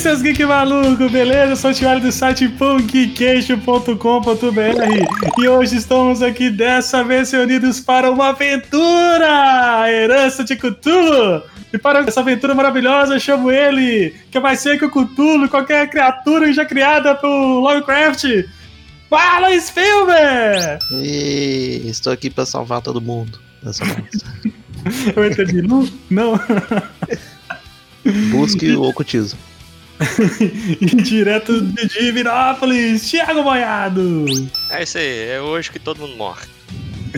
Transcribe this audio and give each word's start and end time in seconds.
Seus 0.00 0.22
geek 0.22 0.46
maluco, 0.46 1.10
beleza? 1.10 1.52
Eu 1.52 1.56
sou 1.56 1.72
o 1.72 1.74
Tiago 1.74 2.00
do 2.00 2.10
site 2.10 2.48
punkqueixo.com.br 2.48 5.38
e 5.38 5.46
hoje 5.46 5.76
estamos 5.76 6.22
aqui 6.22 6.48
dessa 6.48 7.04
vez 7.04 7.30
reunidos 7.30 7.80
para 7.80 8.10
uma 8.10 8.30
aventura! 8.30 9.82
A 9.82 9.92
herança 9.92 10.42
de 10.42 10.56
Cthulhu! 10.56 11.42
E 11.70 11.76
para 11.76 12.00
essa 12.00 12.20
aventura 12.20 12.54
maravilhosa, 12.54 13.12
eu 13.12 13.20
chamo 13.20 13.50
ele, 13.50 14.14
que 14.30 14.40
vai 14.40 14.56
ser 14.56 14.78
que 14.78 14.86
o 14.86 14.90
Cthulhu, 14.90 15.50
qualquer 15.50 15.90
criatura 15.90 16.50
já 16.50 16.64
criada 16.64 17.14
por 17.14 17.28
Lovecraft. 17.28 18.24
Fala, 19.10 19.60
Spielberg! 19.60 20.78
E 20.92 21.82
estou 21.84 22.10
aqui 22.10 22.30
para 22.30 22.46
salvar 22.46 22.80
todo 22.80 23.02
mundo 23.02 23.38
dessa 23.62 23.84
Eu 25.14 25.30
entendi. 25.30 25.60
Não? 25.60 25.86
Não. 26.08 26.40
Busque 28.30 28.72
o 28.72 28.84
ocultismo. 28.84 29.49
Direto 31.04 31.60
de 31.60 31.86
Divinópolis, 31.88 33.10
Thiago 33.10 33.42
Boiado. 33.42 34.24
É 34.70 34.82
isso 34.82 34.98
aí, 34.98 35.28
é 35.28 35.40
hoje 35.40 35.70
que 35.70 35.78
todo 35.78 36.00
mundo 36.00 36.16
morre. 36.16 36.46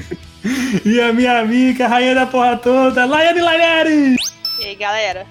e 0.84 1.00
a 1.00 1.12
minha 1.12 1.40
amiga, 1.40 1.86
rainha 1.86 2.14
da 2.14 2.26
porra 2.26 2.56
toda, 2.56 3.04
Laiane 3.04 3.40
Laiane. 3.40 4.16
E 4.60 4.64
aí, 4.64 4.74
galera? 4.74 5.26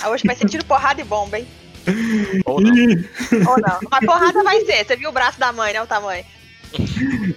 Ah, 0.00 0.10
hoje 0.10 0.24
vai 0.26 0.36
ser 0.36 0.48
tiro, 0.48 0.64
porrada 0.64 1.00
e 1.00 1.04
bomba, 1.04 1.38
hein? 1.38 1.46
Ou 2.46 2.60
não. 2.60 2.74
E, 2.74 3.08
Ou 3.46 3.58
não? 3.58 3.78
Mas 3.90 4.06
porrada 4.06 4.42
vai 4.44 4.64
ser. 4.64 4.84
Você 4.84 4.96
viu 4.96 5.10
o 5.10 5.12
braço 5.12 5.38
da 5.40 5.52
mãe, 5.52 5.72
né? 5.72 5.82
O 5.82 5.86
tamanho. 5.86 6.24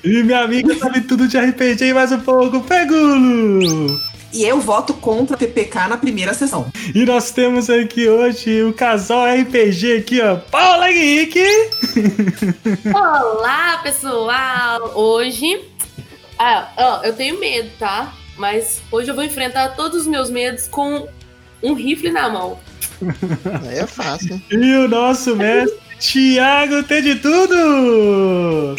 e 0.03 0.23
minha 0.23 0.41
amiga 0.41 0.75
sabe 0.75 1.01
tudo 1.01 1.27
de 1.27 1.37
RPG 1.37 1.85
e 1.85 1.93
mais 1.93 2.11
um 2.11 2.19
pouco, 2.19 2.61
Pegulo. 2.61 3.99
E 4.35 4.43
eu 4.43 4.59
voto 4.59 4.93
contra 4.93 5.37
PPK 5.37 5.87
na 5.87 5.95
primeira 5.95 6.33
sessão. 6.33 6.69
E 6.93 7.05
nós 7.05 7.31
temos 7.31 7.69
aqui 7.69 8.09
hoje 8.09 8.63
o 8.63 8.73
casal 8.73 9.25
RPG 9.33 9.99
aqui, 9.99 10.19
ó, 10.19 10.35
Paula 10.35 10.91
Henrique. 10.91 11.41
Olá, 12.93 13.79
pessoal! 13.81 14.91
Hoje. 14.93 15.61
Ah, 16.37 16.67
ó, 16.75 17.03
eu 17.05 17.13
tenho 17.13 17.39
medo, 17.39 17.69
tá? 17.79 18.13
Mas 18.37 18.81
hoje 18.91 19.09
eu 19.09 19.15
vou 19.15 19.23
enfrentar 19.23 19.69
todos 19.69 20.01
os 20.01 20.07
meus 20.07 20.29
medos 20.29 20.67
com 20.67 21.07
um 21.63 21.73
rifle 21.73 22.11
na 22.11 22.27
mão. 22.27 22.59
Aí 23.63 23.77
é 23.77 23.87
fácil. 23.87 24.41
E 24.51 24.75
o 24.75 24.89
nosso 24.89 25.33
mestre, 25.33 25.79
Thiago 25.97 26.83
tem 26.83 27.01
de 27.01 27.15
tudo. 27.15 28.75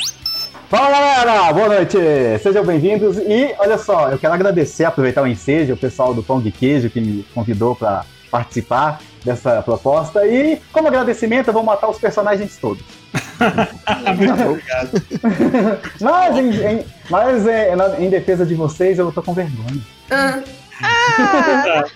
Fala 0.68 0.90
galera, 0.90 1.52
boa 1.52 1.68
noite, 1.68 1.96
sejam 2.42 2.64
bem-vindos 2.64 3.16
e 3.18 3.54
olha 3.58 3.78
só, 3.78 4.08
eu 4.10 4.18
quero 4.18 4.34
agradecer, 4.34 4.84
aproveitar 4.84 5.22
o 5.22 5.26
ensejo, 5.26 5.74
o 5.74 5.76
pessoal 5.76 6.12
do 6.12 6.24
Pão 6.24 6.40
de 6.40 6.50
Queijo 6.50 6.90
que 6.90 7.00
me 7.00 7.22
convidou 7.32 7.76
para 7.76 8.04
participar 8.32 9.00
dessa 9.24 9.62
proposta 9.62 10.26
e 10.26 10.60
como 10.72 10.88
agradecimento 10.88 11.48
eu 11.48 11.52
vou 11.54 11.62
matar 11.62 11.88
os 11.88 11.98
personagens 11.98 12.56
todos. 12.60 12.82
Obrigado. 14.10 15.02
mas 16.00 16.36
em, 16.36 16.50
em- 16.50 16.84
mas 17.08 17.46
é, 17.46 17.72
em 18.00 18.10
defesa 18.10 18.44
de 18.44 18.54
vocês 18.56 18.98
eu 18.98 19.12
tô 19.12 19.22
com 19.22 19.32
vergonha. 19.32 19.80
Ah, 20.10 20.40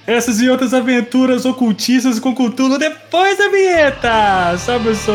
Essas 0.07 0.41
e 0.41 0.49
outras 0.49 0.73
aventuras 0.73 1.45
ocultistas 1.45 2.21
com 2.21 2.33
Cthulhu 2.35 2.79
depois 2.79 3.37
da 3.37 3.49
vinheta. 3.49 4.57
Sobe 4.59 4.91
o 4.91 4.95
som. 4.95 5.13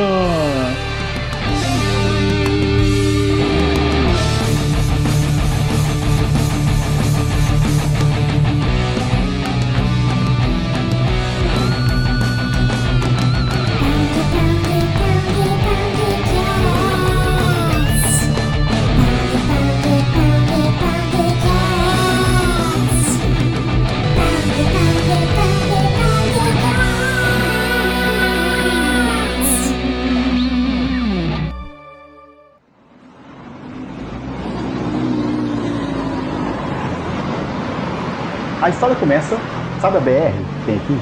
A 38.66 38.70
história 38.70 38.96
começa, 38.96 39.38
sabe 39.80 39.98
a 39.98 40.00
BR 40.00 40.34
que 40.34 40.66
tem 40.66 40.76
aqui? 40.78 41.00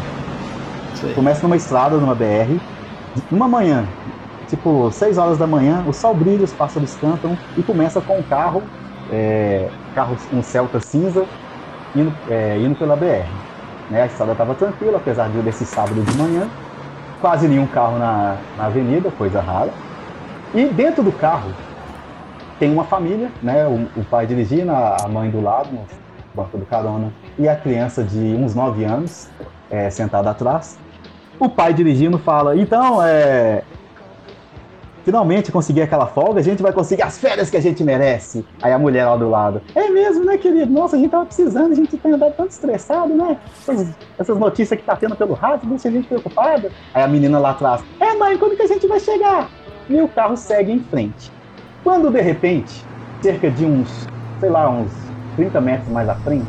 Sei. 0.95 1.13
Começa 1.13 1.43
numa 1.43 1.55
estrada, 1.55 1.95
numa 1.95 2.13
BR, 2.13 2.59
numa 3.31 3.47
manhã, 3.47 3.87
tipo 4.49 4.91
6 4.91 5.17
horas 5.17 5.37
da 5.37 5.47
manhã, 5.47 5.81
o 5.87 5.93
sol 5.93 6.13
brilha, 6.13 6.43
os 6.43 6.51
pássaros 6.51 6.93
cantam 6.99 7.37
e 7.55 7.63
começa 7.63 8.01
com 8.01 8.19
um 8.19 8.21
carro, 8.21 8.61
é, 9.09 9.69
carro 9.95 10.17
um 10.33 10.43
Celta 10.43 10.81
cinza, 10.81 11.25
indo, 11.95 12.13
é, 12.29 12.57
indo 12.57 12.75
pela 12.75 12.97
BR. 12.97 13.29
Né? 13.89 14.01
A 14.01 14.07
estrada 14.07 14.33
estava 14.33 14.53
tranquila, 14.55 14.97
apesar 14.97 15.29
de 15.29 15.41
desse 15.41 15.65
sábado 15.65 16.01
de 16.01 16.17
manhã, 16.17 16.49
quase 17.21 17.47
nenhum 17.47 17.67
carro 17.67 17.97
na, 17.97 18.35
na 18.57 18.65
avenida, 18.65 19.09
coisa 19.17 19.39
rara. 19.39 19.71
E 20.53 20.65
dentro 20.65 21.01
do 21.01 21.13
carro 21.13 21.49
tem 22.59 22.73
uma 22.73 22.83
família, 22.83 23.31
né? 23.41 23.65
O, 23.65 24.01
o 24.01 24.03
pai 24.03 24.27
dirigindo, 24.27 24.69
a, 24.69 24.97
a 25.05 25.07
mãe 25.07 25.29
do 25.29 25.41
lado, 25.41 25.69
banco 26.33 26.57
do 26.57 26.65
carona, 26.65 27.13
e 27.37 27.47
a 27.47 27.55
criança 27.55 28.03
de 28.03 28.17
uns 28.17 28.55
9 28.55 28.83
anos 28.83 29.29
é, 29.69 29.89
sentada 29.89 30.29
atrás. 30.29 30.77
O 31.39 31.49
pai 31.49 31.73
dirigindo 31.73 32.17
fala: 32.17 32.55
Então, 32.55 33.03
é. 33.03 33.63
Finalmente 35.03 35.51
consegui 35.51 35.81
aquela 35.81 36.07
folga, 36.07 36.39
a 36.39 36.43
gente 36.43 36.63
vai 36.63 36.71
conseguir 36.71 37.01
as 37.01 37.17
férias 37.17 37.49
que 37.49 37.57
a 37.57 37.61
gente 37.61 37.83
merece. 37.83 38.45
Aí 38.61 38.71
a 38.71 38.79
mulher 38.79 39.05
lá 39.05 39.17
do 39.17 39.29
lado: 39.29 39.61
É 39.75 39.89
mesmo, 39.89 40.23
né, 40.23 40.37
querido? 40.37 40.71
Nossa, 40.71 40.95
a 40.95 40.99
gente 40.99 41.11
tava 41.11 41.25
precisando, 41.25 41.73
a 41.73 41.75
gente 41.75 41.97
tem 41.97 42.13
andado 42.13 42.33
tanto 42.35 42.51
estressado, 42.51 43.13
né? 43.13 43.37
Essas, 43.61 43.87
essas 44.17 44.37
notícias 44.37 44.79
que 44.79 44.85
tá 44.85 44.95
tendo 44.95 45.15
pelo 45.15 45.33
rádio 45.33 45.67
deixa 45.67 45.89
a 45.89 45.91
gente 45.91 46.07
preocupada. 46.07 46.71
Aí 46.93 47.03
a 47.03 47.07
menina 47.07 47.37
lá 47.39 47.49
atrás: 47.49 47.83
É, 47.99 48.13
mãe, 48.13 48.37
quando 48.37 48.55
que 48.55 48.63
a 48.63 48.67
gente 48.67 48.87
vai 48.87 48.99
chegar? 48.99 49.49
E 49.89 50.01
o 50.01 50.07
carro 50.07 50.37
segue 50.37 50.71
em 50.71 50.79
frente. 50.79 51.29
Quando 51.83 52.09
de 52.09 52.21
repente, 52.21 52.85
cerca 53.21 53.51
de 53.51 53.65
uns, 53.65 54.07
sei 54.39 54.49
lá, 54.49 54.69
uns 54.69 55.02
30 55.35 55.61
metros 55.61 55.89
mais 55.89 56.07
à 56.09 56.15
frente, 56.15 56.45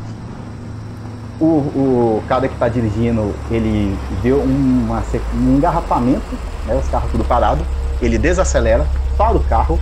o, 1.39 1.45
o 1.45 2.23
cara 2.27 2.47
que 2.47 2.53
está 2.53 2.67
dirigindo, 2.67 3.33
ele 3.51 3.97
viu 4.21 4.39
uma 4.39 5.03
um 5.33 5.57
engarrafamento, 5.57 6.35
né, 6.65 6.75
os 6.75 6.87
carros 6.87 7.11
tudo 7.11 7.23
parado, 7.23 7.65
ele 8.01 8.17
desacelera, 8.17 8.85
para 9.17 9.35
o 9.35 9.43
carro, 9.43 9.79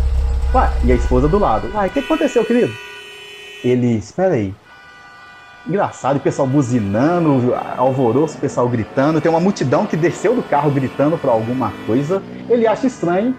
ué, 0.53 0.69
e 0.83 0.91
a 0.91 0.95
esposa 0.95 1.27
do 1.27 1.39
lado. 1.39 1.69
Uai, 1.73 1.87
o 1.87 1.91
que 1.91 1.99
aconteceu, 1.99 2.45
querido? 2.45 2.73
Ele, 3.63 3.97
espera 3.97 4.33
aí. 4.33 4.53
Engraçado, 5.65 6.17
o 6.17 6.19
pessoal 6.19 6.47
buzinando, 6.47 7.55
alvoroço, 7.77 8.37
o 8.37 8.41
pessoal 8.41 8.67
gritando, 8.67 9.21
tem 9.21 9.31
uma 9.31 9.39
multidão 9.39 9.85
que 9.85 9.95
desceu 9.95 10.35
do 10.35 10.43
carro 10.43 10.69
gritando 10.69 11.17
para 11.17 11.31
alguma 11.31 11.71
coisa. 11.85 12.21
Ele 12.49 12.67
acha 12.67 12.85
estranho. 12.85 13.35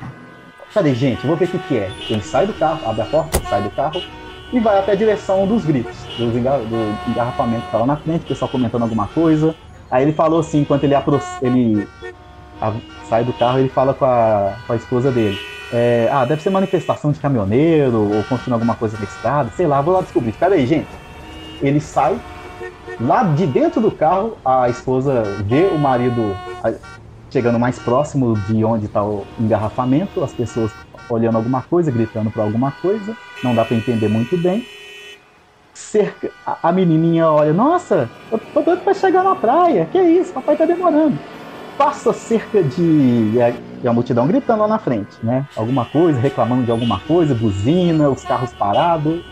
Falei, 0.70 0.94
gente, 0.94 1.26
vou 1.26 1.36
ver 1.36 1.44
o 1.44 1.48
que, 1.48 1.58
que 1.58 1.76
é. 1.76 1.90
Ele 2.08 2.22
sai 2.22 2.46
do 2.46 2.54
carro, 2.54 2.80
abre 2.88 3.02
a 3.02 3.04
porta, 3.04 3.38
sai 3.48 3.62
do 3.62 3.70
carro, 3.70 4.00
e 4.54 4.60
vai 4.60 4.78
até 4.78 4.92
a 4.92 4.94
direção 4.94 5.46
dos 5.46 5.64
gritos, 5.64 5.96
do 6.16 7.10
engarrafamento 7.10 7.62
que 7.62 7.66
estava 7.66 7.86
na 7.86 7.96
frente, 7.96 8.22
o 8.22 8.26
pessoal 8.26 8.48
comentando 8.48 8.82
alguma 8.82 9.08
coisa. 9.08 9.54
Aí 9.90 10.04
ele 10.04 10.12
falou 10.12 10.40
assim, 10.40 10.60
enquanto 10.60 10.84
ele, 10.84 10.94
ele 11.42 11.88
sai 13.08 13.24
do 13.24 13.32
carro, 13.32 13.58
ele 13.58 13.68
fala 13.68 13.92
com 13.92 14.04
a, 14.04 14.54
com 14.66 14.72
a 14.72 14.76
esposa 14.76 15.10
dele. 15.10 15.36
É, 15.72 16.08
ah, 16.12 16.24
deve 16.24 16.40
ser 16.40 16.50
manifestação 16.50 17.10
de 17.10 17.18
caminhoneiro, 17.18 18.14
ou 18.14 18.22
construindo 18.24 18.54
alguma 18.54 18.76
coisa 18.76 18.96
na 18.96 19.04
estrada, 19.04 19.50
sei 19.56 19.66
lá, 19.66 19.80
vou 19.80 19.92
lá 19.92 20.02
descobrir. 20.02 20.30
Espera 20.30 20.54
aí, 20.54 20.66
gente. 20.66 20.88
Ele 21.60 21.80
sai, 21.80 22.16
lá 23.00 23.24
de 23.24 23.46
dentro 23.46 23.80
do 23.80 23.90
carro, 23.90 24.36
a 24.44 24.68
esposa 24.68 25.24
vê 25.44 25.66
o 25.66 25.78
marido 25.78 26.36
chegando 27.28 27.58
mais 27.58 27.76
próximo 27.80 28.38
de 28.46 28.64
onde 28.64 28.86
está 28.86 29.02
o 29.02 29.26
engarrafamento, 29.36 30.22
as 30.22 30.32
pessoas 30.32 30.70
olhando 31.08 31.36
alguma 31.36 31.62
coisa, 31.62 31.90
gritando 31.92 32.30
para 32.32 32.42
alguma 32.42 32.72
coisa, 32.72 33.18
não 33.42 33.54
dá 33.54 33.64
para 33.64 33.76
entender 33.76 34.08
muito 34.08 34.36
bem. 34.38 34.68
Cerca, 35.76 36.32
a, 36.44 36.68
a 36.70 36.72
menininha 36.72 37.28
olha, 37.30 37.52
nossa, 37.52 38.14
eu 38.30 38.38
tô 38.52 38.62
doido 38.62 38.82
para 38.82 38.94
chegar 38.94 39.24
na 39.24 39.34
praia, 39.36 39.86
que 39.86 40.00
isso, 40.00 40.32
papai 40.32 40.56
tá 40.56 40.66
demorando. 40.66 41.20
Passa 41.76 42.12
cerca 42.12 42.64
de. 42.64 42.82
E 43.34 43.40
a, 43.42 43.50
e 43.82 43.88
a 43.88 43.92
multidão 43.94 44.26
gritando 44.26 44.62
lá 44.62 44.68
na 44.68 44.78
frente, 44.80 45.24
né? 45.24 45.48
Alguma 45.54 45.86
coisa, 45.86 46.20
reclamando 46.20 46.64
de 46.64 46.70
alguma 46.72 47.00
coisa, 47.00 47.34
buzina, 47.34 48.10
os 48.10 48.24
carros 48.24 48.54
parados. 48.54 49.24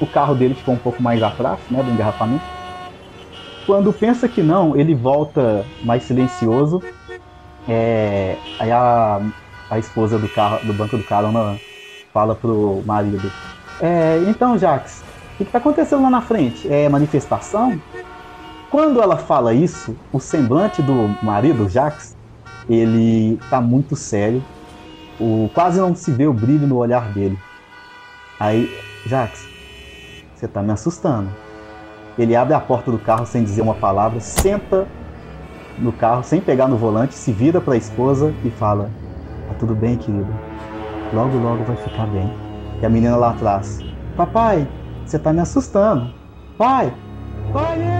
O 0.00 0.08
carro 0.08 0.34
dele 0.36 0.54
ficou 0.54 0.74
um 0.74 0.78
pouco 0.80 1.02
mais 1.02 1.22
atrás, 1.22 1.66
né, 1.70 1.82
do 1.82 1.90
engarrafamento. 1.90 2.46
Quando 3.64 3.92
pensa 3.92 4.28
que 4.28 4.42
não, 4.42 4.76
ele 4.76 4.94
volta 4.94 5.72
mais 5.80 6.04
silencioso. 6.04 6.88
É, 7.66 8.42
aí 8.58 8.70
a, 8.72 9.20
a 9.70 9.78
esposa 9.78 10.18
do 10.18 10.28
carro, 10.28 10.66
do 10.66 10.72
banco 10.72 10.98
do 10.98 11.04
carona 11.04 11.58
fala 12.12 12.34
pro 12.34 12.82
marido: 12.84 13.30
é, 13.80 14.22
Então, 14.28 14.58
Jax, 14.58 15.02
o 15.34 15.38
que, 15.38 15.44
que 15.44 15.52
tá 15.52 15.58
acontecendo 15.58 16.02
lá 16.02 16.10
na 16.10 16.20
frente? 16.20 16.70
É 16.70 16.88
manifestação? 16.88 17.80
Quando 18.70 19.00
ela 19.00 19.16
fala 19.16 19.54
isso, 19.54 19.96
o 20.12 20.20
semblante 20.20 20.82
do 20.82 21.16
marido, 21.22 21.68
Jax, 21.68 22.16
ele 22.68 23.38
tá 23.48 23.60
muito 23.60 23.96
sério. 23.96 24.42
O, 25.18 25.50
quase 25.52 25.80
não 25.80 25.94
se 25.94 26.10
vê 26.12 26.26
o 26.26 26.32
brilho 26.32 26.66
no 26.66 26.76
olhar 26.76 27.12
dele. 27.12 27.38
Aí, 28.38 28.70
Jax, 29.06 29.46
você 30.34 30.46
tá 30.46 30.62
me 30.62 30.72
assustando. 30.72 31.28
Ele 32.18 32.36
abre 32.36 32.54
a 32.54 32.60
porta 32.60 32.90
do 32.90 32.98
carro 32.98 33.26
sem 33.26 33.42
dizer 33.42 33.62
uma 33.62 33.74
palavra, 33.74 34.20
senta 34.20 34.86
no 35.78 35.92
carro 35.92 36.22
sem 36.22 36.40
pegar 36.40 36.68
no 36.68 36.76
volante, 36.76 37.14
se 37.14 37.32
vira 37.32 37.60
para 37.60 37.74
a 37.74 37.76
esposa 37.76 38.34
e 38.44 38.50
fala: 38.50 38.90
tudo 39.60 39.74
bem, 39.74 39.96
querido. 39.96 40.34
Logo, 41.12 41.36
logo 41.38 41.62
vai 41.64 41.76
ficar 41.76 42.06
bem. 42.06 42.28
E 42.80 42.86
a 42.86 42.88
menina 42.88 43.16
lá 43.16 43.30
atrás: 43.30 43.78
Papai, 44.16 44.66
você 45.04 45.18
tá 45.18 45.32
me 45.32 45.40
assustando. 45.40 46.12
Pai, 46.56 46.92
pai! 47.52 47.99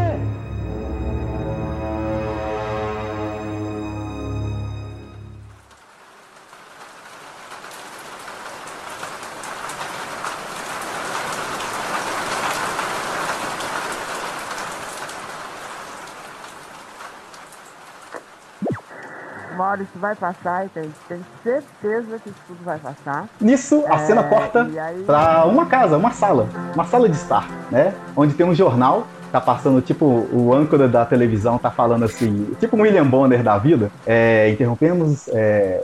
Hora 19.71 19.83
isso 19.83 19.93
vai 19.99 20.15
passar 20.15 20.67
e 20.67 20.69
tem, 20.71 20.91
tem 21.09 21.21
certeza 21.43 22.19
que 22.19 22.29
isso 22.31 22.39
tudo 22.47 22.65
vai 22.65 22.79
passar. 22.79 23.27
Nisso, 23.41 23.85
a 23.89 23.95
É, 23.97 23.99
cena 24.07 24.25
corta 24.25 24.63
aí- 24.63 25.03
pra 25.05 25.45
uma 25.47 25.67
casa, 25.67 25.97
uma 25.97 26.11
sala, 26.11 26.49
uma 26.75 26.85
sala 26.85 27.09
de 27.09 27.17
estar, 27.17 27.49
né? 27.71 27.95
Onde 28.17 28.35
tem 28.35 28.45
um 28.47 28.55
jornal, 28.55 29.07
tá 29.33 29.41
passando, 29.41 29.81
tipo, 29.81 30.05
o 30.05 30.53
âncora 30.53 30.89
da 30.89 31.05
televisão 31.07 31.59
tá 31.59 31.71
falando 31.71 32.05
assim, 32.05 32.53
tipo 32.59 32.77
um 32.77 32.81
William 32.83 33.07
Bonner 33.07 33.43
da 33.43 33.57
vida. 33.59 33.91
É, 34.07 34.49
interrompemos 34.51 35.29
é, 35.29 35.83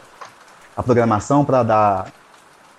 a 0.76 0.82
programação 0.82 1.44
para 1.44 1.62
dar 1.62 2.06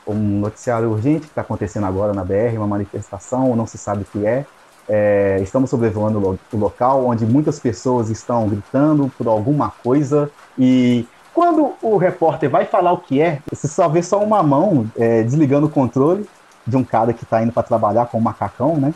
um 0.05 0.13
noticiário 0.39 0.89
urgente 0.89 1.21
que 1.21 1.27
está 1.27 1.41
acontecendo 1.41 1.85
agora 1.85 2.13
na 2.13 2.23
BR, 2.23 2.57
uma 2.57 2.67
manifestação, 2.67 3.55
não 3.55 3.65
se 3.65 3.77
sabe 3.77 4.03
o 4.03 4.05
que 4.05 4.25
é. 4.25 4.45
É, 4.89 5.39
estamos 5.41 5.69
sobrevoando 5.69 6.17
o 6.17 6.21
lo- 6.21 6.39
o 6.53 6.57
local 6.57 7.05
onde 7.05 7.25
muitas 7.25 7.59
pessoas 7.59 8.09
estão 8.09 8.47
gritando 8.47 9.11
por 9.17 9.27
alguma 9.27 9.69
coisa 9.83 10.31
e 10.57 11.05
quando 11.33 11.73
o 11.81 11.97
repórter 11.97 12.49
vai 12.49 12.65
falar 12.65 12.93
o 12.93 12.97
que 12.99 13.21
é, 13.21 13.41
você 13.51 13.67
só 13.67 13.89
vê 13.89 14.01
só 14.01 14.17
uma 14.23 14.41
mão 14.41 14.89
é, 14.97 15.23
desligando 15.23 15.67
o 15.67 15.69
controle 15.69 16.27
de 16.65 16.75
um 16.77 16.83
cara 16.83 17.13
que 17.13 17.23
está 17.23 17.43
indo 17.43 17.51
para 17.51 17.63
trabalhar 17.63 18.05
com 18.07 18.17
um 18.17 18.21
macacão, 18.21 18.77
né? 18.77 18.93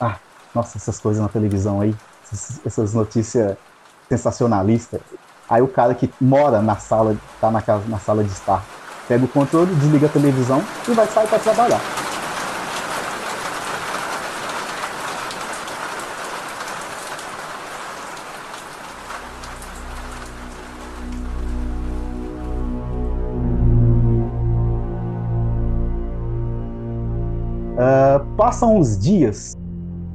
Ah, 0.00 0.16
nossa, 0.54 0.76
essas 0.76 0.98
coisas 1.00 1.22
na 1.22 1.28
televisão 1.28 1.80
aí, 1.80 1.94
essas, 2.24 2.60
essas 2.66 2.94
notícias 2.94 3.56
sensacionalistas. 4.08 5.00
Aí 5.48 5.62
o 5.62 5.68
cara 5.68 5.94
que 5.94 6.12
mora 6.20 6.60
na 6.60 6.76
sala, 6.76 7.16
tá 7.40 7.50
na, 7.50 7.62
casa, 7.62 7.84
na 7.88 7.98
sala 7.98 8.22
de 8.22 8.30
estar, 8.30 8.62
pega 9.06 9.24
o 9.24 9.28
controle, 9.28 9.74
desliga 9.76 10.06
a 10.06 10.10
televisão 10.10 10.62
e 10.86 10.92
vai 10.92 11.06
sair 11.06 11.26
para 11.26 11.38
trabalhar. 11.38 11.80
Passam 28.38 28.78
os 28.78 28.96
dias, 28.96 29.58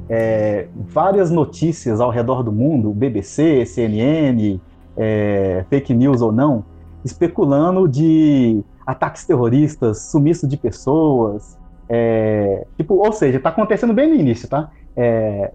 é, 0.08 0.66
várias 0.74 1.30
notícias 1.30 2.00
ao 2.00 2.08
redor 2.08 2.42
do 2.42 2.50
mundo, 2.50 2.90
BBC, 2.90 3.66
CNN, 3.66 4.58
é, 4.96 5.62
fake 5.68 5.92
news 5.92 6.22
ou 6.22 6.32
não, 6.32 6.64
especulando 7.04 7.86
de 7.86 8.64
ataques 8.86 9.26
terroristas, 9.26 10.06
sumiço 10.10 10.48
de 10.48 10.56
pessoas, 10.56 11.58
é, 11.86 12.66
tipo, 12.78 12.94
ou 12.94 13.12
seja, 13.12 13.38
tá 13.38 13.50
acontecendo 13.50 13.92
bem 13.92 14.08
no 14.08 14.14
início, 14.14 14.48
tá? 14.48 14.70
É, 14.96 15.52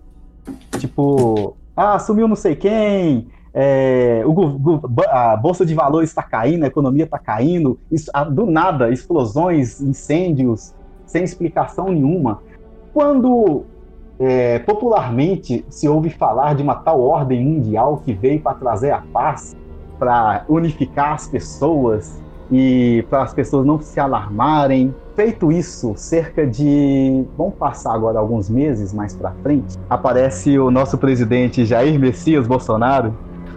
tipo, 0.77 1.57
ah, 1.75 1.97
sumiu 1.97 2.27
não 2.27 2.35
sei 2.35 2.55
quem, 2.55 3.29
é, 3.51 4.21
o 4.27 4.79
a 5.09 5.35
bolsa 5.35 5.65
de 5.65 5.73
valores 5.73 6.11
está 6.11 6.21
caindo, 6.21 6.65
a 6.65 6.67
economia 6.67 7.05
está 7.05 7.17
caindo, 7.17 7.79
isso- 7.91 8.11
do 8.31 8.45
nada, 8.45 8.91
explosões, 8.91 9.81
incêndios, 9.81 10.71
sem 11.07 11.23
explicação 11.23 11.91
nenhuma. 11.91 12.47
Quando 12.93 13.65
é, 14.19 14.59
popularmente 14.59 15.65
se 15.69 15.87
ouve 15.87 16.09
falar 16.09 16.55
de 16.55 16.61
uma 16.61 16.75
tal 16.75 17.01
ordem 17.01 17.43
mundial 17.43 18.01
que 18.03 18.13
veio 18.13 18.41
para 18.41 18.53
trazer 18.55 18.91
a 18.91 19.01
paz, 19.13 19.55
para 19.97 20.43
unificar 20.49 21.13
as 21.13 21.27
pessoas 21.27 22.21
e 22.51 23.05
para 23.09 23.23
as 23.23 23.33
pessoas 23.33 23.65
não 23.65 23.79
se 23.79 23.99
alarmarem. 23.99 24.93
Feito 25.15 25.51
isso, 25.51 25.93
cerca 25.95 26.47
de. 26.47 27.25
Vamos 27.37 27.55
passar 27.55 27.93
agora 27.93 28.19
alguns 28.19 28.49
meses 28.49 28.93
mais 28.93 29.15
para 29.15 29.31
frente. 29.43 29.77
Aparece 29.89 30.57
o 30.57 30.71
nosso 30.71 30.97
presidente 30.97 31.65
Jair 31.65 31.99
Messias 31.99 32.47
Bolsonaro. 32.47 33.13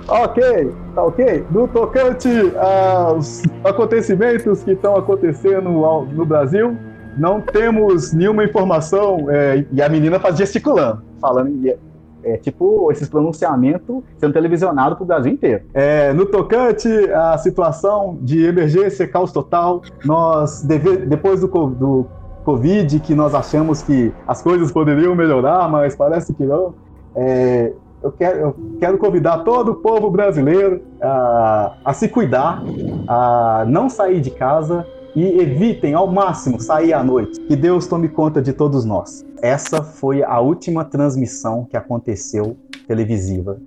Ok, 0.09 0.73
tá 0.95 1.03
ok. 1.05 1.45
No 1.51 1.69
tocante 1.69 2.29
aos 2.59 3.43
acontecimentos 3.65 4.65
que 4.65 4.73
estão 4.73 4.97
acontecendo 4.97 5.71
no 5.71 6.27
Brasil, 6.27 6.77
não 7.17 7.41
temos 7.41 8.13
nenhuma 8.13 8.45
informação. 8.45 9.31
é, 9.31 9.65
e 9.73 9.81
a 9.83 9.89
menina 9.89 10.19
faz 10.21 10.37
gesticulando, 10.37 11.03
falando. 11.21 11.67
é- 11.69 11.77
É 12.25 12.37
tipo 12.37 12.89
esses 12.93 13.09
pronunciamentos 13.09 14.01
sendo 14.17 14.33
televisionado 14.33 14.95
para 14.95 15.03
o 15.03 15.07
Brasil 15.07 15.33
inteiro. 15.33 15.65
É, 15.75 16.13
no 16.13 16.25
tocante 16.25 16.89
à 17.13 17.37
situação 17.37 18.17
de 18.23 18.45
emergência, 18.47 19.09
caos 19.09 19.33
total, 19.33 19.83
nós, 20.05 20.63
deve- 20.63 20.99
depois 20.99 21.41
do, 21.41 21.49
do 21.49 22.07
Covid, 22.45 23.01
que 23.01 23.13
nós 23.13 23.35
achamos 23.35 23.83
que 23.83 24.13
as 24.25 24.41
coisas 24.41 24.71
poderiam 24.71 25.17
melhorar, 25.17 25.69
mas 25.69 25.97
parece 25.97 26.33
que 26.33 26.45
não. 26.45 26.75
É, 27.17 27.73
eu, 28.01 28.13
quero, 28.13 28.39
eu 28.39 28.57
quero 28.79 28.99
convidar 28.99 29.39
todo 29.39 29.73
o 29.73 29.75
povo 29.75 30.09
brasileiro 30.09 30.81
a, 31.03 31.73
a 31.85 31.93
se 31.93 32.07
cuidar, 32.09 32.63
a 33.09 33.65
não 33.67 33.89
sair 33.89 34.21
de 34.21 34.31
casa 34.31 34.87
e 35.15 35.41
evitem 35.41 35.95
ao 35.95 36.07
máximo 36.07 36.61
sair 36.61 36.93
à 36.93 37.03
noite. 37.03 37.41
Que 37.41 37.57
Deus 37.57 37.87
tome 37.87 38.09
conta 38.09 38.41
de 38.41 38.53
todos 38.53 38.85
nós. 38.85 39.25
Essa 39.43 39.83
foi 39.83 40.23
a 40.23 40.41
última 40.41 40.85
transmissão 40.85 41.65
que 41.65 41.77
aconteceu 41.77 42.57
televisiva 42.87 43.59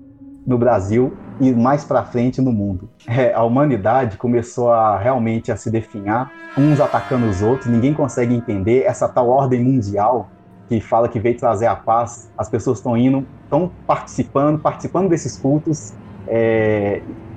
no 0.46 0.58
Brasil 0.58 1.14
e 1.40 1.52
mais 1.52 1.84
para 1.84 2.04
frente 2.04 2.42
no 2.42 2.52
mundo. 2.52 2.90
É, 3.08 3.34
a 3.34 3.44
humanidade 3.44 4.18
começou 4.18 4.72
a 4.72 4.98
realmente 4.98 5.52
a 5.52 5.58
se 5.58 5.72
definhar, 5.72 6.32
uns 6.58 6.80
atacando 6.80 7.28
os 7.28 7.42
outros, 7.42 7.70
ninguém 7.70 7.94
consegue 7.94 8.34
entender 8.34 8.84
essa 8.84 9.08
tal 9.08 9.28
ordem 9.30 9.64
mundial 9.64 10.30
que 10.68 10.80
fala 10.80 11.08
que 11.08 11.20
veio 11.20 11.38
trazer 11.38 11.68
a 11.68 11.76
paz. 11.76 12.32
As 12.38 12.50
pessoas 12.50 12.78
estão 12.78 12.98
indo, 12.98 13.26
estão 13.44 13.72
participando, 13.86 14.60
participando 14.60 15.10
desses 15.10 15.38
cultos, 15.38 15.94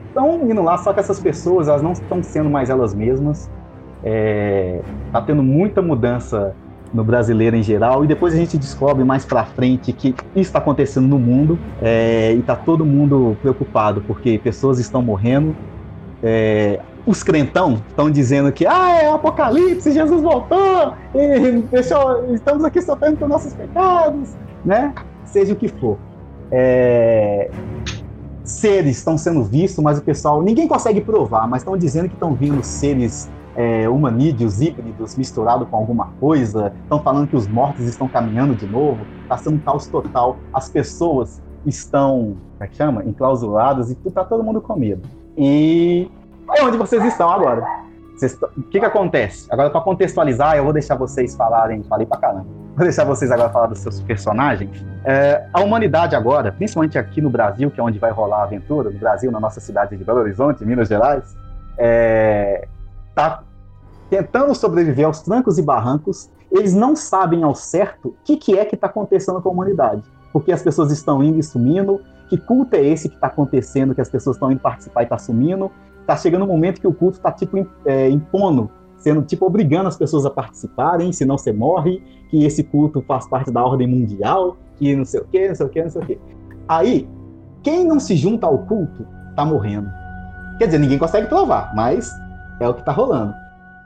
estão 0.08 0.48
indo 0.48 0.62
lá, 0.62 0.78
só 0.78 0.92
que 0.92 1.00
essas 1.00 1.20
pessoas 1.20 1.68
elas 1.68 1.82
não 1.82 1.92
estão 1.92 2.22
sendo 2.22 2.48
mais 2.48 2.70
elas 2.70 2.94
mesmas. 2.94 3.50
Está 4.02 5.20
tendo 5.22 5.42
muita 5.42 5.82
mudança 5.82 6.54
no 6.92 7.04
brasileiro 7.04 7.56
em 7.56 7.62
geral, 7.62 8.04
e 8.04 8.08
depois 8.08 8.34
a 8.34 8.36
gente 8.36 8.56
descobre 8.56 9.04
mais 9.04 9.24
pra 9.24 9.44
frente 9.44 9.92
que 9.92 10.08
isso 10.08 10.48
está 10.48 10.58
acontecendo 10.58 11.06
no 11.06 11.18
mundo, 11.18 11.58
é, 11.82 12.32
e 12.32 12.42
tá 12.42 12.56
todo 12.56 12.84
mundo 12.84 13.36
preocupado, 13.42 14.02
porque 14.06 14.38
pessoas 14.38 14.78
estão 14.78 15.02
morrendo, 15.02 15.54
é, 16.22 16.80
os 17.06 17.22
crentão 17.22 17.82
estão 17.88 18.10
dizendo 18.10 18.50
que 18.52 18.66
ah, 18.66 19.02
é 19.02 19.10
o 19.10 19.14
apocalipse, 19.14 19.92
Jesus 19.92 20.22
voltou, 20.22 20.94
e 21.14 21.62
deixou, 21.70 22.32
estamos 22.34 22.64
aqui 22.64 22.80
sofrendo 22.82 23.16
por 23.16 23.28
nossos 23.28 23.52
pecados, 23.54 24.36
né? 24.64 24.94
Seja 25.24 25.52
o 25.52 25.56
que 25.56 25.68
for. 25.68 25.98
É, 26.50 27.50
seres 28.42 28.96
estão 28.96 29.18
sendo 29.18 29.42
vistos, 29.42 29.82
mas 29.84 29.98
o 29.98 30.02
pessoal, 30.02 30.42
ninguém 30.42 30.66
consegue 30.66 31.00
provar, 31.00 31.46
mas 31.46 31.60
estão 31.60 31.76
dizendo 31.76 32.08
que 32.08 32.14
estão 32.14 32.34
vindo 32.34 32.62
seres 32.62 33.30
é, 33.58 33.88
humanídeos, 33.88 34.60
híbridos, 34.60 35.16
misturado 35.16 35.66
com 35.66 35.76
alguma 35.76 36.10
coisa. 36.20 36.72
Estão 36.84 37.02
falando 37.02 37.26
que 37.26 37.34
os 37.34 37.48
mortos 37.48 37.86
estão 37.86 38.06
caminhando 38.06 38.54
de 38.54 38.66
novo. 38.66 39.04
Está 39.24 39.36
sendo 39.36 39.56
um 39.56 39.58
caos 39.58 39.88
total. 39.88 40.36
As 40.54 40.68
pessoas 40.68 41.42
estão, 41.66 42.36
como 42.52 42.60
é 42.60 42.68
que 42.68 42.76
chama? 42.76 43.04
Enclausuradas 43.04 43.90
e 43.90 43.96
tá 44.12 44.24
todo 44.24 44.44
mundo 44.44 44.60
com 44.60 44.76
medo. 44.76 45.02
E 45.36 46.08
é 46.56 46.62
onde 46.62 46.76
vocês 46.78 47.04
estão 47.04 47.28
agora. 47.28 47.66
O 48.56 48.62
que 48.62 48.78
que 48.78 48.86
acontece? 48.86 49.48
Agora, 49.50 49.70
para 49.70 49.80
contextualizar, 49.80 50.56
eu 50.56 50.62
vou 50.62 50.72
deixar 50.72 50.94
vocês 50.94 51.34
falarem. 51.34 51.82
Falei 51.82 52.06
pra 52.06 52.16
caramba. 52.16 52.46
Vou 52.76 52.84
deixar 52.84 53.04
vocês 53.04 53.28
agora 53.32 53.50
falar 53.50 53.66
dos 53.66 53.80
seus 53.80 54.00
personagens. 54.00 54.86
É, 55.04 55.48
a 55.52 55.60
humanidade 55.60 56.14
agora, 56.14 56.52
principalmente 56.52 56.96
aqui 56.96 57.20
no 57.20 57.28
Brasil, 57.28 57.72
que 57.72 57.80
é 57.80 57.82
onde 57.82 57.98
vai 57.98 58.12
rolar 58.12 58.38
a 58.38 58.42
aventura, 58.44 58.88
no 58.88 58.98
Brasil, 59.00 59.32
na 59.32 59.40
nossa 59.40 59.58
cidade 59.58 59.96
de 59.96 60.04
Belo 60.04 60.20
Horizonte, 60.20 60.64
Minas 60.64 60.88
Gerais, 60.88 61.36
é, 61.76 62.68
tá 63.16 63.42
tentando 64.08 64.54
sobreviver 64.54 65.06
aos 65.06 65.20
trancos 65.20 65.58
e 65.58 65.62
barrancos. 65.62 66.30
Eles 66.50 66.74
não 66.74 66.96
sabem 66.96 67.42
ao 67.42 67.54
certo 67.54 68.08
o 68.08 68.14
que, 68.24 68.36
que 68.36 68.58
é 68.58 68.64
que 68.64 68.74
está 68.74 68.86
acontecendo 68.86 69.40
com 69.40 69.50
a 69.50 69.52
humanidade. 69.52 70.02
Porque 70.32 70.52
as 70.52 70.62
pessoas 70.62 70.90
estão 70.90 71.22
indo 71.22 71.38
e 71.38 71.42
sumindo. 71.42 72.00
Que 72.28 72.36
culto 72.36 72.76
é 72.76 72.84
esse 72.84 73.08
que 73.08 73.14
está 73.14 73.28
acontecendo, 73.28 73.94
que 73.94 74.00
as 74.00 74.10
pessoas 74.10 74.36
estão 74.36 74.52
indo 74.52 74.60
participar 74.60 75.02
e 75.02 75.04
está 75.04 75.18
sumindo? 75.18 75.70
tá 76.08 76.16
chegando 76.16 76.46
um 76.46 76.48
momento 76.48 76.80
que 76.80 76.86
o 76.86 76.94
culto 76.94 77.20
tá 77.20 77.30
tipo 77.30 77.68
é, 77.84 78.08
impondo, 78.08 78.70
sendo 78.96 79.20
tipo 79.20 79.44
obrigando 79.44 79.88
as 79.88 79.96
pessoas 79.96 80.24
a 80.24 80.30
participarem, 80.30 81.12
senão 81.12 81.36
você 81.36 81.52
morre, 81.52 82.02
que 82.30 82.46
esse 82.46 82.64
culto 82.64 83.02
faz 83.02 83.28
parte 83.28 83.50
da 83.50 83.62
ordem 83.62 83.86
mundial, 83.86 84.56
que 84.76 84.96
não 84.96 85.04
sei 85.04 85.20
o 85.20 85.24
que, 85.26 85.48
não 85.48 85.54
sei 85.54 85.66
o 85.66 85.68
que, 85.68 85.82
não 85.82 85.90
sei 85.90 86.02
o 86.02 86.06
que. 86.06 86.18
Aí, 86.66 87.06
quem 87.62 87.84
não 87.84 88.00
se 88.00 88.16
junta 88.16 88.46
ao 88.46 88.56
culto 88.60 89.06
tá 89.36 89.44
morrendo. 89.44 89.86
Quer 90.56 90.64
dizer, 90.64 90.78
ninguém 90.78 90.98
consegue 90.98 91.26
provar, 91.26 91.74
mas 91.76 92.10
é 92.58 92.66
o 92.66 92.72
que 92.72 92.82
tá 92.82 92.90
rolando. 92.92 93.34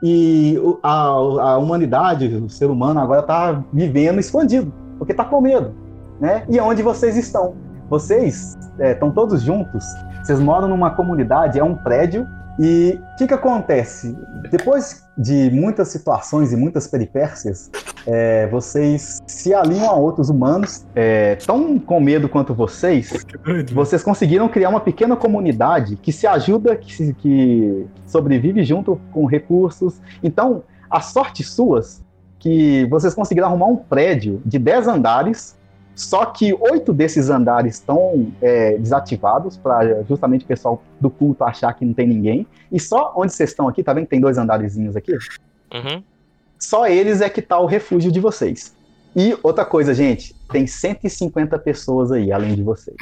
E 0.05 0.59
a, 0.83 0.89
a 0.91 1.57
humanidade, 1.57 2.27
o 2.35 2.49
ser 2.49 2.65
humano 2.65 2.99
agora 2.99 3.23
tá 3.23 3.63
vivendo 3.71 4.19
escondido, 4.19 4.73
porque 4.97 5.13
tá 5.13 5.23
com 5.23 5.39
medo, 5.39 5.71
né? 6.19 6.43
E 6.49 6.59
onde 6.59 6.83
vocês 6.83 7.15
estão? 7.15 7.55
Vocês 7.89 8.57
estão 8.77 9.11
todos 9.11 9.41
juntos, 9.41 9.85
vocês 10.21 10.41
moram 10.41 10.67
numa 10.67 10.91
comunidade, 10.91 11.57
é 11.57 11.63
um 11.63 11.75
prédio, 11.75 12.27
e 12.59 12.99
o 13.13 13.17
que, 13.17 13.27
que 13.27 13.33
acontece? 13.33 14.15
Depois 14.51 15.03
de 15.17 15.49
muitas 15.51 15.87
situações 15.89 16.51
e 16.51 16.55
muitas 16.55 16.87
peripécias, 16.87 17.69
é, 18.05 18.47
vocês 18.47 19.21
se 19.25 19.53
alinham 19.53 19.89
a 19.89 19.93
outros 19.93 20.29
humanos, 20.29 20.85
é, 20.95 21.35
tão 21.35 21.79
com 21.79 21.99
medo 21.99 22.27
quanto 22.29 22.53
vocês, 22.53 23.25
vocês 23.73 24.03
conseguiram 24.03 24.47
criar 24.49 24.69
uma 24.69 24.79
pequena 24.79 25.15
comunidade 25.15 25.95
que 25.95 26.11
se 26.11 26.27
ajuda, 26.27 26.75
que, 26.75 26.93
se- 26.95 27.13
que 27.13 27.85
sobrevive 28.05 28.63
junto 28.63 28.99
com 29.11 29.25
recursos. 29.25 30.01
Então, 30.21 30.63
a 30.89 31.01
sorte 31.01 31.43
suas 31.43 32.03
que 32.39 32.85
vocês 32.85 33.13
conseguiram 33.13 33.47
arrumar 33.47 33.67
um 33.67 33.77
prédio 33.77 34.41
de 34.45 34.59
10 34.59 34.87
andares, 34.87 35.55
só 35.95 36.25
que 36.25 36.53
oito 36.53 36.91
desses 36.91 37.29
andares 37.29 37.75
estão 37.75 38.31
é, 38.41 38.77
desativados 38.77 39.57
para 39.57 40.03
justamente 40.03 40.43
o 40.43 40.47
pessoal 40.47 40.81
do 40.99 41.09
culto 41.09 41.43
achar 41.43 41.71
que 41.73 41.85
não 41.85 41.93
tem 41.93 42.07
ninguém. 42.07 42.47
E 42.71 42.79
só 42.79 43.13
onde 43.15 43.31
vocês 43.33 43.51
estão 43.51 43.67
aqui, 43.67 43.83
tá 43.83 43.93
vendo 43.93 44.05
que 44.05 44.09
tem 44.09 44.19
dois 44.21 44.37
andarezinhos 44.37 44.95
aqui? 44.95 45.13
Uhum. 45.73 46.03
Só 46.59 46.87
eles 46.87 47.21
é 47.21 47.29
que 47.29 47.41
tá 47.41 47.59
o 47.59 47.65
refúgio 47.65 48.11
de 48.11 48.19
vocês. 48.19 48.73
E 49.15 49.37
outra 49.43 49.63
coisa, 49.65 49.93
gente, 49.93 50.33
tem 50.51 50.65
150 50.65 51.59
pessoas 51.59 52.11
aí, 52.11 52.31
além 52.31 52.55
de 52.55 52.63
vocês. 52.63 52.95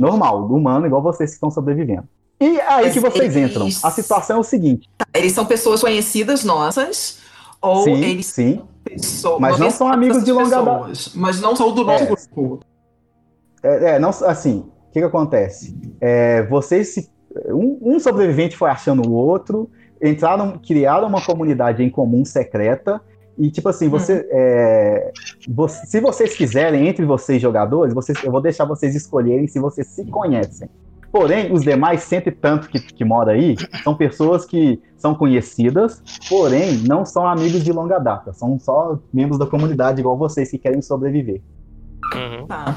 Normal, 0.00 0.44
humano, 0.46 0.86
igual 0.86 1.00
vocês 1.00 1.30
que 1.30 1.34
estão 1.34 1.50
sobrevivendo. 1.50 2.04
E 2.40 2.58
é 2.58 2.72
aí 2.72 2.84
Mas 2.86 2.94
que 2.94 3.00
vocês 3.00 3.36
eles- 3.36 3.50
entram. 3.50 3.66
A 3.66 3.90
situação 3.90 4.36
é 4.36 4.40
o 4.40 4.44
seguinte. 4.44 4.88
Eles 5.14 5.32
são 5.32 5.44
pessoas 5.46 5.80
conhecidas 5.80 6.44
nossas, 6.44 7.20
ou 7.60 7.84
sim, 7.84 8.04
eles 8.04 8.26
sim. 8.26 8.60
Mas 9.40 9.58
não 9.58 9.70
são 9.70 9.88
amigos 9.88 10.24
de 10.24 10.32
longa 10.32 10.62
data. 10.62 10.92
Mas 11.14 11.40
não 11.40 11.54
são 11.56 11.72
do 11.74 11.84
nosso 11.84 12.04
É. 12.04 12.06
grupo. 12.06 12.60
É, 13.62 13.90
é, 13.94 13.98
não, 13.98 14.10
assim, 14.10 14.58
o 14.88 14.92
que, 14.92 15.00
que 15.00 15.04
acontece? 15.04 15.76
É, 16.00 16.42
vocês 16.44 16.88
se. 16.94 17.10
Um, 17.46 17.78
um 17.82 18.00
sobrevivente 18.00 18.56
foi 18.56 18.70
achando 18.70 19.08
o 19.08 19.12
outro, 19.12 19.70
entraram, 20.02 20.58
criaram 20.58 21.06
uma 21.06 21.24
comunidade 21.24 21.82
em 21.82 21.90
comum 21.90 22.24
secreta. 22.24 23.00
E, 23.36 23.50
tipo 23.50 23.68
assim, 23.68 23.88
você, 23.88 24.26
é, 24.32 25.12
vo- 25.48 25.68
se 25.68 26.00
vocês 26.00 26.34
quiserem, 26.36 26.88
entre 26.88 27.04
vocês 27.04 27.40
jogadores, 27.40 27.94
vocês, 27.94 28.18
eu 28.24 28.32
vou 28.32 28.40
deixar 28.40 28.64
vocês 28.64 28.96
escolherem 28.96 29.46
se 29.46 29.60
vocês 29.60 29.86
se 29.86 30.04
conhecem. 30.06 30.68
Porém, 31.10 31.52
os 31.52 31.62
demais 31.62 32.02
cento 32.02 32.28
e 32.28 32.32
tanto 32.32 32.68
que, 32.68 32.78
que 32.78 33.04
moram 33.04 33.32
aí 33.32 33.56
são 33.82 33.94
pessoas 33.94 34.44
que 34.44 34.80
são 34.96 35.14
conhecidas, 35.14 36.02
porém 36.28 36.78
não 36.86 37.04
são 37.04 37.26
amigos 37.26 37.64
de 37.64 37.72
longa 37.72 37.98
data. 37.98 38.32
São 38.32 38.58
só 38.58 38.98
membros 39.12 39.38
da 39.38 39.46
comunidade, 39.46 40.00
igual 40.00 40.16
vocês 40.18 40.50
que 40.50 40.58
querem 40.58 40.82
sobreviver. 40.82 41.40
Uhum. 42.14 42.46
Tá. 42.46 42.76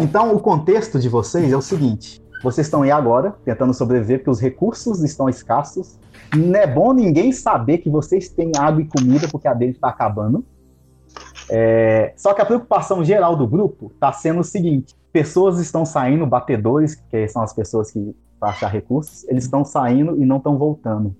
Então, 0.00 0.34
o 0.34 0.40
contexto 0.40 0.98
de 0.98 1.08
vocês 1.08 1.52
é 1.52 1.56
o 1.56 1.62
seguinte: 1.62 2.22
vocês 2.42 2.66
estão 2.66 2.82
aí 2.82 2.90
agora, 2.90 3.34
tentando 3.44 3.72
sobreviver, 3.72 4.18
porque 4.18 4.30
os 4.30 4.40
recursos 4.40 5.02
estão 5.02 5.28
escassos. 5.28 5.98
Não 6.36 6.58
é 6.58 6.66
bom 6.66 6.92
ninguém 6.92 7.30
saber 7.32 7.78
que 7.78 7.88
vocês 7.88 8.28
têm 8.28 8.52
água 8.58 8.82
e 8.82 8.86
comida, 8.86 9.28
porque 9.30 9.48
a 9.48 9.54
dele 9.54 9.72
está 9.72 9.88
acabando. 9.88 10.44
É, 11.50 12.12
Só 12.16 12.32
que 12.32 12.40
a 12.40 12.46
preocupação 12.46 13.04
geral 13.04 13.36
do 13.36 13.46
grupo 13.46 13.90
está 13.94 14.12
sendo 14.12 14.40
o 14.40 14.44
seguinte: 14.44 14.94
pessoas 15.12 15.60
estão 15.60 15.84
saindo, 15.84 16.26
batedores, 16.26 16.94
que 16.94 17.28
são 17.28 17.42
as 17.42 17.52
pessoas 17.52 17.90
que 17.90 18.16
achar 18.40 18.68
recursos, 18.68 19.24
eles 19.28 19.44
estão 19.44 19.64
saindo 19.64 20.20
e 20.20 20.24
não 20.24 20.38
estão 20.38 20.58
voltando. 20.58 21.14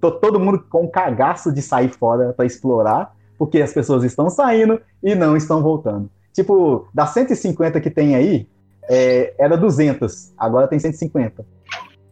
Tô 0.00 0.10
todo 0.10 0.40
mundo 0.40 0.64
com 0.68 0.88
cagaço 0.88 1.52
de 1.52 1.62
sair 1.62 1.88
fora 1.90 2.32
para 2.32 2.44
explorar, 2.44 3.14
porque 3.38 3.62
as 3.62 3.72
pessoas 3.72 4.04
estão 4.04 4.28
saindo 4.28 4.80
e 5.02 5.14
não 5.14 5.36
estão 5.36 5.62
voltando. 5.62 6.10
Tipo, 6.32 6.88
das 6.92 7.10
150 7.10 7.80
que 7.80 7.90
tem 7.90 8.14
aí, 8.14 8.48
é, 8.88 9.34
era 9.38 9.56
200, 9.56 10.32
agora 10.36 10.68
tem 10.68 10.78
150. 10.78 11.44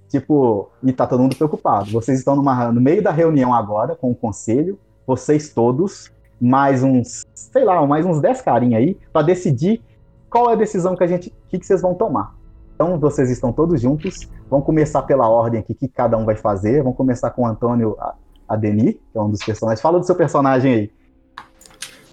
Tipo, 0.09 0.71
e 0.83 0.93
tá 0.93 1.07
todo 1.07 1.23
mundo 1.23 1.37
preocupado. 1.37 1.91
Vocês 1.91 2.19
estão 2.19 2.35
numa, 2.35 2.73
no 2.73 2.81
meio 2.81 3.03
da 3.03 3.11
reunião 3.11 3.53
agora 3.53 3.95
com 3.95 4.11
o 4.11 4.15
conselho, 4.15 4.79
vocês 5.07 5.51
todos, 5.51 6.11
mais 6.41 6.83
uns, 6.83 7.27
sei 7.35 7.65
lá, 7.65 7.85
mais 7.87 8.07
uns 8.07 8.21
10 8.21 8.41
carinha 8.43 8.79
aí, 8.79 8.97
para 9.13 9.27
decidir 9.27 9.83
qual 10.31 10.51
é 10.51 10.53
a 10.53 10.57
decisão 10.57 10.95
que 10.97 11.05
a 11.05 11.07
gente, 11.07 11.33
que, 11.49 11.59
que 11.59 11.67
vocês 11.67 11.81
vão 11.83 11.95
tomar. 11.95 12.37
Então, 12.75 12.99
vocês 12.99 13.29
estão 13.31 13.53
todos 13.53 13.81
juntos, 13.81 14.29
vão 14.49 14.61
começar 14.61 15.03
pela 15.03 15.29
ordem 15.29 15.61
aqui 15.61 15.75
que 15.75 15.89
cada 15.89 16.17
um 16.17 16.25
vai 16.25 16.37
fazer. 16.37 16.83
Vamos 16.83 16.97
começar 16.97 17.31
com 17.31 17.43
o 17.43 17.47
Antônio 17.47 17.97
A- 17.99 18.15
Adeni, 18.49 18.95
que 18.95 19.19
é 19.19 19.21
um 19.21 19.31
dos 19.31 19.45
personagens. 19.45 19.81
Fala 19.81 19.99
do 19.99 20.07
seu 20.07 20.15
personagem 20.15 20.73
aí. 20.75 20.91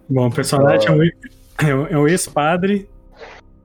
Bom, 0.09 0.27
o 0.27 0.31
personagem 0.31 0.87
é 0.87 0.91
um, 0.91 1.03
é 1.69 1.75
um- 1.75 1.87
é 1.87 1.97
um 1.99 2.07
ex-padre 2.07 2.89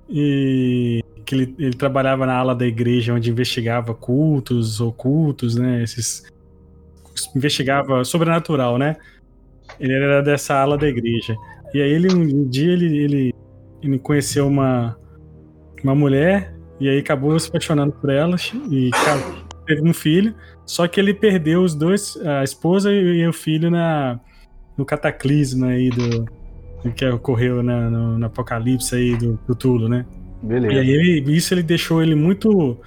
e 0.09 1.03
que 1.25 1.35
ele, 1.35 1.55
ele 1.59 1.75
trabalhava 1.75 2.27
na 2.27 2.35
ala 2.37 2.55
da 2.55 2.67
igreja 2.67 3.15
onde 3.15 3.31
investigava 3.31 3.95
cultos, 3.95 4.81
ocultos, 4.81 5.55
né? 5.57 5.83
Esses 5.83 6.25
investigava 7.35 8.05
sobrenatural, 8.05 8.77
né? 8.79 8.97
Ele 9.79 9.93
era 9.95 10.23
dessa 10.23 10.55
ala 10.55 10.77
da 10.77 10.89
igreja. 10.89 11.37
E 11.73 11.81
aí 11.81 11.91
ele 11.91 12.13
um 12.13 12.49
dia 12.49 12.73
ele, 12.73 12.99
ele, 12.99 13.35
ele 13.83 13.99
conheceu 13.99 14.47
uma 14.47 14.97
uma 15.83 15.95
mulher 15.95 16.55
e 16.79 16.89
aí 16.89 16.99
acabou 16.99 17.39
se 17.39 17.49
apaixonando 17.49 17.93
por 17.93 18.11
ela 18.11 18.37
e 18.71 18.91
teve 19.67 19.89
um 19.89 19.95
filho. 19.95 20.35
Só 20.67 20.87
que 20.87 21.01
ele 21.01 21.15
perdeu 21.15 21.63
os 21.63 21.75
dois, 21.75 22.17
a 22.25 22.45
esposa 22.45 22.93
e, 22.93 23.21
e 23.21 23.27
o 23.27 23.33
filho 23.33 23.71
na 23.71 24.21
no 24.77 24.85
cataclisma 24.85 25.69
aí 25.69 25.91
do, 25.91 26.25
do 26.85 26.93
que 26.93 27.05
ocorreu 27.07 27.63
na, 27.63 27.91
no, 27.91 28.19
no 28.19 28.27
apocalipse 28.27 28.95
aí 28.95 29.17
do 29.17 29.39
Cthulhu, 29.47 29.89
né? 29.89 30.07
E 30.43 30.55
aí 30.55 30.61
Beleza. 30.61 30.81
ele- 30.91 31.37
isso 31.37 31.53
ele 31.53 31.63
deixou 31.63 32.03
ele 32.03 32.15
muito 32.15 32.79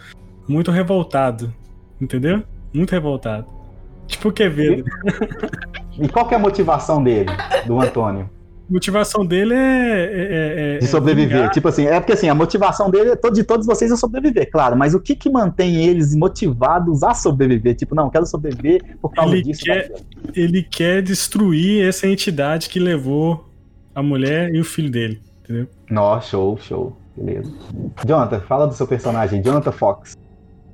muito 0.47 0.71
revoltado, 0.71 1.53
entendeu? 2.01 2.43
Muito 2.73 2.91
revoltado. 2.91 3.45
Tipo 4.07 4.29
o 4.29 4.31
Quevedo. 4.31 4.83
E 5.99 6.07
qual 6.09 6.27
que 6.27 6.33
é 6.33 6.37
a 6.37 6.39
motivação 6.39 7.03
dele, 7.03 7.29
do 7.65 7.79
Antônio? 7.79 8.29
A 8.69 8.73
motivação 8.73 9.25
dele 9.25 9.53
é, 9.53 9.57
é- 9.57 10.75
é- 10.75 10.79
De 10.79 10.85
é 10.85 10.87
sobreviver. 10.87 11.37
vingar. 11.37 11.51
Tipo 11.51 11.67
assim, 11.67 11.85
é 11.85 11.99
porque 11.99 12.13
assim, 12.13 12.29
a 12.29 12.35
motivação 12.35 12.89
dele 12.89 13.11
é 13.11 13.29
de 13.31 13.43
todos 13.43 13.65
vocês 13.65 13.91
é 13.91 13.95
sobreviver, 13.95 14.49
claro. 14.49 14.77
Mas 14.77 14.93
o 14.93 14.99
que 14.99 15.15
que 15.15 15.29
mantém 15.29 15.85
eles 15.85 16.15
motivados 16.15 17.03
a 17.03 17.13
sobreviver? 17.13 17.75
Tipo, 17.75 17.93
não, 17.93 18.09
quero 18.09 18.25
sobreviver 18.25 18.97
por 19.01 19.11
causa 19.13 19.33
Ele 19.35 19.43
disso. 19.43 19.63
quer-. 19.65 19.91
Ele 20.33 20.63
quer 20.63 21.01
destruir 21.01 21.85
essa 21.87 22.07
entidade 22.07 22.69
que 22.69 22.79
levou 22.79 23.45
a 23.93 24.01
mulher 24.01 24.53
e 24.55 24.59
o 24.59 24.63
filho 24.63 24.89
dele, 24.89 25.21
entendeu? 25.43 25.67
Nó, 25.89 26.19
show, 26.21 26.57
show. 26.57 26.97
Beleza. 27.15 27.51
Jonathan, 28.07 28.39
fala 28.41 28.65
do 28.65 28.73
seu 28.73 28.87
personagem, 28.87 29.41
Jonathan 29.43 29.71
Fox. 29.71 30.17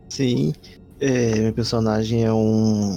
Sim, 0.08 0.54
é, 1.02 1.36
meu 1.40 1.52
personagem 1.54 2.24
é 2.24 2.32
um, 2.32 2.96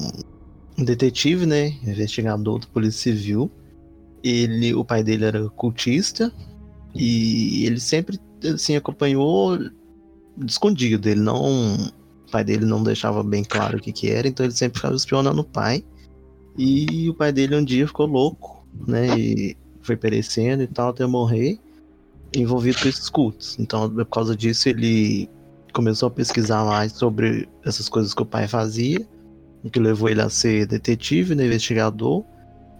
um 0.79 0.85
detetive, 0.85 1.45
né? 1.45 1.73
Investigador 1.85 2.61
da 2.61 2.67
Polícia 2.69 3.13
Civil. 3.13 3.51
Ele, 4.23 4.75
o 4.75 4.85
pai 4.85 5.03
dele 5.03 5.25
era 5.25 5.49
cultista 5.51 6.33
e 6.95 7.67
ele 7.67 7.81
sempre 7.81 8.21
assim 8.45 8.77
acompanhou 8.77 9.59
escondido. 10.47 11.09
Ele 11.09 11.21
não, 11.21 11.75
o 11.75 12.31
pai 12.31 12.45
dele 12.45 12.65
não 12.65 12.83
deixava 12.83 13.23
bem 13.23 13.45
claro 13.45 13.79
o 13.79 13.81
que 13.81 13.93
que 13.93 14.11
era, 14.11 14.29
então 14.29 14.45
ele 14.45 14.55
sempre 14.55 14.79
ficava 14.79 14.95
espionando 14.95 15.41
o 15.41 15.45
pai. 15.45 15.85
E 16.57 17.09
o 17.09 17.15
pai 17.15 17.33
dele 17.33 17.57
um 17.57 17.65
dia 17.65 17.87
ficou 17.87 18.07
louco, 18.07 18.67
né? 18.87 19.19
E 19.19 19.57
foi 19.81 19.97
perecendo 19.97 20.63
e 20.63 20.67
tal 20.67 20.91
até 20.91 21.07
morrer, 21.07 21.59
envolvido 22.35 22.79
com 22.81 22.89
esses 22.89 23.09
cultos. 23.09 23.57
Então, 23.59 23.91
por 23.91 24.05
causa 24.07 24.37
disso, 24.37 24.69
ele 24.69 25.29
começou 25.73 26.09
a 26.09 26.11
pesquisar 26.11 26.65
mais 26.65 26.93
sobre 26.93 27.49
essas 27.65 27.89
coisas 27.89 28.13
que 28.13 28.23
o 28.23 28.27
pai 28.27 28.47
fazia, 28.47 29.07
o 29.65 29.71
que 29.71 29.81
levou 29.81 30.09
ele 30.09 30.21
a 30.21 30.29
ser 30.29 30.67
detetive, 30.67 31.35
né, 31.35 31.47
investigador. 31.47 32.25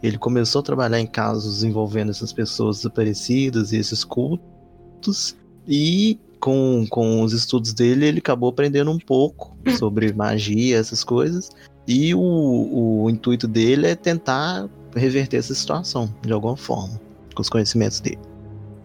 Ele 0.03 0.19
começou 0.19 0.61
a 0.61 0.63
trabalhar 0.63 1.01
em 1.01 1.07
casos 1.07 1.63
envolvendo 1.63 2.11
essas 2.11 2.33
pessoas 2.33 2.79
desaparecidas 2.79 3.73
e 3.73 3.77
esses 3.77 4.05
cultos. 4.05 5.37
E 5.67 6.19
com, 6.41 6.85
com 6.91 7.23
os 7.23 7.33
estudos 7.33 7.73
dele, 7.73 8.07
ele 8.07 8.19
acabou 8.19 8.51
aprendendo 8.51 8.91
um 8.91 8.99
pouco 8.99 9.57
sobre 9.79 10.13
magia, 10.13 10.79
essas 10.79 11.05
coisas. 11.05 11.51
E 11.87 12.15
o, 12.15 13.03
o 13.05 13.11
intuito 13.11 13.47
dele 13.47 13.87
é 13.87 13.95
tentar 13.95 14.69
reverter 14.95 15.39
essa 15.39 15.55
situação, 15.55 16.13
de 16.23 16.33
alguma 16.33 16.57
forma, 16.57 17.01
com 17.35 17.43
os 17.43 17.49
conhecimentos 17.49 18.01
dele. 18.01 18.19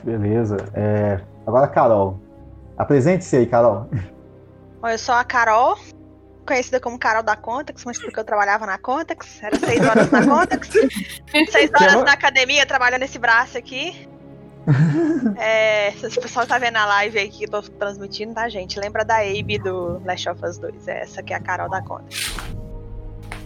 Beleza. 0.03 0.57
É, 0.73 1.19
Agora, 1.47 1.65
Carol. 1.65 2.19
Apresente-se 2.77 3.37
aí, 3.37 3.45
Carol. 3.45 3.87
Oi, 4.83 4.93
eu 4.93 4.97
sou 4.97 5.15
a 5.15 5.23
Carol. 5.23 5.77
Conhecida 6.47 6.79
como 6.79 6.97
Carol 6.97 7.21
da 7.21 7.35
Contax, 7.35 7.83
mas 7.85 7.99
porque 7.99 8.19
eu 8.19 8.23
trabalhava 8.23 8.65
na 8.65 8.77
Contax. 8.77 9.43
Era 9.43 9.59
seis 9.59 9.85
horas 9.85 10.09
na 10.09 10.25
Contax. 10.25 10.69
seis 11.51 11.71
horas 11.79 12.03
na 12.03 12.13
academia, 12.13 12.65
trabalhando 12.65 13.03
esse 13.03 13.19
braço 13.19 13.57
aqui. 13.57 14.07
É, 15.37 15.91
se 15.91 16.19
o 16.19 16.21
pessoal 16.21 16.45
tá 16.45 16.57
vendo 16.57 16.75
a 16.75 16.85
live 16.85 17.17
aí 17.17 17.29
que 17.29 17.45
eu 17.45 17.49
tô 17.49 17.61
transmitindo, 17.61 18.33
tá, 18.33 18.49
gente? 18.49 18.77
Lembra 18.77 19.05
da 19.05 19.19
Abe 19.19 19.57
do 19.59 20.01
Last 20.03 20.27
of 20.27 20.45
Us 20.45 20.57
2. 20.57 20.89
É 20.89 21.03
essa 21.03 21.23
que 21.23 21.31
é 21.31 21.37
a 21.37 21.39
Carol 21.39 21.69
da 21.69 21.81
Contax. 21.81 22.35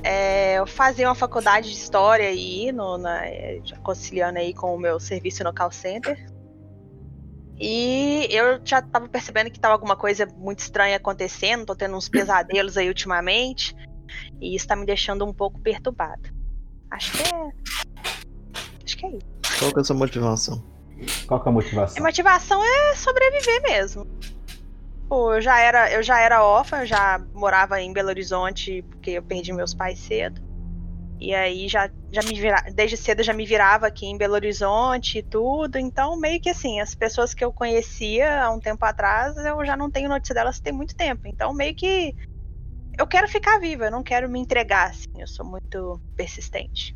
É, 0.04 0.56
eu 0.56 0.66
fazia 0.66 1.08
uma 1.08 1.14
faculdade 1.14 1.70
de 1.70 1.76
história 1.76 2.28
aí, 2.28 2.72
no, 2.72 2.98
na, 2.98 3.24
é, 3.26 3.62
conciliando 3.84 4.40
aí 4.40 4.52
com 4.52 4.74
o 4.74 4.80
meu 4.80 5.00
serviço 5.00 5.44
no 5.44 5.54
call 5.54 5.72
center. 5.72 6.31
E 7.64 8.28
eu 8.32 8.60
já 8.66 8.82
tava 8.82 9.08
percebendo 9.08 9.52
que 9.52 9.60
tava 9.60 9.76
alguma 9.76 9.96
coisa 9.96 10.26
muito 10.36 10.60
estranha 10.60 10.98
acontecendo, 10.98 11.64
tô 11.64 11.76
tendo 11.76 11.96
uns 11.96 12.10
pesadelos 12.10 12.76
aí 12.76 12.88
ultimamente. 12.88 13.76
E 14.42 14.56
isso 14.56 14.68
tá 14.68 14.76
me 14.76 14.84
deixando 14.84 15.24
um 15.24 15.32
pouco 15.32 15.62
perturbada. 15.62 16.34
Acho 16.90 17.12
que 17.12 17.22
é. 17.22 17.52
Acho 18.84 18.98
que 18.98 19.06
é 19.06 19.10
isso. 19.10 19.60
Qual 19.60 19.72
que 19.72 19.78
é 19.78 19.82
a 19.82 19.84
sua 19.84 19.96
motivação? 19.96 20.64
Qual 21.28 21.40
que 21.40 21.48
é 21.48 21.52
a 21.52 21.54
motivação? 21.54 22.04
A 22.04 22.08
motivação 22.08 22.64
é 22.64 22.96
sobreviver 22.96 23.62
mesmo. 23.62 24.08
Pô, 25.08 25.36
eu 25.36 25.42
já 25.42 25.60
era, 25.60 25.92
eu 25.92 26.02
já 26.02 26.20
era 26.20 26.44
órfã, 26.44 26.80
eu 26.80 26.88
já 26.88 27.24
morava 27.32 27.80
em 27.80 27.94
Belo 27.94 28.10
Horizonte 28.10 28.82
porque 28.90 29.12
eu 29.12 29.22
perdi 29.22 29.54
meus 29.54 29.76
pais 29.76 30.00
cedo. 30.00 30.42
E 31.22 31.36
aí 31.36 31.68
já, 31.68 31.88
já 32.12 32.24
me 32.24 32.34
vira, 32.34 32.66
desde 32.74 32.98
cedo 32.98 33.22
já 33.22 33.32
me 33.32 33.46
virava 33.46 33.86
aqui 33.86 34.08
em 34.08 34.18
Belo 34.18 34.34
Horizonte 34.34 35.20
e 35.20 35.24
tudo. 35.24 35.78
Então, 35.78 36.20
meio 36.20 36.42
que 36.42 36.50
assim, 36.50 36.80
as 36.80 36.96
pessoas 36.96 37.32
que 37.32 37.46
eu 37.46 37.54
conhecia 37.54 38.44
há 38.44 38.50
um 38.50 38.60
tempo 38.60 38.84
atrás, 38.84 39.38
eu 39.38 39.64
já 39.64 39.78
não 39.78 39.92
tenho 39.92 40.10
notícia 40.10 40.34
delas 40.34 40.60
tem 40.60 40.74
muito 40.74 40.96
tempo. 40.96 41.28
Então, 41.28 41.54
meio 41.54 41.76
que 41.76 42.16
eu 42.98 43.06
quero 43.06 43.28
ficar 43.28 43.60
viva, 43.60 43.86
eu 43.86 43.92
não 43.92 44.02
quero 44.02 44.28
me 44.28 44.40
entregar, 44.40 44.90
assim, 44.90 45.12
eu 45.20 45.28
sou 45.28 45.46
muito 45.46 46.02
persistente. 46.16 46.96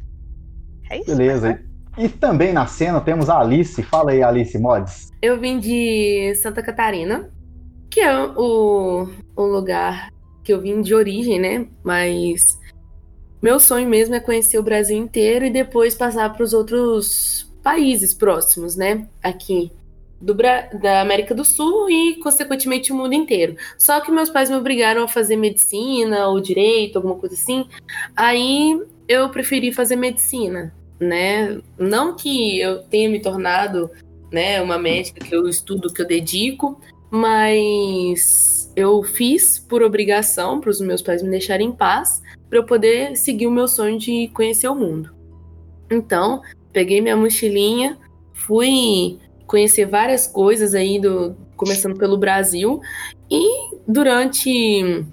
É 0.89 0.97
isso. 0.97 1.15
Beleza. 1.15 1.49
né? 1.49 1.63
E 1.95 2.09
também 2.09 2.51
na 2.51 2.65
cena 2.65 2.99
temos 2.99 3.29
a 3.29 3.39
Alice. 3.39 3.81
Fala 3.83 4.09
aí, 4.09 4.23
Alice 4.23 4.57
Mods. 4.57 5.11
Eu 5.21 5.39
vim 5.39 5.59
de 5.59 6.33
Santa 6.41 6.63
Catarina, 6.63 7.31
que 7.91 7.99
é 7.99 8.25
o, 8.35 9.07
o 9.35 9.43
lugar 9.43 10.09
que 10.43 10.51
eu 10.51 10.59
vim 10.59 10.81
de 10.81 10.95
origem, 10.95 11.39
né? 11.39 11.67
Mas 11.83 12.59
meu 13.45 13.59
sonho 13.59 13.87
mesmo 13.87 14.15
é 14.15 14.19
conhecer 14.19 14.57
o 14.57 14.63
Brasil 14.63 14.97
inteiro 14.97 15.45
e 15.45 15.51
depois 15.51 15.93
passar 15.93 16.33
para 16.33 16.43
os 16.43 16.51
outros 16.51 17.47
países 17.61 18.11
próximos, 18.11 18.75
né? 18.75 19.07
Aqui 19.21 19.71
do 20.19 20.33
Bra- 20.33 20.67
da 20.81 20.99
América 21.01 21.35
do 21.35 21.45
Sul 21.45 21.87
e, 21.87 22.15
consequentemente, 22.15 22.91
o 22.91 22.95
mundo 22.95 23.13
inteiro. 23.13 23.55
Só 23.77 24.01
que 24.01 24.11
meus 24.11 24.31
pais 24.31 24.49
me 24.49 24.55
obrigaram 24.55 25.03
a 25.03 25.07
fazer 25.07 25.35
medicina 25.35 26.27
ou 26.27 26.39
direito, 26.39 26.95
alguma 26.95 27.13
coisa 27.13 27.35
assim. 27.35 27.67
Aí 28.15 28.81
eu 29.07 29.29
preferi 29.29 29.71
fazer 29.71 29.95
medicina, 29.95 30.73
né? 30.99 31.59
Não 31.77 32.15
que 32.15 32.59
eu 32.59 32.79
tenha 32.79 33.07
me 33.07 33.21
tornado, 33.21 33.91
né, 34.31 34.59
uma 34.59 34.79
médica 34.79 35.23
que 35.23 35.35
eu 35.35 35.47
estudo, 35.47 35.93
que 35.93 36.01
eu 36.01 36.07
dedico, 36.07 36.81
mas 37.11 38.73
eu 38.75 39.03
fiz 39.03 39.59
por 39.59 39.83
obrigação 39.83 40.59
para 40.59 40.71
os 40.71 40.81
meus 40.81 41.03
pais 41.03 41.21
me 41.21 41.29
deixarem 41.29 41.67
em 41.67 41.71
paz, 41.71 42.23
para 42.49 42.59
eu 42.59 42.63
poder 42.63 43.15
seguir 43.15 43.47
o 43.47 43.51
meu 43.51 43.67
sonho 43.67 43.97
de 43.97 44.29
conhecer 44.33 44.67
o 44.67 44.75
mundo. 44.75 45.13
Então, 45.89 46.41
peguei 46.71 47.01
minha 47.01 47.15
mochilinha, 47.15 47.97
fui 48.33 49.19
conhecer 49.45 49.85
várias 49.85 50.27
coisas 50.27 50.73
aí 50.73 50.99
do 50.99 51.35
começando 51.55 51.97
pelo 51.97 52.17
Brasil 52.17 52.81
e 53.29 53.71
durante 53.87 55.05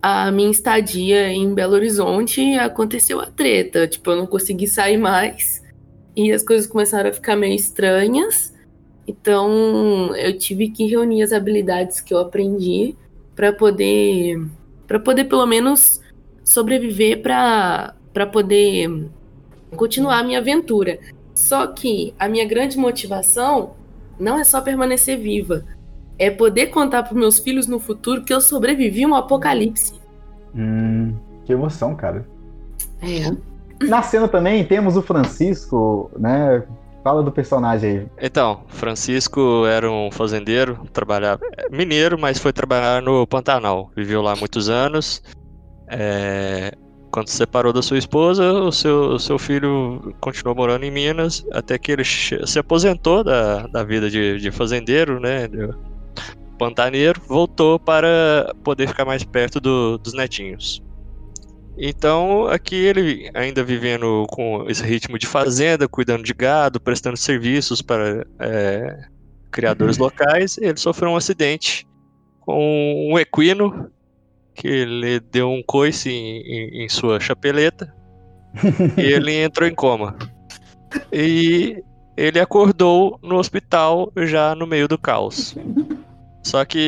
a 0.00 0.30
minha 0.30 0.50
estadia 0.50 1.28
em 1.28 1.52
Belo 1.52 1.74
Horizonte 1.74 2.54
aconteceu 2.54 3.20
a 3.20 3.26
treta, 3.26 3.86
tipo, 3.86 4.10
eu 4.10 4.16
não 4.16 4.26
consegui 4.26 4.66
sair 4.66 4.96
mais 4.96 5.62
e 6.16 6.32
as 6.32 6.42
coisas 6.42 6.66
começaram 6.66 7.10
a 7.10 7.12
ficar 7.12 7.36
meio 7.36 7.54
estranhas. 7.54 8.54
Então, 9.06 10.14
eu 10.16 10.36
tive 10.38 10.68
que 10.70 10.86
reunir 10.86 11.22
as 11.22 11.32
habilidades 11.32 12.00
que 12.00 12.12
eu 12.12 12.18
aprendi 12.18 12.96
para 13.34 13.52
poder 13.52 14.40
para 14.86 14.98
poder 14.98 15.24
pelo 15.24 15.46
menos 15.46 16.00
sobreviver 16.48 17.20
para 17.20 17.94
para 18.10 18.26
poder 18.26 19.06
continuar 19.76 20.20
a 20.20 20.24
minha 20.24 20.38
aventura. 20.38 20.98
Só 21.34 21.66
que 21.68 22.14
a 22.18 22.26
minha 22.26 22.44
grande 22.46 22.76
motivação 22.76 23.74
não 24.18 24.40
é 24.40 24.44
só 24.44 24.60
permanecer 24.60 25.18
viva, 25.18 25.62
é 26.18 26.30
poder 26.30 26.68
contar 26.68 27.02
para 27.02 27.14
meus 27.14 27.38
filhos 27.38 27.66
no 27.66 27.78
futuro 27.78 28.24
que 28.24 28.32
eu 28.32 28.40
sobrevivi 28.40 29.04
a 29.04 29.08
um 29.08 29.14
apocalipse. 29.14 29.92
Hum, 30.54 31.14
que 31.44 31.52
emoção, 31.52 31.94
cara. 31.94 32.26
É. 33.02 33.30
Na 33.86 34.02
cena 34.02 34.26
também 34.26 34.64
temos 34.64 34.96
o 34.96 35.02
Francisco, 35.02 36.10
né? 36.18 36.64
Fala 37.04 37.22
do 37.22 37.30
personagem 37.30 37.90
aí. 37.90 38.06
Então, 38.20 38.62
Francisco 38.68 39.64
era 39.66 39.88
um 39.88 40.10
fazendeiro, 40.10 40.80
trabalhava 40.92 41.42
mineiro, 41.70 42.18
mas 42.18 42.38
foi 42.38 42.52
trabalhar 42.52 43.00
no 43.02 43.24
Pantanal. 43.26 43.92
Viveu 43.94 44.22
lá 44.22 44.34
muitos 44.34 44.68
anos. 44.68 45.22
É, 45.90 46.72
quando 47.10 47.28
se 47.28 47.36
separou 47.36 47.72
da 47.72 47.82
sua 47.82 47.98
esposa, 47.98 48.52
o 48.52 48.70
seu, 48.70 49.10
o 49.10 49.18
seu 49.18 49.38
filho 49.38 50.14
continuou 50.20 50.54
morando 50.54 50.84
em 50.84 50.90
Minas, 50.90 51.44
até 51.52 51.78
que 51.78 51.92
ele 51.92 52.04
se 52.04 52.58
aposentou 52.58 53.24
da, 53.24 53.66
da 53.66 53.82
vida 53.82 54.10
de, 54.10 54.38
de 54.38 54.50
fazendeiro, 54.50 55.18
né? 55.18 55.48
de 55.48 55.68
pantaneiro, 56.58 57.20
voltou 57.26 57.78
para 57.78 58.52
poder 58.62 58.88
ficar 58.88 59.04
mais 59.04 59.22
perto 59.24 59.60
do- 59.60 59.96
dos 59.98 60.12
netinhos. 60.12 60.82
Então, 61.78 62.48
aqui 62.48 62.74
ele 62.74 63.30
ainda 63.32 63.62
vivendo 63.62 64.26
com 64.30 64.66
esse 64.68 64.82
ritmo 64.82 65.16
de 65.16 65.26
fazenda, 65.28 65.88
cuidando 65.88 66.24
de 66.24 66.34
gado, 66.34 66.80
prestando 66.80 67.16
serviços 67.16 67.80
para 67.80 68.26
é, 68.40 69.04
criadores 69.52 69.96
locais, 69.98 70.58
ele 70.58 70.76
sofreu 70.76 71.10
um 71.10 71.16
acidente 71.16 71.86
com 72.40 73.10
um 73.12 73.18
equino 73.18 73.88
que 74.58 74.66
ele 74.68 75.20
deu 75.20 75.48
um 75.48 75.62
coice 75.64 76.10
em, 76.10 76.40
em- 76.42 76.84
em 76.84 76.88
sua 76.88 77.20
chapeleta 77.20 77.94
e 78.96 79.00
ele 79.14 79.32
entrou 79.36 79.68
em 79.68 79.74
coma. 79.74 80.16
E 81.12 81.82
ele 82.16 82.40
acordou 82.40 83.18
no 83.22 83.36
hospital 83.36 84.12
já 84.16 84.54
no 84.54 84.66
meio 84.66 84.88
do 84.88 84.98
caos. 84.98 85.54
Só 86.42 86.64
que 86.64 86.78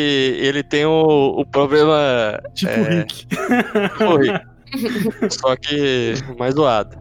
ele 0.40 0.62
tem 0.62 0.84
o, 0.86 1.36
o 1.38 1.46
problema 1.46 2.40
Tipo 2.54 2.72
É. 2.72 2.98
Rick. 3.00 3.26
Oi. 4.04 5.28
Só 5.30 5.54
que 5.56 6.14
mais 6.38 6.54
doado. 6.54 6.98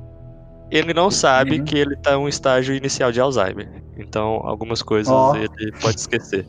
Ele 0.70 0.94
não 0.94 1.10
sabe 1.10 1.58
Uhum. 1.60 1.66
que 1.66 1.78
ele 1.78 1.96
tá 1.96 2.14
em 2.14 2.18
um 2.18 2.28
estágio 2.28 2.76
inicial 2.76 3.12
de 3.12 3.20
Alzheimer. 3.20 3.68
Então, 3.98 4.42
algumas 4.44 4.84
coisas 4.84 5.12
Ó. 5.12 5.36
ele 5.36 5.72
pode 5.82 6.00
esquecer. 6.00 6.46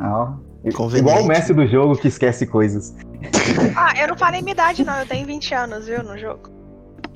Ó, 0.00 0.26
Conveniente. 0.26 0.53
Igual 0.64 1.22
o 1.22 1.26
mestre 1.26 1.54
do 1.54 1.66
jogo 1.66 1.96
que 1.96 2.08
esquece 2.08 2.46
coisas. 2.46 2.94
Ah, 3.76 3.92
eu 4.00 4.08
não 4.08 4.16
falei 4.16 4.40
minha 4.40 4.52
idade, 4.52 4.84
não. 4.84 4.98
Eu 4.98 5.06
tenho 5.06 5.26
20 5.26 5.54
anos, 5.54 5.86
viu, 5.86 6.02
no 6.02 6.16
jogo. 6.18 6.50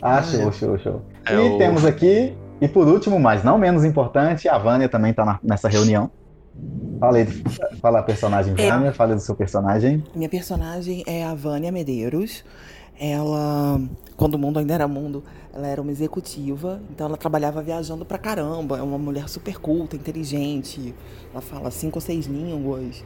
Ah, 0.03 0.23
show, 0.23 0.53
show, 0.53 0.79
show. 0.79 1.03
É 1.27 1.35
e 1.35 1.39
o- 1.39 1.59
temos 1.59 1.85
aqui, 1.85 2.35
e 2.61 2.69
por 2.69 2.87
último, 2.87 3.19
mas 3.19 3.43
não 3.43 3.59
menos 3.59 3.85
importante, 3.85 4.49
a 4.49 4.59
Vânia 4.59 4.89
também 4.89 5.13
tá 5.13 5.25
na- 5.25 5.39
nessa 5.43 5.69
reunião. 5.69 6.11
Fala 7.01 7.19
aí, 7.19 7.27
fala 7.81 8.01
a 8.01 8.03
personagem 8.03 8.55
É. 8.59 8.71
Vânia, 8.71 8.93
fala 8.93 9.15
do 9.15 9.21
seu 9.21 9.35
personagem. 9.35 10.03
Minha 10.15 10.29
personagem 10.29 11.03
é 11.07 11.25
a 11.25 11.35
Vânia 11.35 11.71
Medeiros. 11.71 12.45
Ela, 13.01 13.81
quando 14.17 14.35
o 14.35 14.39
mundo 14.39 14.59
ainda 14.59 14.75
era 14.75 14.89
mundo, 14.89 15.23
ela 15.55 15.69
era 15.69 15.81
uma 15.81 15.93
executiva, 15.93 16.81
então 16.91 17.07
ela 17.07 17.17
trabalhava 17.17 17.63
viajando 17.63 18.05
pra 18.05 18.19
caramba. 18.19 18.79
É 18.79 18.83
uma 18.83 18.99
mulher 18.99 19.29
super 19.29 19.57
culta, 19.59 19.95
inteligente. 19.95 20.93
Ela 21.33 21.41
fala 21.41 21.71
cinco 21.71 21.99
ou 21.99 22.01
seis 22.01 22.27
línguas. 22.27 23.05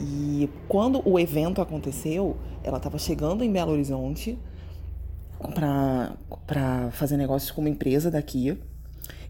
E 0.00 0.48
quando 0.68 1.02
o 1.04 1.18
evento 1.18 1.60
aconteceu, 1.60 2.36
ela 2.62 2.76
estava 2.76 2.98
chegando 2.98 3.42
em 3.42 3.52
Belo 3.52 3.72
Horizonte 3.72 4.38
pra 5.54 6.90
fazer 6.92 7.16
negócios 7.16 7.50
com 7.50 7.60
uma 7.60 7.70
empresa 7.70 8.10
daqui. 8.10 8.58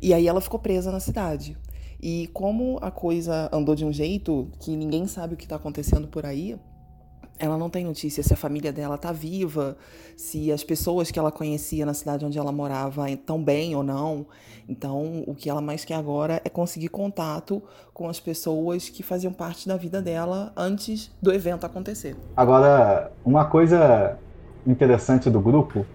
E 0.00 0.14
aí 0.14 0.28
ela 0.28 0.40
ficou 0.40 0.60
presa 0.60 0.92
na 0.92 1.00
cidade. 1.00 1.56
E 2.00 2.28
como 2.32 2.78
a 2.80 2.90
coisa 2.90 3.48
andou 3.52 3.74
de 3.74 3.84
um 3.84 3.92
jeito 3.92 4.48
que 4.60 4.76
ninguém 4.76 5.06
sabe 5.06 5.34
o 5.34 5.36
que 5.36 5.44
está 5.44 5.56
acontecendo 5.56 6.06
por 6.06 6.24
aí, 6.24 6.56
ela 7.38 7.56
não 7.56 7.70
tem 7.70 7.84
notícia 7.84 8.22
se 8.22 8.32
a 8.32 8.36
família 8.36 8.72
dela 8.72 8.98
tá 8.98 9.12
viva, 9.12 9.76
se 10.16 10.50
as 10.50 10.64
pessoas 10.64 11.10
que 11.10 11.18
ela 11.18 11.30
conhecia 11.30 11.86
na 11.86 11.94
cidade 11.94 12.24
onde 12.24 12.38
ela 12.38 12.52
morava 12.52 13.10
estão 13.10 13.42
bem 13.42 13.74
ou 13.76 13.82
não. 13.82 14.26
Então, 14.68 15.24
o 15.26 15.34
que 15.34 15.48
ela 15.48 15.60
mais 15.60 15.84
quer 15.84 15.94
agora 15.94 16.42
é 16.44 16.48
conseguir 16.48 16.88
contato 16.88 17.62
com 17.94 18.08
as 18.08 18.20
pessoas 18.20 18.88
que 18.88 19.02
faziam 19.02 19.32
parte 19.32 19.66
da 19.66 19.76
vida 19.76 20.02
dela 20.02 20.52
antes 20.56 21.10
do 21.22 21.32
evento 21.32 21.64
acontecer. 21.64 22.16
Agora, 22.36 23.10
uma 23.24 23.46
coisa 23.46 24.18
interessante 24.66 25.30
do 25.30 25.40
grupo 25.40 25.86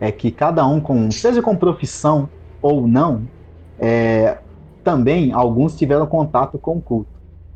é 0.00 0.12
que 0.12 0.30
cada 0.30 0.66
um, 0.66 0.80
com, 0.80 1.10
seja 1.10 1.40
com 1.40 1.56
profissão 1.56 2.28
ou 2.60 2.86
não, 2.86 3.26
é, 3.78 4.38
também 4.84 5.32
alguns 5.32 5.76
tiveram 5.76 6.06
contato 6.06 6.58
com 6.58 6.76
o 6.76 6.80
culto. 6.80 7.10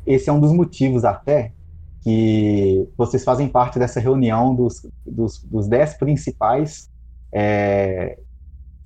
Esse 0.05 0.29
é 0.29 0.33
um 0.33 0.39
dos 0.39 0.51
motivos 0.51 1.05
até 1.05 1.51
que 2.03 2.87
vocês 2.97 3.23
fazem 3.23 3.47
parte 3.47 3.79
dessa 3.79 3.99
reunião 3.99 4.53
dos, 4.53 4.85
dos, 5.05 5.41
dos 5.43 5.67
dez 5.67 5.93
principais 5.93 6.89
é, 7.31 8.19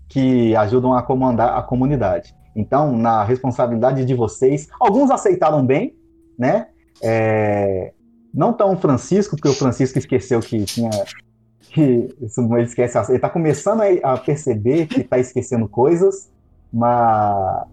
que 0.07 0.55
ajudam 0.55 0.93
a 0.93 1.01
comandar 1.01 1.57
a 1.57 1.63
comunidade. 1.63 2.35
Então, 2.55 2.95
na 2.95 3.23
responsabilidade 3.23 4.05
de 4.05 4.13
vocês, 4.13 4.67
alguns 4.79 5.09
aceitaram 5.09 5.65
bem, 5.65 5.95
né? 6.37 6.67
É, 7.03 7.91
não 8.33 8.53
tão 8.53 8.77
Francisco, 8.77 9.35
porque 9.35 9.49
o 9.49 9.53
Francisco 9.53 9.97
esqueceu 9.97 10.39
que 10.39 10.63
tinha. 10.65 10.89
Que, 11.69 11.81
ele 11.81 12.63
esquece, 12.63 12.97
ele 13.09 13.17
está 13.17 13.29
começando 13.29 13.81
a 14.03 14.17
perceber 14.17 14.87
que 14.87 15.01
está 15.01 15.19
esquecendo 15.19 15.67
coisas, 15.67 16.31
mas 16.71 17.67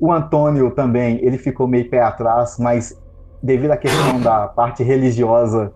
o 0.00 0.12
Antônio 0.12 0.70
também, 0.72 1.18
ele 1.22 1.38
ficou 1.38 1.66
meio 1.66 1.88
pé 1.88 2.00
atrás, 2.00 2.56
mas 2.58 2.98
devido 3.42 3.70
à 3.70 3.76
questão 3.76 4.20
da 4.20 4.46
parte 4.48 4.82
religiosa 4.82 5.72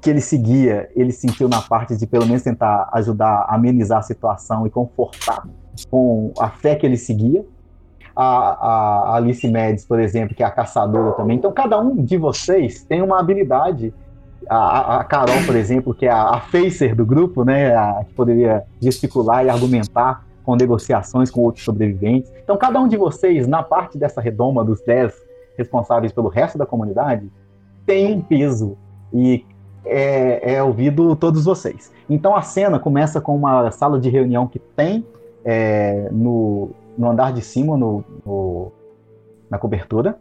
que 0.00 0.10
ele 0.10 0.20
seguia, 0.20 0.88
ele 0.94 1.12
sentiu 1.12 1.48
na 1.48 1.62
parte 1.62 1.96
de 1.96 2.06
pelo 2.06 2.26
menos 2.26 2.42
tentar 2.42 2.88
ajudar 2.92 3.46
a 3.48 3.54
amenizar 3.54 3.98
a 3.98 4.02
situação 4.02 4.66
e 4.66 4.70
confortar 4.70 5.46
com 5.90 6.32
a 6.38 6.48
fé 6.48 6.74
que 6.74 6.86
ele 6.86 6.96
seguia. 6.96 7.44
A, 8.14 9.12
a 9.12 9.16
Alice 9.16 9.46
Médici, 9.46 9.86
por 9.86 10.00
exemplo, 10.00 10.34
que 10.34 10.42
é 10.42 10.46
a 10.46 10.50
caçadora 10.50 11.12
também. 11.12 11.36
Então, 11.36 11.52
cada 11.52 11.78
um 11.78 12.02
de 12.02 12.16
vocês 12.16 12.82
tem 12.82 13.02
uma 13.02 13.20
habilidade. 13.20 13.92
A, 14.48 15.00
a 15.00 15.04
Carol, 15.04 15.44
por 15.44 15.54
exemplo, 15.54 15.94
que 15.94 16.06
é 16.06 16.10
a, 16.10 16.30
a 16.30 16.40
facer 16.40 16.94
do 16.94 17.04
grupo, 17.04 17.44
né, 17.44 17.76
a, 17.76 18.04
que 18.06 18.14
poderia 18.14 18.64
gesticular 18.80 19.44
e 19.44 19.50
argumentar 19.50 20.24
com 20.44 20.56
negociações 20.56 21.30
com 21.30 21.42
outros 21.42 21.64
sobreviventes. 21.64 22.32
Então, 22.42 22.56
cada 22.56 22.80
um 22.80 22.88
de 22.88 22.96
vocês, 22.96 23.46
na 23.46 23.62
parte 23.62 23.98
dessa 23.98 24.20
redoma 24.20 24.64
dos 24.64 24.80
10 24.80 25.25
responsáveis 25.56 26.12
pelo 26.12 26.28
resto 26.28 26.58
da 26.58 26.66
comunidade, 26.66 27.30
tem 27.84 28.14
um 28.14 28.20
peso 28.20 28.76
e 29.12 29.44
é, 29.84 30.54
é 30.54 30.62
ouvido 30.62 31.14
todos 31.16 31.44
vocês. 31.44 31.92
Então, 32.10 32.34
a 32.34 32.42
cena 32.42 32.78
começa 32.78 33.20
com 33.20 33.36
uma 33.36 33.70
sala 33.70 34.00
de 34.00 34.08
reunião 34.08 34.46
que 34.46 34.58
tem 34.58 35.06
é, 35.44 36.08
no, 36.10 36.70
no 36.98 37.10
andar 37.10 37.32
de 37.32 37.40
cima, 37.40 37.76
no, 37.76 38.04
no 38.24 38.72
na 39.48 39.58
cobertura, 39.58 40.18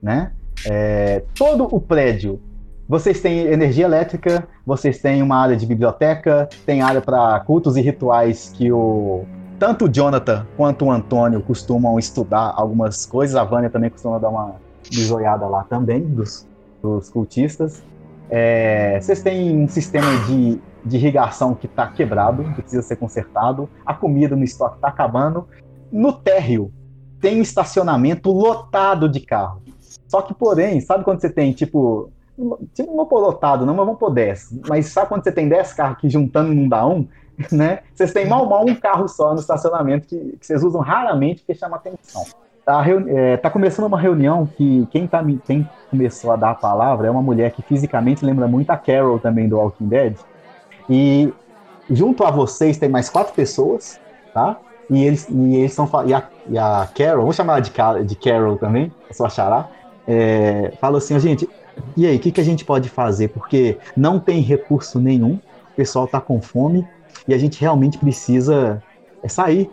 né? 0.00 0.32
É, 0.64 1.24
todo 1.36 1.68
o 1.70 1.80
prédio, 1.80 2.40
vocês 2.88 3.20
têm 3.20 3.40
energia 3.40 3.84
elétrica, 3.84 4.46
vocês 4.64 5.00
têm 5.00 5.20
uma 5.20 5.36
área 5.36 5.56
de 5.56 5.66
biblioteca, 5.66 6.48
tem 6.64 6.80
área 6.80 7.00
para 7.00 7.38
cultos 7.40 7.76
e 7.76 7.80
rituais 7.80 8.52
que 8.54 8.70
o 8.72 9.24
tanto 9.58 9.86
o 9.86 9.88
Jonathan 9.88 10.46
quanto 10.56 10.84
o 10.84 10.90
Antônio 10.90 11.42
costumam 11.42 11.98
estudar 11.98 12.54
algumas 12.56 13.04
coisas. 13.04 13.34
A 13.34 13.42
Vânia 13.42 13.68
também 13.68 13.90
costuma 13.90 14.18
dar 14.18 14.28
uma 14.28 14.54
bisoiada 14.90 15.46
lá 15.46 15.64
também 15.64 16.02
dos, 16.02 16.46
dos 16.82 17.10
cultistas. 17.10 17.82
É, 18.30 19.00
vocês 19.00 19.22
têm 19.22 19.64
um 19.64 19.68
sistema 19.68 20.06
de, 20.26 20.60
de 20.84 20.96
irrigação 20.96 21.54
que 21.54 21.66
está 21.66 21.86
quebrado, 21.86 22.44
que 22.44 22.62
precisa 22.62 22.82
ser 22.82 22.96
consertado. 22.96 23.68
A 23.84 23.94
comida 23.94 24.36
no 24.36 24.44
estoque 24.44 24.76
está 24.76 24.88
acabando. 24.88 25.46
No 25.90 26.12
térreo 26.12 26.72
tem 27.20 27.38
um 27.38 27.42
estacionamento 27.42 28.30
lotado 28.30 29.08
de 29.08 29.20
carro. 29.20 29.62
Só 30.06 30.22
que, 30.22 30.34
porém, 30.34 30.80
sabe 30.80 31.04
quando 31.04 31.20
você 31.20 31.30
tem, 31.30 31.52
tipo, 31.52 32.10
tipo, 32.74 32.94
não 32.94 33.06
vou 33.06 33.20
lotado, 33.20 33.66
não, 33.66 33.74
mas 33.74 33.84
vamos 33.84 33.98
pôr 33.98 34.10
10. 34.10 34.60
Mas 34.68 34.86
sabe 34.86 35.08
quando 35.08 35.24
você 35.24 35.32
tem 35.32 35.48
10 35.48 35.72
carros 35.72 35.98
que 35.98 36.08
juntando 36.08 36.54
não 36.54 36.68
dá 36.68 36.86
um? 36.86 37.06
Né? 37.52 37.82
Vocês 37.94 38.12
têm 38.12 38.26
mal 38.26 38.48
mal 38.48 38.66
um 38.68 38.74
carro 38.74 39.06
só 39.06 39.32
no 39.32 39.38
estacionamento 39.38 40.08
que, 40.08 40.36
que 40.38 40.44
vocês 40.44 40.64
usam 40.64 40.80
raramente 40.80 41.42
porque 41.42 41.54
chama 41.54 41.76
atenção. 41.76 42.24
Tá, 42.68 42.84
é, 43.06 43.38
tá, 43.38 43.48
começando 43.48 43.86
uma 43.86 43.98
reunião 43.98 44.44
que 44.44 44.86
quem, 44.90 45.06
tá, 45.06 45.24
quem 45.46 45.66
começou 45.88 46.32
a 46.32 46.36
dar 46.36 46.50
a 46.50 46.54
palavra 46.54 47.06
é 47.06 47.10
uma 47.10 47.22
mulher 47.22 47.50
que 47.50 47.62
fisicamente 47.62 48.22
lembra 48.22 48.46
muito 48.46 48.68
a 48.68 48.76
Carol 48.76 49.18
também 49.18 49.48
do 49.48 49.56
Walking 49.56 49.88
Dead. 49.88 50.18
E 50.86 51.32
junto 51.88 52.24
a 52.24 52.30
vocês 52.30 52.76
tem 52.76 52.90
mais 52.90 53.08
quatro 53.08 53.32
pessoas, 53.32 53.98
tá? 54.34 54.58
E 54.90 55.02
eles, 55.02 55.26
e 55.30 55.56
eles 55.56 55.72
são. 55.72 55.88
E 56.06 56.12
a, 56.12 56.28
e 56.46 56.58
a 56.58 56.86
Carol, 56.94 57.22
vamos 57.22 57.36
chamar 57.36 57.60
de, 57.60 57.72
de 58.04 58.16
Carol 58.16 58.58
também, 58.58 58.92
a 59.08 59.14
sua 59.14 59.30
xará, 59.30 59.70
é, 60.06 60.70
fala 60.78 60.98
assim, 60.98 61.18
gente, 61.18 61.48
e 61.96 62.06
aí, 62.06 62.16
o 62.16 62.20
que, 62.20 62.30
que 62.30 62.40
a 62.42 62.44
gente 62.44 62.66
pode 62.66 62.90
fazer? 62.90 63.28
Porque 63.28 63.78
não 63.96 64.20
tem 64.20 64.42
recurso 64.42 65.00
nenhum, 65.00 65.40
o 65.72 65.74
pessoal 65.74 66.06
tá 66.06 66.20
com 66.20 66.38
fome 66.42 66.86
e 67.26 67.32
a 67.32 67.38
gente 67.38 67.58
realmente 67.58 67.96
precisa 67.96 68.82
é, 69.22 69.28
sair 69.28 69.70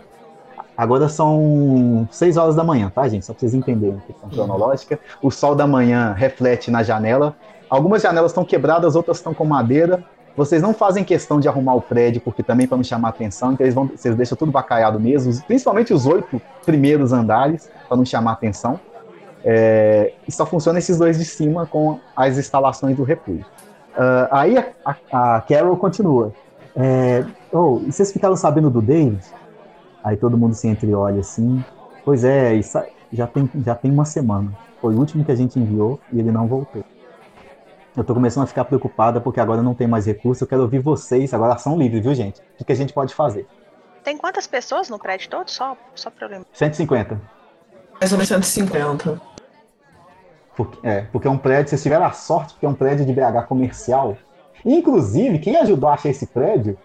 Agora 0.77 1.07
são 1.07 2.07
6 2.11 2.37
horas 2.37 2.55
da 2.55 2.63
manhã, 2.63 2.91
tá, 2.93 3.07
gente? 3.07 3.25
Só 3.25 3.33
pra 3.33 3.39
vocês 3.39 3.53
entenderem 3.53 3.97
a 3.97 4.01
questão 4.01 4.29
cronológica. 4.29 4.99
O 5.21 5.31
sol 5.31 5.55
da 5.55 5.65
manhã 5.65 6.13
reflete 6.13 6.69
na 6.69 6.83
janela. 6.83 7.35
Algumas 7.69 8.01
janelas 8.01 8.31
estão 8.31 8.43
quebradas, 8.43 8.95
outras 8.95 9.17
estão 9.17 9.33
com 9.33 9.45
madeira. 9.45 10.03
Vocês 10.35 10.61
não 10.61 10.73
fazem 10.73 11.03
questão 11.03 11.39
de 11.39 11.47
arrumar 11.47 11.75
o 11.75 11.81
prédio, 11.81 12.21
porque 12.21 12.43
também 12.43 12.67
para 12.67 12.75
não 12.75 12.83
chamar 12.83 13.09
atenção, 13.09 13.53
então 13.53 13.65
eles 13.65 13.73
vão, 13.73 13.87
vocês 13.87 14.15
deixam 14.15 14.37
tudo 14.37 14.51
bacalhado 14.51 14.99
mesmo, 14.99 15.33
principalmente 15.47 15.93
os 15.93 16.05
oito 16.05 16.41
primeiros 16.65 17.13
andares, 17.13 17.69
para 17.87 17.95
não 17.95 18.03
chamar 18.03 18.33
atenção. 18.33 18.77
É, 19.45 20.11
e 20.27 20.31
só 20.31 20.45
funciona 20.45 20.79
esses 20.79 20.97
dois 20.97 21.17
de 21.17 21.23
cima 21.23 21.65
com 21.65 21.99
as 22.15 22.37
instalações 22.37 22.97
do 22.97 23.03
refúgio. 23.03 23.45
Uh, 23.95 24.27
aí 24.29 24.57
a, 24.57 24.65
a, 24.83 25.35
a, 25.37 25.41
Carol 25.41 25.77
continua. 25.77 26.33
É, 26.75 27.23
oh, 27.53 27.79
e 27.87 27.91
vocês 27.91 28.11
ficaram 28.11 28.35
sabendo 28.35 28.69
do 28.69 28.81
David? 28.81 29.23
Aí 30.05 30.15
todo 30.15 30.37
mundo 30.37 30.53
se 30.53 30.67
entreolha 30.67 31.19
assim. 31.19 31.65
Pois 32.05 32.23
é, 32.23 32.53
isso 32.53 32.79
já 33.11 33.25
tem, 33.25 33.49
já 33.65 33.73
tem 33.73 33.89
uma 33.89 34.05
semana. 34.05 34.55
Foi 34.79 34.93
o 34.93 34.99
último 34.99 35.25
que 35.25 35.31
a 35.31 35.35
gente 35.35 35.59
enviou 35.59 35.99
e 36.13 36.19
ele 36.19 36.31
não 36.31 36.47
voltou. 36.47 36.83
Eu 37.97 38.03
tô 38.03 38.13
começando 38.13 38.43
a 38.43 38.47
ficar 38.47 38.65
preocupada 38.65 39.19
porque 39.19 39.39
agora 39.39 39.63
não 39.63 39.73
tem 39.73 39.87
mais 39.87 40.05
recurso. 40.05 40.43
Eu 40.43 40.47
quero 40.47 40.61
ouvir 40.61 40.77
vocês. 40.77 41.33
Agora 41.33 41.57
são 41.57 41.75
livres, 41.75 42.03
viu, 42.03 42.13
gente? 42.13 42.39
O 42.59 42.63
que 42.63 42.71
a 42.71 42.75
gente 42.75 42.93
pode 42.93 43.15
fazer? 43.15 43.47
Tem 44.03 44.15
quantas 44.15 44.45
pessoas 44.45 44.89
no 44.89 44.99
prédio 44.99 45.27
todo? 45.27 45.49
Só, 45.49 45.75
só 45.95 46.11
problema. 46.11 46.45
150. 46.53 47.19
Mais 47.99 48.11
ou 48.11 48.19
menos 48.19 48.27
150. 48.27 49.19
Porque, 50.55 50.87
é, 50.87 51.01
porque 51.11 51.27
é 51.27 51.31
um 51.31 51.37
prédio, 51.37 51.69
vocês 51.69 51.81
tiveram 51.81 52.05
a 52.05 52.11
sorte 52.11 52.53
que 52.59 52.65
é 52.65 52.69
um 52.69 52.75
prédio 52.75 53.07
de 53.07 53.11
BH 53.11 53.47
comercial. 53.47 54.15
Inclusive, 54.63 55.39
quem 55.39 55.57
ajudou 55.57 55.89
a 55.89 55.95
achar 55.95 56.09
esse 56.09 56.27
prédio 56.27 56.77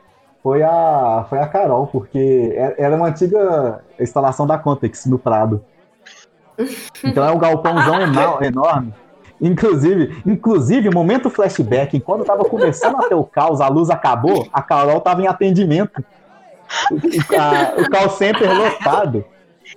foi 0.43 0.63
a, 0.63 1.27
foi 1.29 1.39
a 1.39 1.47
Carol, 1.47 1.87
porque 1.87 2.53
é, 2.55 2.75
era 2.79 2.97
uma 2.97 3.09
antiga 3.09 3.81
instalação 3.99 4.47
da 4.47 4.59
Contex 4.59 5.07
no 5.07 5.19
Prado. 5.19 5.65
Então 7.05 7.25
é 7.25 7.31
um 7.31 7.39
galpãozão 7.39 8.03
enorme. 8.43 8.95
Inclusive, 9.41 10.23
inclusive, 10.27 10.91
momento 10.91 11.31
flashback, 11.31 11.97
enquanto 11.97 12.25
tava 12.25 12.45
começando 12.45 12.97
a 12.97 13.09
ter 13.09 13.15
o 13.15 13.25
caos, 13.25 13.61
a 13.61 13.69
luz 13.69 13.89
acabou, 13.89 14.47
a 14.53 14.61
Carol 14.61 15.01
tava 15.01 15.23
em 15.23 15.27
atendimento. 15.27 16.05
O, 16.91 16.97
a, 17.37 17.81
o 17.81 17.91
call 17.91 18.11
center 18.11 18.53
lotado. 18.55 19.25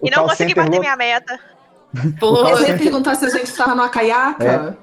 E 0.01 0.11
não 0.11 0.27
consegui 0.27 0.53
bater 0.53 0.71
lot... 0.71 0.79
minha 0.79 0.95
meta. 0.97 1.39
Pô, 2.19 2.47
eu 2.47 2.67
ia 2.67 2.77
perguntar 2.77 3.15
se 3.15 3.25
a 3.25 3.29
gente 3.29 3.53
tava 3.55 3.73
numa 3.73 3.89
caiaca. 3.89 4.77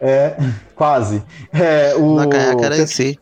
É, 0.00 0.10
é 0.10 0.36
quase. 0.74 1.22
É, 1.52 1.94
o... 1.94 2.16
Na 2.16 2.26
caiaca 2.26 2.66
era 2.66 2.78
em 2.78 2.86
si. 2.86 3.18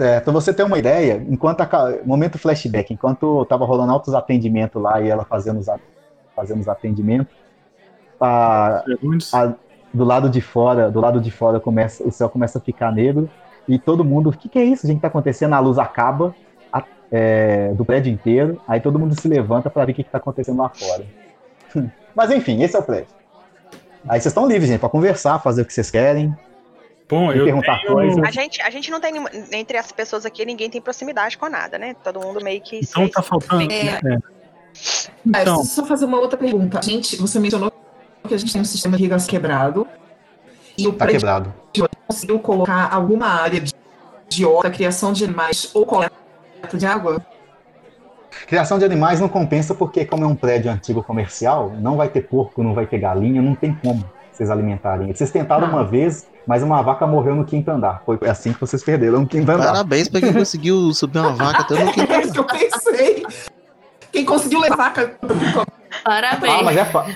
É, 0.00 0.18
pra 0.18 0.32
você 0.32 0.52
ter 0.54 0.62
uma 0.62 0.78
ideia, 0.78 1.22
enquanto 1.28 1.60
a, 1.60 1.98
momento 2.04 2.38
flashback, 2.38 2.94
enquanto 2.94 3.44
tava 3.44 3.66
rolando 3.66 3.92
altos 3.92 4.14
atendimentos 4.14 4.80
lá 4.80 5.00
e 5.00 5.08
ela 5.08 5.24
fazendo 5.24 5.60
os, 5.60 5.66
fazendo 6.34 6.60
os 6.60 6.68
atendimentos, 6.68 7.34
a, 8.18 8.82
a, 9.34 9.52
do 9.92 10.04
lado 10.04 10.30
de 10.30 10.40
fora, 10.40 10.90
do 10.90 11.00
lado 11.00 11.20
de 11.20 11.30
fora 11.30 11.60
começa, 11.60 12.02
o 12.02 12.10
céu 12.10 12.30
começa 12.30 12.58
a 12.58 12.60
ficar 12.60 12.90
negro 12.92 13.28
e 13.68 13.78
todo 13.78 14.04
mundo, 14.04 14.30
o 14.30 14.32
que, 14.32 14.48
que 14.48 14.58
é 14.58 14.64
isso? 14.64 14.86
A 14.86 14.88
gente 14.88 15.00
tá 15.00 15.08
acontecendo? 15.08 15.54
A 15.54 15.60
luz 15.60 15.78
acaba 15.78 16.34
a, 16.72 16.82
é, 17.12 17.72
do 17.74 17.84
prédio 17.84 18.10
inteiro, 18.10 18.60
aí 18.66 18.80
todo 18.80 18.98
mundo 18.98 19.20
se 19.20 19.28
levanta 19.28 19.68
para 19.68 19.84
ver 19.84 19.92
o 19.92 19.94
que, 19.94 20.04
que 20.04 20.10
tá 20.10 20.18
acontecendo 20.18 20.58
lá 20.58 20.70
fora. 20.70 21.04
Mas 22.16 22.30
enfim, 22.30 22.62
esse 22.62 22.74
é 22.74 22.78
o 22.78 22.82
prédio. 22.82 23.14
Aí 24.08 24.18
vocês 24.18 24.26
estão 24.26 24.46
livres, 24.46 24.70
gente, 24.70 24.80
para 24.80 24.88
conversar, 24.88 25.38
fazer 25.40 25.60
o 25.60 25.64
que 25.66 25.74
vocês 25.74 25.90
querem. 25.90 26.34
Bom, 27.10 27.32
eu 27.32 27.44
perguntar 27.44 27.80
tenho... 27.80 27.92
coisas. 27.92 28.22
A 28.22 28.30
gente, 28.30 28.62
a 28.62 28.70
gente 28.70 28.90
não 28.90 29.00
tem, 29.00 29.12
entre 29.52 29.76
as 29.76 29.90
pessoas 29.90 30.24
aqui, 30.24 30.44
ninguém 30.44 30.70
tem 30.70 30.80
proximidade 30.80 31.36
com 31.36 31.48
nada, 31.48 31.76
né? 31.76 31.94
Todo 32.04 32.20
mundo 32.20 32.42
meio 32.42 32.60
que. 32.60 32.78
Então 32.78 33.08
tá 33.08 33.20
faltando. 33.20 33.70
É. 33.70 33.96
É. 33.96 34.18
Então. 35.26 35.60
É, 35.60 35.64
só 35.64 35.84
fazer 35.84 36.04
uma 36.04 36.20
outra 36.20 36.38
pergunta. 36.38 36.78
A 36.78 36.82
gente, 36.82 37.16
você 37.16 37.40
mencionou 37.40 37.72
que 38.26 38.34
a 38.34 38.38
gente 38.38 38.52
tem 38.52 38.62
um 38.62 38.64
sistema 38.64 38.96
de 38.96 39.02
irrigação 39.02 39.28
quebrado. 39.28 39.86
E 40.78 40.86
o 40.86 40.92
tá 40.92 41.06
quebrado. 41.06 41.52
conseguiu 42.06 42.38
colocar 42.38 42.88
alguma 42.92 43.26
área 43.26 43.60
de, 43.60 43.74
de 44.28 44.46
horta, 44.46 44.70
criação 44.70 45.12
de 45.12 45.24
animais 45.24 45.70
ou 45.74 45.84
coleta 45.84 46.14
de 46.72 46.86
água? 46.86 47.20
Criação 48.46 48.78
de 48.78 48.84
animais 48.84 49.20
não 49.20 49.28
compensa 49.28 49.74
porque, 49.74 50.04
como 50.04 50.24
é 50.24 50.26
um 50.26 50.36
prédio 50.36 50.70
antigo 50.70 51.02
comercial, 51.02 51.72
não 51.78 51.96
vai 51.96 52.08
ter 52.08 52.22
porco, 52.22 52.62
não 52.62 52.72
vai 52.72 52.86
ter 52.86 52.98
galinha, 52.98 53.42
não 53.42 53.54
tem 53.54 53.74
como 53.74 54.04
vocês 54.32 54.48
alimentarem. 54.48 55.12
Vocês 55.12 55.30
tentaram 55.30 55.66
ah. 55.66 55.70
uma 55.70 55.84
vez, 55.84 56.26
mas 56.50 56.64
uma 56.64 56.82
vaca 56.82 57.06
morreu 57.06 57.36
no 57.36 57.44
quinto 57.44 57.70
andar. 57.70 58.02
Foi 58.04 58.18
assim 58.28 58.52
que 58.52 58.60
vocês 58.60 58.82
perderam 58.82 59.20
no 59.20 59.26
quinto 59.28 59.48
andar. 59.52 59.66
Parabéns 59.68 60.08
pra 60.08 60.18
quem 60.20 60.32
conseguiu 60.32 60.92
subir 60.92 61.20
uma 61.20 61.32
vaca 61.32 61.60
até 61.60 61.84
no 61.84 61.92
quinto 61.92 62.12
andar. 62.12 62.14
É 62.16 62.22
isso 62.24 62.32
que 62.32 62.38
eu 62.40 62.44
pensei. 62.44 63.26
Quem 64.10 64.24
conseguiu 64.24 64.58
levar 64.58 64.74
a 64.74 64.76
vaca. 64.78 65.14
Parabéns. 66.02 66.54
Ah, 66.54 66.62
mas 66.64 66.76
é 66.76 66.84
fa... 66.84 67.06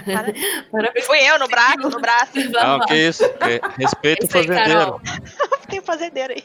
Parabéns. 0.70 1.04
Fui 1.04 1.18
eu 1.18 1.36
no 1.40 1.48
braço, 1.48 1.90
no 1.90 2.00
braço. 2.00 2.30
Não, 2.52 2.78
que 2.86 2.94
isso. 2.94 3.24
Re- 3.40 3.60
Respeita 3.76 4.24
o 4.26 4.30
fazendeiro. 4.30 5.00
Tem 5.68 5.80
fazendeiro 5.82 6.32
aí. 6.34 6.44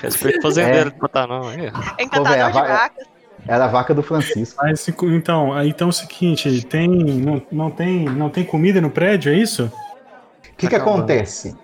Respeita 0.00 0.38
o 0.38 0.42
fazendeiro 0.42 0.90
do 0.92 0.96
Pantanal 0.96 1.48
aí. 1.48 1.66
Encantador 1.98 2.28
velho, 2.28 2.44
a 2.44 2.48
de 2.50 2.54
vaca- 2.54 2.68
vacas. 2.72 3.06
Era 3.48 3.64
a 3.64 3.68
vaca 3.68 3.92
do 3.94 4.02
Francisco. 4.04 4.60
Mas, 4.62 4.86
então, 4.88 5.52
aí, 5.52 5.70
então 5.70 5.88
é 5.88 5.90
o 5.90 5.92
seguinte, 5.92 6.62
tem, 6.66 6.88
não, 6.88 7.42
não 7.50 7.68
tem, 7.72 8.04
não 8.04 8.30
tem 8.30 8.44
comida 8.44 8.80
no 8.80 8.90
prédio, 8.90 9.32
é 9.32 9.36
isso? 9.36 9.64
O 9.64 10.56
que, 10.56 10.68
que 10.68 10.76
Acabando. 10.76 10.98
acontece? 10.98 11.56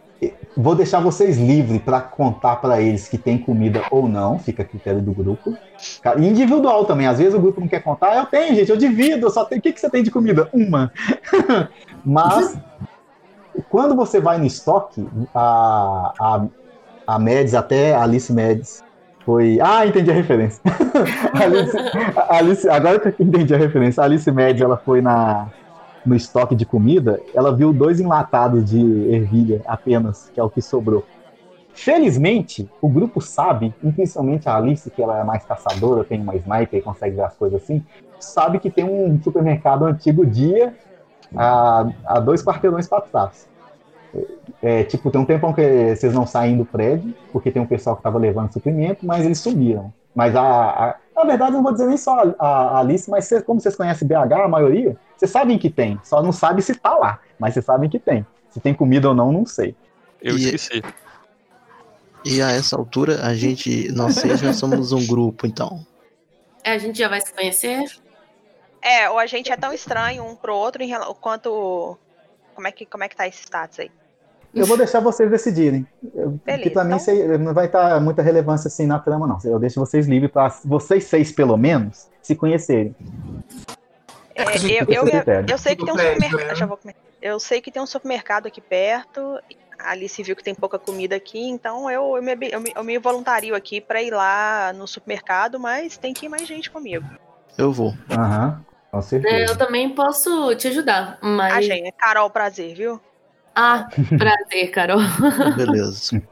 Vou 0.57 0.75
deixar 0.75 1.01
vocês 1.01 1.37
livres 1.37 1.83
para 1.83 2.01
contar 2.01 2.57
para 2.57 2.81
eles 2.81 3.09
que 3.09 3.19
tem 3.19 3.37
comida 3.37 3.83
ou 3.91 4.09
não, 4.09 4.39
fica 4.39 4.63
a 4.63 4.67
critério 4.67 5.03
do 5.03 5.13
grupo. 5.13 5.57
Individual 6.19 6.85
também, 6.85 7.07
às 7.09 7.19
vezes 7.19 7.35
o 7.35 7.41
grupo 7.41 7.61
não 7.61 7.67
quer 7.69 7.81
contar, 7.81 8.17
eu 8.17 8.27
tenho, 8.27 8.55
gente, 8.55 8.71
eu 8.71 8.77
divido, 8.77 9.27
eu 9.27 9.31
só 9.31 9.45
tenho. 9.45 9.59
O 9.59 9.63
que, 9.63 9.73
que 9.73 9.81
você 9.81 9.91
tem 9.91 10.03
de 10.03 10.11
comida? 10.13 10.49
Uma. 10.53 10.93
Mas 12.05 12.57
quando 13.69 13.97
você 13.97 14.21
vai 14.21 14.39
no 14.39 14.47
estoque, 14.47 15.07
a, 15.35 16.13
a, 16.21 16.47
a 17.07 17.19
Mads, 17.19 17.55
até 17.55 17.95
a 17.95 18.03
Alice 18.03 18.33
Mads, 18.33 18.83
foi. 19.25 19.59
Ah, 19.61 19.87
entendi 19.87 20.11
a 20.11 20.15
referência. 20.15 20.61
A 21.33 21.43
Alice, 21.45 21.77
a 22.17 22.37
Alice- 22.37 22.69
agora 22.69 23.01
que 23.01 23.09
eu 23.09 23.27
entendi 23.27 23.55
a 23.55 23.59
referência, 23.59 24.03
a 24.03 24.07
Alice 24.07 24.31
Mads, 24.31 24.61
ela 24.61 24.77
foi 24.77 25.01
na, 25.01 25.49
no 26.05 26.15
estoque 26.15 26.55
de 26.55 26.67
comida, 26.67 27.25
ela 27.35 27.55
viu 27.57 27.73
dois 27.73 28.01
enlatados 28.01 28.65
de 28.65 28.79
ervilha 29.11 29.63
apenas, 29.67 30.31
que 30.31 30.41
é 30.41 30.43
o 30.45 30.51
que 30.51 30.63
sobrou. 30.63 31.09
Felizmente, 31.75 32.73
o 32.81 32.89
grupo 32.89 33.21
sabe, 33.21 33.77
principalmente 33.95 34.49
a 34.49 34.57
Alice, 34.57 34.91
que 34.91 35.03
ela 35.03 35.19
é 35.21 35.25
mais 35.25 35.45
caçadora, 35.45 36.05
tem 36.05 36.21
uma 36.23 36.37
sniper 36.37 36.81
e 36.81 36.83
consegue 36.83 37.17
ver 37.17 37.23
as 37.23 37.37
coisas 37.37 37.63
assim, 37.63 37.85
sabe 38.19 38.61
que 38.61 38.71
tem 38.71 38.85
um 38.85 39.21
supermercado 39.23 39.85
antigo 39.85 40.25
dia 40.27 40.77
a, 41.37 41.91
a 42.07 42.21
dois 42.21 42.45
quarteirões 42.45 42.89
para 42.89 43.03
trás. 43.03 43.49
É, 44.63 44.85
tipo, 44.85 45.11
tem 45.11 45.21
um 45.21 45.27
tempão 45.27 45.53
que 45.55 45.95
vocês 45.97 46.13
não 46.15 46.27
saem 46.27 46.57
do 46.57 46.67
prédio, 46.67 47.15
porque 47.33 47.51
tem 47.53 47.63
um 47.63 47.67
pessoal 47.67 47.97
que 47.97 48.01
estava 48.01 48.19
levando 48.19 48.53
suprimento, 48.53 49.05
mas 49.07 49.25
eles 49.25 49.41
sumiram. 49.41 49.93
Mas 50.15 50.35
a, 50.37 50.91
a- 50.91 51.01
na 51.17 51.25
verdade, 51.25 51.53
eu 51.53 51.57
não 51.57 51.63
vou 51.63 51.73
dizer 51.73 51.87
nem 51.87 51.97
só 51.97 52.17
a, 52.39 52.45
a 52.47 52.79
Alice, 52.81 53.09
mas 53.11 53.29
como 53.47 53.61
vocês 53.61 53.77
conhecem 53.77 54.07
BH, 54.09 54.45
a 54.45 54.49
maioria, 54.49 54.99
vocês 55.17 55.31
sabem 55.31 55.59
que 55.59 55.71
tem, 55.71 56.01
só 56.05 56.23
não 56.23 56.33
sabe 56.33 56.63
se 56.63 56.75
tá 56.75 56.95
lá, 56.97 57.21
mas 57.39 57.55
vocês 57.55 57.65
sabem 57.65 57.89
que 57.89 57.99
tem. 57.99 58.27
Se 58.51 58.61
tem 58.61 58.73
comida 58.75 59.09
ou 59.09 59.15
não, 59.15 59.33
não 59.33 59.45
sei. 59.47 59.75
Eu 60.23 60.37
E- 60.39 60.45
esqueci. 60.55 60.83
E 62.25 62.41
a 62.41 62.51
essa 62.53 62.77
altura, 62.77 63.25
a 63.27 63.35
gente, 63.35 63.93
nós 63.93 64.15
seis 64.15 64.41
já 64.41 64.53
somos 64.53 64.93
um 64.93 65.07
grupo, 65.07 65.47
então. 65.47 65.85
É, 66.63 66.73
a 66.73 66.79
gente 66.79 66.99
já 66.99 67.09
vai 67.09 67.21
se 67.21 67.33
conhecer? 67.35 67.85
É, 68.81 69.11
ou 69.11 69.19
a 69.19 69.27
gente 69.27 69.53
é 69.53 69.57
tão 69.57 69.73
estranho 69.73 70.25
um 70.25 70.35
pro 70.35 70.55
outro 70.55 70.83
em 70.83 70.87
rela- 70.89 71.15
quanto. 71.15 71.99
Como 72.55 72.67
é 72.67 72.73
que, 72.73 72.87
como 72.87 73.05
é 73.05 73.09
que 73.09 73.17
tá 73.17 73.27
esse 73.27 73.43
status 73.43 73.81
aí? 73.81 73.91
Eu 74.55 74.65
vou 74.67 74.77
deixar 74.77 75.01
vocês 75.01 75.29
decidirem. 75.29 75.85
Beleza, 76.45 76.63
que 76.63 76.71
pra 76.71 76.85
mim 76.85 76.95
então- 76.95 77.39
não 77.39 77.53
vai 77.53 77.67
estar 77.67 78.01
muita 78.01 78.23
relevância 78.23 78.69
assim 78.69 78.87
na 78.87 78.99
trama, 79.01 79.27
não. 79.27 79.37
Eu 79.45 79.59
deixo 79.59 79.81
vocês 79.81 80.07
livres 80.07 80.31
para 80.31 80.49
vocês 80.65 81.05
seis, 81.05 81.33
pelo 81.33 81.57
menos, 81.57 82.09
se 82.23 82.37
conhecerem. 82.37 82.95
É, 84.35 84.43
eu, 84.67 84.87
eu, 84.89 85.05
eu, 85.49 85.59
sei 85.59 85.77
que 85.77 85.85
tem 85.85 85.95
um 85.95 85.99
supermercado. 85.99 86.49
né? 86.49 86.55
Já 86.55 86.67
vou 86.67 86.77
comer. 86.77 86.97
Eu 87.23 87.39
sei 87.39 87.61
que 87.61 87.71
tem 87.71 87.81
um 87.81 87.87
supermercado 87.87 88.47
aqui 88.47 88.61
perto. 88.61 89.39
A 89.79 89.93
Alice 89.93 90.23
viu 90.23 90.35
que 90.35 90.43
tem 90.43 90.55
pouca 90.55 90.79
comida 90.79 91.15
aqui, 91.15 91.49
então 91.49 91.91
eu, 91.91 92.17
eu, 92.17 92.23
me, 92.23 92.49
eu, 92.51 92.61
me, 92.61 92.73
eu 92.75 92.85
me 92.85 92.99
voluntario 92.99 93.55
aqui 93.55 93.81
pra 93.81 94.03
ir 94.03 94.11
lá 94.11 94.73
no 94.73 94.87
supermercado, 94.87 95.59
mas 95.61 95.97
tem 95.97 96.13
que 96.15 96.27
ir 96.27 96.29
mais 96.29 96.47
gente 96.47 96.71
comigo. 96.71 97.05
Eu 97.57 97.73
vou. 97.73 97.95
Aham, 98.11 98.65
com 98.91 98.99
É, 98.99 99.03
certeza. 99.03 99.53
eu 99.53 99.57
também 99.59 99.91
posso 99.91 100.55
te 100.57 100.69
ajudar, 100.69 101.19
mas. 101.23 101.55
A 101.55 101.61
gente, 101.61 101.93
Carol, 101.93 102.31
prazer, 102.31 102.75
viu? 102.75 103.01
Ah, 103.55 103.89
prazer, 104.19 104.71
Carol. 104.71 104.99
Beleza. 105.57 106.23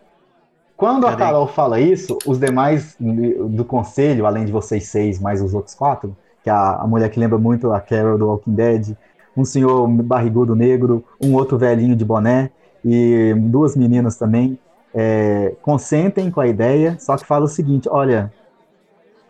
Quando 0.76 1.06
a. 1.06 1.16
Carol 1.16 1.46
fala 1.46 1.80
isso, 1.80 2.18
os 2.26 2.40
demais 2.40 2.96
do 2.98 3.64
conselho, 3.64 4.26
além 4.26 4.44
de 4.44 4.52
vocês 4.52 4.88
seis, 4.88 5.20
mais 5.20 5.40
os 5.40 5.54
outros 5.54 5.74
quatro, 5.74 6.16
que 6.42 6.50
é 6.50 6.52
a, 6.52 6.84
mulher 6.86 7.08
que 7.08 7.20
lembra 7.20 7.38
muito 7.38 7.72
a 7.72 7.80
Carol 7.80 8.18
do 8.18 8.26
Walking 8.26 8.54
Dead, 8.54 8.96
um 9.36 9.44
senhor 9.44 9.86
barrigudo 9.88 10.54
negro, 10.54 11.04
um 11.20 11.34
outro 11.34 11.56
velhinho 11.56 11.96
de 11.96 12.04
boné 12.04 12.50
e 12.84 13.34
duas 13.36 13.76
meninas 13.76 14.16
também, 14.16 14.58
é, 14.94 15.54
consentem 15.62 16.30
com 16.30 16.40
a 16.40 16.46
ideia, 16.46 16.96
só 16.98 17.16
que 17.16 17.24
fala 17.24 17.44
o 17.44 17.48
seguinte, 17.48 17.88
olha, 17.88 18.32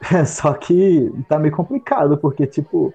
só 0.26 0.52
que 0.54 1.12
tá 1.28 1.38
meio 1.38 1.54
complicado, 1.54 2.16
porque, 2.16 2.46
tipo, 2.46 2.92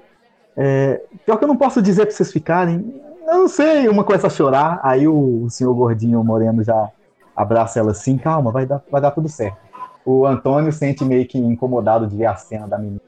é, 0.56 1.02
pior 1.26 1.38
que 1.38 1.44
eu 1.44 1.48
não 1.48 1.56
posso 1.56 1.82
dizer 1.82 2.06
pra 2.06 2.16
vocês 2.16 2.32
ficarem, 2.32 3.02
eu 3.28 3.40
não 3.40 3.48
sei, 3.48 3.88
uma 3.88 4.04
começa 4.04 4.28
a 4.28 4.32
chorar, 4.32 4.80
aí 4.84 5.08
o, 5.08 5.44
o 5.44 5.50
senhor 5.50 5.74
gordinho 5.74 6.24
moreno 6.24 6.64
já 6.64 6.90
abraça 7.36 7.80
ela 7.80 7.92
assim, 7.92 8.18
calma, 8.18 8.52
vai 8.52 8.66
dar, 8.66 8.82
vai 8.90 9.00
dar 9.00 9.12
tudo 9.12 9.30
certo. 9.30 9.58
O 10.04 10.26
Antônio 10.26 10.72
sente 10.72 11.06
meio 11.06 11.28
que 11.28 11.38
incomodado 11.38 12.08
de 12.08 12.16
ver 12.16 12.26
a 12.26 12.36
cena 12.36 12.68
da 12.68 12.78
menina. 12.78 13.02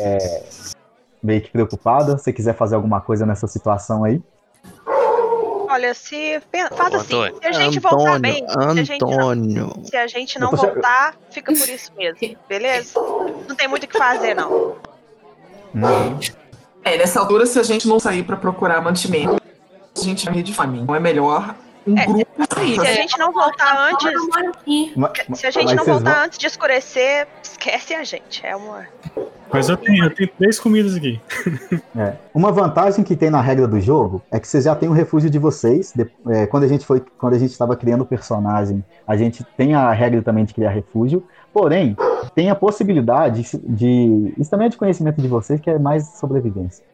É, 0.00 0.42
meio 1.22 1.40
que 1.42 1.50
preocupada. 1.50 2.16
Se 2.18 2.32
quiser 2.32 2.54
fazer 2.56 2.74
alguma 2.74 3.00
coisa 3.00 3.24
nessa 3.26 3.46
situação 3.46 4.04
aí. 4.04 4.20
Olha, 5.68 5.94
se. 5.94 6.40
Faz 6.76 6.94
assim, 6.94 7.14
Antônio. 7.14 7.38
se 7.40 7.46
a 7.46 7.52
gente 7.52 7.78
voltar 7.78 7.96
Antônio, 8.16 8.20
bem, 8.20 8.44
se 8.48 8.58
a 8.58 8.74
gente 8.84 9.00
não, 9.00 9.08
Antônio. 9.30 9.72
se 9.84 9.96
a 9.96 10.06
gente 10.08 10.38
não 10.40 10.50
tô 10.50 10.56
che- 10.56 10.66
voltar, 10.66 11.14
fica 11.30 11.52
por 11.52 11.68
isso 11.68 11.92
mesmo, 11.96 12.36
beleza? 12.48 12.98
Não 13.48 13.54
tem 13.54 13.68
muito 13.68 13.84
o 13.84 13.88
que 13.88 13.96
fazer, 13.96 14.34
não. 14.34 14.76
É, 16.84 16.96
nessa 16.96 17.20
altura, 17.20 17.46
se 17.46 17.58
a 17.58 17.62
gente 17.62 17.86
não 17.86 18.00
sair 18.00 18.24
pra 18.24 18.36
procurar 18.36 18.80
mantimento, 18.80 19.40
a 19.96 20.00
gente 20.00 20.24
vai 20.24 20.32
morrer 20.34 20.42
de 20.42 20.54
fome. 20.54 20.80
Então 20.80 20.94
é 20.94 21.00
melhor 21.00 21.54
um 21.86 21.96
É, 21.98 22.06
grupo 22.06 22.26
sair. 22.54 22.80
Se 22.80 22.86
a 22.86 22.92
gente 22.94 23.18
não 23.18 23.32
voltar 23.32 23.90
antes. 23.90 24.12
Se 25.38 25.46
a 25.46 25.50
gente 25.50 25.74
não 25.74 25.84
voltar 25.84 26.14
vão- 26.14 26.24
antes 26.24 26.38
de 26.38 26.46
escurecer, 26.46 27.26
esquece 27.42 27.94
a 27.94 28.04
gente. 28.04 28.44
É 28.44 28.54
uma. 28.54 28.84
Mas 29.52 29.68
eu 29.68 29.76
tenho, 29.76 30.04
eu 30.04 30.14
tenho 30.14 30.30
três 30.38 30.60
comidas 30.60 30.94
aqui. 30.94 31.20
É. 31.96 32.14
Uma 32.32 32.52
vantagem 32.52 33.02
que 33.02 33.16
tem 33.16 33.30
na 33.30 33.40
regra 33.40 33.66
do 33.66 33.80
jogo 33.80 34.22
é 34.30 34.38
que 34.38 34.46
vocês 34.46 34.64
já 34.64 34.76
têm 34.76 34.88
o 34.88 34.92
refúgio 34.92 35.28
de 35.28 35.38
vocês. 35.38 35.92
De- 35.94 36.08
é, 36.28 36.46
quando 36.46 36.62
a 36.64 36.68
gente 36.68 36.86
foi, 36.86 37.02
quando 37.18 37.34
a 37.34 37.38
gente 37.38 37.50
estava 37.50 37.74
criando 37.76 38.02
o 38.02 38.06
personagem, 38.06 38.84
a 39.06 39.16
gente 39.16 39.42
tem 39.56 39.74
a 39.74 39.90
regra 39.92 40.22
também 40.22 40.44
de 40.44 40.54
criar 40.54 40.70
refúgio. 40.70 41.24
Porém, 41.52 41.96
tem 42.32 42.48
a 42.48 42.54
possibilidade 42.54 43.58
de. 43.64 44.32
Isso 44.38 44.48
também 44.50 44.66
é 44.66 44.70
de 44.70 44.76
conhecimento 44.76 45.20
de 45.20 45.26
vocês, 45.26 45.60
que 45.60 45.68
é 45.68 45.78
mais 45.80 46.06
sobrevivência. 46.20 46.84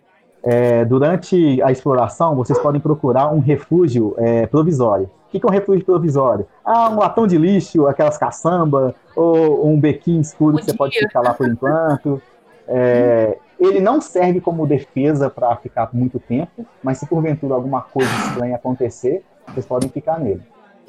É, 0.49 0.85
durante 0.85 1.61
a 1.61 1.73
exploração, 1.73 2.37
vocês 2.37 2.57
podem 2.61 2.81
procurar 2.81 3.33
um 3.35 3.41
refúgio 3.41 4.15
é, 4.17 4.47
provisório. 4.47 5.07
O 5.27 5.31
que 5.33 5.41
que 5.41 5.45
é 5.47 5.49
um 5.49 5.53
refúgio 5.53 5.85
provisório? 5.85 6.47
Ah, 6.65 6.89
um 6.89 6.99
latão 7.01 7.27
de 7.27 7.37
lixo, 7.37 7.89
aquelas 7.89 8.17
caçamba, 8.17 8.95
ou 9.17 9.69
um 9.69 9.79
bequinho 9.81 10.21
escuro 10.21 10.57
que 10.57 10.65
você 10.65 10.73
pode 10.77 10.97
ficar 10.97 11.21
lá 11.21 11.35
por 11.35 11.49
enquanto. 11.49 12.23
É, 12.69 13.39
ele 13.59 13.81
não 13.81 14.01
serve 14.01 14.41
como 14.41 14.67
defesa 14.69 15.29
para 15.29 15.57
ficar 15.57 15.89
muito 15.93 16.21
tempo, 16.21 16.65
mas 16.81 16.99
se 16.99 17.07
porventura 17.07 17.55
alguma 17.55 17.81
coisa 17.81 18.11
estranha 18.29 18.55
acontecer, 18.55 19.25
vocês 19.49 19.67
podem 19.67 19.89
ficar 19.89 20.21
nele. 20.21 20.43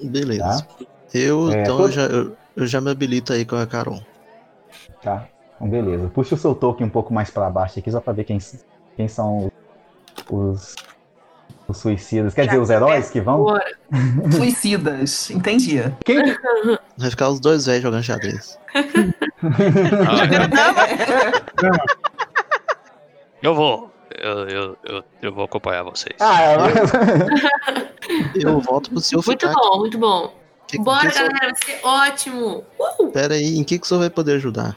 Beleza. 0.04 0.68
Eu, 1.12 1.52
É, 1.52 1.62
então, 1.62 1.78
todo- 1.78 1.88
eu, 1.88 1.92
já, 1.92 2.04
eu, 2.04 2.32
eu 2.56 2.68
já 2.68 2.80
me 2.80 2.92
habilito 2.92 3.34
aí 3.34 3.44
com 3.44 3.56
a 3.56 3.66
Carol. 3.66 4.00
Tá? 5.02 5.26
Então, 5.56 5.68
beleza. 5.68 6.08
Puxa 6.14 6.36
o 6.36 6.38
seu 6.38 6.54
token 6.54 6.86
um 6.86 6.90
pouco 6.92 7.12
mais 7.12 7.32
para 7.32 7.50
baixo 7.50 7.80
aqui, 7.80 7.92
só 7.92 8.00
para 8.00 8.14
ver 8.14 8.24
quem, 8.24 8.38
quem 8.98 9.08
são 9.08 9.50
os, 10.30 10.76
os 11.68 11.78
suicidas. 11.78 12.34
Quer 12.34 12.44
Já 12.46 12.52
dizer, 12.52 12.62
os 12.64 12.70
heróis 12.70 13.10
que 13.10 13.22
vão? 13.22 13.46
Suicidas, 14.36 15.30
entendi. 15.30 15.78
Quem, 16.04 16.18
Vai 16.98 17.10
ficar 17.12 17.30
os 17.30 17.40
dois 17.40 17.66
velhos 17.68 17.84
jogando 17.84 18.04
xadrez. 18.04 18.60
Eu 23.42 23.54
vou. 23.56 23.92
Eu, 24.20 24.50
eu, 24.50 24.78
eu, 24.84 25.04
eu 25.22 25.34
vou 25.34 25.44
acompanhar 25.46 25.84
vocês. 25.84 26.16
Ah, 26.20 26.42
é, 26.44 26.58
Eu 28.36 28.60
volto 28.62 28.90
pro 28.90 29.00
senhor 29.00 29.24
Muito 29.26 29.48
ficar. 29.48 29.54
bom, 29.62 29.80
muito 29.80 29.98
bom. 29.98 30.34
Que- 30.68 30.80
Bora, 30.80 31.08
que 31.10 31.16
galera, 31.16 31.38
vai 31.40 31.56
ser 31.56 31.80
ótimo. 31.86 32.66
Uh! 33.00 33.12
Pera 33.12 33.36
aí, 33.36 33.58
em 33.58 33.64
que, 33.64 33.78
que 33.78 33.86
o 33.86 33.88
senhor 33.88 34.00
vai 34.00 34.10
poder 34.10 34.34
ajudar? 34.38 34.76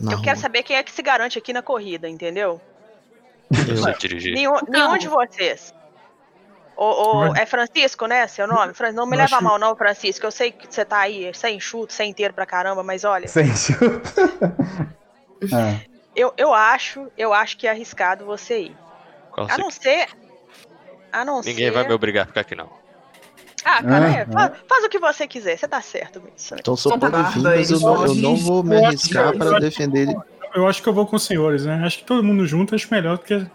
Eu 0.00 0.20
quero 0.22 0.36
rua? 0.36 0.36
saber 0.36 0.62
quem 0.64 0.76
é 0.76 0.82
que 0.82 0.90
se 0.90 1.02
garante 1.02 1.38
aqui 1.38 1.52
na 1.52 1.62
corrida, 1.62 2.08
entendeu? 2.08 2.60
Eu 3.68 3.76
sei 3.76 3.94
dirigir. 3.94 4.34
Nenhum, 4.34 4.54
nenhum 4.68 4.96
de 4.98 5.08
vocês. 5.08 5.74
Ou, 6.76 6.88
ou- 7.28 7.36
é 7.36 7.44
Francisco, 7.44 8.06
né? 8.06 8.26
Seu 8.26 8.46
nome? 8.46 8.72
Não 8.94 9.04
me 9.06 9.16
leva 9.16 9.40
mal, 9.40 9.58
não, 9.58 9.76
Francisco. 9.76 10.24
Eu 10.24 10.30
sei 10.30 10.50
que 10.52 10.66
você 10.72 10.84
tá 10.84 11.00
aí 11.00 11.30
sem 11.34 11.60
chute, 11.60 11.92
sem 11.92 12.10
inteiro 12.10 12.32
pra 12.32 12.46
caramba, 12.46 12.82
mas 12.82 13.04
olha, 13.04 13.28
Sem 13.28 13.54
chuta. 13.54 14.00
Ah, 15.54 15.80
eu, 16.14 16.34
eu 16.36 16.52
acho, 16.52 17.06
eu 17.16 17.32
acho 17.32 17.56
que 17.56 17.66
é 17.66 17.70
arriscado 17.70 18.26
você 18.26 18.60
ir. 18.64 18.76
Qual 19.32 19.46
A 19.50 19.56
não 19.56 19.70
ser. 19.70 20.06
A 21.10 21.24
não 21.24 21.40
Ninguém 21.40 21.68
ser. 21.68 21.70
vai 21.70 21.86
me 21.88 21.94
obrigar 21.94 22.24
a 22.24 22.26
ficar 22.26 22.42
aqui, 22.42 22.54
não. 22.54 22.68
Ah, 23.64 23.82
cara, 23.82 24.10
é, 24.10 24.20
Ah, 24.22 24.26
fa- 24.30 24.52
faz, 24.68 24.84
o 24.84 24.88
que 24.90 24.98
você 24.98 25.26
quiser, 25.26 25.56
você 25.56 25.66
tá 25.66 25.80
certo. 25.80 26.22
Então 26.58 26.76
sou 26.76 26.94
Então 26.94 27.10
tá 27.10 27.22
nada, 27.22 27.38
mas 27.40 27.70
eu, 27.70 27.80
eu 27.80 28.14
não 28.14 28.36
vou 28.36 28.62
me 28.62 28.76
arriscar 28.84 29.32
né? 29.32 29.38
para 29.38 29.58
defender 29.60 30.08
eu 30.54 30.66
acho 30.66 30.82
que 30.82 30.88
eu 30.88 30.92
vou 30.92 31.06
com 31.06 31.16
os 31.16 31.22
senhores, 31.24 31.64
né? 31.64 31.82
Acho 31.84 31.98
que 31.98 32.04
todo 32.04 32.22
mundo 32.24 32.46
junto 32.46 32.74
acho 32.74 32.92
melhor 32.92 33.18
do 33.18 33.24
que 33.24 33.34
Então, 33.34 33.50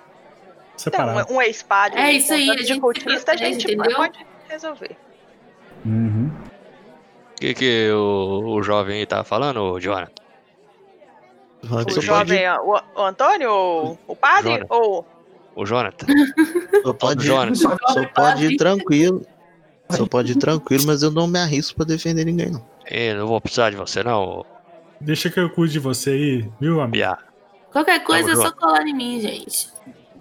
separado. 0.77 1.31
um, 1.33 1.37
um 1.37 1.41
ex-padre. 1.41 1.99
É 1.99 2.11
isso 2.13 2.33
aí, 2.33 2.49
um 2.49 2.53
a 2.53 2.57
gente 2.57 2.79
cultista, 2.79 3.09
a 3.09 3.35
protege, 3.35 3.59
gente 3.59 3.73
entendeu? 3.73 3.95
pode 3.97 4.25
resolver. 4.49 4.97
Uhum. 5.85 6.31
O 7.31 7.35
que, 7.35 7.53
que 7.53 7.89
o, 7.91 8.55
o 8.55 8.63
jovem 8.63 8.99
aí 8.99 9.05
tava 9.05 9.23
falando, 9.23 9.79
Jonathan? 9.79 10.11
O 11.63 11.91
Só 11.91 12.01
jovem, 12.01 12.47
o, 12.49 12.79
o 12.95 13.01
Antônio, 13.01 13.51
o, 13.51 13.97
o 14.07 14.15
padre, 14.15 14.51
Jonathan. 14.53 14.75
ou 14.75 15.07
O 15.55 15.65
Jonathan? 15.65 16.05
pode, 16.05 16.81
só 16.83 16.93
pode, 16.93 17.23
ir, 17.23 17.25
Jonathan. 17.27 17.55
só 17.55 18.05
pode 18.13 18.45
ir 18.45 18.57
tranquilo. 18.57 19.25
Só 19.91 20.05
pode 20.07 20.31
ir 20.31 20.35
tranquilo, 20.35 20.83
mas 20.87 21.03
eu 21.03 21.11
não 21.11 21.27
me 21.27 21.39
arrisco 21.39 21.75
pra 21.75 21.85
defender 21.85 22.25
ninguém, 22.25 22.51
não. 22.51 22.65
Ei, 22.87 23.13
não 23.13 23.27
vou 23.27 23.39
precisar 23.41 23.69
de 23.71 23.75
você, 23.75 24.03
não, 24.03 24.23
ô 24.23 24.45
Deixa 24.99 25.29
que 25.29 25.39
eu 25.39 25.49
cuide 25.49 25.73
de 25.73 25.79
você 25.79 26.11
aí, 26.11 26.49
viu, 26.59 26.79
amigo? 26.81 26.91
Bia. 26.91 27.17
Qualquer 27.71 28.03
coisa 28.03 28.31
é 28.31 28.35
só 28.35 28.51
colar 28.51 28.85
em 28.87 28.93
mim, 28.93 29.19
gente. 29.19 29.69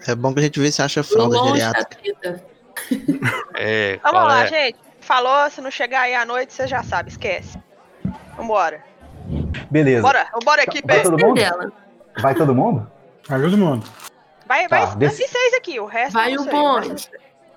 É 0.06 0.14
bom 0.14 0.32
que 0.34 0.40
a 0.40 0.42
gente 0.42 0.58
vê 0.60 0.70
se 0.72 0.82
acha 0.82 1.02
fralda 1.02 1.38
geriátrica. 1.44 2.42
É, 3.56 3.98
Vamos 4.02 4.22
lá, 4.24 4.44
é? 4.44 4.46
gente. 4.48 4.78
Falou, 5.00 5.48
se 5.50 5.60
não 5.60 5.70
chegar 5.70 6.00
aí 6.02 6.14
à 6.14 6.24
noite, 6.24 6.52
você 6.52 6.66
já 6.66 6.82
sabe, 6.82 7.10
esquece. 7.10 7.56
Vambora. 8.37 8.82
Beleza. 9.70 10.02
Bora, 10.02 10.26
bora 10.44 10.62
equipe. 10.62 10.87
Vai 10.87 11.02
todo 11.02 11.18
mundo? 11.18 11.34
dela. 11.34 11.72
Vai 12.18 12.34
todo 12.34 12.54
mundo? 12.54 12.90
Vai 13.28 13.40
todo 13.40 13.56
mundo. 13.56 13.87
Vai, 14.46 14.68
Tá, 14.68 14.84
vai, 14.87 14.96
desse- 14.96 15.22
assim 15.22 15.32
seis 15.32 15.54
aqui, 15.54 15.78
o 15.80 15.87
resto 15.87 16.12
Vai 16.14 16.34
não 16.34 16.44
o 16.44 16.50
bonde. 16.50 17.08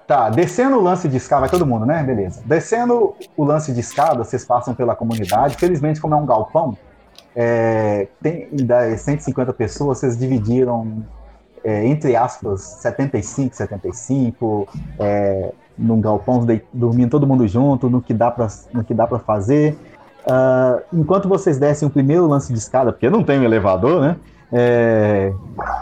Tá, 0.06 0.30
descendo 0.30 0.78
o 0.78 0.82
lance 0.82 1.08
de 1.10 1.18
escada, 1.18 1.42
vai 1.42 1.50
todo 1.50 1.66
mundo, 1.66 1.86
né? 1.86 2.02
Beleza. 2.04 2.42
Descendo 2.46 3.16
o 3.36 3.44
lance 3.44 3.74
de 3.74 3.80
escada, 3.82 4.24
vocês 4.24 4.46
passam 4.46 4.74
pela 4.74 4.96
comunidade. 4.96 5.58
Felizmente, 5.58 6.00
como 6.00 6.14
é 6.14 6.18
um 6.18 6.26
galpão, 6.26 6.78
é, 7.40 8.08
tem 8.20 8.50
das 8.66 9.02
150 9.02 9.54
pessoas, 9.54 10.00
vocês 10.00 10.18
dividiram, 10.18 11.04
é, 11.64 11.86
entre 11.86 12.16
aspas, 12.16 12.62
75, 12.62 13.56
75, 13.56 14.68
é, 15.00 15.52
num 15.78 16.02
galpão, 16.02 16.44
de- 16.44 16.64
dormindo 16.74 17.12
todo 17.12 17.28
mundo 17.28 17.48
junto, 17.48 17.92
no 17.92 18.02
que 18.02 18.12
dá 18.12 18.32
pra, 18.32 18.48
no 18.74 18.84
que 18.84 18.92
dá 18.96 19.06
pra 19.06 19.20
fazer. 19.20 19.78
Ah, 20.28 20.80
enquanto 20.92 21.30
vocês 21.30 21.60
descem 21.60 21.88
o 21.88 21.92
primeiro 21.92 22.26
lance 22.28 22.52
de 22.52 22.58
escada, 22.58 22.92
porque 22.92 23.08
não 23.08 23.24
tem 23.24 23.40
um 23.40 23.44
elevador, 23.44 24.02
né? 24.02 24.16
É, 24.52 25.32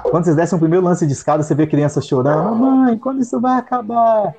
quando 0.03 0.25
vocês 0.25 0.35
descem 0.35 0.57
o 0.57 0.59
primeiro 0.59 0.83
lance 0.85 1.07
de 1.07 1.13
escada, 1.13 1.41
você 1.41 1.55
vê 1.55 1.65
crianças 1.65 2.05
chorando. 2.05 2.53
Mamãe, 2.53 2.97
quando 2.97 3.21
isso 3.21 3.39
vai 3.39 3.57
acabar? 3.57 4.33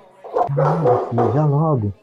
Ah, 0.58 1.06
filho, 1.08 1.32
já 1.32 1.46
logo. 1.46 1.94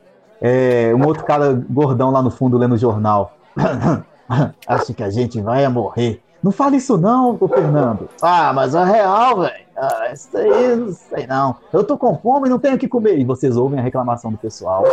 É, 0.41 0.91
um 0.95 1.05
outro 1.05 1.23
cara 1.23 1.53
gordão 1.69 2.09
lá 2.09 2.21
no 2.21 2.31
fundo 2.31 2.57
lendo 2.57 2.73
o 2.73 2.77
jornal. 2.79 3.37
Acho 4.67 4.93
que 4.93 5.03
a 5.03 5.09
gente 5.09 5.41
vai 5.41 5.65
a 5.65 5.69
morrer. 5.69 6.21
Não 6.41 6.51
fala 6.51 6.75
isso 6.75 6.97
não, 6.97 7.37
ô 7.39 7.47
Fernando. 7.47 8.09
Ah, 8.21 8.51
mas 8.53 8.75
é 8.75 8.83
real, 8.83 9.39
velho. 9.39 9.65
Ah, 9.77 10.11
isso 10.13 10.37
aí, 10.37 10.75
não 10.75 10.91
sei 10.91 11.25
não. 11.25 11.55
Eu 11.71 11.83
tô 11.83 11.97
com 11.97 12.17
fome 12.17 12.47
e 12.47 12.49
não 12.49 12.59
tenho 12.59 12.75
o 12.75 12.77
que 12.77 12.87
comer. 12.87 13.17
E 13.17 13.23
vocês 13.23 13.55
ouvem 13.55 13.79
a 13.79 13.81
reclamação 13.81 14.29
do 14.29 14.37
pessoal. 14.37 14.83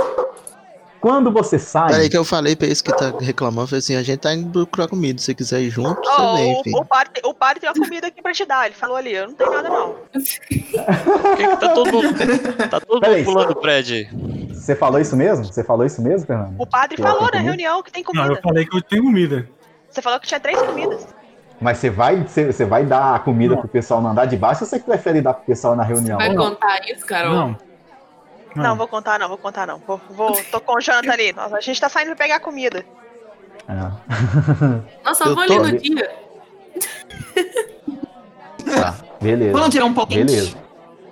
Quando 1.00 1.30
você 1.32 1.58
sai. 1.58 1.88
Peraí 1.92 2.10
que 2.10 2.16
eu 2.16 2.24
falei 2.24 2.54
pra 2.54 2.66
esse 2.66 2.82
que 2.84 2.92
tá 2.94 3.12
reclamando, 3.20 3.62
eu 3.62 3.68
falei 3.68 3.78
assim, 3.78 3.96
a 3.96 4.02
gente 4.02 4.18
tá 4.18 4.34
indo 4.34 4.66
procurar 4.66 4.86
comida, 4.88 5.18
se 5.18 5.26
você 5.26 5.34
quiser 5.34 5.60
ir 5.62 5.70
junto, 5.70 6.00
Ó, 6.06 6.36
você 6.36 6.42
vem, 6.42 6.54
o, 6.56 6.60
enfim. 6.60 6.76
o, 6.76 6.84
padre, 6.84 7.12
o 7.24 7.32
padre 7.34 7.60
tem 7.60 7.70
uma 7.70 7.74
comida 7.86 8.06
aqui 8.08 8.20
pra 8.20 8.32
te 8.32 8.44
dar. 8.44 8.66
Ele 8.66 8.74
falou 8.74 8.96
ali, 8.96 9.14
eu 9.14 9.28
não 9.28 9.34
tenho 9.34 9.50
nada 9.50 9.68
não. 9.68 9.94
Por 10.12 11.36
que, 11.36 11.56
tá 11.56 11.68
todo 11.70 11.92
mundo, 11.92 12.68
tá 12.70 12.80
todo 12.80 13.00
Peraí. 13.00 13.18
mundo 13.24 13.32
pulando 13.32 13.50
o 13.52 13.56
prédio 13.56 13.96
aí? 13.96 14.08
Você 14.54 14.76
falou 14.76 15.00
isso 15.00 15.16
mesmo? 15.16 15.44
Você 15.46 15.64
falou 15.64 15.86
isso 15.86 16.02
mesmo, 16.02 16.26
Fernando? 16.26 16.54
O 16.58 16.66
padre 16.66 16.96
Que 16.96 17.02
falou 17.02 17.22
na 17.22 17.28
comida? 17.30 17.42
reunião 17.44 17.82
que 17.82 17.90
tem 17.90 18.04
Não, 18.12 18.22
eu 18.22 18.28
comida. 18.28 18.40
falei 18.42 18.66
que 18.66 18.76
eu 18.76 18.82
tenho 18.82 19.02
comida. 19.04 19.48
Você 19.88 20.02
falou 20.02 20.20
que 20.20 20.26
tinha 20.26 20.38
três 20.38 20.60
comidas. 20.60 21.06
Mas 21.60 21.78
você 21.78 21.90
vai, 21.90 22.22
você, 22.22 22.46
você 22.52 22.64
vai 22.64 22.84
dar 22.84 23.14
a 23.14 23.18
comida 23.18 23.56
pro 23.56 23.68
pessoal 23.68 24.00
no 24.00 24.08
andar 24.08 24.26
de 24.26 24.36
baixo 24.36 24.64
ou 24.64 24.68
você 24.68 24.78
prefere 24.78 25.20
dar 25.20 25.34
pro 25.34 25.44
pessoal 25.44 25.74
na 25.76 25.82
reunião? 25.82 26.18
Vai 26.18 26.34
contar 26.34 26.80
isso, 26.88 27.04
Carol? 27.06 27.34
Não. 27.34 27.69
Não, 28.56 28.76
vou 28.76 28.88
contar 28.88 29.18
não, 29.18 29.28
vou 29.28 29.38
contar 29.38 29.66
não. 29.66 29.78
Vou, 29.86 30.00
vou, 30.10 30.32
tô 30.50 30.60
com 30.60 30.74
o 30.76 30.80
Jonathan 30.80 31.12
ali. 31.12 31.32
Nossa, 31.32 31.56
a 31.56 31.60
gente 31.60 31.80
tá 31.80 31.88
saindo 31.88 32.08
pra 32.08 32.16
pegar 32.16 32.40
comida. 32.40 32.84
Ah. 33.68 33.92
Nossa, 35.04 35.24
Eu 35.28 35.34
vou 35.34 35.46
tô- 35.46 35.52
ali 35.62 35.72
no 35.72 35.78
dia. 35.78 36.10
Tá, 38.64 38.94
beleza. 39.20 39.52
Vamos 39.52 39.70
tirar 39.70 39.84
um 39.86 39.94
pouquinho. 39.94 40.26
Beleza. 40.26 40.56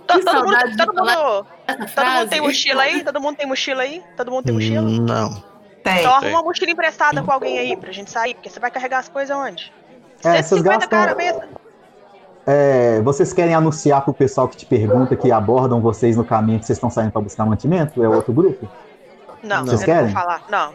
To- 0.07 0.19
Que 0.19 0.25
todo 0.25 0.45
mundo, 0.47 0.77
todo 0.77 0.95
mundo, 0.95 1.47
todo 1.95 2.07
mundo 2.07 2.29
tem 2.31 2.41
mochila 2.41 2.83
aí? 2.83 3.05
Todo 3.05 3.21
mundo 3.21 3.37
tem 3.37 3.47
mochila 3.47 3.83
aí? 3.83 4.03
Todo 4.17 4.31
mundo 4.31 4.45
tem 4.45 4.55
mochila? 4.55 4.83
Hum, 4.89 5.01
Não. 5.07 5.45
Tem. 5.85 5.99
Então 6.01 6.15
arruma 6.15 6.31
uma 6.39 6.43
mochila 6.43 6.71
emprestada 6.71 7.23
com 7.23 7.31
alguém 7.31 7.59
aí 7.59 7.77
pra 7.77 7.93
gente 7.93 8.11
sair, 8.11 8.35
porque 8.35 8.49
você 8.51 8.59
vai 8.59 8.71
carregar 8.71 8.99
as 8.99 9.09
coisas 9.09 9.37
onde? 9.37 9.73
É, 10.25 10.43
vocês 10.43 10.47
150 10.49 10.79
gastam- 10.87 10.89
cara 10.89 11.15
mesmo. 11.15 11.43
É, 12.51 13.03
vocês 13.03 13.31
querem 13.35 13.55
anunciar 13.55 14.03
pro 14.03 14.15
pessoal 14.15 14.49
que 14.49 14.57
te 14.57 14.65
pergunta 14.65 15.15
que 15.15 15.31
abordam 15.31 15.83
vocês 15.83 16.17
no 16.17 16.25
caminho 16.25 16.59
que 16.59 16.65
vocês 16.65 16.79
estão 16.79 16.89
saindo 16.89 17.13
pra 17.13 17.21
buscar 17.21 17.45
mantimento? 17.45 18.03
É 18.03 18.09
outro 18.09 18.33
grupo? 18.33 18.67
Não, 19.43 19.67
Vocês 19.67 19.81
eu 19.83 19.85
querem? 19.87 20.07
não 20.07 20.13
falar. 20.13 20.43
Não, 20.49 20.73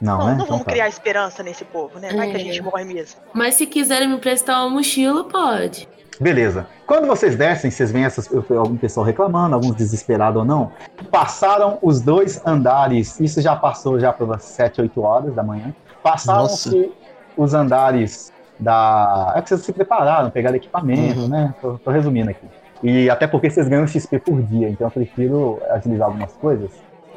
Não, 0.00 0.18
não, 0.18 0.18
né? 0.18 0.24
não 0.24 0.34
Então 0.36 0.46
vamos 0.46 0.64
tá. 0.64 0.70
criar 0.72 0.88
esperança 0.88 1.42
nesse 1.42 1.62
povo, 1.66 1.98
né? 1.98 2.08
Vai 2.14 2.30
que 2.30 2.36
a 2.38 2.40
É. 2.40 2.42
gente 2.44 2.62
morre 2.62 2.84
mesmo. 2.84 3.20
Mas 3.34 3.56
se 3.56 3.66
quiserem 3.66 4.08
me 4.08 4.16
prestar 4.16 4.62
uma 4.62 4.70
mochila, 4.70 5.24
pode. 5.24 5.86
Beleza. 6.18 6.66
Quando 6.86 7.06
vocês 7.06 7.36
descem, 7.36 7.70
vocês 7.70 7.90
veem 7.92 8.06
essas, 8.06 8.26
algum 8.50 8.78
pessoal 8.78 9.04
reclamando, 9.04 9.54
alguns 9.54 9.74
desesperados 9.76 10.38
ou 10.40 10.44
não. 10.44 10.72
Passaram 11.10 11.78
os 11.82 12.00
dois 12.00 12.40
andares, 12.46 13.20
isso 13.20 13.42
já 13.42 13.54
passou 13.54 14.00
já 14.00 14.10
pelas 14.10 14.42
7, 14.44 14.80
8 14.80 15.02
horas 15.02 15.34
da 15.34 15.42
manhã. 15.42 15.74
Passaram-se 16.02 16.90
os 17.36 17.52
andares 17.52 18.32
da. 18.60 19.32
É 19.36 19.42
que 19.42 19.48
vocês 19.48 19.60
se 19.62 19.72
prepararam, 19.72 20.30
pegaram 20.30 20.56
equipamento, 20.56 21.20
Uhum. 21.20 21.28
né? 21.28 21.54
Tô, 21.60 21.78
tô 21.78 21.90
resumindo 21.90 22.30
aqui. 22.30 22.46
E 22.82 23.10
até 23.10 23.26
porque 23.26 23.50
vocês 23.50 23.68
ganham 23.68 23.86
XP 23.86 24.18
por 24.20 24.40
dia, 24.42 24.68
então 24.68 24.86
eu 24.86 24.90
prefiro 24.90 25.60
agilizar 25.70 26.06
algumas 26.08 26.32
coisas. 26.34 26.70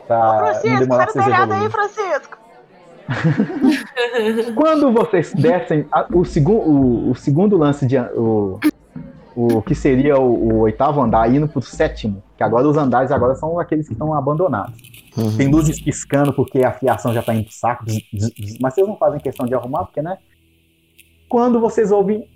Pra 0.07 0.17
não 0.19 0.37
Francisco, 0.39 0.79
demorar 0.79 1.05
sai 1.05 1.05
pra 1.05 1.05
do 1.05 1.13
vocês 1.13 1.25
telhado 1.25 1.53
aí. 1.53 1.69
Francisco. 1.69 2.37
Quando 4.55 4.91
vocês 4.91 5.33
descem, 5.33 5.85
a- 5.91 6.05
o, 6.13 6.23
segu, 6.25 6.53
o, 6.53 7.11
o 7.11 7.15
segundo 7.15 7.57
lance 7.57 7.85
de. 7.85 7.97
O, 7.99 8.59
o 9.35 9.61
que 9.63 9.73
seria 9.73 10.17
o, 10.19 10.53
o 10.53 10.59
oitavo 10.59 11.01
andar 11.01 11.27
indo 11.33 11.47
pro 11.47 11.59
sétimo, 11.61 12.21
que 12.37 12.43
agora 12.43 12.67
os 12.67 12.77
andares 12.77 13.11
agora 13.11 13.33
são 13.33 13.59
aqueles 13.59 13.87
que 13.87 13.93
estão 13.93 14.13
abandonados. 14.13 14.75
Uhum. 15.17 15.35
Tem 15.37 15.47
luzes 15.47 15.81
piscando 15.81 16.31
porque 16.33 16.63
a 16.63 16.71
fiação 16.71 17.11
já 17.13 17.21
tá 17.23 17.33
indo 17.33 17.45
pro 17.45 17.53
saco, 17.53 17.83
zzz, 17.85 18.03
zzz, 18.15 18.31
zzz, 18.37 18.57
mas 18.61 18.73
vocês 18.75 18.87
não 18.87 18.95
fazem 18.95 19.19
questão 19.19 19.45
de 19.47 19.55
arrumar, 19.55 19.85
porque, 19.85 20.01
né? 20.03 20.17
Quando 21.33 21.59
vocês 21.59 21.91
ouvem 21.91 22.27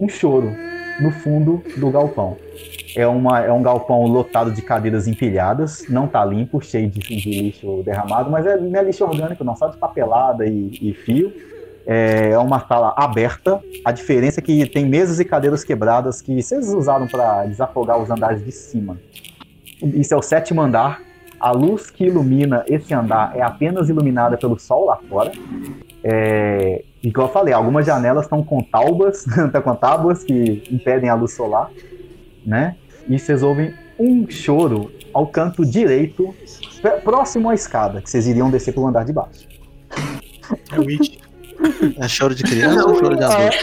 um 0.00 0.08
choro 0.08 0.50
no 0.98 1.10
fundo 1.10 1.62
do 1.76 1.90
galpão. 1.90 2.38
É, 2.96 3.06
uma, 3.06 3.40
é 3.40 3.52
um 3.52 3.62
galpão 3.62 4.06
lotado 4.06 4.50
de 4.50 4.62
cadeiras 4.62 5.06
empilhadas, 5.06 5.84
não 5.90 6.08
tá 6.08 6.24
limpo, 6.24 6.58
cheio 6.62 6.88
de, 6.88 7.00
de 7.00 7.42
lixo 7.42 7.82
derramado, 7.84 8.30
mas 8.30 8.46
é, 8.46 8.56
não 8.56 8.80
é 8.80 8.82
lixo 8.82 9.04
orgânico, 9.04 9.44
não, 9.44 9.54
só 9.54 9.68
de 9.68 9.76
papelada 9.76 10.46
e, 10.46 10.70
e 10.80 10.94
fio. 10.94 11.30
É, 11.86 12.30
é 12.30 12.38
uma 12.38 12.58
sala 12.60 12.94
aberta, 12.96 13.60
a 13.84 13.92
diferença 13.92 14.40
é 14.40 14.42
que 14.42 14.64
tem 14.64 14.86
mesas 14.86 15.20
e 15.20 15.24
cadeiras 15.26 15.62
quebradas 15.62 16.22
que 16.22 16.42
vocês 16.42 16.72
usaram 16.72 17.06
para 17.06 17.44
desafogar 17.44 18.00
os 18.00 18.10
andares 18.10 18.42
de 18.42 18.52
cima. 18.52 18.96
Isso 19.82 20.14
é 20.14 20.16
o 20.16 20.22
sétimo 20.22 20.62
andar. 20.62 21.02
A 21.38 21.50
luz 21.50 21.90
que 21.90 22.06
ilumina 22.06 22.64
esse 22.66 22.94
andar 22.94 23.36
é 23.36 23.42
apenas 23.42 23.90
iluminada 23.90 24.38
pelo 24.38 24.58
sol 24.58 24.86
lá 24.86 24.96
fora. 25.10 25.30
É, 26.08 26.84
igual 27.02 27.26
eu 27.26 27.32
falei, 27.32 27.52
algumas 27.52 27.84
janelas 27.84 28.26
estão 28.26 28.40
com 28.44 28.62
taubas, 28.62 29.24
tá 29.52 29.60
com 29.60 29.74
tábuas 29.74 30.22
que 30.22 30.62
impedem 30.70 31.10
a 31.10 31.14
luz 31.14 31.32
solar, 31.32 31.68
né? 32.44 32.76
E 33.08 33.18
vocês 33.18 33.42
ouvem 33.42 33.74
um 33.98 34.24
choro 34.30 34.92
ao 35.12 35.26
canto 35.26 35.64
direito, 35.66 36.32
pr- 36.80 37.00
próximo 37.02 37.50
à 37.50 37.54
escada, 37.54 38.00
que 38.00 38.08
vocês 38.08 38.26
iriam 38.28 38.50
descer 38.50 38.72
pro 38.72 38.86
andar 38.86 39.04
de 39.04 39.12
baixo. 39.12 39.48
É 40.72 40.78
o 40.78 40.82
It. 40.88 41.18
É 41.98 42.06
choro 42.06 42.34
de 42.36 42.42
criança 42.44 42.86
ou 42.88 42.94
choro 42.98 43.16
de 43.16 43.24
adulto? 43.24 43.56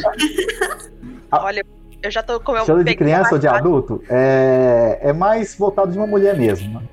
Olha, 1.31 1.63
eu 2.01 2.11
já 2.11 2.21
tô 2.21 2.39
com 2.41 2.51
meu 2.51 2.65
Choro 2.65 2.83
de 2.83 2.95
criança 2.95 3.35
ou 3.35 3.39
de 3.39 3.47
adulto 3.47 4.03
é, 4.09 4.99
é 5.01 5.13
mais 5.13 5.55
voltado 5.55 5.91
de 5.91 5.97
uma 5.97 6.07
mulher 6.07 6.35
mesmo. 6.37 6.79
né? 6.81 6.85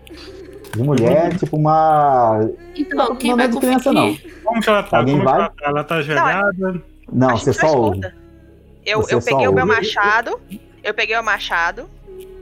De 0.74 0.82
mulher, 0.82 1.36
tipo 1.36 1.56
uma. 1.56 2.48
Então, 2.76 3.16
quem 3.16 3.30
não 3.30 3.36
vai 3.38 3.46
é 3.46 3.48
de 3.48 3.58
criança, 3.58 3.92
não. 3.92 4.16
Como 4.44 4.60
que 4.62 4.68
ela 4.68 4.82
tá? 4.84 4.98
Alguém 4.98 5.18
vai? 5.18 5.34
ela 5.34 5.48
tá? 5.48 5.54
Ela 5.64 5.84
tá 5.84 6.02
jogada? 6.02 6.82
Não, 7.12 7.36
você 7.36 7.52
só 7.52 7.76
ouve. 7.76 8.00
Eu, 8.86 9.02
Você 9.02 9.14
eu 9.14 9.20
peguei 9.22 9.48
o 9.48 9.52
meu 9.52 9.64
ouve. 9.64 9.76
machado, 9.76 10.40
eu 10.82 10.94
peguei 10.94 11.16
o 11.18 11.22
machado, 11.22 11.88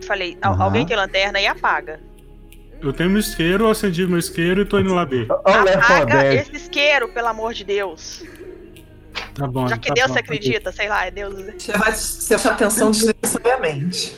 falei, 0.07 0.37
"Al- 0.43 0.53
Aham. 0.55 0.64
alguém 0.64 0.87
tem 0.87 0.97
lanterna 0.97 1.41
e 1.41 1.47
apaga. 1.47 2.01
Eu 2.81 2.93
tenho 2.93 3.11
meu 3.11 3.18
isqueiro, 3.18 3.64
eu 3.64 3.70
acendi 3.70 4.07
meu 4.07 4.18
isqueiro 4.18 4.61
e 4.61 4.64
tô 4.64 4.79
indo 4.79 4.95
lá 4.95 5.05
ver. 5.05 5.26
Olha, 5.45 5.74
Apaga 5.79 6.35
esse 6.35 6.55
isqueiro, 6.55 7.09
pelo 7.09 7.26
amor 7.29 7.53
de 7.55 7.64
Deus. 7.64 8.22
Tá 9.35 9.47
bom. 9.49 9.66
Já 9.66 9.76
que 9.76 9.89
tá 9.89 9.95
Deus 9.95 10.07
bom, 10.09 10.12
se 10.14 10.20
acredita, 10.20 10.70
sei 10.70 10.89
lá, 10.89 11.07
é 11.07 11.11
Deus. 11.11 11.35
Você 11.59 11.72
vai 11.76 11.93
você 11.93 12.37
vai 12.37 12.53
atenção 12.53 12.91
desnecessariamente. 12.93 14.16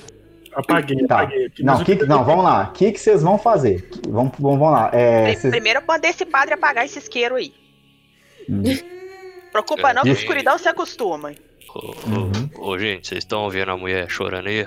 Apaguei, 0.55 1.07
Tá. 1.07 1.14
apaguei 1.20 1.46
aqui. 1.46 1.62
Não, 1.62 1.84
que, 1.84 1.92
eu- 1.92 2.07
não, 2.07 2.24
vamos 2.24 2.44
lá. 2.44 2.68
O 2.68 2.72
que, 2.72 2.92
que 2.92 2.98
vocês 3.01 3.22
vão 3.22 3.38
fazer? 3.38 3.88
Vamos, 4.09 4.32
vamos, 4.38 4.59
vamos 4.59 4.72
lá. 4.72 4.90
É, 4.92 5.34
vocês- 5.34 5.51
Primeiro 5.51 5.80
eu 5.80 5.84
mandei 5.86 6.11
esse 6.11 6.24
padre 6.26 6.55
apagar 6.55 6.84
esse 6.84 6.98
isqueiro 6.98 7.36
aí. 7.36 7.53
Hum. 8.48 8.62
Preocupa 9.53 9.92
não, 9.92 10.03
que 10.03 10.11
escuridão 10.11 10.57
se 10.59 10.68
acostuma. 10.68 11.32
Ô, 11.74 12.61
ô, 12.61 12.68
ô, 12.70 12.78
gente, 12.78 13.07
vocês 13.09 13.18
estão 13.24 13.44
ouvindo 13.44 13.70
a 13.70 13.76
mulher 13.76 14.09
chorando 14.11 14.48
aí? 14.48 14.66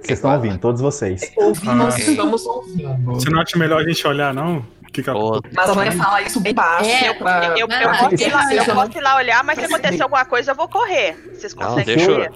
Vocês 0.00 0.18
estão 0.18 0.32
ouvindo, 0.32 0.58
todos 0.58 0.80
vocês. 0.80 1.32
Ouvimos, 1.36 1.94
Ah, 1.94 1.98
estamos 1.98 2.46
ouvindo. 2.46 2.96
Você 3.14 3.30
não 3.30 3.40
acha 3.40 3.58
melhor 3.58 3.80
a 3.80 3.84
gente 3.88 4.06
olhar, 4.06 4.32
não? 4.32 4.64
Que 4.92 5.02
que 5.02 5.10
Ô, 5.10 5.40
Mas 5.54 5.68
a 5.70 5.72
Vânia 5.74 5.92
fala 5.92 6.22
isso 6.22 6.40
bem 6.40 6.54
baixo. 6.54 6.88
É, 6.88 7.12
pra... 7.14 7.46
Eu, 7.48 7.56
eu, 7.58 7.68
Não, 7.68 7.80
eu, 7.80 7.88
posso 7.90 8.14
ir 8.14 8.32
lá, 8.32 8.54
eu 8.54 8.64
posso 8.74 8.98
ir 8.98 9.00
lá 9.02 9.16
olhar, 9.16 9.44
mas 9.44 9.58
se 9.58 9.64
acontecer 9.66 10.02
alguma 10.02 10.24
coisa, 10.24 10.52
eu 10.52 10.54
vou 10.54 10.68
correr. 10.68 11.14
Vocês 11.34 11.54
Não, 11.54 11.68
conseguem 11.68 11.96
deixa 11.96 12.12
correr? 12.12 12.30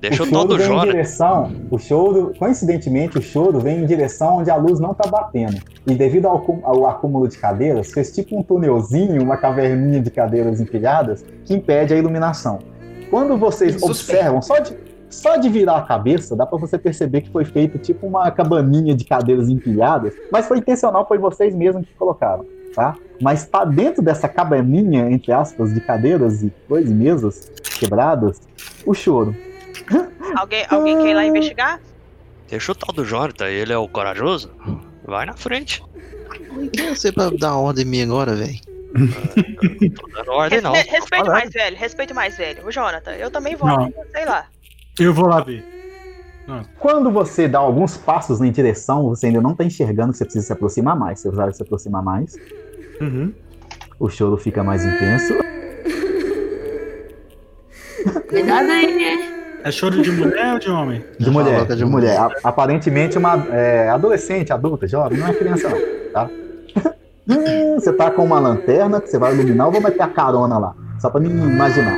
Deixa 0.00 0.22
o 0.22 0.26
o 0.26 0.30
tal 0.30 0.58
choro 0.58 0.88
em 0.88 0.90
direção, 0.92 1.52
o 1.70 1.78
choro, 1.78 2.32
coincidentemente, 2.38 3.18
o 3.18 3.22
choro 3.22 3.60
vem 3.60 3.82
em 3.82 3.86
direção 3.86 4.38
onde 4.38 4.50
a 4.50 4.56
luz 4.56 4.80
não 4.80 4.94
tá 4.94 5.06
batendo. 5.06 5.58
E 5.86 5.94
devido 5.94 6.26
ao, 6.26 6.42
ao 6.62 6.86
acúmulo 6.86 7.28
de 7.28 7.36
cadeiras, 7.36 7.92
fez 7.92 8.10
tipo 8.10 8.38
um 8.38 8.42
tunelzinho, 8.42 9.22
uma 9.22 9.36
caverninha 9.36 10.00
de 10.00 10.10
cadeiras 10.10 10.58
empilhadas, 10.58 11.22
que 11.44 11.52
impede 11.52 11.92
a 11.92 11.98
iluminação. 11.98 12.60
Quando 13.10 13.36
vocês 13.36 13.82
observam, 13.82 14.40
só 14.40 14.58
de, 14.58 14.74
só 15.10 15.36
de 15.36 15.50
virar 15.50 15.76
a 15.76 15.82
cabeça, 15.82 16.34
dá 16.34 16.46
pra 16.46 16.58
você 16.58 16.78
perceber 16.78 17.20
que 17.20 17.30
foi 17.30 17.44
feito 17.44 17.76
tipo 17.76 18.06
uma 18.06 18.30
cabaninha 18.30 18.94
de 18.94 19.04
cadeiras 19.04 19.50
empilhadas, 19.50 20.14
mas 20.32 20.46
foi 20.46 20.58
intencional, 20.58 21.06
foi 21.06 21.18
vocês 21.18 21.54
mesmos 21.54 21.86
que 21.86 21.94
colocaram, 21.94 22.46
tá? 22.74 22.94
Mas 23.20 23.46
tá 23.46 23.66
dentro 23.66 24.00
dessa 24.00 24.28
cabaninha, 24.28 25.10
entre 25.10 25.30
aspas, 25.30 25.74
de 25.74 25.80
cadeiras 25.82 26.42
e 26.42 26.50
coisas, 26.66 26.90
mesas 26.90 27.52
quebradas, 27.78 28.40
o 28.86 28.94
choro. 28.94 29.34
Alguém, 30.36 30.64
alguém 30.70 30.98
quer 30.98 31.08
ir 31.10 31.14
lá 31.14 31.24
investigar? 31.24 31.80
Deixa 32.48 32.72
o 32.72 32.74
tal 32.74 32.94
do 32.94 33.04
Jonathan, 33.04 33.46
ele 33.48 33.72
é 33.72 33.78
o 33.78 33.88
corajoso. 33.88 34.50
Vai 35.04 35.26
na 35.26 35.34
frente. 35.34 35.82
Quem 36.72 36.86
é 36.88 36.94
você 36.94 37.10
pra 37.12 37.30
dar 37.30 37.56
ordem 37.56 37.84
em 37.84 37.88
mim 37.88 38.02
agora, 38.02 38.34
velho? 38.34 38.58
Tô 39.94 40.06
dando 40.08 40.30
ordem, 40.32 40.60
não. 40.60 40.72
Respe- 40.72 40.90
respeito 40.92 41.26
mais 41.26 41.50
velho, 41.50 41.76
respeito 41.76 42.14
mais 42.14 42.36
velho. 42.36 42.66
O 42.66 42.70
Jonathan, 42.72 43.12
eu 43.12 43.30
também 43.30 43.54
vou, 43.56 43.68
Não. 43.68 43.92
sei 44.12 44.24
lá. 44.24 44.46
Eu 44.98 45.14
vou 45.14 45.26
lá 45.26 45.40
ver. 45.40 45.64
Quando 46.80 47.12
você 47.12 47.46
dá 47.46 47.60
alguns 47.60 47.96
passos 47.96 48.40
em 48.40 48.50
direção, 48.50 49.08
você 49.08 49.26
ainda 49.28 49.40
não 49.40 49.54
tá 49.54 49.62
enxergando 49.64 50.10
que 50.10 50.18
você 50.18 50.24
precisa 50.24 50.46
se 50.46 50.52
aproximar 50.52 50.96
mais. 50.96 51.20
Você 51.20 51.30
vai 51.30 51.52
se 51.52 51.62
aproximar 51.62 52.02
mais, 52.02 52.34
Uhum. 53.00 53.32
o 54.00 54.08
choro 54.10 54.36
fica 54.36 54.64
mais 54.64 54.84
intenso. 54.84 55.34
Cuidado 58.28 58.70
aí, 58.70 58.96
né? 58.96 59.39
É 59.62 59.70
choro 59.70 60.00
de 60.00 60.10
mulher 60.10 60.54
ou 60.54 60.58
de 60.58 60.70
homem? 60.70 61.04
De 61.18 61.30
mulher, 61.30 61.64
de 61.66 61.84
mulher. 61.84 62.18
A- 62.18 62.30
Aparentemente 62.44 63.18
uma 63.18 63.46
é, 63.52 63.88
adolescente, 63.90 64.52
adulta, 64.52 64.86
jovem, 64.88 65.18
não 65.18 65.26
é 65.28 65.34
criança 65.34 65.68
não, 65.68 65.78
tá? 66.12 66.30
Hum, 67.28 67.74
você 67.78 67.92
tá 67.92 68.10
com 68.10 68.24
uma 68.24 68.40
lanterna 68.40 69.00
que 69.00 69.08
você 69.08 69.16
vai 69.16 69.32
iluminar, 69.32 69.68
eu 69.68 69.70
vou 69.72 69.80
meter 69.80 70.02
a 70.02 70.08
carona 70.08 70.58
lá, 70.58 70.74
só 70.98 71.08
pra 71.10 71.20
mim 71.20 71.28
imaginar. 71.30 71.96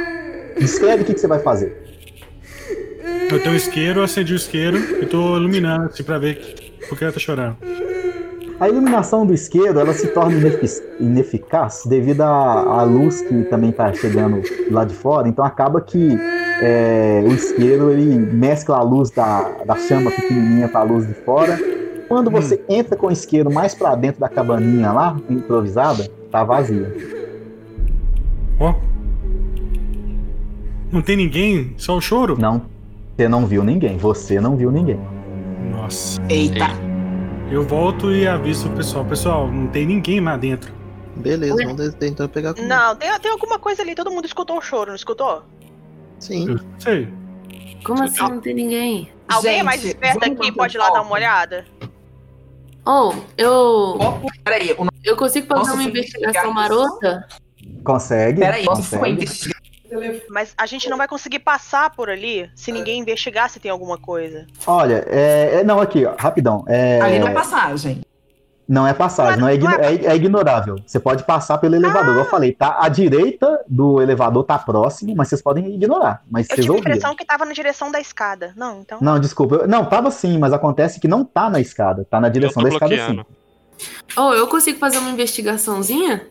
Descreve 0.58 1.02
o 1.02 1.06
que, 1.06 1.14
que 1.14 1.20
você 1.20 1.26
vai 1.26 1.38
fazer. 1.38 1.74
Eu 3.30 3.38
tenho 3.40 3.54
um 3.54 3.56
isqueiro, 3.56 4.00
eu 4.00 4.04
acendi 4.04 4.34
o 4.34 4.36
isqueiro 4.36 4.76
e 4.76 5.06
tô 5.06 5.36
iluminando 5.38 5.86
assim 5.86 6.02
pra 6.02 6.18
ver 6.18 6.36
por 6.86 6.98
que 6.98 7.04
ela 7.04 7.12
tá 7.14 7.18
chorando. 7.18 7.56
A 8.60 8.68
iluminação 8.68 9.24
do 9.24 9.32
isqueiro 9.32 9.80
ela 9.80 9.94
se 9.94 10.08
torna 10.08 10.34
inefic- 10.36 10.82
ineficaz 11.00 11.84
devido 11.86 12.20
à, 12.20 12.26
à 12.80 12.82
luz 12.82 13.22
que 13.22 13.42
também 13.44 13.70
está 13.70 13.90
chegando 13.94 14.42
lá 14.70 14.84
de 14.84 14.94
fora. 14.94 15.28
Então 15.28 15.44
acaba 15.44 15.80
que 15.80 15.98
é, 16.64 17.20
o 17.26 17.32
isqueiro 17.32 17.90
ele 17.90 18.16
mescla 18.16 18.76
a 18.76 18.82
luz 18.82 19.10
da, 19.10 19.42
da 19.66 19.76
chama 19.76 20.12
pequenininha 20.12 20.68
com 20.68 20.78
a 20.78 20.82
luz 20.84 21.06
de 21.06 21.12
fora. 21.12 21.58
Quando 22.06 22.30
você 22.30 22.62
entra 22.68 22.96
com 22.96 23.08
o 23.08 23.10
isqueiro 23.10 23.52
mais 23.52 23.74
para 23.74 23.96
dentro 23.96 24.20
da 24.20 24.28
cabaninha 24.28 24.92
lá, 24.92 25.16
improvisada, 25.28 26.08
tá 26.30 26.44
vazia. 26.44 26.94
Ó. 28.60 28.74
Não 30.92 31.02
tem 31.02 31.16
ninguém? 31.16 31.74
Só 31.76 31.96
o 31.96 32.00
choro? 32.00 32.38
Não, 32.38 32.62
você 33.16 33.28
não 33.28 33.44
viu 33.44 33.64
ninguém. 33.64 33.96
Você 33.96 34.40
não 34.40 34.56
viu 34.56 34.70
ninguém. 34.70 35.00
Nossa. 35.72 36.20
Eita. 36.28 36.66
Eu 37.50 37.64
volto 37.64 38.12
e 38.12 38.28
aviso 38.28 38.68
o 38.68 38.76
pessoal. 38.76 39.04
Pessoal, 39.04 39.50
não 39.50 39.66
tem 39.66 39.84
ninguém 39.84 40.20
lá 40.20 40.36
dentro. 40.36 40.72
Beleza, 41.16 41.56
vamos 41.56 41.94
tentar 41.94 42.28
pegar 42.28 42.54
Não, 42.56 42.96
tem, 42.96 43.10
tem 43.20 43.30
alguma 43.30 43.58
coisa 43.58 43.82
ali, 43.82 43.94
todo 43.94 44.10
mundo 44.10 44.24
escutou 44.24 44.56
o 44.58 44.62
choro, 44.62 44.90
não 44.90 44.96
escutou? 44.96 45.42
Sim. 46.22 46.50
Eu 46.50 46.60
sei. 46.78 47.12
Como 47.84 48.04
assim 48.04 48.20
não 48.20 48.40
tem 48.40 48.54
ninguém? 48.54 49.12
Alguém 49.28 49.54
Gente, 49.54 49.64
mais 49.64 49.84
esperto 49.84 50.24
aqui 50.24 50.52
pode 50.52 50.76
ir 50.76 50.78
lá 50.78 50.90
dar 50.90 51.02
uma 51.02 51.12
olhada? 51.12 51.64
Oh, 52.86 53.12
eu. 53.36 53.98
Peraí, 54.44 54.72
o 54.78 54.86
Eu 55.02 55.16
consigo 55.16 55.48
fazer 55.48 55.60
Nossa, 55.60 55.74
uma 55.74 55.82
investigação 55.82 56.52
marota? 56.52 57.26
Consegue? 57.84 58.40
Peraí, 58.40 58.64
consegue. 58.64 59.10
investigar. 59.10 59.60
Mas 60.30 60.54
a 60.56 60.64
gente 60.64 60.88
não 60.88 60.96
vai 60.96 61.08
conseguir 61.08 61.40
passar 61.40 61.90
por 61.90 62.08
ali 62.08 62.48
se 62.54 62.70
ninguém 62.70 63.00
investigar 63.00 63.50
se 63.50 63.58
tem 63.58 63.70
alguma 63.70 63.98
coisa. 63.98 64.46
Olha, 64.64 65.04
é, 65.08 65.56
é- 65.56 65.64
não, 65.64 65.80
aqui, 65.80 66.06
ó, 66.06 66.14
rapidão. 66.16 66.64
É, 66.68 67.00
Ali 67.00 67.18
não 67.18 67.28
é 67.28 67.32
passagem. 67.32 68.00
Não 68.72 68.86
é 68.86 68.94
passagem, 68.94 69.38
não 69.38 69.46
é, 69.48 69.54
igno- 69.54 69.68
é- 69.70 70.06
é 70.06 70.16
ignorável. 70.16 70.76
Você 70.86 70.98
pode 70.98 71.24
passar 71.24 71.58
pelo 71.58 71.74
elevador. 71.74 72.16
Eu 72.16 72.24
falei, 72.24 72.52
tá? 72.52 72.78
A 72.80 72.88
direita 72.88 73.60
do 73.68 74.00
elevador 74.00 74.44
tá 74.44 74.58
próximo, 74.58 75.14
mas 75.14 75.28
vocês 75.28 75.42
podem 75.42 75.74
ignorar. 75.74 76.22
Mas 76.30 76.48
Eu 76.48 76.56
vocês 76.56 76.64
tive 76.64 76.68
a 76.68 76.72
ouviram. 76.76 76.90
impressão 76.96 77.14
que 77.14 77.22
tava 77.26 77.44
na 77.44 77.52
direção 77.52 77.90
da 77.92 78.00
escada. 78.00 78.54
Não, 78.56 78.80
então. 78.80 78.96
Não, 79.02 79.20
desculpa. 79.20 79.56
eu- 79.56 79.68
Não, 79.68 79.84
tava 79.84 80.10
sim, 80.10 80.38
mas 80.38 80.54
acontece 80.54 80.98
que 80.98 81.06
não 81.06 81.22
tá 81.22 81.50
na 81.50 81.60
escada. 81.60 82.06
Tá 82.10 82.18
na 82.18 82.30
direção 82.30 82.62
da 82.62 82.70
escada 82.70 82.96
bloqueando. 82.96 83.26
sim. 83.78 83.86
Oh, 84.16 84.32
eu 84.32 84.46
consigo 84.46 84.78
fazer 84.78 84.96
uma 84.98 85.10
investigaçãozinha? 85.10 86.26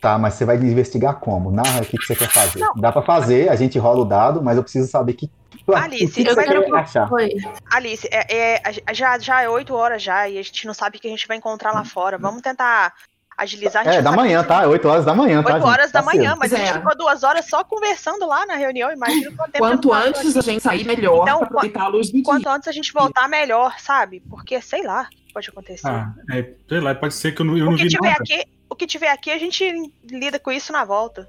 Tá, 0.00 0.18
mas 0.18 0.34
você 0.34 0.44
vai 0.44 0.56
investigar 0.56 1.14
como? 1.16 1.50
Narra 1.50 1.80
o 1.80 1.84
que, 1.86 1.96
que 1.96 2.04
você 2.04 2.14
quer 2.14 2.30
fazer. 2.30 2.60
Dá 2.76 2.92
pra 2.92 3.02
fazer, 3.02 3.48
a 3.48 3.56
gente 3.56 3.78
rola 3.78 4.00
o 4.00 4.04
dado, 4.04 4.42
mas 4.42 4.56
eu 4.56 4.62
preciso 4.62 4.88
saber 4.90 5.14
que, 5.14 5.30
Alice, 5.74 6.06
que, 6.12 6.22
que 6.22 6.30
eu 6.30 6.34
você 6.34 6.44
quero 6.44 6.64
quer 6.64 6.74
achar. 6.76 7.08
Foi. 7.08 7.30
Alice, 7.72 8.06
é, 8.12 8.58
é- 8.62 8.94
já, 8.94 9.18
já 9.18 9.42
é 9.42 9.48
8 9.48 9.74
horas 9.74 10.02
já 10.02 10.28
e 10.28 10.38
a 10.38 10.42
gente 10.42 10.66
não 10.66 10.74
sabe 10.74 10.98
o 10.98 11.00
que 11.00 11.08
a 11.08 11.10
gente 11.10 11.26
vai 11.26 11.36
encontrar 11.38 11.72
lá 11.72 11.84
fora. 11.84 12.18
Vamos 12.18 12.42
tentar 12.42 12.92
agilizar. 13.36 13.82
A 13.82 13.84
gente 13.90 13.98
É, 13.98 14.02
da 14.02 14.12
manhã, 14.12 14.44
tá? 14.44 14.62
É 14.62 14.66
8 14.66 14.86
horas 14.86 15.04
da 15.04 15.14
manhã, 15.14 15.42
tá? 15.42 15.54
8 15.54 15.58
gente? 15.58 15.68
horas 15.72 15.92
Tá 15.92 16.00
da 16.00 16.04
manhã, 16.06 16.30
cedo. 16.30 16.38
mas 16.38 16.52
a 16.52 16.56
gente 16.56 16.66
Zero. 16.68 16.78
ficou 16.80 16.96
duas 16.96 17.22
horas 17.24 17.46
só 17.48 17.64
conversando 17.64 18.26
lá 18.26 18.46
na 18.46 18.54
reunião. 18.54 18.92
Imagina 18.92 19.30
quanto 19.36 19.50
tempo 19.52 19.64
Quanto 19.64 19.88
não 19.88 19.94
antes 19.94 20.36
a 20.36 20.40
gente 20.40 20.62
sair, 20.62 20.84
melhor 20.84 21.22
Então, 21.22 21.38
pra 21.38 21.46
aproveitar 21.48 21.82
a 21.84 21.88
luz 21.88 22.08
do 22.08 22.14
dia. 22.14 22.22
Quanto 22.22 22.48
antes 22.48 22.68
a 22.68 22.72
gente 22.72 22.92
voltar, 22.92 23.28
melhor, 23.28 23.74
sabe? 23.78 24.22
Porque, 24.30 24.60
sei 24.60 24.82
lá, 24.84 25.02
o 25.02 25.08
que 25.26 25.32
pode 25.34 25.48
acontecer. 25.50 25.88
Ah, 25.88 26.12
é, 26.30 26.50
sei 26.68 26.80
lá, 26.80 26.94
pode 26.94 27.14
ser 27.14 27.32
que 27.32 27.42
eu 27.42 27.46
não, 27.46 27.56
eu 27.58 27.66
o, 27.66 27.70
não 27.70 27.76
vi 27.76 27.88
nada. 28.00 28.16
aqui, 28.20 28.44
o 28.70 28.74
que 28.74 28.86
tiver 28.86 29.08
aqui, 29.10 29.30
a 29.30 29.38
gente 29.38 29.64
lida 30.10 30.38
com 30.38 30.50
isso 30.52 30.72
na 30.72 30.84
volta. 30.84 31.28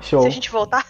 Show. 0.00 0.22
Se 0.22 0.26
a 0.28 0.30
gente 0.30 0.50
voltar. 0.50 0.86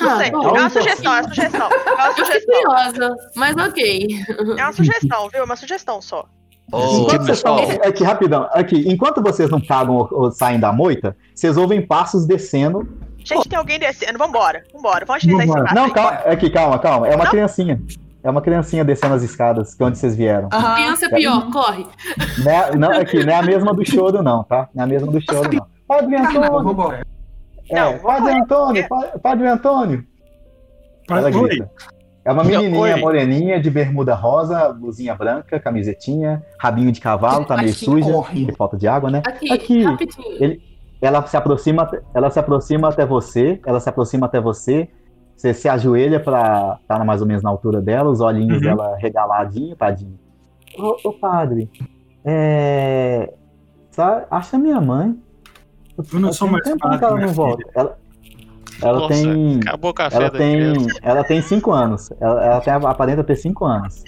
Não 0.00 0.10
Ah, 0.10 0.16
sei. 0.18 0.30
bom, 0.30 0.56
é 0.56 0.60
uma 0.60 0.70
sugestão, 0.70 1.12
é 1.14 1.20
uma 1.20 1.28
sugestão. 1.28 1.68
É 1.72 1.92
uma 1.94 2.14
sugestão. 2.14 2.62
curiosa, 2.62 3.16
mas 3.34 3.56
ok. 3.56 4.08
É 4.56 4.62
uma 4.62 4.72
sugestão, 4.72 5.28
viu? 5.28 5.40
É 5.40 5.44
uma 5.44 5.56
sugestão 5.56 6.00
só. 6.00 6.24
Ô, 6.70 7.00
Enquanto 7.02 7.22
vocês 7.24 7.38
estão. 7.38 7.58
Aqui, 7.82 8.04
rapidão. 8.04 8.48
Aqui, 8.52 8.84
enquanto 8.88 9.22
vocês 9.22 9.50
não 9.50 9.60
pagam 9.60 9.96
ou, 9.96 10.08
ou 10.12 10.30
saem 10.30 10.60
da 10.60 10.70
moita, 10.72 11.16
vocês 11.34 11.56
ouvem 11.56 11.84
passos 11.84 12.26
descendo. 12.26 12.86
Gente, 13.24 13.48
tem 13.48 13.58
alguém 13.58 13.78
descendo. 13.78 14.18
Vambora, 14.18 14.62
vambora. 14.72 15.04
Vamos 15.06 15.24
agilizar 15.24 15.46
esse 15.46 15.54
passo 15.64 15.74
Não, 15.74 15.90
calma, 15.90 16.10
aqui, 16.26 16.50
calma, 16.50 16.78
calma. 16.78 17.08
É 17.08 17.14
uma 17.16 17.24
Não? 17.24 17.30
criancinha. 17.30 17.80
É 18.22 18.30
uma 18.30 18.40
criancinha 18.42 18.84
descendo 18.84 19.14
as 19.14 19.22
escadas, 19.22 19.74
que 19.74 19.82
é 19.82 19.86
onde 19.86 19.96
vocês 19.98 20.16
vieram. 20.16 20.48
Aham. 20.52 20.74
Criança 20.74 21.06
é 21.06 21.08
pior, 21.08 21.50
corre. 21.50 21.86
Não, 22.44 22.50
é, 22.52 22.76
não, 22.76 22.90
aqui, 22.92 23.24
não 23.24 23.32
é 23.32 23.36
a 23.36 23.42
mesma 23.42 23.72
do 23.72 23.84
choro, 23.88 24.22
não, 24.22 24.42
tá? 24.42 24.68
Não 24.74 24.82
é 24.82 24.84
a 24.84 24.88
mesma 24.88 25.10
do 25.12 25.20
choro, 25.20 25.50
não. 25.54 25.66
Padre 25.86 26.16
Carnaval, 26.16 26.58
Antônio! 26.58 27.06
É, 27.70 27.80
Não, 27.80 27.98
Padre 27.98 28.32
Antônio! 28.40 28.88
Pa- 28.88 29.18
Padre 29.22 29.46
Antônio! 29.46 30.04
Ela 31.08 31.30
grita. 31.30 31.70
É 32.24 32.32
uma 32.32 32.42
Oi. 32.42 32.48
menininha 32.48 32.96
moreninha, 32.98 33.60
de 33.60 33.70
bermuda 33.70 34.14
rosa, 34.14 34.70
blusinha 34.72 35.14
branca, 35.14 35.58
camisetinha, 35.58 36.42
rabinho 36.58 36.92
de 36.92 37.00
cavalo, 37.00 37.46
tá 37.46 37.56
meio 37.56 37.72
suja, 37.72 38.12
corre? 38.12 38.44
por 38.46 38.56
falta 38.56 38.76
de 38.76 38.86
água, 38.86 39.10
né? 39.10 39.22
Aqui, 39.26 39.50
Aqui. 39.50 39.82
rapidinho. 39.84 40.60
Ela 41.00 41.24
se 41.26 41.36
aproxima, 41.36 41.88
ela 42.12 42.28
se 42.28 42.38
aproxima 42.38 42.88
até 42.88 43.06
você, 43.06 43.58
ela 43.64 43.80
se 43.80 43.88
aproxima 43.88 44.26
até 44.26 44.40
você. 44.40 44.88
Você 45.38 45.54
se 45.54 45.68
ajoelha 45.68 46.18
pra 46.18 46.78
estar 46.82 47.04
mais 47.04 47.20
ou 47.20 47.26
menos 47.26 47.44
na 47.44 47.48
altura 47.50 47.80
dela, 47.80 48.10
os 48.10 48.20
olhinhos 48.20 48.56
Uhum. 48.56 48.60
dela 48.60 48.96
regaladinho, 48.98 49.76
tadinho. 49.76 50.18
Ô, 50.76 50.96
ô, 51.04 51.12
padre, 51.12 51.70
é. 52.24 53.32
sa- 53.92 54.26
Acha 54.30 54.58
minha 54.58 54.80
mãe. 54.80 55.16
Eu 56.12 56.18
não 56.20 56.32
sou 56.32 56.48
Tem 56.48 56.52
mais 56.52 56.64
tempo 56.64 56.78
padre, 56.80 56.98
que 56.98 57.04
ela 57.04 57.14
minha 57.14 57.26
não 57.28 57.34
volta. 57.34 57.62
Ela, 57.74 57.98
ela 58.82 58.98
Nossa, 58.98 59.14
tem. 59.14 59.60
acabou 59.60 59.90
o 59.90 59.94
café 59.94 60.16
Ela 60.16 60.30
tem, 60.30 60.72
criança. 60.74 60.98
ela 61.02 61.24
tem 61.24 61.40
cinco 61.42 61.70
anos. 61.72 62.10
Ela, 62.20 62.44
ela 62.44 62.60
tem, 62.60 62.72
aparenta 62.74 63.22
ter 63.24 63.36
cinco 63.36 63.64
anos. 63.64 64.02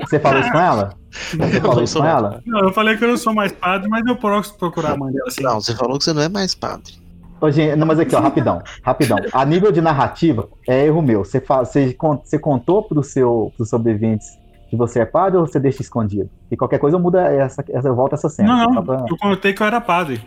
Você 0.00 0.18
falou 0.18 0.40
isso 0.40 0.50
com 0.52 0.58
ela? 0.58 0.94
Você 1.10 1.56
Eu 1.56 1.60
falou 1.60 1.82
isso 1.82 1.92
sou 1.94 2.02
com 2.02 2.08
ela? 2.08 2.42
Não, 2.46 2.60
eu 2.60 2.72
falei 2.72 2.96
que 2.96 3.04
eu 3.04 3.08
não 3.08 3.16
sou 3.16 3.32
mais 3.34 3.52
padre, 3.52 3.88
mas 3.88 4.04
eu 4.06 4.16
posso 4.16 4.54
procurar 4.56 4.92
a 4.92 4.96
mãe 4.96 5.12
dela 5.12 5.28
assim. 5.28 5.42
Não, 5.42 5.60
você 5.60 5.74
falou 5.74 5.98
que 5.98 6.04
você 6.04 6.12
não 6.12 6.22
é 6.22 6.28
mais 6.28 6.54
padre. 6.54 6.94
Ô, 7.40 7.50
gente, 7.50 7.76
não, 7.76 7.86
mas 7.86 7.98
aqui, 8.00 8.14
ó, 8.14 8.20
rapidão, 8.20 8.60
rapidão. 8.82 9.16
A 9.32 9.44
nível 9.44 9.70
de 9.70 9.80
narrativa, 9.80 10.48
é 10.68 10.86
erro 10.86 11.00
meu. 11.02 11.24
Você, 11.24 11.40
você, 11.40 11.96
você 12.24 12.38
contou 12.38 12.82
pro 12.82 13.02
seu, 13.02 13.52
pros 13.56 13.68
sobreviventes 13.68 14.26
que 14.68 14.76
você 14.76 15.00
é 15.00 15.04
padre 15.06 15.38
ou 15.38 15.46
você 15.46 15.58
deixa 15.60 15.80
escondido? 15.82 16.28
E 16.50 16.56
qualquer 16.56 16.78
coisa 16.78 16.96
eu 16.96 17.00
mudo 17.00 17.16
essa, 17.18 17.64
essa 17.70 17.88
eu 17.88 17.94
volto 17.94 18.14
essa 18.14 18.28
cena. 18.28 18.64
Não, 18.66 18.74
não, 18.74 18.84
pra- 18.84 19.04
eu 19.08 19.16
contei 19.18 19.52
que 19.52 19.62
eu 19.62 19.66
era 19.66 19.80
padre. 19.80 20.20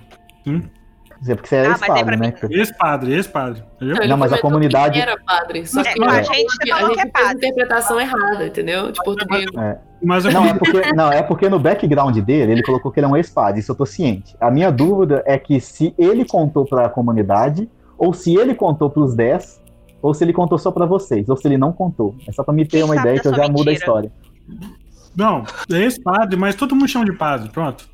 Porque 1.23 1.47
você 1.47 1.55
é 1.55 1.59
Ah, 1.59 1.63
aí 1.65 1.71
ex-padre, 1.71 2.17
né? 2.17 2.33
mim- 2.41 2.55
Ex-padre, 2.55 3.13
ex-padre. 3.13 3.63
Entendeu? 3.79 4.07
Não, 4.07 4.17
mas 4.17 4.33
a 4.33 4.39
comunidade- 4.39 4.95
que 4.95 5.01
era 5.07 5.17
padre. 5.23 5.65
Só 5.67 5.81
É, 5.81 5.83
que 5.83 6.03
a 6.03 6.07
a 6.09 6.21
gente 6.23 6.35
gente, 6.35 6.69
falou 6.71 6.91
a 6.91 6.93
que 6.93 6.99
é 6.99 7.03
gente 7.03 7.11
fez 7.13 7.25
padre. 7.25 7.35
interpretação 7.47 7.99
errada, 8.01 8.47
entendeu? 8.47 8.91
De 8.91 9.03
português. 9.03 9.45
Mas 10.03 10.25
eu 10.25 10.31
Não 10.31 10.45
é, 10.45 10.53
porque, 10.55 10.93
não, 10.93 11.11
é 11.11 11.21
porque 11.21 11.47
no 11.47 11.59
background 11.59 12.17
dele, 12.17 12.53
ele 12.53 12.63
colocou 12.63 12.91
que 12.91 12.99
ele 12.99 13.05
é 13.05 13.09
um 13.09 13.15
ex-padre, 13.15 13.59
isso 13.59 13.71
eu 13.71 13.75
tô 13.75 13.85
ciente. 13.85 14.35
A 14.41 14.49
minha 14.49 14.71
dúvida 14.71 15.21
é 15.27 15.37
que 15.37 15.59
se 15.61 15.93
ele 15.95 16.25
contou 16.25 16.65
pra 16.65 16.89
comunidade, 16.89 17.69
ou 17.99 18.11
se 18.13 18.35
ele 18.35 18.55
contou 18.55 18.89
pros 18.89 19.13
10, 19.13 19.61
ou 20.01 20.11
se 20.15 20.23
ele 20.23 20.33
contou 20.33 20.57
só 20.57 20.71
pra 20.71 20.87
vocês, 20.87 21.29
ou 21.29 21.37
se 21.37 21.47
ele 21.47 21.55
não 21.59 21.71
contou. 21.71 22.15
É 22.27 22.31
só 22.31 22.43
pra 22.43 22.51
me 22.51 22.65
ter 22.65 22.81
uma 22.83 22.95
sabe 22.95 23.07
ideia 23.09 23.21
que 23.21 23.27
eu 23.27 23.35
já 23.35 23.43
mudo 23.43 23.51
a 23.61 23.65
mentira? 23.65 23.73
história. 23.73 24.11
Não, 25.15 25.43
é 25.71 25.75
ex-padre, 25.83 26.35
mas 26.35 26.55
todo 26.55 26.75
mundo 26.75 26.87
chama 26.87 27.05
de 27.05 27.13
padre, 27.13 27.49
pronto. 27.49 27.87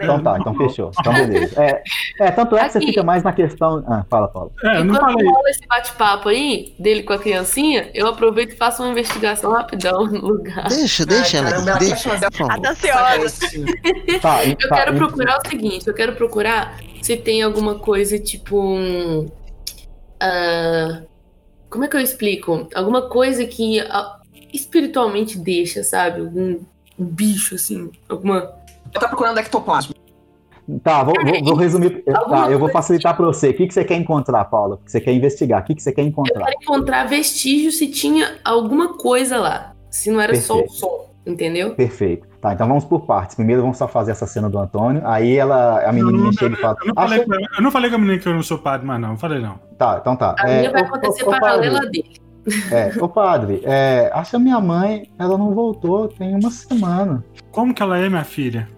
Então 0.00 0.22
tá, 0.22 0.38
então 0.38 0.54
fechou. 0.54 0.90
Então 0.98 1.12
beleza. 1.12 1.62
É, 1.62 1.82
é, 2.20 2.30
tanto 2.30 2.56
é 2.56 2.64
que 2.66 2.72
você 2.72 2.80
fica 2.80 3.02
mais 3.02 3.22
na 3.22 3.32
questão. 3.32 3.84
Ah, 3.86 4.04
fala, 4.08 4.28
Paulo. 4.28 4.52
É, 4.64 4.80
Enquanto 4.80 5.00
falei. 5.00 5.26
rola 5.26 5.50
esse 5.50 5.66
bate-papo 5.66 6.28
aí, 6.28 6.74
dele 6.78 7.02
com 7.02 7.12
a 7.12 7.18
criancinha, 7.18 7.90
eu 7.94 8.06
aproveito 8.06 8.52
e 8.52 8.56
faço 8.56 8.82
uma 8.82 8.90
investigação 8.92 9.52
rapidão 9.52 10.06
no 10.06 10.26
lugar. 10.26 10.68
Deixa, 10.68 11.04
deixa 11.04 11.38
ela 11.38 11.50
caramba, 11.50 11.72
aqui, 11.72 11.84
ela 11.84 11.94
deixa, 11.94 12.30
favor. 12.30 12.60
Tá 12.60 12.70
ansiosa. 12.70 13.46
Tá, 14.20 14.44
Eu 14.44 14.56
tá, 14.68 14.76
quero 14.76 14.96
procurar 14.96 15.38
o 15.38 15.48
seguinte, 15.48 15.86
eu 15.86 15.94
quero 15.94 16.14
procurar 16.14 16.78
se 17.02 17.16
tem 17.16 17.42
alguma 17.42 17.78
coisa 17.78 18.18
tipo 18.18 18.60
um. 18.60 19.26
ah, 20.20 21.02
como 21.70 21.84
é 21.84 21.88
que 21.88 21.96
eu 21.96 22.00
explico? 22.00 22.68
Alguma 22.74 23.08
coisa 23.08 23.44
que 23.44 23.80
ah, 23.80 24.18
espiritualmente 24.52 25.38
deixa, 25.38 25.84
sabe? 25.84 26.20
Algum 26.20 26.58
um 26.98 27.04
bicho, 27.04 27.54
assim. 27.54 27.90
Alguma. 28.08 28.57
Eu 28.94 29.00
tô 29.00 29.08
procurando 29.08 29.38
ectoplasma. 29.38 29.94
Tá, 30.82 31.02
vou, 31.02 31.14
vou- 31.24 31.44
vou 31.44 31.54
resumir. 31.54 32.04
Tá, 32.04 32.50
eu 32.50 32.58
vou 32.58 32.68
facilitar 32.68 33.16
pra 33.16 33.24
você. 33.26 33.48
O 33.50 33.54
que, 33.54 33.66
que 33.66 33.72
você 33.74 33.84
quer 33.84 33.96
encontrar, 33.96 34.44
Paula? 34.46 34.74
O 34.74 34.78
que 34.78 34.90
você 34.92 35.00
quer 35.00 35.12
investigar? 35.12 35.62
O 35.62 35.64
que, 35.64 35.74
que 35.74 35.82
você 35.82 35.92
quer 35.92 36.02
Eu 36.02 36.08
encontrar? 36.08 36.44
quero 36.44 36.56
encontrar 36.62 37.04
vestígio 37.08 37.72
se 37.72 37.88
tinha 37.88 38.36
alguma 38.44 38.94
coisa 38.94 39.38
lá. 39.38 39.72
Se 39.90 40.10
não 40.10 40.20
era 40.20 40.34
só 40.36 40.54
o 40.54 40.58
Perfeito. 40.58 40.78
som, 40.78 41.10
entendeu? 41.26 41.74
Perfeito. 41.74 42.28
Tá, 42.38 42.52
então 42.52 42.68
vamos 42.68 42.84
por 42.84 43.00
partes. 43.06 43.34
Primeiro 43.34 43.62
vamos 43.62 43.78
só 43.78 43.88
fazer 43.88 44.10
essa 44.12 44.26
cena 44.26 44.50
do 44.50 44.58
Antônio. 44.58 45.00
Aí 45.06 45.36
ela, 45.38 45.88
a 45.88 45.90
menininha 45.90 46.32
chega 46.32 46.54
e 46.54 46.60
fala. 46.60 46.76
Eu 46.82 46.88
não, 46.88 46.94
falei, 46.94 47.18
"Acha- 47.22 47.56
eu 47.56 47.62
não 47.62 47.70
falei 47.70 47.90
com 47.90 47.96
a 47.96 47.98
menina 47.98 48.18
que 48.18 48.28
eu 48.28 48.34
não 48.34 48.42
sou 48.42 48.58
padre, 48.58 48.86
mas 48.86 49.00
não, 49.00 49.12
eu 49.12 49.16
falei 49.16 49.38
não. 49.40 49.58
Tá, 49.78 49.96
então 50.00 50.14
tá. 50.16 50.34
A 50.38 50.50
É, 50.50 50.58
minha 50.58 50.70
vai 50.70 50.82
acontecer 50.82 51.24
ô- 51.24 51.30
paralela 51.30 51.80
dele. 51.80 52.12
É, 52.70 52.92
ô 53.02 53.08
padre, 53.08 53.62
é, 53.64 54.10
acha 54.12 54.38
minha 54.38 54.60
mãe, 54.60 55.10
ela 55.18 55.36
não 55.38 55.54
voltou, 55.54 56.08
tem 56.08 56.34
uma 56.36 56.50
semana. 56.50 57.24
Como 57.50 57.72
que 57.74 57.82
ela 57.82 57.98
é, 57.98 58.08
minha 58.08 58.24
filha? 58.24 58.68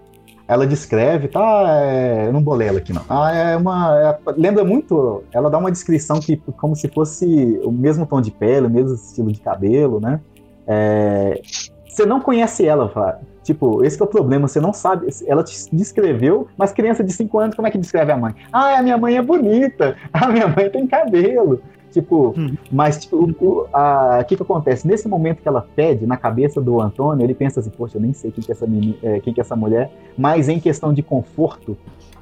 Ela 0.51 0.67
descreve, 0.67 1.29
tá? 1.29 1.65
é, 1.81 2.27
eu 2.27 2.33
não 2.33 2.43
bolei 2.43 2.67
ela 2.67 2.79
aqui, 2.79 2.93
não. 2.93 3.03
Ah, 3.09 3.33
é 3.33 3.57
uma. 3.57 4.19
é- 4.27 4.33
lembra 4.37 4.65
muito. 4.65 5.23
Ela 5.33 5.49
dá 5.49 5.57
uma 5.57 5.71
descrição 5.71 6.19
que 6.19 6.37
como 6.57 6.75
se 6.75 6.89
fosse 6.89 7.61
o 7.63 7.71
mesmo 7.71 8.05
tom 8.05 8.21
de 8.21 8.33
pele, 8.33 8.67
o 8.67 8.71
mesmo 8.71 8.97
estilo 8.97 9.31
de 9.31 9.41
cabelo, 9.41 10.01
né? 10.01 10.21
É, 10.67 11.41
você 11.87 12.05
não 12.05 12.21
conhece 12.21 12.67
ela, 12.67 12.89
Flávio. 12.89 13.21
Tipo, 13.45 13.85
esse 13.85 14.01
é 14.01 14.05
o 14.05 14.09
problema, 14.09 14.49
você 14.49 14.61
não 14.61 14.73
sabe. 14.73 15.07
Ela 15.25 15.45
te 15.45 15.57
descreveu, 15.73 16.49
mas 16.59 16.73
criança 16.73 17.05
de 17.05 17.13
5 17.13 17.39
anos, 17.39 17.55
como 17.55 17.69
é 17.69 17.71
que 17.71 17.79
descreve 17.79 18.11
a 18.11 18.17
mãe? 18.17 18.35
Ah, 18.53 18.79
a 18.79 18.83
minha 18.83 18.99
mãe 18.99 19.17
é 19.17 19.23
bonita. 19.23 19.97
A 20.13 20.27
minha 20.27 20.49
mãe 20.49 20.69
tem 20.69 20.85
cabelo. 20.85 21.63
Tipo, 21.91 22.35
Hum. 22.39 22.55
mas 22.71 22.99
tipo, 22.99 23.17
o, 23.41 23.67
a- 23.73 24.23
que 24.27 24.37
que 24.37 24.43
acontece? 24.43 24.87
Nesse 24.87 25.09
momento 25.09 25.43
que 25.43 25.49
ela 25.49 25.67
pede, 25.75 26.07
na 26.07 26.17
cabeça 26.17 26.61
do 26.61 26.81
Antônio, 26.81 27.25
ele 27.25 27.35
pensa 27.35 27.59
assim, 27.61 27.71
poxa, 27.71 27.97
eu 27.99 28.01
nem 28.03 28.13
sei 28.13 28.31
quem 28.31 28.45
que 28.45 28.53
é 28.53 28.55
essa, 28.55 28.67
menina, 28.67 28.95
é, 29.03 29.19
quem 29.21 29.35
que 29.35 29.41
é 29.41 29.43
essa 29.43 29.57
mulher, 29.57 29.91
mas 30.17 30.49
em 30.49 30.61
questão 30.61 30.93
de 30.93 31.03
conforto, 31.03 31.77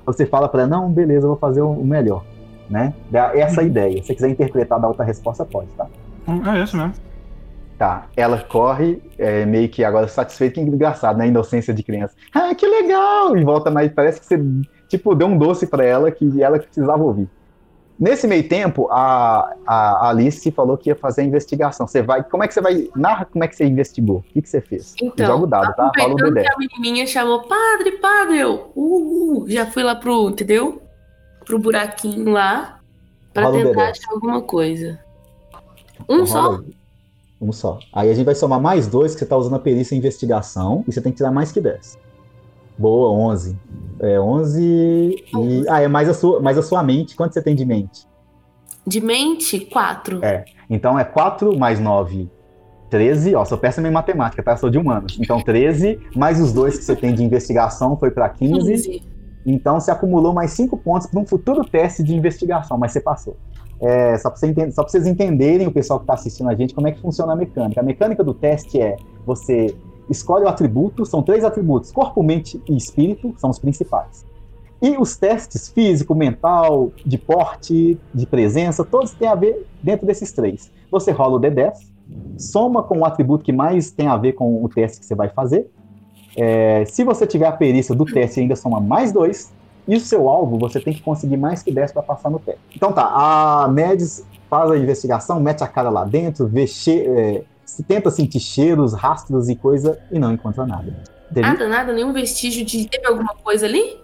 você 0.06 0.24
fala 0.24 0.48
pra 0.48 0.62
ela, 0.62 0.70
não, 0.70 0.90
beleza, 0.90 1.26
eu 1.26 1.30
vou 1.30 1.38
fazer 1.38 1.60
o 1.60 1.74
melhor, 1.84 2.24
né? 2.70 2.94
Dá 3.10 3.36
essa 3.36 3.62
ideia. 3.62 4.00
Se 4.00 4.06
você 4.06 4.14
quiser 4.14 4.30
interpretar 4.30 4.80
da 4.80 4.88
outra 4.88 5.04
resposta, 5.04 5.44
pode, 5.44 5.68
tá? 5.76 5.86
É 6.26 6.62
isso 6.62 6.76
mesmo. 6.76 6.94
Tá, 7.76 8.06
ela 8.16 8.38
corre, 8.38 9.00
é, 9.18 9.44
meio 9.46 9.68
que 9.68 9.84
agora 9.84 10.08
satisfeita, 10.08 10.54
que 10.54 10.60
engraçado, 10.62 11.16
né? 11.18 11.28
Inocência 11.28 11.72
de 11.72 11.82
criança. 11.84 12.14
Ah, 12.34 12.52
que 12.54 12.66
legal! 12.66 13.36
E 13.36 13.44
volta, 13.44 13.70
mas 13.70 13.92
parece 13.92 14.18
que 14.18 14.26
você, 14.26 14.42
tipo, 14.88 15.14
deu 15.14 15.28
um 15.28 15.38
doce 15.38 15.64
pra 15.66 15.84
ela 15.84 16.10
que 16.10 16.42
ela 16.42 16.58
precisava 16.58 17.02
ouvir. 17.04 17.28
Nesse 17.99 18.28
meio 18.28 18.49
tempo, 18.49 18.88
a, 18.92 19.55
a 19.66 20.09
Alice 20.11 20.51
falou 20.53 20.76
que 20.76 20.88
ia 20.88 20.94
fazer 20.94 21.22
a 21.22 21.24
investigação. 21.24 21.86
Você 21.86 22.01
vai. 22.01 22.22
Como 22.22 22.44
é 22.44 22.49
que 22.49 22.55
você 22.55 22.61
vai. 22.61 22.88
Narra 22.94 23.24
como 23.24 23.42
é 23.42 23.49
que 23.49 23.57
você 23.57 23.64
investigou. 23.64 24.18
O 24.18 24.22
que, 24.22 24.40
que 24.40 24.49
você 24.49 24.61
fez? 24.61 24.94
Então, 25.03 25.26
Joga 25.26 25.44
o 25.44 25.46
dado, 25.46 25.74
tá? 25.74 25.90
Fala 25.96 26.11
o 26.11 26.12
aproveitando 26.12 26.34
Dedé. 26.34 26.49
a 26.49 26.59
menininha 26.59 27.07
chamou 27.07 27.42
padre, 27.42 27.92
padre, 27.99 28.38
eu 28.38 28.70
uh, 28.76 29.42
uh, 29.42 29.51
já 29.51 29.66
fui 29.66 29.82
lá 29.82 29.96
pro, 29.96 30.30
entendeu? 30.30 30.80
Pro 31.44 31.59
buraquinho 31.59 32.30
lá 32.30 32.78
o 33.36 33.53
tentar 33.53 33.90
achar 33.90 34.12
alguma 34.12 34.42
coisa. 34.42 34.99
Um 36.09 36.22
Então, 36.22 36.26
só? 36.26 36.61
Um 37.40 37.53
só. 37.53 37.78
Aí 37.92 38.11
a 38.11 38.14
gente 38.14 38.24
vai 38.24 38.34
somar 38.34 38.61
mais 38.61 38.86
dois, 38.86 39.14
que 39.14 39.20
você 39.20 39.26
tá 39.26 39.36
usando 39.36 39.57
a 39.57 39.59
perícia 39.59 39.94
em 39.94 39.99
investigação, 39.99 40.84
e 40.86 40.92
você 40.92 41.01
tem 41.01 41.12
que 41.12 41.18
tirar 41.18 41.30
mais 41.30 41.53
que 41.53 41.61
10. 41.61 41.99
Boa, 42.79 43.11
11. 43.33 43.59
É 44.01 44.20
11 44.20 44.62
e. 44.62 45.64
Ah, 45.68 45.83
é 45.83 45.89
mais 45.89 46.09
a 46.09 46.14
sua, 46.14 46.41
mais 46.41 46.57
a 46.57 46.62
sua 46.62 46.83
mente. 46.83 47.16
Quanto 47.16 47.35
você 47.35 47.43
tem 47.43 47.55
de 47.55 47.64
mente? 47.64 48.07
De 48.87 49.01
mente, 49.01 49.61
quatro. 49.61 50.24
É. 50.24 50.45
Então 50.70 50.99
é 50.99 51.05
4 51.05 51.59
mais 51.59 51.81
9, 51.81 52.31
13. 52.89 53.35
Ó, 53.35 53.45
sou 53.45 53.59
péssimo 53.59 53.87
em 53.87 53.91
matemática, 53.91 54.43
tá? 54.43 54.57
Sou 54.57 54.70
de 54.70 54.79
humanos. 54.79 55.18
Então 55.20 55.41
13, 55.43 55.99
mais 56.14 56.41
os 56.41 56.53
dois 56.53 56.79
que 56.79 56.85
você 56.85 56.95
tem 56.95 57.12
de 57.12 57.24
investigação 57.24 57.97
foi 57.97 58.11
pra 58.11 58.29
15. 58.29 58.55
15. 58.55 59.03
Então 59.45 59.81
você 59.81 59.91
acumulou 59.91 60.33
mais 60.33 60.53
5 60.53 60.76
pontos 60.76 61.07
para 61.07 61.18
um 61.18 61.26
futuro 61.26 61.64
teste 61.64 62.03
de 62.03 62.14
investigação, 62.14 62.79
mas 62.79 62.93
você 62.93 63.01
passou. 63.01 63.37
É, 63.81 64.16
só 64.18 64.31
para 64.31 64.39
você 64.39 64.70
vocês 64.70 65.07
entenderem, 65.07 65.66
o 65.66 65.72
pessoal 65.72 65.99
que 65.99 66.05
está 66.05 66.14
assistindo 66.14 66.51
a 66.51 66.55
gente, 66.55 66.74
como 66.74 66.89
é 66.89 66.93
que 66.93 67.01
funciona 67.01 67.33
a 67.33 67.37
mecânica. 67.37 67.81
A 67.81 67.85
mecânica 67.85 68.24
do 68.24 68.35
teste 68.35 68.81
é 68.81 68.97
você 69.24 69.74
escolhe 70.09 70.44
o 70.44 70.48
atributo, 70.48 71.04
são 71.04 71.22
três 71.22 71.44
atributos: 71.44 71.92
corpo, 71.92 72.22
mente 72.22 72.61
e 72.68 72.76
espírito, 72.76 73.34
são 73.36 73.50
os 73.50 73.59
principais. 73.59 74.26
E 74.80 74.96
os 74.96 75.16
testes 75.16 75.68
físico, 75.68 76.14
mental, 76.14 76.92
de 77.04 77.18
porte, 77.18 77.98
de 78.14 78.26
presença, 78.26 78.84
todos 78.84 79.12
têm 79.12 79.26
a 79.26 79.34
ver 79.34 79.66
dentro 79.82 80.06
desses 80.06 80.30
três. 80.30 80.70
Você 80.90 81.11
rola 81.11 81.36
o 81.36 81.40
D10, 81.40 81.72
soma 82.36 82.82
com 82.82 82.98
o 82.98 83.04
atributo 83.04 83.44
que 83.44 83.52
mais 83.52 83.90
tem 83.90 84.06
a 84.06 84.16
ver 84.16 84.34
com 84.34 84.64
o 84.64 84.68
teste 84.68 85.00
que 85.00 85.06
você 85.06 85.16
vai 85.16 85.28
fazer. 85.28 85.68
É, 86.36 86.84
se 86.84 87.02
você 87.02 87.26
tiver 87.26 87.46
a 87.46 87.52
perícia 87.52 87.94
do 87.94 88.04
teste, 88.04 88.38
ainda 88.38 88.54
soma 88.54 88.80
mais 88.80 89.11
dois. 89.11 89.52
E 89.88 89.96
o 89.96 90.00
seu 90.00 90.28
alvo, 90.28 90.59
você 90.59 90.78
tem 90.78 90.92
que 90.92 91.00
conseguir 91.00 91.38
mais 91.38 91.62
que 91.62 91.72
10 91.72 91.92
para 91.92 92.02
passar 92.02 92.28
no 92.28 92.38
teste. 92.38 92.61
Então 92.76 92.92
tá, 92.92 93.04
a 93.04 93.66
Médis 93.68 94.22
faz 94.48 94.70
a 94.70 94.76
investigação, 94.76 95.40
mete 95.40 95.64
a 95.64 95.66
cara 95.66 95.88
lá 95.88 96.04
dentro, 96.04 96.46
vê 96.46 96.66
che 96.66 97.00
é, 97.06 97.42
se 97.79 97.85
tenta 97.85 98.11
sentir 98.11 98.41
cheiros, 98.41 98.93
rastros 98.93 99.49
e 99.49 99.55
coisa 99.55 100.01
e 100.11 100.18
não 100.18 100.33
encontra 100.33 100.66
nada. 100.66 101.01
Teve? 101.33 101.43
Nada, 101.47 101.68
nada, 101.68 101.93
nenhum 101.93 102.12
vestígio 102.12 102.66
de. 102.66 102.89
Teve 102.89 103.07
alguma 103.07 103.37
coisa 103.37 103.66
ali? 103.66 104.01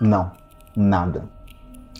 Não, 0.00 0.30
nada. 0.76 1.24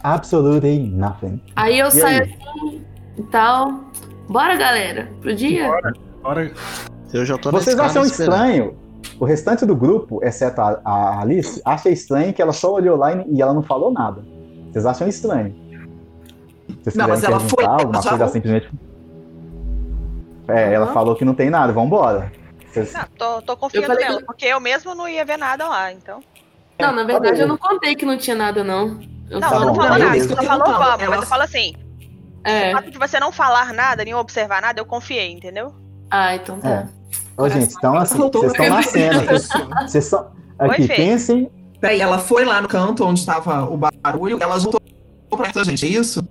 Absolutely 0.04 0.88
nothing. 0.88 1.40
Aí 1.56 1.80
eu 1.80 1.88
E 1.88 1.90
saio 1.90 2.22
aí? 2.22 2.30
assim 2.30 2.84
e 3.18 3.22
tal. 3.24 3.80
Bora, 4.28 4.54
galera, 4.54 5.10
pro 5.20 5.34
dia? 5.34 5.66
Bora. 6.22 6.52
Eu 7.12 7.24
já 7.26 7.36
tô 7.36 7.50
na 7.50 7.58
Vocês 7.58 7.76
acham 7.76 8.04
esperando. 8.04 8.34
estranho? 8.36 8.76
O 9.18 9.24
restante 9.24 9.66
do 9.66 9.74
grupo, 9.74 10.20
exceto 10.22 10.60
a, 10.60 10.80
a 10.84 11.20
Alice, 11.22 11.60
acha 11.64 11.88
estranho 11.90 12.32
que 12.32 12.40
ela 12.40 12.52
só 12.52 12.72
olhou 12.72 12.96
lá 12.96 13.12
e, 13.16 13.34
e 13.34 13.42
ela 13.42 13.52
não 13.52 13.64
falou 13.64 13.90
nada. 13.90 14.24
Vocês 14.70 14.86
acham 14.86 15.08
estranho? 15.08 15.52
Vocês 16.84 16.94
Não, 16.94 17.08
mas 17.08 17.24
ela 17.24 17.40
foi- 17.40 17.64
ela 17.64 17.84
coisa 18.00 18.28
simplesmente. 18.28 18.70
É, 20.48 20.72
ela 20.72 20.86
Aham. 20.86 20.94
falou 20.94 21.16
que 21.16 21.24
não 21.24 21.34
tem 21.34 21.50
nada, 21.50 21.72
vambora. 21.72 22.30
Vocês- 22.70 22.92
Não, 22.92 23.04
tô, 23.18 23.42
tô 23.42 23.56
confiando 23.56 23.94
nela, 23.94 24.18
que- 24.18 24.24
porque 24.24 24.44
eu 24.46 24.60
mesmo 24.60 24.94
não 24.94 25.08
ia 25.08 25.24
ver 25.24 25.36
nada 25.38 25.68
lá, 25.68 25.92
então. 25.92 26.20
Não, 26.78 26.92
na 26.92 27.04
verdade 27.04 27.20
beleza. 27.22 27.42
eu 27.42 27.48
não 27.48 27.56
contei 27.56 27.94
que 27.96 28.04
não 28.04 28.16
tinha 28.18 28.36
nada, 28.36 28.62
não. 28.62 29.00
Eu 29.30 29.40
Não, 29.40 29.48
Tá 29.50 29.58
não 29.60 29.74
falou 29.74 29.98
nada, 29.98 30.14
você 30.18 30.28
só 30.28 30.42
falou 30.42 30.66
Ela- 30.66 30.78
vamos, 30.96 31.08
mas 31.08 31.20
eu 31.22 31.26
falo 31.26 31.42
assim, 31.42 31.74
o 32.44 32.48
É. 32.48 32.72
fato 32.72 32.90
de 32.90 32.98
você 32.98 33.18
não 33.18 33.32
falar 33.32 33.72
nada, 33.72 34.04
nem 34.04 34.14
observar 34.14 34.60
nada, 34.62 34.78
eu 34.80 34.84
confiei, 34.86 35.32
entendeu? 35.32 35.74
Ah, 36.10 36.34
então 36.36 36.60
tá. 36.60 36.68
É. 36.70 36.86
Ô, 37.42 37.48
gente, 37.48 37.74
então 37.74 37.96
assim, 37.96 38.18
Voltou 38.18 38.42
vocês 38.42 38.52
estão 38.52 38.68
na 38.76 38.82
cena. 38.82 39.22
Vocês. 39.88 40.12
Oi, 40.12 40.28
Aqui, 40.70 40.86
pensem. 40.88 41.50
Peraí, 41.80 42.00
ela 42.00 42.18
foi 42.18 42.44
lá 42.44 42.60
no 42.62 42.68
canto 42.68 43.04
onde 43.04 43.20
estava 43.20 43.64
o 43.64 43.76
barulho, 43.76 44.38
ela 44.40 44.58
voltou 44.58 44.80
pra 45.36 45.48
essa 45.48 45.64
gente, 45.64 45.84
é 45.84 45.88
isso? 45.88 46.26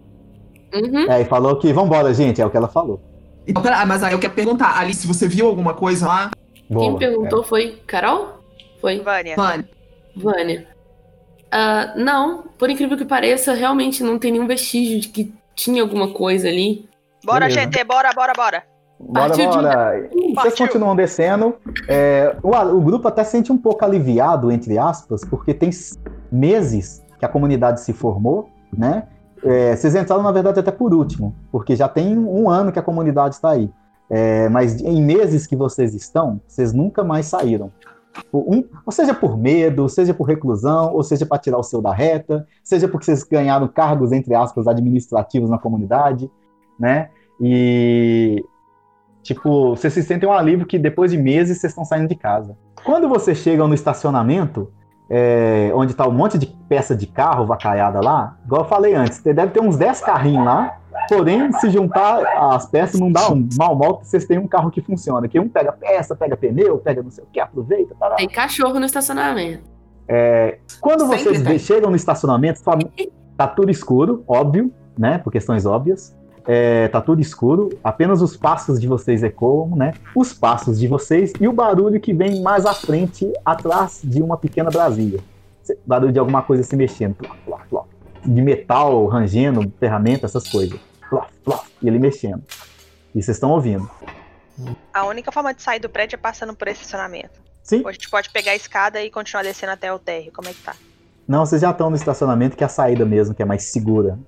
Uhum. 0.73 1.11
É, 1.11 1.21
e 1.21 1.25
falou 1.25 1.57
que 1.57 1.71
vambora, 1.73 2.13
gente, 2.13 2.41
é 2.41 2.45
o 2.45 2.49
que 2.49 2.57
ela 2.57 2.67
falou. 2.67 2.99
Então, 3.47 3.61
pera, 3.61 3.79
ah, 3.81 3.85
mas 3.85 4.03
aí 4.03 4.13
eu 4.13 4.19
quero 4.19 4.33
perguntar, 4.33 4.77
Alice, 4.79 5.05
você 5.05 5.27
viu 5.27 5.47
alguma 5.47 5.73
coisa 5.73 6.07
lá? 6.07 6.31
Boa. 6.69 6.85
Quem 6.85 6.97
perguntou 6.97 7.43
foi 7.43 7.79
Carol? 7.85 8.39
Foi 8.81 8.99
Vânia. 8.99 9.35
Vânia, 9.35 9.69
Vânia. 10.15 10.67
Ah, 11.51 11.93
não, 11.95 12.43
por 12.57 12.69
incrível 12.69 12.97
que 12.97 13.05
pareça, 13.05 13.53
realmente 13.53 14.03
não 14.03 14.17
tem 14.17 14.31
nenhum 14.31 14.47
vestígio 14.47 14.99
de 14.99 15.07
que 15.09 15.33
tinha 15.55 15.81
alguma 15.81 16.11
coisa 16.11 16.47
ali. 16.47 16.89
Bora, 17.23 17.47
Beleza. 17.47 17.61
GT, 17.67 17.83
bora, 17.83 18.11
bora, 18.13 18.33
bora. 18.35 18.63
Bora, 18.99 19.27
Partiu 19.29 19.49
de- 19.49 19.55
bora. 19.57 20.09
Vocês 20.11 20.33
Partiu. 20.35 20.67
continuam 20.67 20.95
descendo. 20.95 21.55
É, 21.87 22.35
o, 22.41 22.49
o 22.49 22.81
grupo 22.81 23.07
até 23.07 23.23
sente 23.23 23.51
um 23.51 23.57
pouco 23.57 23.83
aliviado, 23.85 24.51
entre 24.51 24.77
aspas, 24.77 25.23
porque 25.25 25.53
tem 25.53 25.69
meses 26.31 27.03
que 27.19 27.25
a 27.25 27.29
comunidade 27.29 27.81
se 27.81 27.93
formou 27.93 28.49
né? 28.77 29.07
É, 29.45 29.75
vocês 29.75 29.93
entraram, 29.95 30.23
na 30.23 30.31
verdade, 30.31 30.59
até 30.59 30.71
por 30.71 30.93
último, 30.93 31.35
porque 31.51 31.75
já 31.75 31.87
tem 31.87 32.17
um 32.17 32.49
ano 32.49 32.71
que 32.71 32.79
a 32.79 32.81
comunidade 32.81 33.35
está 33.35 33.51
aí. 33.51 33.69
É, 34.09 34.49
mas 34.49 34.81
em 34.81 35.03
meses 35.03 35.45
que 35.47 35.55
vocês 35.55 35.93
estão, 35.93 36.41
vocês 36.47 36.73
nunca 36.73 37.03
mais 37.03 37.27
saíram. 37.27 37.71
Um, 38.33 38.63
ou 38.85 38.91
seja 38.91 39.13
por 39.13 39.37
medo, 39.37 39.87
seja 39.87 40.13
por 40.13 40.23
reclusão, 40.23 40.93
ou 40.93 41.03
seja 41.03 41.25
para 41.25 41.37
tirar 41.37 41.57
o 41.57 41.63
seu 41.63 41.81
da 41.81 41.93
reta, 41.93 42.47
seja 42.63 42.87
porque 42.87 43.05
vocês 43.05 43.23
ganharam 43.23 43.67
cargos, 43.67 44.11
entre 44.11 44.33
aspas, 44.33 44.67
administrativos 44.67 45.49
na 45.49 45.57
comunidade, 45.57 46.29
né? 46.79 47.09
E, 47.39 48.43
tipo, 49.21 49.75
vocês 49.75 49.93
se 49.93 50.01
sentem 50.01 50.27
um 50.27 50.31
alívio 50.31 50.65
que 50.65 50.79
depois 50.79 51.11
de 51.11 51.17
meses 51.17 51.59
vocês 51.59 51.71
estão 51.71 51.85
saindo 51.85 52.07
de 52.07 52.15
casa. 52.15 52.57
Quando 52.83 53.09
vocês 53.09 53.37
chegam 53.37 53.67
no 53.67 53.73
estacionamento, 53.73 54.71
é, 55.09 55.71
onde 55.73 55.91
está 55.91 56.07
um 56.07 56.11
monte 56.11 56.37
de 56.37 56.47
peça 56.67 56.95
de 56.95 57.05
carro 57.05 57.45
vacaiada 57.45 58.01
lá, 58.01 58.37
igual 58.45 58.61
eu 58.61 58.67
falei 58.67 58.93
antes, 58.95 59.21
deve 59.21 59.47
ter 59.47 59.61
uns 59.61 59.77
10 59.77 60.01
carrinhos 60.01 60.45
lá, 60.45 60.77
porém, 61.07 61.51
se 61.53 61.69
juntar 61.69 62.23
as 62.53 62.65
peças, 62.65 62.99
não 62.99 63.11
dá 63.11 63.31
um 63.31 63.47
mal 63.57 63.75
mal 63.75 63.97
que 63.97 64.07
vocês 64.07 64.25
têm 64.25 64.37
um 64.37 64.47
carro 64.47 64.71
que 64.71 64.81
funciona, 64.81 65.27
que 65.27 65.39
um 65.39 65.47
pega 65.47 65.71
peça, 65.71 66.15
pega 66.15 66.35
pneu, 66.35 66.77
pega 66.79 67.03
não 67.03 67.11
sei 67.11 67.23
o 67.23 67.27
que, 67.31 67.39
aproveita. 67.39 67.95
Tará. 67.99 68.15
Tem 68.15 68.27
cachorro 68.27 68.79
no 68.79 68.85
estacionamento. 68.85 69.63
É, 70.07 70.59
quando 70.81 71.05
vocês 71.07 71.37
Sempre 71.37 71.49
tem. 71.49 71.59
chegam 71.59 71.89
no 71.89 71.95
estacionamento, 71.95 72.61
tá 73.35 73.47
tudo 73.47 73.71
escuro, 73.71 74.23
óbvio, 74.27 74.71
né, 74.97 75.17
por 75.17 75.31
questões 75.31 75.65
óbvias. 75.65 76.15
É, 76.47 76.87
tá 76.89 77.01
tudo 77.01 77.21
escuro, 77.21 77.69
apenas 77.83 78.21
os 78.21 78.37
passos 78.37 78.79
de 78.79 78.87
vocês 78.87 79.23
ecoam, 79.23 79.75
né? 79.75 79.93
Os 80.15 80.31
passos 80.31 80.79
de 80.79 80.87
vocês 80.87 81.33
e 81.39 81.47
o 81.47 81.53
barulho 81.53 81.99
que 81.99 82.13
vem 82.13 82.41
mais 82.41 82.65
à 82.65 82.73
frente, 82.73 83.31
atrás 83.43 84.01
de 84.03 84.21
uma 84.21 84.37
pequena 84.37 84.69
Brasília. 84.69 85.19
Barulho 85.85 86.13
de 86.13 86.19
alguma 86.19 86.43
coisa 86.43 86.61
se 86.61 86.75
mexendo, 86.75 87.15
plof, 87.15 87.35
plof, 87.43 87.63
plof. 87.67 87.87
de 88.23 88.41
metal 88.41 89.07
rangendo, 89.07 89.71
ferramenta, 89.79 90.27
essas 90.27 90.47
coisas. 90.47 90.79
Plof, 91.09 91.27
plof, 91.43 91.67
e 91.81 91.87
ele 91.87 91.97
mexendo. 91.97 92.43
E 93.15 93.23
vocês 93.23 93.37
estão 93.37 93.49
ouvindo. 93.49 93.89
A 94.93 95.05
única 95.05 95.31
forma 95.31 95.53
de 95.53 95.63
sair 95.63 95.79
do 95.79 95.89
prédio 95.89 96.15
é 96.15 96.19
passando 96.19 96.53
por 96.55 96.67
esse 96.67 96.81
estacionamento. 96.81 97.41
Sim? 97.63 97.81
Ou 97.81 97.87
a 97.87 97.91
gente 97.91 98.09
pode 98.09 98.29
pegar 98.29 98.51
a 98.51 98.55
escada 98.55 99.01
e 99.01 99.09
continuar 99.09 99.41
descendo 99.41 99.71
até 99.71 99.91
o 99.91 99.97
térreo. 99.97 100.31
Como 100.31 100.47
é 100.47 100.53
que 100.53 100.61
tá? 100.61 100.75
Não, 101.27 101.43
vocês 101.43 101.61
já 101.61 101.71
estão 101.71 101.89
no 101.89 101.95
estacionamento 101.95 102.55
que 102.55 102.63
é 102.63 102.67
a 102.67 102.69
saída 102.69 103.03
mesmo, 103.03 103.33
que 103.33 103.41
é 103.41 103.45
mais 103.45 103.63
segura. 103.63 104.19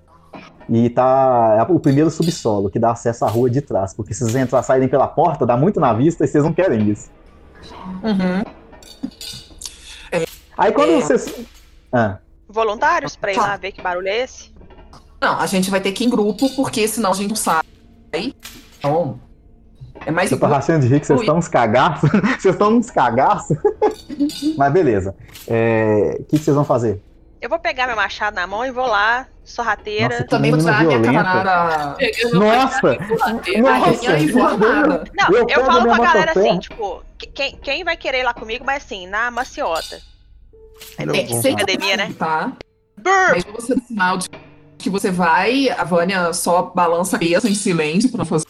E 0.70 0.89
tá 0.89 1.55
é 1.59 1.72
o 1.72 1.80
primeiro 1.80 2.09
subsolo, 2.09 2.70
que 2.70 2.78
dá 2.78 2.91
acesso 2.91 3.24
à 3.26 3.30
rua 3.30 3.49
de 3.49 3.61
trás. 3.61 3.93
Porque 3.93 4.13
se 4.13 4.22
vocês 4.24 4.36
entrar, 4.36 4.61
saírem 4.63 4.88
pela 4.89 5.07
porta, 5.07 5.45
dá 5.45 5.55
muito 5.55 5.80
na 5.80 5.93
vista 5.93 6.26
e 6.26 6.28
vocês 6.28 6.43
não 6.43 6.53
querem 6.53 6.89
isso. 6.89 7.09
Uhum. 8.03 8.43
Aí 10.57 10.72
quando 10.72 10.91
É. 10.91 11.01
vocês. 11.01 11.34
Ah, 11.91 12.18
Voluntários 12.49 13.15
pra 13.15 13.32
ir 13.32 13.36
Tá. 13.36 13.41
lá 13.41 13.57
ver 13.57 13.72
que 13.72 13.82
barulho 13.82 14.07
é 14.07 14.24
esse? 14.24 14.53
Não, 15.22 15.39
a 15.39 15.45
gente 15.45 15.70
vai 15.70 15.82
ter 15.82 15.91
que 15.91 16.03
ir 16.03 16.07
em 16.07 16.09
grupo, 16.09 16.49
porque 16.55 16.88
senão 16.88 17.11
a 17.11 17.13
gente 17.13 17.30
não 17.30 17.36
sai. 17.36 17.61
Então, 18.80 19.20
é 20.05 20.11
mais 20.11 20.32
eu 20.32 20.39
tô 20.39 20.45
rachando 20.45 20.82
de 20.82 20.88
rir 20.88 20.99
que 20.99 21.07
vocês 21.07 21.20
estão 21.20 21.38
uns 21.38 21.47
cagaços. 21.47 22.09
vocês 22.39 22.45
estão 22.55 22.72
uns 22.78 22.89
cagaços. 22.89 23.57
Mas 24.57 24.72
beleza. 24.74 25.15
É, 25.47 26.18
O 26.20 26.24
que, 26.26 26.38
que 26.38 26.43
vocês 26.43 26.55
vão 26.55 26.63
fazer? 26.65 27.01
Eu 27.41 27.49
vou 27.49 27.59
pegar 27.59 27.86
meu 27.88 27.95
machado 27.95 28.36
na 28.36 28.47
mão 28.47 28.65
e 28.65 28.72
vou 28.72 28.86
lá, 28.88 29.28
sorrateira. 29.47 30.09
Nossa, 30.09 30.23
Também 30.25 30.51
vou 30.51 30.61
minha 30.61 30.77
violenta. 30.79 31.05
camarada. 31.07 31.97
Nossa! 32.33 32.97
Nossa! 33.61 34.17
Não, 35.13 35.37
Eu 35.37 35.47
eu, 35.49 35.65
falo 35.65 35.83
pra 35.85 35.97
galera 35.97 36.27
motosserra. 36.27 36.31
assim, 36.31 36.59
tipo, 36.59 37.03
que- 37.17 37.27
quem, 37.27 37.55
quem 37.57 37.83
vai 37.83 37.95
querer 37.97 38.19
ir 38.19 38.23
lá 38.23 38.33
comigo, 38.33 38.63
mas 38.65 38.83
assim, 38.83 39.07
na 39.07 39.31
maciota. 39.31 39.99
Tem 40.97 41.07
É, 41.09 41.25
vamos 41.25 41.41
sem 41.41 41.53
academia, 41.55 41.97
né? 41.97 42.13
Tá? 42.19 42.51
Mas 43.03 43.43
você 43.45 43.73
dá 43.75 43.81
sinal 43.81 44.17
de 44.17 44.29
que 44.77 44.89
você 44.89 45.09
vai, 45.09 45.69
a 45.69 45.83
Vânia 45.83 46.33
só 46.33 46.63
balança 46.75 47.15
a 47.15 47.19
cabeça 47.19 47.49
em 47.49 47.55
silêncio 47.55 48.09
pra 48.09 48.19
não 48.19 48.25
fazer 48.25 48.45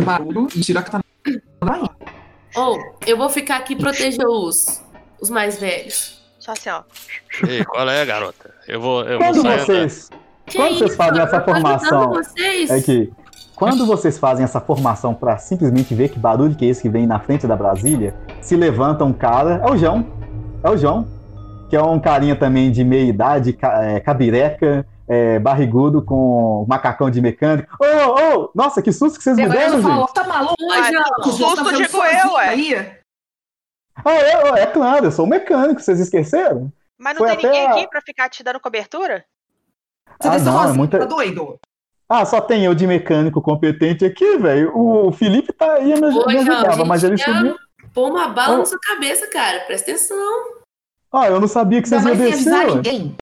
barulho 0.00 0.48
e 0.54 0.60
tira 0.60 0.80
a 0.80 0.82
katana 0.82 1.04
daí. 1.24 1.40
Ou, 2.54 2.96
eu 3.06 3.16
vou 3.18 3.28
ficar 3.28 3.56
aqui 3.56 3.74
e 3.74 3.76
proteger 3.76 4.26
os, 4.26 4.82
os 5.20 5.28
mais 5.28 5.58
velhos. 5.58 6.24
Só 6.38 6.52
assim, 6.52 6.70
ó. 6.70 6.82
Ei, 7.46 7.64
qual 7.64 7.88
é, 7.90 8.06
garota? 8.06 8.54
Eu 8.66 8.80
vou, 8.80 9.02
eu 9.04 9.18
vou 9.18 9.26
Quando 9.32 9.42
sair 9.42 9.60
andando. 9.60 10.25
Vocês. 10.46 10.56
Quando 10.56 10.78
vocês 10.78 10.96
fazem 10.96 11.22
essa 11.22 11.36
Eu 11.36 11.44
formação. 11.44 12.12
É 12.70 12.80
que 12.80 13.12
quando 13.54 13.86
vocês 13.86 14.18
fazem 14.18 14.44
essa 14.44 14.60
formação 14.60 15.14
pra 15.14 15.38
simplesmente 15.38 15.94
ver 15.94 16.10
que 16.10 16.18
barulho 16.18 16.54
que 16.54 16.64
é 16.64 16.68
esse 16.68 16.82
que 16.82 16.88
vem 16.88 17.06
na 17.06 17.18
frente 17.18 17.46
da 17.46 17.56
Brasília, 17.56 18.14
se 18.40 18.54
levanta 18.56 19.04
um 19.04 19.12
cara, 19.12 19.62
é 19.66 19.70
o 19.70 19.76
João, 19.76 20.06
é 20.62 20.70
o 20.70 20.76
João, 20.76 21.06
que 21.70 21.74
é 21.76 21.82
um 21.82 21.98
carinha 21.98 22.36
também 22.36 22.70
de 22.70 22.84
meia 22.84 23.08
idade, 23.08 23.56
é, 23.62 23.98
cabireca, 24.00 24.86
é, 25.08 25.38
barrigudo 25.38 26.02
com 26.02 26.66
macacão 26.68 27.10
de 27.10 27.20
mecânico. 27.20 27.74
Ô, 27.80 28.40
ô, 28.42 28.50
nossa, 28.54 28.82
que 28.82 28.92
susto 28.92 29.16
que 29.18 29.24
vocês 29.24 29.36
me 29.36 29.48
deram, 29.48 29.78
eu 29.78 29.82
gente. 29.82 30.12
tá 30.12 30.24
maluco? 30.24 30.54
Oi, 30.60 30.92
João. 30.92 31.04
Outros 31.16 31.34
Susto 31.36 31.64
tá 31.64 31.72
digo 31.72 31.96
eu, 31.96 32.32
ué. 32.34 32.48
Aí? 32.48 32.90
Ah, 34.04 34.12
é, 34.12 34.62
é 34.62 34.66
claro, 34.66 35.06
eu 35.06 35.10
sou 35.12 35.24
um 35.24 35.28
mecânico, 35.28 35.80
vocês 35.80 35.98
esqueceram? 35.98 36.70
Mas 36.98 37.14
não 37.14 37.26
Foi 37.26 37.36
tem 37.36 37.46
ninguém 37.46 37.66
a- 37.66 37.70
aqui 37.70 37.88
pra 37.88 38.00
ficar 38.02 38.28
te 38.28 38.42
dando 38.42 38.60
cobertura? 38.60 39.24
Você 40.20 40.28
Ah, 40.28 40.38
não, 40.38 40.52
é 40.58 40.62
sozinho, 40.62 40.76
muita- 40.78 40.98
tá 40.98 41.04
doido? 41.04 41.56
Ah, 42.08 42.24
só 42.24 42.40
tem 42.40 42.64
eu 42.64 42.74
de 42.74 42.86
mecânico 42.86 43.42
competente 43.42 44.04
aqui, 44.04 44.36
velho. 44.38 44.70
O 44.76 45.10
Felipe 45.12 45.52
tá 45.52 45.74
aí 45.74 45.92
me, 46.00 46.06
Oi, 46.06 46.26
me 46.34 46.38
ajudava, 46.38 46.84
mas 46.84 47.02
ele 47.02 47.16
gente, 47.16 47.30
sumiu. 47.36 47.56
Pôr 47.92 48.10
uma 48.10 48.28
bala 48.28 48.54
Oh. 48.54 48.58
na 48.58 48.64
sua 48.64 48.78
cabeça, 48.80 49.26
cara. 49.28 49.60
Presta 49.66 49.90
atenção. 49.90 50.44
Ah, 51.12 51.28
eu 51.28 51.40
não 51.40 51.48
sabia 51.48 51.82
que 51.82 51.88
vocês 51.88 52.04
Não 52.04 52.14
iam 52.14 52.30
descer. 52.30 52.66
ninguém. 52.76 53.16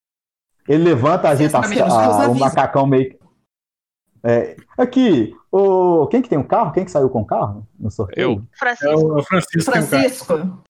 Ele 0.69 0.85
levanta, 0.85 1.29
as- 1.31 1.51
sabem, 1.51 1.81
a- 1.81 1.87
Deus 1.87 2.27
o 2.29 2.35
macacão 2.39 2.87
meio. 2.87 3.17
É, 4.23 4.57
aqui, 4.79 5.35
o, 5.53 6.07
quem 6.09 6.23
que 6.23 6.29
tem 6.29 6.39
um 6.39 6.43
carro? 6.43 6.73
Quem 6.73 6.85
que 6.85 6.91
saiu 6.91 7.11
com 7.11 7.21
o 7.21 7.27
carro 7.27 7.67
no 7.79 7.91
sorteio? 7.91 8.31
Eu. 8.33 8.43
É 8.53 8.59
Francisco. 8.59 9.19
o 9.19 9.23
Francisco. 9.23 9.71
Francisco, 9.73 10.65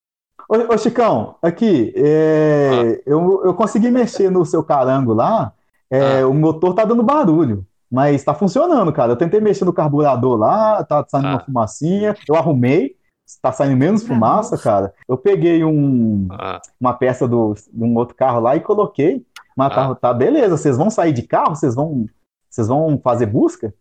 Ô, 0.49 0.75
ô, 0.75 0.77
Chicão, 0.79 1.37
aqui, 1.41 1.93
é, 1.97 3.01
eu, 3.07 3.43
eu 3.45 3.55
consegui 3.55 3.91
mexer 3.91 4.31
no 4.31 4.45
seu 4.45 4.63
carango 4.63 5.15
lá, 5.15 5.53
é, 5.95 6.21
Ah. 6.21 6.29
o 6.29 6.35
motor 6.35 6.75
tá 6.75 6.85
dando 6.85 7.03
barulho, 7.03 7.67
mas 7.91 8.23
tá 8.25 8.35
funcionando, 8.35 8.93
cara. 8.93 9.13
Eu 9.13 9.17
tentei 9.17 9.41
mexer 9.41 9.65
no 9.65 9.73
carburador 9.73 10.37
lá, 10.37 10.83
tá 10.85 11.05
saindo 11.09 11.29
uma 11.29 11.37
Ah. 11.37 11.45
fumacinha, 11.45 12.17
eu 12.29 12.35
arrumei, 12.37 12.97
tá 13.41 13.53
saindo 13.53 13.77
menos 13.77 14.03
fumaça, 14.07 14.57
cara. 14.59 14.93
Eu 15.09 15.17
peguei 15.17 15.65
um, 15.65 16.27
Ah, 16.33 16.61
uma 16.81 16.93
peça 16.95 17.27
do, 17.29 17.55
de 17.55 17.83
um 17.85 17.95
outro 17.97 18.15
carro 18.17 18.41
lá 18.41 18.57
e 18.57 18.61
coloquei, 18.61 19.25
mas 19.57 19.75
tá, 19.75 19.91
Ah. 19.91 19.95
tá 19.95 20.13
beleza, 20.15 20.57
vocês 20.57 20.77
vão 20.77 20.91
sair 20.91 21.13
de 21.13 21.23
carro? 21.23 21.55
Vocês 21.55 21.75
vão, 21.75 22.07
vocês 22.51 22.69
vão 22.69 22.99
fazer 23.03 23.27
busca? 23.27 23.73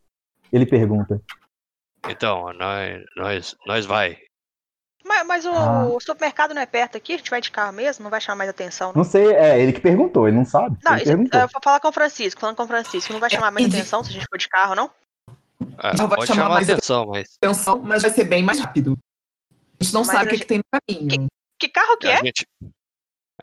Ele 0.52 0.66
pergunta. 0.66 1.20
então, 2.10 2.52
nós, 2.54 3.04
nós, 3.18 3.56
nós 3.66 3.86
vai. 3.86 4.18
Mas, 5.14 5.28
mas 5.28 5.46
o 5.46 5.52
Ah. 5.54 5.88
supermercado 6.02 6.54
não 6.54 6.62
é 6.62 6.66
perto 6.66 6.98
aqui? 6.98 7.14
A 7.14 7.18
gente 7.18 7.30
vai 7.30 7.40
de 7.42 7.52
carro 7.52 7.72
mesmo? 7.74 8.04
Não 8.04 8.10
vai 8.10 8.20
chamar 8.20 8.38
mais 8.38 8.50
atenção, 8.50 8.88
não? 8.90 9.04
Não 9.04 9.04
sei, 9.04 9.34
é 9.34 9.60
ele 9.62 9.72
que 9.74 9.80
perguntou, 9.82 10.28
ele 10.28 10.38
não 10.38 10.46
sabe. 10.46 10.78
Não, 10.84 10.94
ele 10.94 11.02
isso, 11.02 11.12
perguntou. 11.12 11.40
eu 11.40 11.48
vou 11.48 11.62
falar 11.64 11.80
com 11.80 11.88
o 11.88 11.92
Francisco, 11.92 12.42
falando 12.42 12.56
com 12.56 12.64
o 12.64 12.68
Francisco. 12.68 13.14
Não 13.14 13.20
vai 13.20 13.30
chamar 13.30 13.52
mais 13.52 13.68
atenção 13.68 14.04
se 14.04 14.10
a 14.10 14.14
gente 14.14 14.26
for 14.30 14.38
de 14.38 14.48
carro, 14.50 14.76
não? 14.76 14.90
Ah, 15.78 15.94
Não 15.98 16.08
vai 16.08 16.18
pode 16.18 16.28
chamar 16.28 16.44
chamar 16.44 16.56
mais 16.56 16.70
atenção, 16.70 17.06
mas 17.08 17.38
atenção, 17.42 17.80
mas 17.80 18.02
vai 18.02 18.12
ser 18.12 18.24
bem 18.26 18.44
mais 18.44 18.60
rápido. 18.60 18.98
A 19.80 19.84
gente 19.84 19.94
não 19.94 20.02
Mas 20.02 20.08
sabe 20.10 20.26
o 20.26 20.30
que, 20.30 20.36
gente- 20.36 20.42
que 20.42 20.48
tem 20.48 20.58
no 20.58 20.64
caminho. 21.08 21.28
Que 21.60 21.70
carro 21.70 21.98
que 21.98 22.08
a 22.08 22.12
é? 22.14 22.18
gente. 22.18 22.46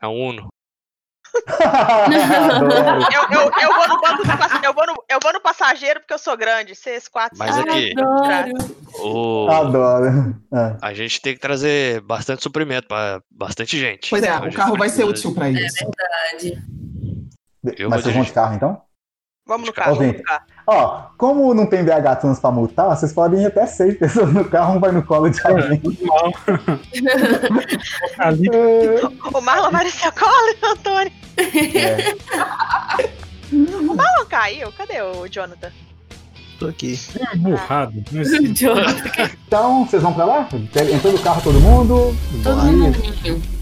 É 0.01 0.07
um 0.07 0.29
Uno. 0.29 0.49
Eu, 3.12 3.22
eu, 3.39 3.51
eu, 3.62 3.74
vou 3.74 3.89
no 3.89 4.01
banco 4.01 4.22
eu, 4.64 4.74
vou 4.74 4.87
no, 4.87 4.95
eu 5.09 5.18
vou 5.22 5.33
no 5.33 5.41
passageiro 5.41 6.01
porque 6.01 6.14
eu 6.14 6.18
sou 6.18 6.37
grande. 6.37 6.74
Vocês 6.74 7.09
quatro. 7.09 7.39
Mas 7.39 7.55
cinco, 7.55 7.68
aqui- 7.70 7.95
Adoro. 8.01 8.53
O, 8.99 9.49
Adoro. 9.51 10.37
É. 10.53 10.76
a 10.83 10.95
gente 10.95 11.20
tem 11.20 11.35
que 11.35 11.41
trazer 11.41 12.01
bastante 12.03 12.43
suprimento 12.43 12.89
pra 12.89 13.20
bastante 13.31 13.78
gente. 13.78 14.11
Pois 14.11 14.22
é, 14.22 14.35
Então, 14.35 14.49
o 14.49 14.53
carro 14.53 14.76
vai 14.76 14.89
ser 14.89 15.05
útil 15.05 15.35
pra 15.35 15.51
isso. 15.51 15.76
Verdade. 15.97 16.62
Eu 17.78 17.91
Mas 17.91 18.03
vocês 18.03 18.14
vão 18.14 18.24
de 18.24 18.33
carro, 18.33 18.55
então? 18.55 18.83
Vamos 19.47 19.66
no 19.66 19.72
carro, 19.72 19.97
vamos 19.97 20.16
no 20.16 20.22
carro. 20.22 20.45
Ó, 20.66 21.03
como 21.18 21.53
não 21.53 21.66
tem 21.66 21.83
BH 21.85 22.20
Trans 22.20 22.39
pra 22.39 22.53
multar, 22.53 22.97
vocês 22.97 23.12
podem 23.12 23.43
ir 23.43 23.47
até 23.47 23.66
seis 23.66 23.99
pessoas 23.99 24.33
no 24.33 24.49
carro, 24.49 24.76
um 24.76 24.81
vai 24.81 24.93
no 24.93 25.03
colo 25.03 25.28
de 25.28 25.41
alguém. 25.45 25.83
É, 28.20 29.01
O 29.37 29.41
Marlon 29.41 29.70
vai 29.72 29.85
descer 29.85 30.07
a 30.07 30.12
cola, 30.12 30.55
Antônio. 30.62 31.12
É. 31.41 32.14
O 33.53 33.95
Marlon 33.95 34.26
caiu. 34.28 34.72
Cadê 34.72 35.01
o 35.03 35.26
Jonathan? 35.28 35.70
Tô 36.59 36.66
aqui. 36.68 36.99
é 37.18 37.36
burrado. 37.36 38.05
Existe. 38.12 38.53
Jonathan, 38.64 39.30
Então, 39.47 39.86
vocês 39.86 40.03
vão 40.03 40.12
pra 40.12 40.24
lá? 40.24 40.49
Entrou 40.93 41.12
no 41.12 41.18
carro 41.20 41.43
todo 41.43 41.59
mundo? 41.61 42.14
todo 42.43 42.55
Bora. 42.57 42.70
mundo. 42.72 43.60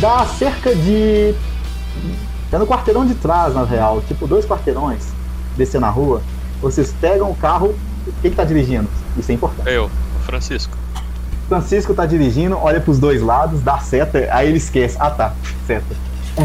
Dá 0.00 0.24
cerca 0.26 0.74
de. 0.74 1.34
É 2.52 2.58
no 2.58 2.66
quarteirão 2.66 3.06
de 3.06 3.14
trás, 3.14 3.54
na 3.54 3.64
real. 3.64 4.02
Tipo, 4.08 4.26
dois 4.26 4.44
quarteirões 4.44 5.06
descendo 5.56 5.82
na 5.82 5.90
rua. 5.90 6.20
Vocês 6.60 6.92
pegam 7.00 7.30
o 7.30 7.34
carro. 7.36 7.74
Quem 8.22 8.30
que 8.30 8.36
tá 8.36 8.44
dirigindo? 8.44 8.88
Isso 9.16 9.30
é 9.30 9.34
importante. 9.34 9.68
Eu, 9.68 9.90
Francisco. 10.24 10.76
Francisco 11.48 11.92
tá 11.94 12.06
dirigindo, 12.06 12.56
olha 12.56 12.80
pros 12.80 12.98
dois 12.98 13.20
lados, 13.20 13.60
dá 13.60 13.78
seta, 13.78 14.28
aí 14.30 14.48
ele 14.48 14.58
esquece. 14.58 14.96
Ah 15.00 15.10
tá, 15.10 15.34
seta. 15.66 15.94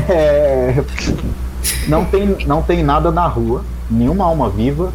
É, 0.09 0.83
Não, 1.87 2.03
tem, 2.05 2.35
não 2.47 2.61
tem 2.61 2.83
nada 2.83 3.11
na 3.11 3.27
rua, 3.27 3.63
nenhuma 3.89 4.25
alma 4.25 4.49
viva. 4.49 4.91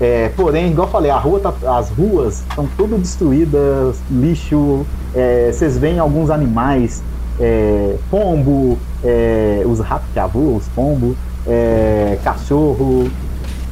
É, 0.00 0.28
porém, 0.36 0.70
igual 0.72 0.88
eu 0.88 0.92
falei, 0.92 1.10
a 1.10 1.16
rua 1.18 1.40
tá- 1.40 1.78
as 1.78 1.88
ruas 1.90 2.40
estão 2.48 2.68
tudo 2.76 2.98
destruídas, 2.98 3.96
lixo. 4.10 4.84
é, 5.14 5.50
vocês 5.52 5.78
veem 5.78 5.98
alguns 5.98 6.28
animais, 6.28 7.02
é, 7.40 7.96
pombo, 8.10 8.78
é, 9.04 9.62
os 9.66 9.80
ratos 9.80 10.08
que 10.12 10.20
voam, 10.32 10.56
os 10.56 10.68
pombos, 10.68 11.16
é, 11.46 12.18
cachorro. 12.24 13.10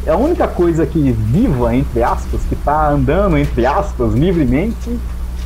É 0.07 0.11
a 0.11 0.17
única 0.17 0.47
coisa 0.47 0.85
que 0.85 1.13
viva, 1.13 1.75
entre 1.75 2.03
aspas, 2.03 2.43
que 2.49 2.55
tá 2.57 2.91
andando, 2.91 3.39
entre 3.39 3.65
aspas, 3.65 4.13
livremente. 4.13 4.99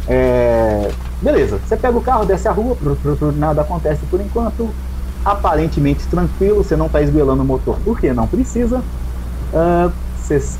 É, 0.08 0.90
beleza, 1.22 1.58
você 1.64 1.76
pega 1.76 1.96
o 1.96 2.00
carro, 2.00 2.24
desce 2.24 2.48
a 2.48 2.52
rua, 2.52 2.74
pru- 2.74 2.96
pru- 2.96 3.16
pru- 3.16 3.32
nada 3.32 3.62
acontece 3.62 4.00
por 4.10 4.20
enquanto. 4.20 4.68
Aparentemente 5.24 6.06
tranquilo, 6.06 6.64
você 6.64 6.76
não 6.76 6.88
tá 6.88 7.02
esguelando 7.02 7.42
o 7.42 7.46
motor 7.46 7.76
porque 7.84 8.12
não 8.12 8.26
precisa. 8.26 8.82
Vocês 10.16 10.58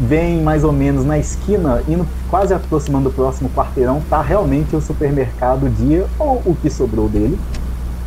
veem 0.00 0.42
mais 0.42 0.64
ou 0.64 0.72
menos 0.72 1.04
na 1.04 1.18
esquina, 1.18 1.82
indo 1.86 2.06
quase 2.30 2.54
aproximando 2.54 3.10
do 3.10 3.14
próximo 3.14 3.50
quarteirão, 3.50 4.00
tá 4.08 4.22
realmente 4.22 4.74
o 4.74 4.80
supermercado 4.80 5.68
dia, 5.68 6.06
ou 6.18 6.40
o 6.46 6.56
que 6.60 6.70
sobrou 6.70 7.08
dele, 7.08 7.38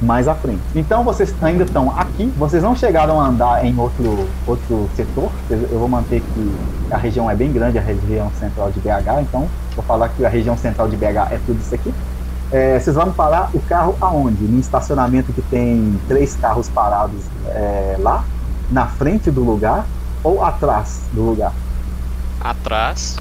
mais 0.02 0.28
à 0.28 0.34
frente. 0.34 0.62
Então 0.76 1.04
vocês 1.04 1.34
ainda 1.42 1.64
estão 1.64 1.92
aqui, 1.98 2.26
vocês 2.38 2.64
não 2.64 2.76
chegaram 2.76 3.22
a 3.22 3.28
andar 3.28 3.64
em 3.64 3.78
outro, 3.78 4.28
outro 4.48 4.90
setor. 4.96 5.30
Eu 5.50 5.80
vou 5.80 5.88
manter 5.88 6.22
que 6.22 6.56
a 6.92 6.98
região 6.98 7.30
é 7.30 7.36
bem 7.36 7.52
grande, 7.52 7.78
a 7.78 7.82
região 7.82 8.30
central 8.40 8.72
de 8.72 8.80
BH, 8.80 9.22
então 9.22 9.48
vou 9.76 9.86
falar 9.86 10.10
que 10.10 10.26
a 10.26 10.30
região 10.30 10.58
central 10.58 10.88
de 10.90 10.98
BH 10.98 11.32
é 11.32 11.40
tudo 11.46 11.60
isso 11.62 11.76
aqui. 11.76 11.94
É, 12.52 12.80
vocês 12.80 12.96
vão 12.96 13.12
parar 13.12 13.50
o 13.54 13.60
carro 13.62 13.96
aonde? 14.02 14.44
No 14.44 14.60
estacionamento 14.60 15.32
que 15.32 15.42
tem 15.44 16.00
três 16.08 16.36
carros 16.36 16.70
parados 16.70 17.22
é, 17.48 17.96
lá, 18.00 18.24
na 18.70 18.88
frente 18.88 19.32
do 19.32 19.44
lugar 19.44 19.86
ou 20.24 20.44
atrás 20.44 21.02
do 21.14 21.22
lugar? 21.22 21.54
Atrás 22.44 23.18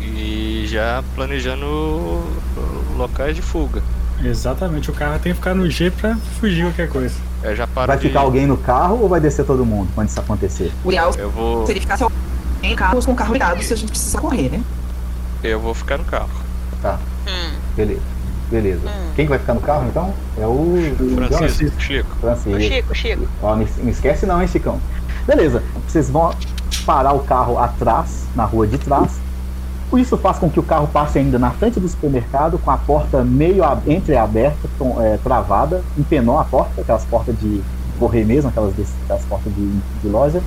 e 0.00 0.64
já 0.68 1.02
planejando 1.14 1.64
o- 1.66 2.36
o 2.56 2.96
locais 2.98 3.34
de 3.36 3.42
fuga. 3.42 3.82
Exatamente, 4.24 4.90
o 4.90 4.94
carro 4.94 5.18
tem 5.18 5.32
que 5.32 5.36
ficar 5.38 5.54
no 5.54 5.68
G 5.70 5.90
pra 5.90 6.16
fugir 6.40 6.62
qualquer 6.64 6.88
coisa. 6.88 7.14
Eu 7.42 7.54
já 7.54 7.66
paro 7.66 7.88
Vai 7.88 7.98
de- 7.98 8.08
ficar 8.08 8.20
alguém 8.20 8.46
no 8.46 8.56
carro 8.56 8.98
ou 9.02 9.08
vai 9.08 9.20
descer 9.20 9.44
todo 9.44 9.64
mundo 9.64 9.88
quando 9.94 10.08
isso 10.08 10.18
acontecer? 10.18 10.72
O 10.84 10.88
ideal 10.90 11.12
Eu 11.16 11.30
vou, 11.30 11.66
seria 11.66 11.82
ficar 11.82 11.98
em 12.62 12.74
carros 12.74 13.04
com 13.06 13.12
o 13.12 13.14
carro 13.14 13.32
ligado 13.34 13.62
se 13.62 13.72
a 13.72 13.76
gente 13.76 13.90
precisar 13.90 14.20
correr, 14.20 14.48
né? 14.50 14.62
eu 15.44 15.60
vou 15.60 15.74
ficar 15.74 15.96
no 15.98 16.04
carro. 16.04 16.30
Tá, 16.82 16.98
Hum, 17.28 17.52
beleza. 17.76 18.00
Beleza. 18.50 18.80
Hum. 18.88 19.10
Quem 19.14 19.26
que 19.26 19.30
vai 19.30 19.38
ficar 19.38 19.54
no 19.54 19.60
carro 19.60 19.86
então? 19.88 20.12
É 20.38 20.46
o 20.46 20.76
Francisco, 21.28 21.80
Chico. 21.80 22.08
o 22.16 22.20
Francisco. 22.20 22.60
Chico, 22.60 22.94
Chico. 22.94 23.28
Ó, 23.42 23.54
não 23.56 23.62
esquece 23.88 24.24
não, 24.26 24.40
hein, 24.40 24.48
Chicão? 24.48 24.80
Beleza, 25.26 25.62
vocês 25.86 26.08
vão 26.10 26.32
parar 26.86 27.12
o 27.14 27.20
carro 27.24 27.58
atrás, 27.58 28.30
na 28.34 28.44
rua 28.44 28.66
de 28.66 28.78
trás. 28.78 29.20
Isso 29.96 30.16
faz 30.18 30.38
com 30.38 30.50
que 30.50 30.60
o 30.60 30.62
carro 30.62 30.88
passe 30.88 31.18
ainda 31.18 31.38
na 31.38 31.50
frente 31.52 31.80
do 31.80 31.88
supermercado, 31.88 32.58
com 32.58 32.70
a 32.70 32.76
porta 32.78 33.24
meio 33.24 33.64
ab- 33.64 33.88
entreaberta, 33.90 34.68
é, 35.02 35.18
travada, 35.18 35.82
empenou 35.96 36.38
a 36.38 36.44
porta, 36.44 36.80
aquelas 36.80 37.04
portas 37.04 37.38
de 37.38 37.62
correr 37.98 38.24
mesmo, 38.24 38.50
aquelas, 38.50 38.74
aquelas 39.04 39.24
portas 39.24 39.54
de, 39.54 39.80
de 40.02 40.08
loja. 40.08 40.42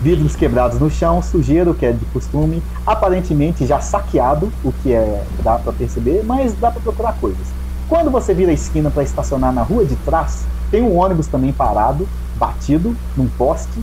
Vidros 0.00 0.36
quebrados 0.36 0.78
no 0.78 0.90
chão, 0.90 1.22
sujeiro, 1.22 1.74
que 1.74 1.86
é 1.86 1.92
de 1.92 2.04
costume, 2.06 2.62
aparentemente 2.84 3.64
já 3.66 3.80
saqueado, 3.80 4.52
o 4.62 4.72
que 4.72 4.92
é 4.92 5.24
dá 5.42 5.58
para 5.58 5.72
perceber, 5.72 6.22
mas 6.24 6.54
dá 6.54 6.70
para 6.70 6.82
procurar 6.82 7.14
coisas. 7.14 7.54
Quando 7.88 8.10
você 8.10 8.34
vira 8.34 8.50
a 8.50 8.54
esquina 8.54 8.90
para 8.90 9.02
estacionar 9.02 9.52
na 9.52 9.62
rua 9.62 9.84
de 9.86 9.96
trás, 9.96 10.48
tem 10.70 10.82
um 10.82 10.96
ônibus 10.96 11.28
também 11.28 11.52
parado, 11.52 12.08
batido 12.34 12.96
num 13.16 13.28
poste, 13.28 13.80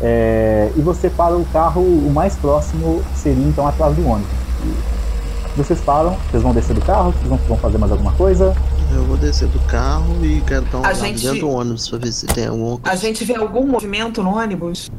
é, 0.00 0.70
e 0.76 0.80
você 0.80 1.08
para 1.10 1.36
o 1.36 1.44
carro, 1.46 1.80
o 1.82 2.10
mais 2.10 2.34
próximo 2.36 3.02
seria 3.14 3.44
então 3.46 3.66
atrás 3.66 3.94
do 3.94 4.06
ônibus. 4.06 4.30
Vocês 5.56 5.80
param, 5.80 6.16
vocês 6.30 6.42
vão 6.42 6.52
descer 6.52 6.74
do 6.74 6.80
carro, 6.80 7.12
vocês 7.12 7.26
vão, 7.28 7.36
vão 7.38 7.56
fazer 7.58 7.76
mais 7.78 7.92
alguma 7.92 8.12
coisa? 8.12 8.54
Eu 8.92 9.04
vou 9.04 9.16
descer 9.16 9.48
do 9.48 9.58
carro 9.66 10.24
e 10.24 10.40
quero 10.42 10.64
dar 10.66 10.78
uma 10.78 10.88
A 10.88 10.92
gente- 10.94 11.22
dentro 11.22 11.40
do 11.40 11.50
ônibus 11.50 11.88
pra 11.88 11.98
ver 11.98 12.12
se 12.12 12.26
tem 12.26 12.48
coisa. 12.48 12.80
A 12.84 12.94
gente 12.96 13.24
vê 13.24 13.36
algum 13.36 13.66
movimento 13.66 14.22
no 14.22 14.36
ônibus? 14.36 14.90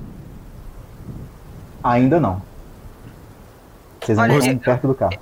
Ainda 1.83 2.19
não. 2.19 2.41
Vocês 4.01 4.17
Olha, 4.17 4.33
ainda 4.33 4.45
estão 4.45 4.53
eu- 4.53 4.59
perto 4.59 4.87
do 4.87 4.93
carro. 4.95 5.13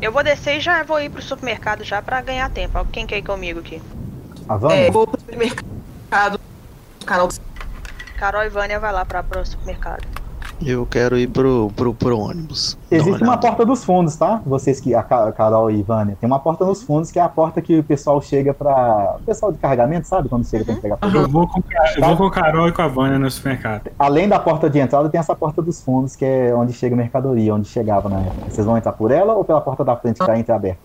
Eu 0.00 0.12
vou 0.12 0.22
descer 0.22 0.56
e 0.56 0.60
já 0.60 0.82
vou 0.84 1.00
ir 1.00 1.08
pro 1.10 1.20
supermercado 1.22 1.82
já 1.84 2.00
pra 2.00 2.20
ganhar 2.20 2.48
tempo. 2.50 2.84
Quem 2.92 3.06
quer 3.06 3.18
ir 3.18 3.22
comigo 3.22 3.60
aqui? 3.60 3.82
A 4.48 4.56
Vânia? 4.56 4.76
É, 4.76 4.88
eu 4.88 4.92
vou 4.92 5.06
pro 5.06 5.20
supermercado. 5.20 6.40
Canal 7.04 7.28
Carol 8.20 8.44
e 8.44 8.50
Vânia 8.50 8.78
vai 8.78 8.92
lá 8.92 9.02
pra, 9.04 9.22
pro 9.22 9.44
supermercado. 9.46 10.06
Eu 10.62 10.84
quero 10.84 11.16
ir 11.16 11.26
pro, 11.26 11.70
pro, 11.74 11.94
pro 11.94 12.18
ônibus. 12.18 12.76
Existe 12.90 13.22
uma 13.24 13.38
porta 13.38 13.64
dos 13.64 13.82
fundos, 13.82 14.14
tá? 14.16 14.42
Vocês 14.44 14.78
que. 14.78 14.94
A 14.94 15.02
Ca- 15.02 15.32
Carol 15.32 15.70
e 15.70 15.82
Vânia. 15.82 16.18
Tem 16.20 16.26
uma 16.26 16.38
porta 16.38 16.66
nos 16.66 16.82
fundos 16.82 17.10
que 17.10 17.18
é 17.18 17.22
a 17.22 17.30
porta 17.30 17.62
que 17.62 17.78
o 17.78 17.82
pessoal 17.82 18.20
chega 18.20 18.52
pra. 18.52 19.16
O 19.18 19.22
pessoal 19.22 19.50
de 19.52 19.56
carregamento, 19.58 20.06
sabe? 20.06 20.28
Quando 20.28 20.44
chega 20.46 20.66
pra 20.66 20.74
entregar 20.74 20.98
produto. 20.98 21.22
Eu 21.22 21.28
vou 21.30 21.48
com, 21.48 21.62
eu 21.96 22.04
vou 22.04 22.16
com 22.18 22.24
o 22.26 22.30
Carol 22.30 22.68
e 22.68 22.72
com 22.72 22.82
a 22.82 22.88
Vânia 22.88 23.18
no 23.18 23.30
supermercado. 23.30 23.90
Além 23.98 24.28
da 24.28 24.38
porta 24.38 24.68
de 24.68 24.78
entrada, 24.78 25.08
tem 25.08 25.18
essa 25.18 25.34
porta 25.34 25.62
dos 25.62 25.80
fundos, 25.82 26.14
que 26.14 26.26
é 26.26 26.54
onde 26.54 26.74
chega 26.74 26.94
a 26.94 26.98
mercadoria, 26.98 27.54
onde 27.54 27.66
chegava 27.66 28.10
na 28.10 28.20
época. 28.20 28.50
Vocês 28.50 28.66
vão 28.66 28.76
entrar 28.76 28.92
por 28.92 29.10
ela 29.10 29.32
ou 29.32 29.44
pela 29.44 29.62
porta 29.62 29.82
da 29.82 29.96
frente 29.96 30.18
que 30.20 30.26
tá 30.26 30.38
entreaberta? 30.38 30.80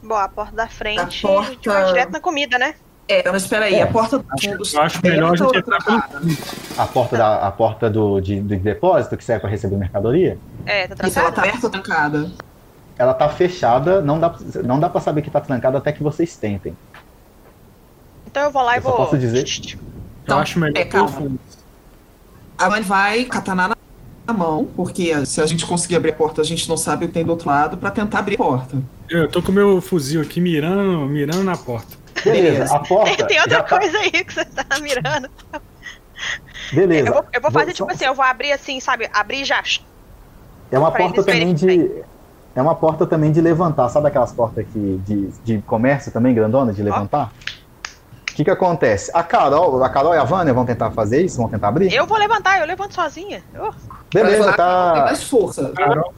Bom, 0.00 0.14
a 0.14 0.28
porta 0.28 0.54
da 0.54 0.68
frente 0.68 1.26
A 1.26 1.28
porta- 1.28 1.70
a 1.70 1.72
vai 1.74 1.84
direto 1.86 2.12
na 2.12 2.20
comida, 2.20 2.56
né? 2.56 2.74
É, 3.08 3.30
mas 3.32 3.42
espera 3.42 3.64
aí, 3.64 3.76
É. 3.76 3.82
a 3.82 3.86
porta 3.86 4.18
do 4.18 4.24
fundos 4.40 4.74
Eu 4.74 4.82
acho 4.82 5.00
melhor 5.02 5.32
a 5.32 5.36
gente 5.36 5.56
entrar 5.56 5.78
trancada? 5.78 6.20
A 6.76 6.86
porta, 6.86 7.16
da, 7.16 7.46
a 7.46 7.50
porta 7.50 7.88
do, 7.90 8.20
de, 8.20 8.38
do 8.40 8.54
depósito, 8.56 9.16
que 9.16 9.24
serve 9.24 9.40
para 9.40 9.50
receber 9.50 9.76
mercadoria, 9.76 10.38
É, 10.66 10.86
tá 10.88 11.06
Isso, 11.08 11.18
ela 11.18 11.30
tá 11.32 11.40
trancada? 11.42 11.48
aberta 11.48 11.66
ou 11.66 11.70
trancada? 11.70 12.30
ela 12.98 13.14
tá 13.14 13.28
fechada, 13.28 14.02
não 14.02 14.18
dá, 14.20 14.34
não 14.64 14.78
dá 14.80 14.88
para 14.90 15.00
saber 15.00 15.22
que 15.22 15.30
tá 15.30 15.40
trancada 15.40 15.78
até 15.78 15.90
que 15.92 16.02
vocês 16.02 16.36
tentem. 16.36 16.76
Então 18.26 18.42
eu 18.42 18.50
vou 18.50 18.62
lá 18.62 18.74
e 18.74 18.78
Eu 18.78 18.82
só 18.82 18.88
vou. 18.88 18.96
posso 18.98 19.16
dizer- 19.16 19.44
Eu 19.72 19.78
Então, 20.24 20.38
acho 20.40 20.58
melhor 20.58 20.76
é, 20.78 20.84
pelo 20.84 21.04
calma. 21.06 21.08
fundo. 21.18 21.40
A 22.58 22.68
mãe 22.68 22.82
vai 22.82 23.24
katana 23.24 23.70
na 24.26 24.34
mão, 24.34 24.68
porque 24.76 25.24
se 25.24 25.40
a 25.40 25.46
gente 25.46 25.64
conseguir 25.64 25.96
abrir 25.96 26.10
a 26.10 26.14
porta, 26.14 26.42
a 26.42 26.44
gente 26.44 26.68
não 26.68 26.76
sabe 26.76 27.04
o 27.04 27.08
que 27.08 27.14
tem 27.14 27.24
do 27.24 27.30
outro 27.30 27.48
lado, 27.48 27.76
pra 27.78 27.90
tentar 27.90 28.18
abrir 28.18 28.34
a 28.34 28.38
porta. 28.38 28.76
Eu 29.08 29.28
tô 29.30 29.40
com 29.40 29.52
meu 29.52 29.80
fuzil 29.80 30.20
aqui 30.20 30.40
mirando, 30.40 31.06
mirando 31.06 31.44
na 31.44 31.56
porta. 31.56 31.96
Beleza, 32.24 32.74
a 32.76 32.78
porta. 32.80 33.24
Tem 33.26 33.40
outra 33.40 33.62
tá- 33.62 33.78
coisa 33.78 33.98
aí 33.98 34.10
que 34.10 34.34
você 34.34 34.44
tá 34.44 34.64
mirando. 34.80 35.28
Beleza. 36.72 37.08
Eu 37.08 37.12
vou, 37.14 37.24
eu 37.32 37.40
vou 37.40 37.50
fazer 37.50 37.76
São- 37.76 37.86
tipo 37.86 37.92
assim, 37.96 38.04
eu 38.04 38.14
vou 38.14 38.24
abrir 38.24 38.52
assim, 38.52 38.80
sabe? 38.80 39.08
Abrir 39.12 39.44
já. 39.44 39.62
É 40.70 40.78
uma 40.78 40.90
porta 40.92 41.22
também 41.22 41.54
de. 41.54 42.02
É 42.54 42.60
uma 42.62 42.74
porta 42.74 43.06
também 43.06 43.30
de 43.30 43.40
levantar. 43.40 43.88
Sabe 43.88 44.08
aquelas 44.08 44.32
portas 44.32 44.66
que, 44.72 45.00
de, 45.06 45.28
de 45.44 45.62
comércio 45.62 46.10
também, 46.10 46.34
grandona, 46.34 46.72
de 46.72 46.82
levantar? 46.82 47.32
O 48.30 48.34
que 48.38 48.44
que 48.44 48.50
acontece? 48.50 49.10
A 49.14 49.22
Carol, 49.22 49.82
a 49.82 49.88
Carol 49.88 50.14
e 50.14 50.18
a 50.18 50.24
Vânia 50.24 50.52
vão 50.52 50.64
tentar 50.66 50.90
fazer 50.92 51.22
isso? 51.24 51.36
Vão 51.38 51.48
tentar 51.48 51.68
abrir? 51.68 51.92
Eu 51.92 52.06
vou 52.06 52.16
levantar, 52.18 52.60
eu 52.60 52.66
levanto 52.66 52.94
sozinha. 52.94 53.42
Oh, 53.58 53.72
Beleza, 54.12 54.36
Ela 54.36 54.46
Tem 54.46 54.56
tá. 54.56 55.02
mais 55.06 55.22
força. 55.24 55.72
Carol. 55.74 56.12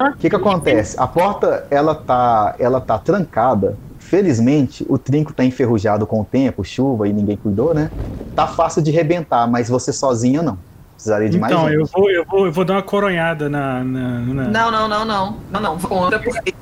O 0.00 0.16
que 0.18 0.28
que 0.30 0.36
acontece? 0.36 0.96
A 0.98 1.06
porta, 1.06 1.66
ela 1.70 1.94
tá, 1.94 2.54
ela 2.58 2.80
tá 2.80 2.98
trancada. 2.98 3.76
Felizmente, 4.18 4.86
o 4.88 4.96
trinco 4.96 5.32
tá 5.32 5.44
enferrujado 5.44 6.06
com 6.06 6.20
o 6.20 6.24
tempo, 6.24 6.62
chuva 6.62 7.08
e 7.08 7.12
ninguém 7.12 7.36
cuidou, 7.36 7.74
né? 7.74 7.90
Tá 8.36 8.46
fácil 8.46 8.80
de 8.80 8.92
rebentar, 8.92 9.44
mas 9.50 9.68
você 9.68 9.92
sozinha 9.92 10.40
não. 10.40 10.56
Precisaria 10.92 11.28
de 11.28 11.36
mais 11.36 11.52
Então, 11.52 11.68
gente. 11.68 11.80
eu 11.80 11.86
vou, 11.86 12.08
eu, 12.10 12.24
vou, 12.24 12.46
eu 12.46 12.52
vou 12.52 12.64
dar 12.64 12.74
uma 12.74 12.82
coronhada 12.82 13.48
na. 13.48 13.82
na, 13.82 14.18
na- 14.20 14.44
Não, 14.44 14.70
não, 14.70 14.86
não, 14.88 15.04
não. 15.04 15.36
Não, 15.50 15.60
não. 15.60 15.78
Contra, 15.80 16.20
porque 16.20 16.54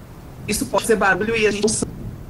isso 0.49 0.65
pode 0.65 0.87
ser 0.87 0.97
barulho 0.97 1.37
e 1.37 1.47
a 1.47 1.51
gente 1.51 1.61
não 1.63 1.69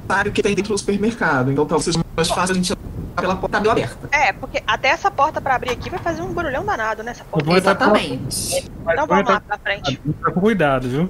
sabe 0.09 0.27
o 0.29 0.33
que 0.33 0.43
tem 0.43 0.53
dentro 0.53 0.73
do 0.73 0.77
supermercado. 0.77 1.53
Então 1.53 1.65
talvez 1.65 1.85
seja 1.95 2.05
mais 2.17 2.27
fácil 2.27 2.51
a 2.51 2.55
gente 2.57 2.73
entrar 2.73 3.21
pela 3.21 3.35
porta 3.37 3.59
meio 3.61 3.71
aberta. 3.71 4.09
É, 4.11 4.33
porque 4.33 4.61
até 4.67 4.89
essa 4.89 5.09
porta 5.09 5.39
pra 5.39 5.55
abrir 5.55 5.69
aqui 5.71 5.89
vai 5.89 5.99
fazer 5.99 6.21
um 6.21 6.33
barulhão 6.33 6.65
danado, 6.65 7.01
né? 7.01 7.11
Essa 7.11 7.21
Eu 7.21 7.27
porta. 7.27 7.49
Exatamente. 7.57 8.69
mas 8.83 8.93
Então 8.95 9.07
vamos 9.07 9.21
entrar- 9.21 9.33
lá 9.35 9.39
pra 9.47 9.57
frente. 9.59 10.01
Tá 10.21 10.31
com 10.31 10.41
cuidado, 10.41 10.89
viu? 10.89 11.03
Não, 11.03 11.09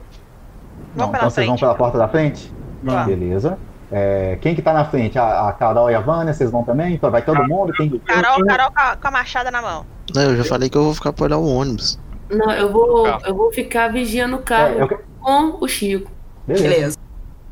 Vamos 1.07 1.11
pela 1.13 1.17
então 1.17 1.29
vocês 1.31 1.47
vão 1.47 1.57
frente. 1.57 1.59
pela 1.61 1.73
porta 1.75 1.97
da 1.97 2.07
frente? 2.07 2.53
Vamos. 2.83 3.05
Beleza. 3.07 3.57
É, 3.95 4.37
quem 4.41 4.55
que 4.55 4.61
tá 4.63 4.73
na 4.73 4.85
frente? 4.85 5.19
A, 5.19 5.49
a 5.49 5.53
Carol 5.53 5.91
e 5.91 5.93
a 5.93 5.99
Vânia, 5.99 6.33
vocês 6.33 6.49
vão 6.49 6.63
também? 6.63 6.95
Então 6.95 7.11
vai 7.11 7.21
todo 7.23 7.47
mundo? 7.47 7.71
Quem... 7.73 7.99
Carol, 7.99 8.43
Carol 8.43 8.71
com 8.71 8.79
a, 8.79 8.95
com 8.95 9.07
a 9.07 9.11
machada 9.11 9.51
na 9.51 9.61
mão. 9.61 9.85
Não, 10.15 10.23
eu 10.23 10.37
já 10.37 10.43
falei 10.43 10.67
que 10.67 10.75
eu 10.75 10.83
vou 10.83 10.95
ficar 10.95 11.13
pra 11.13 11.25
olhar 11.25 11.37
o 11.37 11.45
ônibus. 11.47 11.99
Não, 12.27 12.51
eu 12.51 12.71
vou, 12.71 13.03
Carro. 13.03 13.21
eu 13.27 13.35
vou 13.35 13.53
ficar 13.53 13.89
vigiando 13.89 14.37
o 14.37 14.41
carro 14.41 14.79
É, 14.79 14.81
eu 14.81 14.87
com 15.19 15.63
o 15.63 15.67
Chico. 15.67 16.11
Beleza. 16.47 16.69
Beleza. 16.69 16.97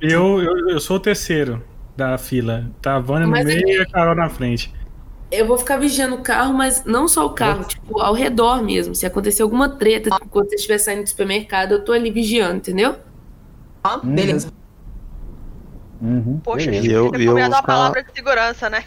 Eu, 0.01 0.41
eu, 0.41 0.69
eu 0.69 0.79
sou 0.79 0.97
o 0.97 0.99
terceiro. 0.99 1.63
da 1.95 2.17
fila. 2.17 2.65
Tá 2.81 2.95
a 2.95 2.99
Vânia 2.99 3.27
no 3.27 3.31
Mas 3.31 3.45
meio 3.45 3.67
é- 3.67 3.73
e 3.73 3.81
a 3.81 3.85
Carol 3.85 4.15
na 4.15 4.27
frente. 4.27 4.73
Eu 5.31 5.45
vou 5.45 5.57
ficar 5.57 5.77
vigiando 5.77 6.15
o 6.15 6.21
carro, 6.23 6.53
mas 6.53 6.83
não 6.85 7.07
só 7.07 7.25
o 7.25 7.29
carro, 7.29 7.63
tipo, 7.63 8.01
ao 8.01 8.13
redor 8.13 8.63
mesmo. 8.63 8.95
Se 8.95 9.05
acontecer 9.05 9.43
alguma 9.43 9.69
treta, 9.69 10.09
tipo, 10.09 10.27
quando 10.27 10.49
você 10.49 10.55
estiver 10.55 10.79
saindo 10.79 11.03
do 11.03 11.09
supermercado, 11.09 11.73
eu 11.73 11.85
tô 11.85 11.93
ali 11.93 12.09
vigiando, 12.11 12.55
entendeu? 12.57 12.95
Ah, 13.83 13.97
beleza. 14.03 14.51
Uhum, 16.01 16.39
Poxa, 16.43 16.65
beleza. 16.65 16.87
E 16.87 16.91
eu- 16.91 17.09
Você 17.09 17.17
e 17.17 17.25
eu 17.25 17.31
combinado 17.31 17.35
vou 17.35 17.47
uma 17.49 17.55
ficar- 17.61 17.73
palavra 17.73 18.03
de 18.03 18.11
segurança, 18.13 18.69
né? 18.69 18.83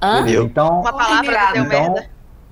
Beleza, 0.00 0.42
Então, 0.44 0.80
Uma 0.80 0.92
palavra 0.92 1.46
que 1.48 1.52
deu 1.54 1.62
então, 1.64 1.80
merda. 1.82 2.06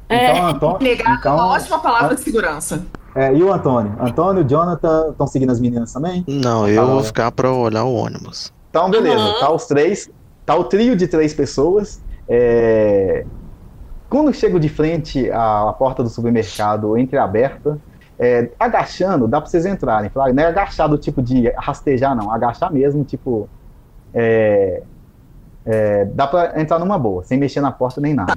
É. 0.09 0.30
então, 0.32 0.47
Antônio, 0.49 0.78
Negar 0.82 1.16
então, 1.18 1.34
uma 1.34 1.47
ótima 1.49 1.78
palavra 1.78 2.14
de 2.16 2.20
segurança. 2.22 2.84
é, 3.14 3.32
e 3.34 3.42
o 3.42 3.53
Antônio? 3.53 3.94
Antônio 4.01 4.42
e 4.42 4.44
o 4.44 4.49
Jonathan 4.49 5.11
estão 5.11 5.26
seguindo 5.26 5.51
as 5.51 5.61
meninas 5.61 5.92
também? 5.92 6.24
Não, 6.26 6.68
eu 6.68 6.84
Tá 6.84 6.90
vou 6.92 7.05
ficar 7.05 7.30
pra 7.32 7.51
olhar 7.53 7.84
o 7.84 7.94
ônibus. 7.94 8.53
Então, 8.70 8.90
beleza. 8.90 9.22
Aham. 9.22 9.40
Tá 9.40 9.53
os 9.53 9.66
três. 9.66 10.11
Tá 10.44 10.55
o 10.57 10.64
trio 10.64 10.97
de 10.97 11.07
três 11.07 11.32
pessoas. 11.34 12.01
É, 12.28 13.24
Quando 14.09 14.32
chego 14.32 14.61
de 14.61 14.68
frente 14.68 15.28
à, 15.32 15.68
à 15.68 15.72
porta 15.72 16.01
do 16.03 16.09
supermercado 16.09 16.97
entreaberta, 16.97 17.78
é, 18.19 18.51
agachando, 18.59 19.29
dá 19.29 19.41
pra 19.41 19.51
vocês 19.51 19.67
entrarem. 19.67 20.11
Claro, 20.11 20.33
não 20.33 20.43
é 20.43 20.47
agachar 20.47 20.89
do 20.89 20.97
tipo 20.97 21.23
de 21.23 21.49
rastejar, 21.51 22.14
não. 22.14 22.31
Agachar 22.31 22.73
mesmo, 22.73 23.05
tipo. 23.05 23.49
é, 24.14 24.83
é, 25.64 26.05
dá 26.07 26.27
pra 26.27 26.61
entrar 26.61 26.79
numa 26.79 26.99
boa, 26.99 27.25
sem 27.25 27.37
mexer 27.39 27.61
na 27.61 27.73
porta 27.73 28.01
nem 28.01 28.14
nada. 28.14 28.37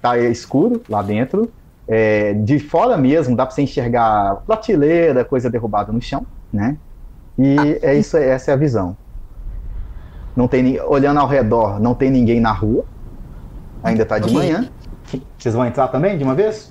Tá 0.00 0.16
é 0.16 0.30
escuro 0.30 0.80
lá 0.88 1.02
dentro. 1.02 1.50
É, 1.88 2.34
de 2.34 2.60
fora 2.60 2.96
mesmo, 2.96 3.34
dá 3.34 3.44
pra 3.44 3.54
você 3.54 3.62
enxergar 3.62 4.36
prateleira, 4.46 5.24
coisa 5.24 5.50
derrubada 5.50 5.92
no 5.92 6.00
chão, 6.00 6.24
né? 6.52 6.76
E 7.36 7.56
é 7.82 7.94
isso, 7.94 8.16
essa 8.16 8.52
é 8.52 8.54
a 8.54 8.56
visão. 8.56 8.96
Não 10.36 10.46
tem 10.46 10.80
olhando 10.80 11.18
ao 11.18 11.26
redor, 11.26 11.80
não 11.80 11.94
tem 11.94 12.08
ninguém 12.08 12.40
na 12.40 12.52
rua. 12.52 12.84
Ainda 13.82 14.06
tá 14.06 14.18
de 14.18 14.32
manhã. 14.32 14.70
Vocês 15.36 15.54
vão 15.54 15.66
entrar 15.66 15.88
também 15.88 16.16
de 16.16 16.22
uma 16.22 16.34
vez? 16.34 16.70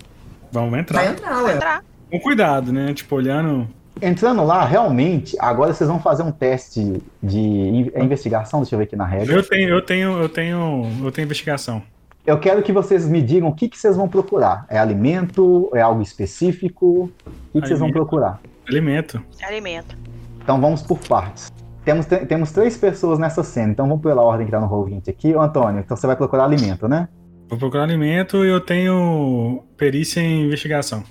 Vamos 0.51 0.71
Vai 0.71 0.79
entrar. 0.79 1.05
entrar, 1.05 1.43
ué. 1.43 1.55
Entrar. 1.55 1.83
Com 2.09 2.19
cuidado, 2.19 2.71
né? 2.71 2.93
Tipo, 2.93 3.15
olhando. 3.15 3.67
Entrando 4.01 4.43
lá, 4.45 4.63
realmente, 4.63 5.35
agora 5.39 5.73
vocês 5.73 5.89
vão 5.89 5.99
fazer 5.99 6.23
um 6.23 6.31
teste 6.31 7.01
de 7.21 7.91
é 7.93 8.01
investigação, 8.01 8.61
deixa 8.61 8.75
eu 8.75 8.79
ver 8.79 8.85
aqui 8.85 8.95
na 8.95 9.05
regra. 9.05 9.35
Eu 9.35 9.43
tenho, 9.43 9.69
eu 9.69 9.81
tenho, 9.81 10.21
eu 10.21 10.29
tenho, 10.29 10.87
eu 11.03 11.11
tenho 11.11 11.25
investigação. 11.25 11.81
Eu 12.25 12.39
quero 12.39 12.61
que 12.61 12.71
vocês 12.71 13.07
me 13.07 13.21
digam 13.21 13.49
o 13.49 13.55
que, 13.55 13.67
que 13.67 13.77
vocês 13.77 13.97
vão 13.97 14.07
procurar. 14.07 14.65
É 14.69 14.77
alimento? 14.77 15.69
É 15.73 15.81
algo 15.81 16.01
específico? 16.01 17.11
O 17.25 17.31
que, 17.53 17.61
que 17.61 17.67
vocês 17.67 17.79
vão 17.79 17.91
procurar? 17.91 18.39
Alimento. 18.67 19.21
Alimento. 19.41 19.97
Então 20.41 20.61
vamos 20.61 20.81
por 20.81 20.99
partes. 20.99 21.51
Temos, 21.83 22.05
te- 22.05 22.25
temos 22.25 22.51
três 22.51 22.77
pessoas 22.77 23.17
nessa 23.19 23.43
cena, 23.43 23.71
então 23.71 23.87
vamos 23.87 24.03
pela 24.03 24.21
ordem 24.21 24.45
que 24.45 24.51
tá 24.51 24.59
no 24.59 24.69
Roll20 24.69 25.09
aqui. 25.09 25.33
Ô, 25.35 25.41
Antônio, 25.41 25.79
então 25.81 25.97
você 25.97 26.05
vai 26.05 26.15
procurar 26.15 26.45
alimento, 26.45 26.87
né? 26.87 27.07
Vou 27.49 27.57
procurar 27.57 27.83
alimento 27.83 28.45
e 28.45 28.49
eu 28.49 28.61
tenho 28.61 29.63
perícia 29.75 30.21
em 30.21 30.45
investigação. 30.45 31.03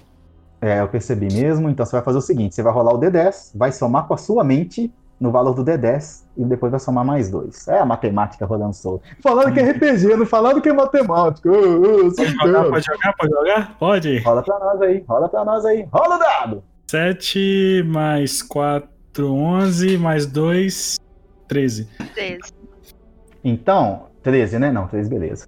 É, 0.61 0.80
eu 0.80 0.88
percebi 0.88 1.32
mesmo. 1.32 1.68
Então 1.68 1.84
você 1.86 1.92
vai 1.92 2.02
fazer 2.02 2.18
o 2.18 2.22
seguinte: 2.22 2.54
você 2.54 2.62
vai 2.62 2.72
rolar 2.72 2.94
o 2.94 3.00
D10, 3.00 3.52
vai 3.54 3.72
somar 3.72 4.06
com 4.06 4.14
a 4.14 4.18
sua 4.18 4.42
mente 4.42 4.92
no 5.20 5.32
valor 5.32 5.54
do 5.54 5.64
D10 5.64 6.24
e 6.36 6.44
depois 6.44 6.70
vai 6.70 6.80
somar 6.80 7.04
mais 7.04 7.30
dois. 7.30 7.66
É 7.68 7.78
a 7.78 7.84
matemática 7.84 8.46
rolando 8.46 8.74
solto. 8.74 9.04
Falando 9.20 9.52
que 9.52 9.61
é 9.61 9.70
RPG, 9.70 10.16
não 10.16 10.26
falando 10.26 10.61
que 10.61 10.68
é 10.68 10.72
matemática. 10.72 11.50
Ô, 11.50 12.06
ô, 12.06 12.14
Pode 12.14 12.30
jogar, 12.30 12.64
pode 12.70 12.86
jogar, 12.86 13.16
pode 13.16 13.32
jogar? 13.32 13.78
Pode. 13.78 14.18
Rola 14.18 14.42
pra 14.42 14.59
nós 14.59 14.82
aí, 14.82 15.04
rola 15.09 15.28
pra 15.28 15.44
nós 15.44 15.64
aí. 15.64 15.88
Rola 15.92 16.16
o 16.16 16.18
dado! 16.18 16.64
7 16.90 17.84
mais 17.86 18.42
4, 18.42 18.88
11, 19.20 19.98
mais 19.98 20.26
2, 20.26 20.98
13. 21.48 21.88
13. 22.14 22.40
Então, 23.44 24.06
13, 24.22 24.59
né? 24.59 24.72
Não, 24.72 24.86
13, 24.86 25.11
beleza. 25.11 25.46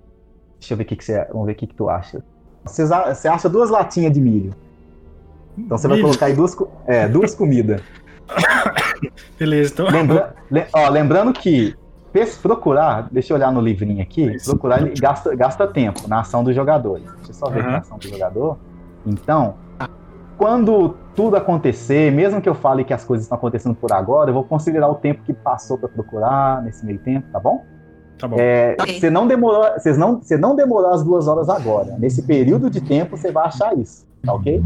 Deixa 0.58 0.74
eu 0.74 0.76
ver 0.76 0.84
o 0.84 0.86
que, 0.86 0.96
que 0.96 1.04
você. 1.04 1.24
Vamos 1.26 1.46
ver 1.46 1.52
o 1.52 1.56
que, 1.56 1.66
que 1.66 1.74
tu 1.74 1.88
acha. 1.88 2.22
Você 2.64 3.28
acha 3.28 3.48
duas 3.48 3.70
latinhas 3.70 4.12
de 4.12 4.20
milho. 4.20 4.52
Então 5.64 5.78
você 5.78 5.88
vai 5.88 5.96
Milho? 5.96 6.08
colocar 6.08 6.26
aí 6.26 6.34
duas, 6.34 6.56
é, 6.86 7.08
duas 7.08 7.34
comidas. 7.34 7.80
Beleza, 9.38 9.72
então. 9.72 9.86
Lembra- 9.90 10.34
le- 10.50 10.66
ó, 10.72 10.88
lembrando 10.88 11.32
que 11.32 11.74
procurar, 12.42 13.08
deixa 13.10 13.32
eu 13.32 13.36
olhar 13.36 13.52
no 13.52 13.60
livrinho 13.60 14.02
aqui, 14.02 14.34
Isso. 14.34 14.50
procurar 14.50 14.80
ele 14.82 14.94
gasta, 15.00 15.34
gasta 15.36 15.66
tempo 15.66 16.08
na 16.08 16.20
ação 16.20 16.42
dos 16.42 16.54
jogadores. 16.54 17.04
Deixa 17.16 17.30
eu 17.30 17.34
só 17.34 17.48
ver 17.48 17.60
aqui 17.60 17.68
Aham. 17.68 17.72
na 17.72 17.78
ação 17.78 17.98
do 17.98 18.08
jogador. 18.08 18.58
Então, 19.06 19.54
quando 20.36 20.96
tudo 21.14 21.36
acontecer, 21.36 22.10
mesmo 22.10 22.40
que 22.40 22.48
eu 22.48 22.54
fale 22.54 22.82
que 22.84 22.92
as 22.92 23.04
coisas 23.04 23.24
estão 23.26 23.38
acontecendo 23.38 23.74
por 23.74 23.92
agora, 23.92 24.30
eu 24.30 24.34
vou 24.34 24.44
considerar 24.44 24.88
o 24.88 24.94
tempo 24.96 25.22
que 25.22 25.32
passou 25.32 25.78
para 25.78 25.88
procurar 25.88 26.62
nesse 26.62 26.84
meio 26.84 26.98
tempo, 26.98 27.26
tá 27.32 27.38
bom? 27.38 27.64
Tá 28.18 28.26
bom. 28.28 28.36
É, 28.38 28.76
você 28.98 29.08
não 29.08 29.26
demorou, 29.26 29.64
vocês 29.78 29.96
não, 29.96 30.20
você 30.20 30.36
não 30.36 30.54
demorou 30.56 30.90
as 30.92 31.02
duas 31.04 31.26
horas 31.28 31.48
agora. 31.48 31.96
Nesse 31.98 32.22
período 32.22 32.68
de 32.68 32.80
tempo 32.80 33.16
você 33.16 33.30
vai 33.30 33.46
achar 33.46 33.76
isso, 33.78 34.04
tá 34.22 34.32
ok? 34.34 34.62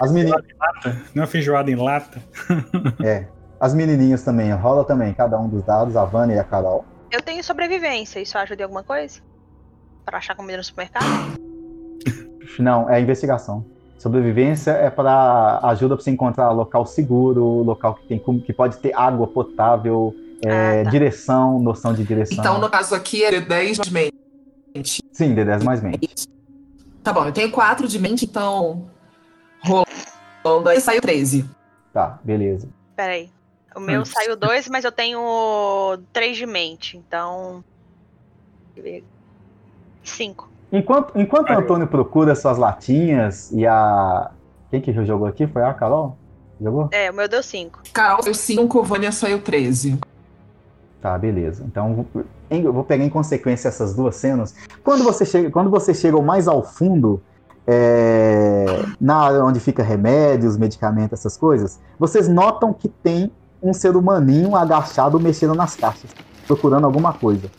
As 0.00 0.12
meninas, 0.12 0.42
não 0.84 0.92
é 0.92 1.20
uma 1.20 1.26
feijoada 1.26 1.70
em 1.70 1.76
lata. 1.76 2.20
é, 3.04 3.26
as 3.60 3.74
menininhas 3.74 4.22
também, 4.22 4.52
rola 4.52 4.84
também 4.84 5.12
cada 5.14 5.38
um 5.38 5.48
dos 5.48 5.62
dados, 5.62 5.96
a 5.96 6.04
Vânia 6.04 6.34
e 6.34 6.38
a 6.38 6.44
Carol. 6.44 6.84
Eu 7.10 7.22
tenho 7.22 7.42
sobrevivência. 7.42 8.20
Isso 8.20 8.36
ajuda 8.36 8.62
em 8.62 8.64
alguma 8.64 8.82
coisa? 8.82 9.20
Pra 10.04 10.18
achar 10.18 10.34
comida 10.34 10.58
no 10.58 10.64
supermercado? 10.64 11.04
Não, 12.58 12.88
é 12.88 13.00
investigação. 13.00 13.64
Sobrevivência 13.98 14.70
é 14.72 14.90
para 14.90 15.58
ajuda 15.64 15.96
para 15.96 16.04
você 16.04 16.10
encontrar 16.10 16.50
local 16.50 16.86
seguro, 16.86 17.44
local 17.62 17.94
que 17.94 18.06
tem 18.06 18.22
que 18.40 18.52
pode 18.52 18.78
ter 18.78 18.94
água 18.94 19.26
potável, 19.26 20.14
é, 20.44 20.80
Ah, 20.80 20.84
tá. 20.84 20.90
direção, 20.90 21.58
noção 21.58 21.92
de 21.92 22.04
direção. 22.04 22.38
Então, 22.38 22.60
no 22.60 22.70
caso 22.70 22.94
aqui, 22.94 23.24
é 23.24 23.40
10 23.40 23.78
de 23.78 23.92
mente. 23.92 25.02
Sim, 25.12 25.34
D10 25.34 25.64
mais 25.64 25.82
mente. 25.82 26.28
Tá 27.02 27.12
bom, 27.12 27.24
eu 27.24 27.32
tenho 27.32 27.50
4 27.50 27.88
de 27.88 27.98
mente, 27.98 28.24
então. 28.24 28.88
Rolando 29.64 30.68
aí 30.68 30.80
saiu 30.80 31.00
13. 31.00 31.48
Tá, 31.92 32.18
beleza. 32.22 32.68
Pera 32.96 33.12
aí. 33.12 33.30
O 33.76 33.80
meu 33.80 34.02
Hum. 34.02 34.04
saiu 34.04 34.36
2, 34.36 34.68
mas 34.68 34.84
eu 34.84 34.92
tenho 34.92 35.98
3 36.12 36.36
de 36.36 36.46
mente. 36.46 36.96
Então. 36.96 37.62
5. 40.04 40.48
Enquanto, 40.72 41.18
enquanto 41.18 41.50
o. 41.50 41.52
Antônio 41.58 41.86
procura 41.86 42.34
suas 42.34 42.58
latinhas 42.58 43.50
e 43.52 43.66
a. 43.66 44.30
Quem 44.70 44.80
que 44.80 44.92
jogou 45.04 45.26
aqui? 45.26 45.46
Foi 45.46 45.62
a 45.62 45.72
Carol? 45.72 46.16
Jogou? 46.60 46.88
É, 46.92 47.10
o 47.10 47.14
meu 47.14 47.28
deu 47.28 47.42
5. 47.42 47.80
Carol 47.92 48.22
saiu 48.22 48.34
5, 48.34 48.82
Vânia 48.82 49.12
saiu 49.12 49.40
13. 49.40 49.98
Tá, 51.00 51.16
beleza. 51.16 51.64
Então 51.64 51.90
eu 51.90 51.94
vou- 52.12 52.24
em- 52.50 52.62
eu 52.64 52.72
vou 52.72 52.84
pegar 52.84 53.04
em 53.04 53.08
consequência 53.08 53.68
essas 53.68 53.94
duas 53.94 54.16
cenas. 54.16 54.54
Quando 54.82 55.04
você 55.04 55.24
chega, 55.24 55.50
quando 55.50 55.70
você 55.70 55.94
chega 55.94 56.20
mais 56.20 56.48
ao 56.48 56.62
fundo, 56.62 57.22
é, 57.70 58.82
na 58.98 59.16
área 59.16 59.44
onde 59.44 59.60
fica 59.60 59.82
remédios, 59.82 60.56
medicamentos, 60.56 61.18
essas 61.20 61.36
coisas, 61.36 61.78
vocês 61.98 62.26
notam 62.28 62.72
que 62.72 62.88
tem 62.88 63.30
um 63.62 63.74
ser 63.74 63.94
humaninho 63.94 64.56
agachado 64.56 65.20
mexendo 65.20 65.54
nas 65.54 65.76
caixas, 65.76 66.10
procurando 66.46 66.86
alguma 66.86 67.12
coisa. 67.12 67.50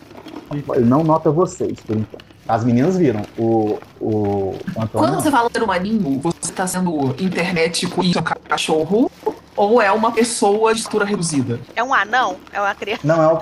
Ele 0.52 0.86
não 0.86 1.04
nota 1.04 1.30
vocês, 1.30 1.80
por 1.86 1.96
enquanto. 1.96 2.26
As 2.48 2.64
meninas 2.64 2.98
viram. 2.98 3.22
O, 3.38 3.78
o 4.02 4.56
Antônio. 4.72 4.90
Quando 4.94 5.22
você 5.22 5.30
fala 5.30 5.48
ser 5.54 5.62
humaninho, 5.62 6.20
você 6.20 6.52
tá 6.52 6.66
sendo 6.66 7.14
internet 7.24 7.86
com 7.86 8.02
um 8.02 8.12
cachorro 8.50 9.12
ou 9.56 9.80
é 9.80 9.92
uma 9.92 10.12
pessoa 10.12 10.74
de 10.74 10.80
estrutura 10.80 11.06
reduzida? 11.06 11.60
É 11.76 11.84
um 11.84 11.94
anão? 11.94 12.38
É 12.52 12.60
uma 12.60 12.74
criança? 12.74 13.02
Não, 13.04 13.22
é 13.22 13.28
o. 13.28 13.40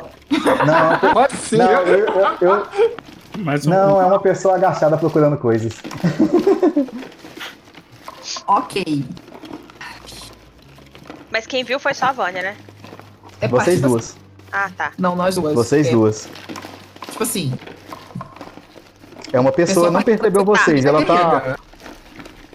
Não, 0.66 0.76
é 0.76 1.00
o- 1.10 1.14
Pode 1.14 1.38
ser. 1.38 1.58
não, 1.58 1.72
eu- 1.72 2.06
eu- 2.06 2.38
eu, 2.42 2.68
Mas 3.38 3.66
um, 3.66 3.70
Não, 3.70 4.02
é 4.02 4.06
uma 4.06 4.20
pessoa 4.20 4.56
agachada 4.56 4.98
procurando 4.98 5.38
coisas. 5.38 5.74
Ok. 8.46 9.06
Mas 11.32 11.46
quem 11.46 11.64
viu 11.64 11.80
foi 11.80 11.94
só 11.94 12.08
a 12.08 12.12
Vânia, 12.12 12.42
né? 12.42 12.56
É 13.42 13.48
Vocês 13.48 13.82
duas. 13.82 14.16
Ah, 14.52 14.70
tá. 14.76 14.92
Não, 14.98 15.16
nós 15.16 15.36
duas. 15.36 15.54
Vocês 15.54 15.88
É, 15.88 15.92
duas. 15.92 16.30
Tipo 17.12 17.24
assim. 17.24 17.54
É 19.34 19.40
uma 19.40 19.52
pessoa, 19.52 19.88
não 19.88 19.94
vai- 19.94 20.04
percebeu 20.04 20.46
vocês. 20.46 20.86
Ela 20.86 21.04
tá. 21.06 21.58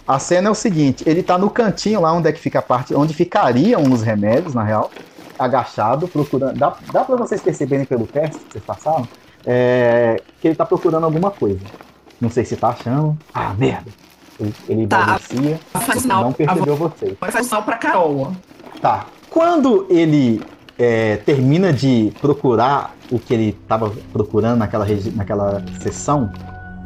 A 0.08 0.18
cena 0.18 0.48
é 0.48 0.50
o 0.50 0.54
seguinte: 0.54 1.04
ele 1.06 1.22
tá 1.22 1.36
no 1.36 1.50
cantinho 1.50 2.00
lá 2.00 2.12
onde 2.12 2.28
é 2.28 2.32
que 2.32 2.40
fica 2.40 2.58
a 2.60 2.62
parte. 2.62 2.94
Onde 2.94 3.12
ficariam 3.12 3.82
os 3.82 4.02
remédios, 4.02 4.54
na 4.54 4.62
real. 4.64 4.90
Agachado, 5.38 6.08
procurando. 6.08 6.58
Dá, 6.58 6.74
dá 6.92 7.04
pra 7.04 7.16
vocês 7.16 7.40
perceberem 7.42 7.84
pelo 7.84 8.06
teste 8.06 8.38
que 8.38 8.52
vocês 8.52 8.64
passaram? 8.64 9.06
É, 9.46 10.20
que 10.40 10.48
ele 10.48 10.54
tá 10.54 10.64
procurando 10.66 11.04
alguma 11.04 11.30
coisa. 11.30 11.60
Não 12.20 12.30
sei 12.30 12.44
se 12.44 12.56
tá 12.56 12.68
achando. 12.68 13.16
Ah, 13.34 13.52
merda. 13.58 13.90
Ele, 14.40 14.54
ele 14.68 14.86
Tá. 14.86 15.18
não 16.06 16.32
percebeu 16.32 16.76
vocês. 16.76 17.16
Vai 17.20 17.30
fazer 17.30 17.44
sinal 17.48 17.62
pra 17.62 17.76
Carol. 17.76 18.32
Tá. 18.80 19.06
Quando 19.30 19.86
ele 19.88 20.40
é, 20.78 21.16
termina 21.18 21.72
de 21.72 22.12
procurar 22.20 22.94
o 23.10 23.18
que 23.18 23.34
ele 23.34 23.48
estava 23.62 23.92
procurando 24.12 24.58
naquela, 24.58 24.86
naquela 25.14 25.62
sessão, 25.80 26.30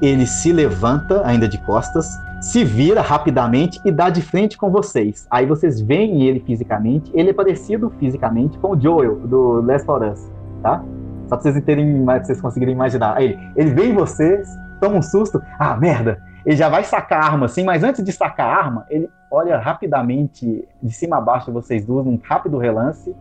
ele 0.02 0.26
se 0.26 0.52
levanta, 0.52 1.22
ainda 1.24 1.48
de 1.48 1.58
costas, 1.58 2.06
se 2.40 2.62
vira 2.64 3.00
rapidamente 3.00 3.80
e 3.84 3.90
dá 3.90 4.10
de 4.10 4.20
frente 4.20 4.56
com 4.58 4.70
vocês. 4.70 5.26
Aí 5.30 5.46
vocês 5.46 5.80
veem 5.80 6.22
ele 6.22 6.40
fisicamente. 6.40 7.10
Ele 7.14 7.30
é 7.30 7.32
parecido 7.32 7.90
fisicamente 7.98 8.58
com 8.58 8.72
o 8.76 8.80
Joel, 8.80 9.16
do 9.20 9.62
Last 9.62 9.90
of 9.90 10.04
Us, 10.04 10.20
tá? 10.62 10.82
Só 11.28 11.36
pra 11.36 11.40
vocês 11.40 11.64
terem, 11.64 12.04
pra 12.04 12.22
vocês 12.24 12.40
conseguirem 12.40 12.74
imaginar. 12.74 13.16
Aí 13.16 13.24
ele, 13.26 13.38
ele 13.56 13.70
vê 13.70 13.86
em 13.88 13.94
vocês, 13.94 14.48
toma 14.80 14.96
um 14.96 15.02
susto. 15.02 15.42
Ah, 15.58 15.76
merda! 15.76 16.22
Ele 16.44 16.56
já 16.56 16.68
vai 16.68 16.84
sacar 16.84 17.22
a 17.22 17.26
arma 17.26 17.46
assim, 17.46 17.64
mas 17.64 17.82
antes 17.82 18.04
de 18.04 18.12
sacar 18.12 18.46
a 18.48 18.56
arma, 18.56 18.86
ele 18.88 19.08
olha 19.32 19.58
rapidamente 19.58 20.66
de 20.80 20.94
cima 20.94 21.16
a 21.18 21.20
baixo 21.20 21.50
vocês 21.52 21.84
duas, 21.84 22.06
num 22.06 22.20
rápido 22.22 22.56
relance. 22.58 23.14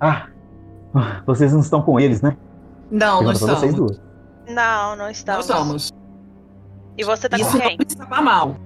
Ah, 0.00 0.26
vocês 1.24 1.52
não 1.52 1.60
estão 1.60 1.80
com 1.82 2.00
eles, 2.00 2.20
né? 2.20 2.36
Não, 2.90 3.22
não 3.22 3.30
pra 3.30 3.38
vocês 3.38 3.52
estamos. 3.52 3.74
duas. 3.76 4.02
Não, 4.48 4.90
não 4.96 5.04
Não 5.04 5.10
estamos. 5.10 5.46
estamos. 5.46 5.92
E 6.98 7.04
você 7.04 7.28
tá 7.28 7.36
Isso 7.38 7.52
com 7.52 7.58
não 7.58 7.64
quem? 7.68 7.78
está 7.86 8.20
mal. 8.20 8.56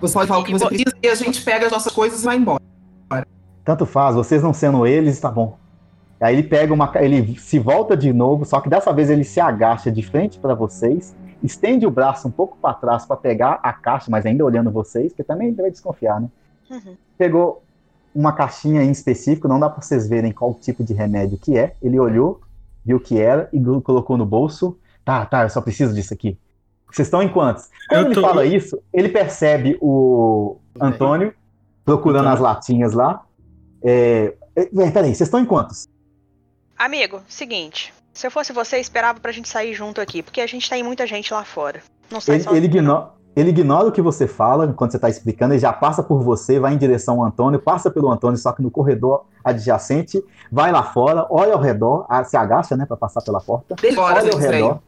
Você 0.00 0.14
pode 0.14 0.26
falar 0.28 0.40
o 0.40 0.44
que 0.44 0.52
você 0.52 0.66
precisa 0.66 0.96
e 1.02 1.08
a 1.08 1.14
gente 1.14 1.44
pega 1.44 1.66
as 1.66 1.72
nossas 1.72 1.92
coisas 1.92 2.22
e 2.22 2.24
vai 2.24 2.36
embora. 2.36 2.60
Tanto 3.64 3.86
faz, 3.86 4.16
vocês 4.16 4.42
não 4.42 4.52
sendo 4.52 4.84
eles, 4.84 5.20
tá 5.20 5.30
bom. 5.30 5.56
Aí 6.22 6.36
ele 6.36 6.42
pega 6.44 6.72
uma. 6.72 6.90
Ele 6.96 7.36
se 7.38 7.58
volta 7.58 7.96
de 7.96 8.12
novo, 8.12 8.44
só 8.44 8.60
que 8.60 8.68
dessa 8.68 8.92
vez 8.92 9.10
ele 9.10 9.24
se 9.24 9.40
agacha 9.40 9.90
de 9.90 10.02
frente 10.02 10.38
pra 10.38 10.54
vocês, 10.54 11.14
estende 11.42 11.86
o 11.86 11.90
braço 11.90 12.28
um 12.28 12.30
pouco 12.30 12.56
pra 12.62 12.72
trás 12.74 13.04
pra 13.04 13.16
pegar 13.16 13.58
a 13.62 13.72
caixa, 13.72 14.06
mas 14.10 14.24
ainda 14.24 14.44
olhando 14.44 14.70
vocês, 14.70 15.12
porque 15.12 15.24
também 15.24 15.52
vai 15.52 15.70
desconfiar, 15.70 16.20
né? 16.20 16.28
Uhum. 16.70 16.96
Pegou 17.18 17.62
uma 18.14 18.32
caixinha 18.32 18.82
em 18.82 18.90
específico, 18.90 19.48
não 19.48 19.58
dá 19.58 19.68
pra 19.68 19.82
vocês 19.82 20.06
verem 20.08 20.32
qual 20.32 20.54
tipo 20.54 20.84
de 20.84 20.92
remédio 20.94 21.38
que 21.38 21.58
é. 21.58 21.74
Ele 21.82 21.98
olhou, 21.98 22.40
viu 22.84 22.98
o 22.98 23.00
que 23.00 23.18
era 23.18 23.48
e 23.52 23.60
colocou 23.80 24.16
no 24.16 24.24
bolso. 24.26 24.78
Tá, 25.04 25.26
tá, 25.26 25.42
eu 25.42 25.50
só 25.50 25.60
preciso 25.60 25.94
disso 25.94 26.14
aqui. 26.14 26.38
Vocês 26.90 27.08
estão 27.08 27.22
em 27.22 27.28
quantos? 27.28 27.68
Quando 27.88 28.00
Eu 28.00 28.06
ele 28.06 28.14
tô- 28.14 28.20
fala 28.20 28.44
isso, 28.44 28.78
ele 28.92 29.08
percebe 29.08 29.78
o 29.80 30.58
Antônio 30.80 31.32
procurando 31.84 32.26
Antônio. 32.28 32.34
as 32.34 32.40
latinhas 32.40 32.92
lá. 32.92 33.24
É... 33.82 34.34
é, 34.54 34.66
Peraí, 34.90 35.14
vocês 35.14 35.22
estão 35.22 35.40
em 35.40 35.46
quantos? 35.46 35.88
Amigo, 36.82 37.20
seguinte. 37.28 37.94
Se 38.12 38.26
eu 38.26 38.30
fosse 38.32 38.52
você, 38.52 38.74
eu 38.74 38.80
esperava 38.80 39.20
pra 39.20 39.30
gente 39.30 39.48
sair 39.48 39.72
junto 39.72 40.00
aqui, 40.00 40.20
porque 40.20 40.40
a 40.40 40.48
gente 40.48 40.68
tem 40.68 40.82
muita 40.82 41.06
gente 41.06 41.32
lá 41.32 41.44
fora. 41.44 41.80
Não 42.10 42.20
sai 42.20 42.34
Ele, 42.34 42.56
ele, 42.56 42.66
igno- 42.66 43.08
ele 43.36 43.50
ignora 43.50 43.86
o 43.86 43.92
que 43.92 44.02
você 44.02 44.26
fala 44.26 44.66
quando 44.72 44.90
você 44.90 44.96
está 44.96 45.08
explicando, 45.08 45.54
ele 45.54 45.60
já 45.60 45.72
passa 45.72 46.02
por 46.02 46.20
você, 46.24 46.58
vai 46.58 46.74
em 46.74 46.76
direção 46.76 47.20
ao 47.20 47.26
Antônio, 47.28 47.60
passa 47.60 47.88
pelo 47.88 48.10
Antônio, 48.10 48.36
só 48.36 48.50
que 48.50 48.60
no 48.62 48.68
corredor 48.68 49.26
adjacente, 49.44 50.20
vai 50.50 50.72
lá 50.72 50.82
fora, 50.82 51.24
olha 51.30 51.52
ao 51.54 51.60
redor, 51.60 52.04
ah, 52.08 52.24
se 52.24 52.36
agacha, 52.36 52.76
né, 52.76 52.84
para 52.84 52.96
passar 52.96 53.22
pela 53.22 53.40
porta, 53.40 53.76
Deixa 53.80 54.00
olha 54.00 54.32
ao 54.32 54.38
redor, 54.38 54.80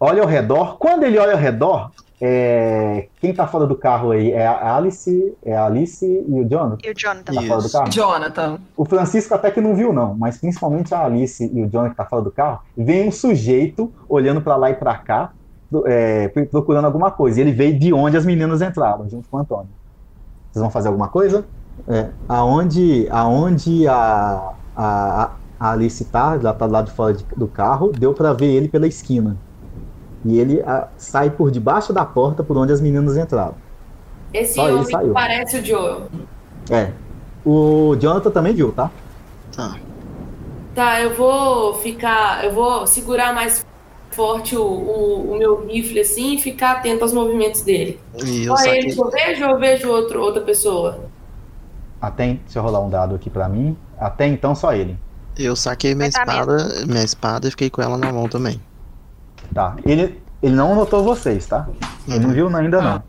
olha 0.00 0.22
ao 0.22 0.28
redor. 0.28 0.78
Quando 0.78 1.02
ele 1.02 1.18
olha 1.18 1.32
ao 1.32 1.38
redor, 1.38 1.90
é, 2.24 3.08
quem 3.20 3.34
tá 3.34 3.48
fora 3.48 3.66
do 3.66 3.74
carro 3.76 4.12
aí 4.12 4.30
é 4.30 4.46
a 4.46 4.76
Alice, 4.76 5.36
é 5.44 5.56
a 5.56 5.66
Alice 5.66 6.06
e 6.06 6.40
o 6.40 6.48
Jonathan. 6.48 6.78
E 6.84 6.90
o 6.90 6.94
Jonathan? 6.96 7.32
Tá 7.34 7.42
fora 7.42 7.60
do 7.62 7.70
carro? 7.70 7.90
Jonathan. 7.90 8.58
O 8.76 8.84
Francisco 8.84 9.34
até 9.34 9.50
que 9.50 9.60
não 9.60 9.74
viu, 9.74 9.92
não, 9.92 10.14
mas 10.14 10.38
principalmente 10.38 10.94
a 10.94 11.04
Alice 11.04 11.44
e 11.44 11.62
o 11.62 11.68
Jonathan 11.68 11.90
que 11.90 11.96
tá 11.96 12.04
fora 12.04 12.22
do 12.22 12.30
carro, 12.30 12.60
vem 12.76 13.08
um 13.08 13.12
sujeito 13.12 13.92
olhando 14.08 14.40
pra 14.40 14.54
lá 14.54 14.70
e 14.70 14.74
pra 14.74 14.94
cá, 14.96 15.32
é, 15.86 16.28
pro- 16.28 16.46
procurando 16.46 16.84
alguma 16.84 17.10
coisa. 17.10 17.40
E 17.40 17.42
ele 17.42 17.52
veio 17.52 17.76
de 17.78 17.92
onde 17.92 18.16
as 18.16 18.24
meninas 18.24 18.62
entraram, 18.62 19.08
junto 19.10 19.28
com 19.28 19.36
o 19.36 19.40
Antônio. 19.40 19.70
Vocês 20.52 20.60
vão 20.62 20.70
fazer 20.70 20.88
alguma 20.88 21.08
coisa? 21.08 21.44
É, 21.88 22.10
aonde, 22.28 23.08
aonde 23.10 23.88
a, 23.88 24.52
a, 24.76 25.32
a 25.58 25.70
Alice 25.72 26.04
tá, 26.04 26.38
ela 26.40 26.52
tá 26.54 26.66
do 26.68 26.72
lado 26.72 26.86
de 26.86 26.92
fora 26.92 27.14
de- 27.14 27.26
do 27.36 27.48
carro, 27.48 27.90
deu 27.90 28.14
pra 28.14 28.32
ver 28.32 28.46
ele 28.52 28.68
pela 28.68 28.86
esquina. 28.86 29.36
E 30.24 30.38
ele 30.38 30.62
ah, 30.62 30.88
sai 30.96 31.30
por 31.30 31.50
debaixo 31.50 31.92
da 31.92 32.04
porta 32.04 32.42
por 32.44 32.56
onde 32.56 32.72
as 32.72 32.80
meninas 32.80 33.16
entraram. 33.16 33.54
Esse 34.32 34.54
Só 34.54 34.68
homem 34.68 34.84
que 34.84 34.90
saiu. 34.90 35.12
parece 35.12 35.58
o 35.58 35.64
Joel. 35.64 36.08
É. 36.70 36.92
O 37.44 37.96
Jonathan 37.96 38.30
também 38.30 38.54
viu, 38.54 38.72
tá? 38.72 38.90
Tá. 39.54 39.76
Tá, 40.74 41.00
eu 41.00 41.14
vou 41.14 41.74
ficar. 41.74 42.44
Eu 42.44 42.52
vou 42.52 42.86
segurar 42.86 43.34
mais 43.34 43.64
forte 44.10 44.56
o, 44.56 44.62
o, 44.62 45.32
o 45.32 45.38
meu 45.38 45.66
rifle 45.66 46.00
assim 46.00 46.34
e 46.34 46.38
ficar 46.38 46.72
atento 46.72 47.02
aos 47.02 47.12
movimentos 47.12 47.62
dele. 47.62 47.98
E 48.24 48.44
eu 48.44 48.56
Só 48.56 48.64
ele 48.66 48.92
que 48.92 49.00
eu 49.00 49.10
vejo 49.10 49.44
ou 49.44 49.50
eu 49.50 49.58
vejo 49.58 49.90
outro, 49.90 50.22
outra 50.22 50.42
pessoa? 50.42 51.00
Até, 52.00 52.34
deixa 52.34 52.58
eu 52.58 52.62
rolar 52.62 52.80
um 52.80 52.90
dado 52.90 53.14
aqui 53.14 53.28
pra 53.28 53.48
mim. 53.48 53.76
Até 53.98 54.26
então, 54.26 54.54
só 54.54 54.74
ele. 54.74 54.98
Eu 55.38 55.56
saquei 55.56 55.94
minha 55.94 56.08
espada, 56.08 56.84
minha 56.86 57.04
espada 57.04 57.48
e 57.48 57.50
fiquei 57.50 57.70
com 57.70 57.80
ela 57.80 57.96
na 57.96 58.12
mão 58.12 58.28
também. 58.28 58.60
Tá. 59.54 59.76
Ele, 59.84 60.20
ele 60.42 60.54
não 60.54 60.74
notou 60.74 61.02
vocês, 61.04 61.46
tá? 61.46 61.68
Ele 62.08 62.18
não 62.20 62.30
viu 62.30 62.54
ainda 62.56 62.80
não. 62.82 63.02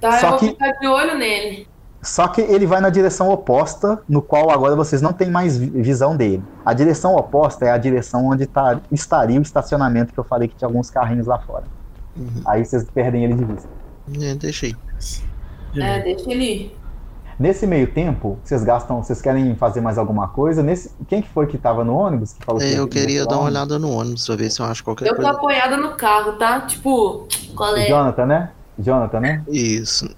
Tá, 0.00 0.18
Só 0.18 0.26
eu 0.26 0.30
vou 0.30 0.38
que- 0.38 0.48
ficar 0.48 0.72
de 0.72 0.86
olho 0.86 1.18
nele. 1.18 1.68
Só 2.02 2.28
que 2.28 2.42
ele 2.42 2.66
vai 2.66 2.82
na 2.82 2.90
direção 2.90 3.30
oposta, 3.30 3.98
no 4.06 4.20
qual 4.20 4.50
agora 4.50 4.76
vocês 4.76 5.00
não 5.00 5.12
têm 5.14 5.30
mais 5.30 5.56
vi- 5.56 5.70
visão 5.70 6.14
dele. 6.14 6.42
A 6.64 6.74
direção 6.74 7.16
oposta 7.16 7.64
é 7.64 7.70
a 7.70 7.78
direção 7.78 8.26
onde 8.26 8.44
tá, 8.46 8.78
estaria 8.92 9.38
o 9.38 9.42
estacionamento 9.42 10.12
que 10.12 10.20
eu 10.20 10.24
falei 10.24 10.46
que 10.48 10.54
tinha 10.54 10.68
alguns 10.68 10.90
carrinhos 10.90 11.26
lá 11.26 11.38
fora. 11.38 11.64
Uhum. 12.14 12.42
Aí 12.46 12.62
vocês 12.64 12.84
perdem 12.92 13.24
ele 13.24 13.34
de 13.34 13.44
vista. 13.44 13.68
É, 14.20 14.34
deixei. 14.34 14.76
É, 15.76 16.00
deixa 16.02 16.30
ele 16.30 16.44
ir. 16.44 16.76
Nesse 17.38 17.66
meio 17.66 17.92
tempo, 17.92 18.38
vocês 18.44 18.62
gastam, 18.62 19.02
vocês 19.02 19.20
querem 19.20 19.54
fazer 19.56 19.80
mais 19.80 19.98
alguma 19.98 20.28
coisa? 20.28 20.62
Nesse, 20.62 20.90
quem 21.08 21.20
que 21.20 21.28
foi 21.28 21.46
que 21.46 21.58
tava 21.58 21.82
no 21.84 21.94
ônibus 21.96 22.32
que 22.32 22.44
falou 22.44 22.60
que 22.60 22.66
É, 22.66 22.78
eu 22.78 22.84
ia 22.84 22.88
queria 22.88 23.26
dar 23.26 23.36
uma 23.38 23.46
olhada 23.46 23.78
no 23.78 23.90
ônibus 23.90 24.26
pra 24.26 24.36
ver 24.36 24.50
se 24.50 24.60
eu 24.60 24.66
acho 24.66 24.84
qualquer 24.84 25.06
Eu 25.06 25.10
tô 25.10 25.22
coisa. 25.22 25.30
apoiada 25.32 25.76
no 25.76 25.96
carro, 25.96 26.32
tá? 26.34 26.60
Tipo, 26.60 27.26
qual 27.56 27.76
é? 27.76 27.86
Jonathan, 27.88 28.26
né? 28.26 28.50
Jonathan, 28.78 29.20
né? 29.20 29.42
Isso. 29.48 30.08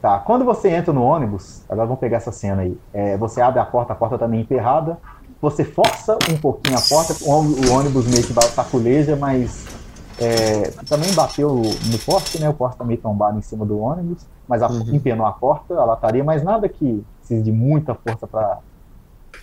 Tá, 0.00 0.18
quando 0.18 0.44
você 0.44 0.68
entra 0.68 0.92
no 0.92 1.02
ônibus, 1.02 1.62
agora 1.68 1.86
vamos 1.86 2.00
pegar 2.00 2.18
essa 2.18 2.30
cena 2.30 2.62
aí. 2.62 2.78
É, 2.92 3.16
você 3.16 3.40
abre 3.40 3.58
a 3.60 3.64
porta, 3.64 3.92
a 3.92 3.96
porta 3.96 4.16
tá 4.18 4.28
meio 4.28 4.42
emperrada. 4.42 4.98
Você 5.40 5.64
força 5.64 6.16
um 6.30 6.36
pouquinho 6.36 6.76
a 6.78 6.80
porta, 6.82 7.14
o 7.22 7.30
ônibus- 7.30 7.68
o 7.70 7.72
ônibus 7.74 8.06
meio 8.06 8.24
que 8.24 8.32
saculeja, 8.54 9.16
mas 9.16 9.66
é, 10.20 10.70
também 10.88 11.12
bateu 11.14 11.54
no 11.86 11.98
poste, 12.04 12.40
né? 12.40 12.48
O 12.48 12.54
poste 12.54 12.76
tá 12.78 12.84
meio 12.84 13.00
tombado 13.00 13.38
em 13.38 13.42
cima 13.42 13.64
do 13.64 13.78
ônibus, 13.80 14.18
mas 14.48 14.62
a, 14.62 14.68
Uhum. 14.68 14.94
empenou 14.94 15.26
a 15.26 15.32
porta, 15.32 15.74
a 15.74 15.84
lataria, 15.84 16.24
mas 16.24 16.42
nada 16.42 16.68
que 16.68 17.04
precise 17.20 17.42
de 17.42 17.52
muita 17.52 17.94
força 17.94 18.26
para 18.26 18.58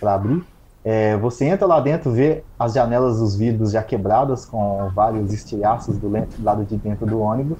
abrir. 0.02 0.44
É, 0.84 1.16
você 1.16 1.46
entra 1.46 1.66
lá 1.66 1.80
dentro, 1.80 2.12
vê 2.12 2.44
as 2.58 2.72
janelas 2.74 3.18
dos 3.18 3.36
vidros 3.36 3.72
já 3.72 3.82
quebradas, 3.82 4.44
com 4.44 4.88
vários 4.94 5.32
estilhaços 5.32 5.98
do 5.98 6.10
lado 6.42 6.64
de 6.64 6.76
dentro 6.76 7.06
do 7.06 7.20
ônibus. 7.20 7.58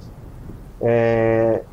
É, 0.81 1.63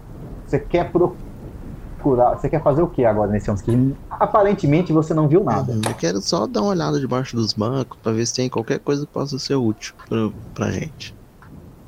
você 0.46 0.58
quer 0.58 0.90
procurar. 0.90 2.36
Você 2.36 2.48
quer 2.48 2.62
fazer 2.62 2.82
o 2.82 2.88
que 2.88 3.04
agora 3.04 3.30
nesse 3.30 3.50
ônibus? 3.50 3.64
Que 3.64 3.94
aparentemente 4.10 4.92
você 4.92 5.14
não 5.14 5.28
viu 5.28 5.44
nada. 5.44 5.72
Uhum, 5.72 5.80
Eu 5.88 5.94
quero 5.94 6.20
só 6.20 6.46
dar 6.46 6.60
uma 6.62 6.70
olhada 6.70 6.98
debaixo 6.98 7.36
dos 7.36 7.52
bancos 7.52 7.98
pra 8.02 8.12
ver 8.12 8.26
se 8.26 8.34
tem 8.34 8.48
qualquer 8.48 8.80
coisa 8.80 9.06
que 9.06 9.12
possa 9.12 9.38
ser 9.38 9.54
útil 9.54 9.94
pra, 10.08 10.18
pra 10.54 10.70
gente. 10.72 11.14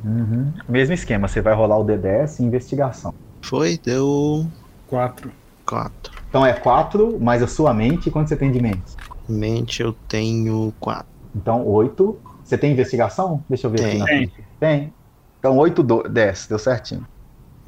Uhum. 0.04 0.52
Mesmo 0.68 0.94
esquema, 0.94 1.26
você 1.26 1.40
vai 1.40 1.54
rolar 1.54 1.78
o 1.78 1.84
D10 1.84 2.38
e 2.38 2.44
investigação. 2.44 3.12
Foi? 3.46 3.78
Deu 3.78 4.44
Quatro. 4.88 5.30
4. 5.64 6.12
Então 6.28 6.44
é 6.44 6.52
4 6.52 7.18
mais 7.20 7.42
a 7.42 7.46
sua 7.46 7.72
mente. 7.72 8.10
Quanto 8.10 8.28
você 8.28 8.36
tem 8.36 8.50
de 8.50 8.60
mente? 8.60 8.96
Mente 9.28 9.82
eu 9.82 9.92
tenho 10.08 10.74
4. 10.80 11.06
Então 11.34 11.64
8. 11.64 12.18
Você 12.42 12.58
tem 12.58 12.72
investigação? 12.72 13.42
Deixa 13.48 13.68
eu 13.68 13.70
ver 13.70 13.80
aqui 13.80 13.90
Tem. 13.90 13.98
na 13.98 14.04
frente. 14.04 14.44
Tem. 14.58 14.92
Então 15.38 15.56
8, 15.58 16.08
10. 16.08 16.46
Deu 16.48 16.58
certinho. 16.58 17.06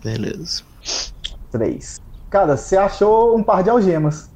Beleza. 0.02 0.62
3. 1.52 2.00
Cara, 2.28 2.56
você 2.56 2.76
achou 2.76 3.36
um 3.36 3.42
par 3.42 3.62
de 3.62 3.70
algemas. 3.70 4.30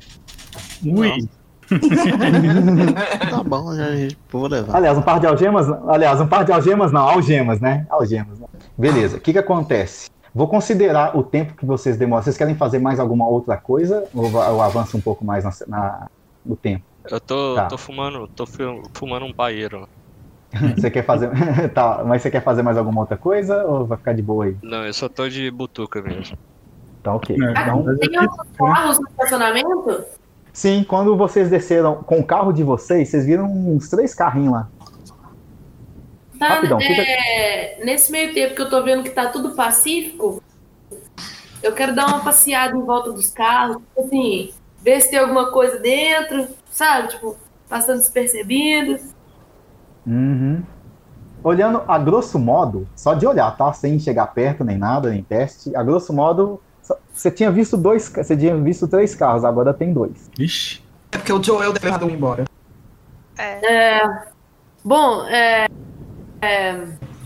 Ui. 0.85 1.29
Tá 3.31 3.43
bom, 3.43 3.75
já 3.75 3.97
já 3.97 4.09
vou 4.31 4.47
levar. 4.47 4.77
Aliás, 4.77 4.99
um 4.99 5.03
par 5.03 5.19
de 5.19 5.27
algemas. 5.27 5.67
Aliás, 5.89 6.21
um 6.21 6.27
par 6.27 6.45
de 6.45 6.53
algemas 6.53 6.93
não, 6.93 7.01
algemas, 7.01 7.61
né? 7.61 7.87
Algemas. 7.89 8.39
né? 8.39 8.47
Beleza. 8.77 9.17
O 9.17 9.21
que, 9.21 9.33
que 9.33 9.39
acontece? 9.39 10.11
Vou 10.35 10.49
considerar 10.49 11.17
o 11.17 11.23
tempo 11.23 11.55
que 11.55 11.67
vocês 11.67 11.97
demoram. 11.97 12.23
Vocês 12.23 12.37
querem 12.37 12.55
fazer 12.55 12.79
mais 12.79 12.99
alguma 12.99 13.27
outra 13.29 13.57
coisa? 13.57 14.05
Ou 14.15 14.29
eu 14.31 14.61
avanço 14.63 14.97
um 14.97 15.01
pouco 15.01 15.25
mais 15.25 15.45
na, 15.45 15.51
na- 15.67 16.07
no 16.45 16.57
tempo? 16.57 16.85
Eu 17.11 17.21
tô, 17.21 17.55
Tá. 17.55 17.67
tô 17.67 17.77
fumando, 17.77 18.27
tô 18.29 18.47
fu- 18.47 18.83
fumando 18.95 19.27
um 19.27 19.33
paeiro. 19.33 19.87
Você 20.77 20.91
quer 20.91 21.05
fazer. 21.05 21.31
tá, 21.75 22.03
mas 22.07 22.21
você 22.23 22.31
quer 22.31 22.43
fazer 22.43 22.63
mais 22.63 22.77
alguma 22.77 23.01
outra 23.01 23.17
coisa? 23.17 23.65
Ou 23.65 23.87
vai 23.87 23.97
ficar 23.99 24.13
de 24.13 24.23
boa 24.23 24.45
aí? 24.45 24.57
Não, 24.63 24.85
eu 24.87 24.93
só 24.93 25.09
tô 25.09 25.29
de 25.29 25.51
butuca 25.51 26.01
mesmo. 26.03 26.37
Tá 27.03 27.15
ok. 27.15 27.35
É, 27.37 27.51
Então, 27.53 27.83
mas 27.83 27.99
Tem 27.99 28.19
outros 28.21 28.49
carros 28.57 28.99
no 29.01 29.09
estacionamento? 29.09 30.05
sim, 30.53 30.85
quando 30.85 31.17
vocês 31.17 31.49
desceram 31.51 31.97
com 32.03 32.21
o 32.21 32.25
carro 32.25 32.53
de 32.53 32.63
vocês, 32.63 33.09
vocês 33.09 33.25
viram 33.25 33.47
uns 33.47 33.89
três 33.89 34.15
carrinhos 34.15 34.53
lá. 34.53 34.69
Tá, 36.43 36.55
Rapidão, 36.55 36.81
fica- 36.81 37.03
é, 37.03 37.85
nesse 37.85 38.11
meio 38.11 38.35
tempo 38.35 38.57
que 38.57 38.63
eu 38.63 38.69
tô 38.69 38.83
vendo 38.83 39.05
que 39.05 39.11
tá 39.11 39.27
tudo 39.27 39.55
pacífico, 39.55 40.43
eu 41.63 41.73
quero 41.73 41.95
dar 41.95 42.07
uma 42.09 42.19
passeada 42.19 42.77
em 42.77 42.81
volta 42.81 43.13
dos 43.13 43.31
carros, 43.31 43.77
tipo 43.77 44.01
assim, 44.01 44.53
ver 44.81 45.01
se 45.01 45.11
tem 45.11 45.21
alguma 45.21 45.53
coisa 45.53 45.79
dentro, 45.79 46.49
sabe? 46.69 47.09
Tipo, 47.09 47.37
passando 47.69 48.01
despercebido. 48.01 48.99
Uhum. 50.05 50.65
Olhando 51.45 51.83
a 51.87 51.97
grosso 51.97 52.41
modo, 52.41 52.89
só 52.97 53.15
de 53.15 53.25
olhar, 53.25 53.57
tá? 53.57 53.73
Sem 53.73 54.01
chegar 54.01 54.27
perto 54.29 54.65
nem 54.65 54.77
nada, 54.77 55.11
nem 55.11 55.23
teste. 55.23 55.75
A 55.77 55.83
grosso 55.85 56.13
modo, 56.13 56.61
Você 57.15 57.31
tinha 57.31 57.53
visto 57.53 57.77
dois, 57.77 58.09
você 58.09 58.37
tinha 58.37 58.57
visto 58.57 58.89
três 58.89 59.15
carros, 59.15 59.45
agora 59.45 59.73
tem 59.73 59.93
dois. 59.93 60.29
Ixi. 60.37 60.83
É 61.13 61.19
porque 61.19 61.33
o 61.33 61.41
Joel 61.41 61.73
deve 61.73 61.87
levar 61.87 62.05
um 62.05 62.11
embora. 62.11 62.45
É. 63.39 63.99
É, 64.01 64.23
bom, 64.85 65.25
é, 65.27 65.67
é, 66.43 66.77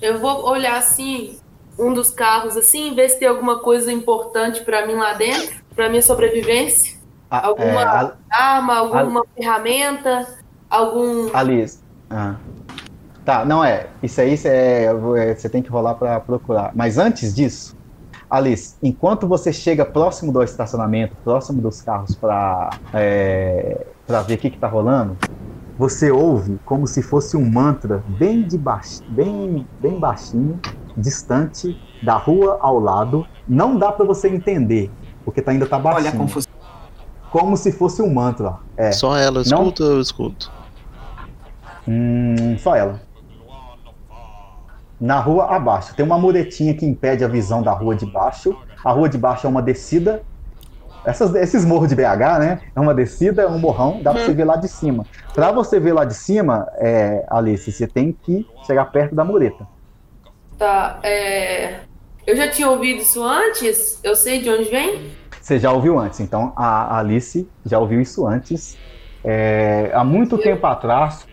eu 0.02 0.18
vou 0.20 0.46
olhar 0.48 0.76
assim 0.78 1.38
um 1.78 1.92
dos 1.92 2.10
carros 2.10 2.56
assim, 2.56 2.94
ver 2.94 3.08
se 3.08 3.18
tem 3.18 3.28
alguma 3.28 3.58
coisa 3.58 3.90
importante 3.92 4.62
pra 4.62 4.86
mim 4.86 4.94
lá 4.94 5.14
dentro, 5.14 5.56
pra 5.74 5.88
minha 5.88 6.02
sobrevivência, 6.02 6.96
Ah, 7.28 7.48
Alguma- 7.48 7.82
é, 7.82 7.84
a- 7.84 8.12
arma, 8.30 8.76
alguma 8.76 9.24
ferramenta, 9.36 10.26
algum 10.70 11.28
Alice. 11.34 11.80
Ah. 12.08 12.36
Tá, 13.24 13.44
não 13.44 13.64
é. 13.64 13.88
Isso 14.00 14.20
aí 14.20 14.38
é, 14.44 14.94
vou- 14.94 15.16
é, 15.16 15.34
você 15.34 15.48
tem 15.48 15.60
que 15.60 15.68
rolar 15.68 15.94
pra 15.94 16.20
procurar. 16.20 16.70
Mas 16.72 16.98
antes 16.98 17.34
disso, 17.34 17.76
Alice, 18.30 18.76
enquanto 18.80 19.26
você 19.26 19.52
chega 19.52 19.84
próximo 19.84 20.30
do 20.32 20.40
estacionamento, 20.40 21.16
próximo 21.24 21.60
dos 21.60 21.82
carros 21.82 22.14
pra, 22.14 22.70
é, 22.94 23.84
pra 24.06 24.22
ver 24.22 24.34
o 24.34 24.38
que, 24.38 24.50
que 24.50 24.58
tá 24.58 24.68
rolando, 24.68 25.16
você 25.78 26.10
ouve 26.10 26.58
como 26.64 26.86
se 26.86 27.02
fosse 27.02 27.36
um 27.36 27.44
mantra 27.50 28.02
bem 28.08 28.42
de 28.42 28.56
baixo, 28.56 29.02
bem, 29.08 29.66
bem 29.80 29.98
baixinho, 29.98 30.58
distante 30.96 31.78
da 32.02 32.16
rua 32.16 32.58
ao 32.60 32.78
lado. 32.78 33.26
Não 33.46 33.76
dá 33.78 33.92
pra 33.92 34.04
você 34.04 34.28
entender, 34.28 34.90
porque 35.24 35.42
tá, 35.42 35.50
ainda 35.52 35.66
tá 35.66 35.76
Olha 35.76 35.88
a 35.88 35.92
baixinho. 35.94 36.18
confusão. 36.18 36.52
como 37.30 37.56
se 37.56 37.70
fosse 37.72 38.00
um 38.00 38.12
mantra. 38.12 38.54
É. 38.76 38.92
Só 38.92 39.16
ela 39.16 39.42
Não? 39.46 39.62
escuta 39.64 39.84
ou 39.84 39.92
eu 39.92 40.00
escuto? 40.00 40.50
Hum, 41.86 42.56
só 42.58 42.74
ela. 42.74 43.00
Na 44.98 45.20
rua 45.20 45.54
abaixo. 45.54 45.94
Tem 45.94 46.04
uma 46.04 46.18
muretinha 46.18 46.74
que 46.74 46.86
impede 46.86 47.22
a 47.22 47.28
visão 47.28 47.62
da 47.62 47.72
rua 47.72 47.94
de 47.94 48.06
baixo. 48.06 48.56
A 48.82 48.90
rua 48.92 49.08
de 49.08 49.18
baixo 49.18 49.46
é 49.46 49.50
uma 49.50 49.60
descida. 49.60 50.22
Essas, 51.06 51.32
esses 51.36 51.64
morros 51.64 51.88
de 51.88 51.94
BH, 51.94 52.38
né? 52.40 52.60
É 52.74 52.80
uma 52.80 52.92
descida, 52.92 53.42
é 53.42 53.46
um 53.46 53.60
morrão, 53.60 54.00
dá 54.02 54.12
pra 54.12 54.24
você 54.24 54.34
ver 54.34 54.44
lá 54.44 54.56
de 54.56 54.66
cima. 54.66 55.06
Pra 55.32 55.52
você 55.52 55.78
ver 55.78 55.92
lá 55.92 56.04
de 56.04 56.14
cima, 56.14 56.68
é, 56.78 57.24
Alice, 57.30 57.70
você 57.70 57.86
tem 57.86 58.10
que 58.10 58.44
chegar 58.66 58.86
perto 58.86 59.14
da 59.14 59.24
mureta. 59.24 59.66
Tá, 60.58 60.98
é... 61.04 61.80
Eu 62.26 62.36
já 62.36 62.50
tinha 62.50 62.68
ouvido 62.68 63.02
isso 63.02 63.22
antes? 63.22 64.00
Eu 64.02 64.16
sei 64.16 64.42
de 64.42 64.50
onde 64.50 64.64
vem? 64.68 65.12
Você 65.40 65.60
já 65.60 65.70
ouviu 65.70 65.96
antes, 65.96 66.18
então 66.18 66.52
a 66.56 66.98
Alice 66.98 67.48
já 67.64 67.78
ouviu 67.78 68.00
isso 68.00 68.26
antes. 68.26 68.76
É, 69.24 69.92
há 69.94 70.02
muito 70.02 70.36
tempo 70.36 70.66
atrás, 70.66 71.24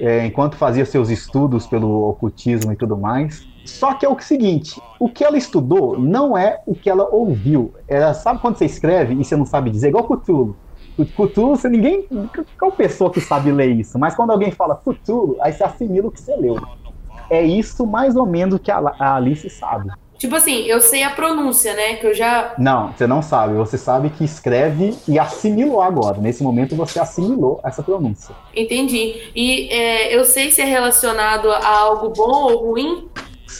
é, 0.00 0.24
enquanto 0.24 0.56
fazia 0.56 0.86
seus 0.86 1.10
estudos 1.10 1.66
pelo 1.66 2.08
ocultismo 2.08 2.72
e 2.72 2.76
tudo 2.76 2.96
mais. 2.96 3.46
Só 3.64 3.94
que 3.94 4.04
é 4.04 4.08
o 4.08 4.18
seguinte: 4.20 4.80
o 4.98 5.08
que 5.08 5.24
ela 5.24 5.36
estudou 5.36 5.98
não 5.98 6.36
é 6.36 6.60
o 6.66 6.74
que 6.74 6.90
ela 6.90 7.08
ouviu. 7.10 7.72
Ela 7.88 8.14
sabe 8.14 8.40
quando 8.40 8.56
você 8.56 8.64
escreve 8.64 9.14
e 9.14 9.24
você 9.24 9.36
não 9.36 9.46
sabe 9.46 9.70
dizer, 9.70 9.88
igual 9.88 10.04
Cthulhu. 10.04 10.56
Cthulhu, 11.16 11.56
você 11.56 11.68
ninguém. 11.68 12.06
Qual 12.58 12.72
pessoa 12.72 13.10
que 13.10 13.20
sabe 13.20 13.50
ler 13.50 13.70
isso? 13.70 13.98
Mas 13.98 14.14
quando 14.14 14.30
alguém 14.30 14.50
fala 14.50 14.76
Cthulhu, 14.76 15.36
aí 15.40 15.52
você 15.52 15.64
assimila 15.64 16.08
o 16.08 16.10
que 16.10 16.20
você 16.20 16.36
leu. 16.36 16.56
É 17.30 17.42
isso 17.42 17.86
mais 17.86 18.16
ou 18.16 18.26
menos 18.26 18.60
que 18.60 18.70
a 18.70 18.78
a 18.98 19.16
Alice 19.16 19.48
sabe. 19.48 19.90
Tipo 20.22 20.36
assim, 20.36 20.66
eu 20.66 20.80
sei 20.80 21.02
a 21.02 21.10
pronúncia, 21.10 21.74
né? 21.74 21.94
Que 21.94 22.06
eu 22.06 22.14
já. 22.14 22.54
Não, 22.56 22.92
você 22.92 23.08
não 23.08 23.20
sabe. 23.20 23.54
Você 23.54 23.76
sabe 23.76 24.08
que 24.08 24.22
escreve 24.22 24.96
e 25.08 25.18
assimilou 25.18 25.82
agora. 25.82 26.18
Nesse 26.18 26.44
momento 26.44 26.76
você 26.76 27.00
assimilou 27.00 27.60
essa 27.64 27.82
pronúncia. 27.82 28.32
Entendi. 28.54 29.32
E 29.34 29.68
é, 29.72 30.16
eu 30.16 30.24
sei 30.24 30.52
se 30.52 30.60
é 30.60 30.64
relacionado 30.64 31.50
a 31.50 31.66
algo 31.66 32.10
bom 32.10 32.52
ou 32.52 32.68
ruim? 32.68 33.08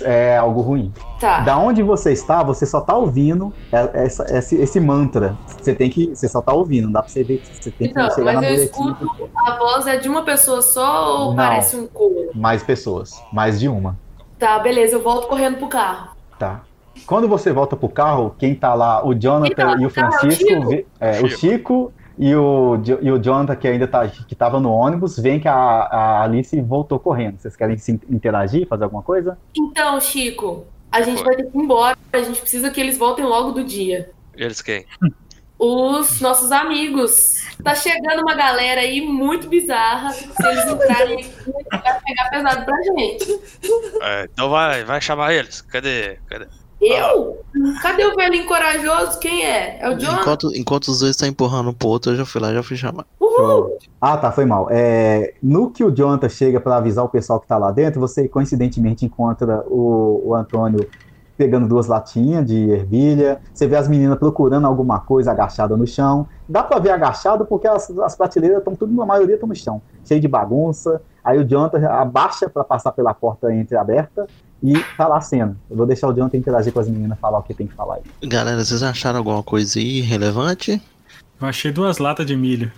É 0.00 0.36
algo 0.38 0.60
ruim. 0.60 0.92
Tá. 1.20 1.40
Da 1.40 1.58
onde 1.58 1.82
você 1.82 2.12
está, 2.12 2.42
você 2.42 2.64
só 2.64 2.80
tá 2.80 2.96
ouvindo 2.96 3.52
é- 3.70 3.90
essa- 4.04 4.24
esse, 4.36 4.56
esse 4.56 4.80
mantra. 4.80 5.36
Você 5.60 5.74
tem 5.74 5.90
que. 5.90 6.14
Você 6.14 6.28
só 6.28 6.40
tá 6.40 6.52
ouvindo, 6.52 6.84
não 6.86 6.92
dá 6.92 7.02
pra 7.02 7.10
você 7.10 7.22
ver 7.22 7.38
que 7.38 7.46
você 7.62 7.70
tem 7.70 7.88
que 7.88 7.92
Então, 8.00 8.10
chegar 8.14 8.32
na 8.34 8.40
mas 8.40 8.50
eu 8.50 8.56
muretinha. 8.56 8.92
escuto 8.92 9.30
a 9.36 9.56
voz 9.58 9.86
é 9.86 9.96
de 9.96 10.08
uma 10.08 10.22
pessoa 10.22 10.62
só 10.62 11.18
ou 11.18 11.28
Não. 11.30 11.36
parece 11.36 11.76
um 11.76 11.86
coro? 11.86 12.30
Mais 12.34 12.62
pessoas. 12.62 13.12
Mais 13.32 13.60
de 13.60 13.68
uma. 13.68 13.98
Tá, 14.38 14.58
beleza, 14.58 14.94
eu 14.96 15.02
volto 15.02 15.28
correndo 15.28 15.58
pro 15.58 15.68
carro. 15.68 16.10
Tá. 16.38 16.62
Quando 17.06 17.26
você 17.28 17.52
volta 17.52 17.74
pro 17.76 17.88
carro, 17.88 18.34
quem 18.38 18.54
tá 18.54 18.74
lá, 18.74 19.04
o 19.06 19.14
Jonathan 19.14 19.54
tá 19.54 19.72
e 19.72 19.74
o 19.76 19.80
no 19.82 19.90
carro 19.90 20.12
é 20.12 20.16
o 20.16 20.20
Francisco, 20.20 20.48
Chico? 20.48 20.68
vê- 20.68 20.86
é, 21.00 21.20
o 21.22 21.28
Chico 21.28 21.92
e 22.18 22.34
o, 22.34 22.80
e 23.00 23.10
o 23.10 23.18
Jonathan, 23.18 23.56
que 23.56 23.68
ainda 23.68 23.86
tá, 23.86 24.06
que 24.06 24.34
tava 24.34 24.60
no 24.60 24.70
ônibus, 24.70 25.18
veem 25.18 25.40
que 25.40 25.48
a, 25.48 25.54
a 25.54 26.22
Alice 26.22 26.60
voltou 26.60 26.98
correndo. 26.98 27.38
Vocês 27.38 27.56
querem 27.56 27.76
se 27.76 27.92
interagir, 28.08 28.66
fazer 28.66 28.84
alguma 28.84 29.02
coisa? 29.02 29.38
Então, 29.56 30.00
Chico, 30.00 30.66
a 30.90 31.00
gente 31.00 31.24
vai 31.24 31.34
ter 31.36 31.44
que 31.44 31.56
ir 31.56 31.60
embora. 31.60 31.96
A 32.12 32.20
gente 32.20 32.40
precisa 32.40 32.70
que 32.70 32.80
eles 32.80 32.98
voltem 32.98 33.24
logo 33.24 33.52
do 33.52 33.64
dia. 33.64 34.10
Eles 34.36 34.60
quem? 34.60 34.84
Os 35.58 36.20
nossos 36.20 36.50
amigos. 36.50 37.42
Tá 37.62 37.74
chegando 37.74 38.20
uma 38.20 38.34
galera 38.34 38.80
aí 38.80 39.00
muito 39.00 39.48
bizarra. 39.48 40.10
Se 40.10 40.46
eles 40.46 40.66
entrarem 40.66 41.20
aqui, 41.20 41.30
vai 41.70 42.00
pegar 42.00 42.30
pesado 42.30 42.64
pra 42.64 42.82
gente. 42.82 43.40
É, 44.02 44.28
então 44.32 44.50
vai, 44.50 44.84
vai 44.84 45.00
chamar 45.00 45.32
eles. 45.32 45.62
Cadê? 45.62 46.18
Cadê? 46.26 46.46
Eu? 46.82 47.38
Cadê 47.80 48.04
o 48.04 48.16
velhinho 48.16 48.46
corajoso? 48.46 49.20
Quem 49.20 49.46
é? 49.46 49.78
É 49.80 49.88
o 49.88 49.96
John? 49.96 50.20
Enquanto, 50.20 50.56
enquanto 50.56 50.88
os 50.88 50.98
dois 50.98 51.12
estão 51.12 51.28
empurrando 51.28 51.70
um 51.70 51.72
pro 51.72 51.88
outro, 51.88 52.10
eu 52.10 52.16
já 52.16 52.24
fui 52.24 52.40
lá 52.40 52.50
e 52.50 52.54
já 52.54 52.62
fui 52.62 52.76
chamar. 52.76 53.06
Uhul! 53.20 53.78
Ah, 54.00 54.16
tá, 54.16 54.32
foi 54.32 54.44
mal. 54.44 54.66
É, 54.68 55.34
no 55.40 55.70
que 55.70 55.84
o 55.84 55.94
Jonathan 55.94 56.28
chega 56.28 56.60
pra 56.60 56.78
avisar 56.78 57.04
o 57.04 57.08
pessoal 57.08 57.38
que 57.38 57.46
tá 57.46 57.56
lá 57.56 57.70
dentro, 57.70 58.00
você 58.00 58.26
coincidentemente 58.26 59.06
encontra 59.06 59.64
o, 59.68 60.22
o 60.24 60.34
Antônio 60.34 60.88
pegando 61.36 61.68
duas 61.68 61.86
latinhas 61.86 62.44
de 62.44 62.70
ervilha. 62.70 63.40
Você 63.54 63.66
vê 63.68 63.76
as 63.76 63.88
meninas 63.88 64.18
procurando 64.18 64.66
alguma 64.66 64.98
coisa 64.98 65.30
agachada 65.30 65.76
no 65.76 65.86
chão. 65.86 66.26
Dá 66.48 66.64
pra 66.64 66.80
ver 66.80 66.90
agachado 66.90 67.46
porque 67.46 67.68
as, 67.68 67.90
as 67.98 68.16
prateleiras 68.16 68.58
estão 68.58 68.74
tudo, 68.74 69.00
a 69.00 69.06
maioria 69.06 69.34
estão 69.34 69.48
no 69.48 69.54
chão, 69.54 69.80
cheio 70.04 70.20
de 70.20 70.28
bagunça. 70.28 71.00
Aí 71.22 71.38
o 71.38 71.44
Jonathan 71.44 71.86
abaixa 71.88 72.50
pra 72.50 72.64
passar 72.64 72.90
pela 72.90 73.14
porta 73.14 73.54
entreaberta 73.54 74.26
e 74.62 74.72
tá 74.96 75.08
lá 75.08 75.18
a 75.18 75.20
cena. 75.20 75.56
Eu 75.68 75.76
vou 75.76 75.86
deixar 75.86 76.08
o 76.08 76.12
Jonathan 76.12 76.36
interagir 76.36 76.72
com 76.72 76.80
as 76.80 76.88
meninas, 76.88 77.18
falar 77.18 77.38
o 77.38 77.42
que 77.42 77.52
tem 77.52 77.66
que 77.66 77.74
falar 77.74 77.96
aí. 77.96 78.28
Galera, 78.28 78.64
vocês 78.64 78.82
acharam 78.82 79.18
alguma 79.18 79.42
coisa 79.42 79.78
aí 79.78 80.00
relevante? 80.00 80.80
Eu 81.40 81.48
achei 81.48 81.72
duas 81.72 81.98
latas 81.98 82.24
de 82.24 82.36
milho. 82.36 82.70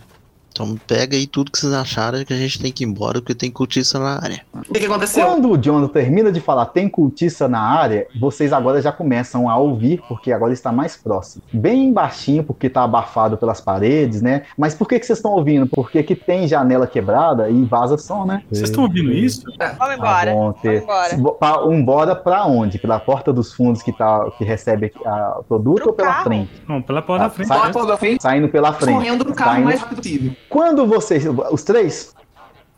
Então 0.55 0.77
pega 0.87 1.17
aí 1.17 1.27
tudo 1.27 1.51
que 1.51 1.59
vocês 1.59 1.73
acharam 1.73 2.25
que 2.25 2.33
a 2.33 2.37
gente 2.37 2.61
tem 2.61 2.71
que 2.71 2.85
ir 2.85 2.87
embora, 2.87 3.21
porque 3.21 3.35
tem 3.35 3.51
cultista 3.51 3.99
na 3.99 4.21
área. 4.23 4.41
O 4.55 4.73
que, 4.73 4.79
que 4.79 4.87
aconteceu? 4.87 5.27
Quando 5.27 5.51
o 5.51 5.57
Jonathan 5.59 5.93
termina 5.93 6.31
de 6.31 6.41
falar 6.41 6.67
tem 6.67 6.89
cultista 6.89 7.49
na 7.49 7.59
área, 7.61 8.07
vocês 8.21 8.53
agora 8.53 8.81
já 8.81 8.93
começam 8.93 9.51
a 9.51 9.57
ouvir, 9.57 10.01
porque 10.07 10.31
agora 10.31 10.53
está 10.53 10.71
mais 10.71 10.97
próximo. 10.97 11.43
Bem 11.53 11.93
baixinho, 11.93 12.45
porque 12.45 12.69
está 12.69 12.85
abafado 12.85 13.37
pelas 13.37 13.61
paredes, 13.61 14.23
né? 14.23 14.43
Mas 14.57 14.77
por 14.77 14.87
que, 14.87 15.01
que 15.01 15.05
vocês 15.05 15.19
estão 15.19 15.33
ouvindo? 15.33 15.67
Porque 15.67 16.05
que 16.05 16.15
tem 16.15 16.47
janela 16.47 16.87
quebrada 16.87 17.51
e 17.51 17.65
vaza 17.65 17.99
som, 17.99 18.25
né? 18.25 18.45
Vocês 18.49 18.71
estão 18.71 18.85
ouvindo 18.85 19.11
isso? 19.13 19.43
Vamos 19.77 19.97
embora. 19.97 20.33
Ah, 20.33 20.53
ter- 20.63 20.83
Vamos 20.83 20.83
embora. 20.85 21.17
Bo- 21.17 21.33
pra- 21.33 21.65
Embora 21.69 22.15
pra 22.15 22.47
onde? 22.47 22.79
Pela 22.79 23.01
porta 23.01 23.33
dos 23.33 23.53
fundos 23.53 23.83
que, 23.83 23.93
tá, 23.93 24.31
que 24.39 24.45
recebe 24.45 24.93
o 25.41 25.43
produto 25.43 25.79
Pro 25.81 25.89
ou 25.89 25.95
pela 25.95 26.09
carro. 26.13 26.25
frente? 26.25 26.51
Não, 26.69 26.81
pela 26.81 27.03
porta 27.03 27.25
da 27.25 27.31
frente. 27.31 27.49
sai- 27.49 27.59
Bora 27.59 27.73
pra 27.73 27.85
da 27.87 27.97
frente, 27.97 28.23
Saindo 28.23 28.49
pela 28.49 28.73
frente. 28.73 28.95
correndo 28.95 29.25
pro 29.25 29.35
carro 29.35 29.51
o 29.51 29.53
Saindo- 29.55 29.65
mais 29.65 29.81
rápido 29.81 29.97
possível. 29.97 30.33
Quando 30.55 30.87
vocês. 30.87 31.25
Os 31.51 31.65
três? 31.65 32.15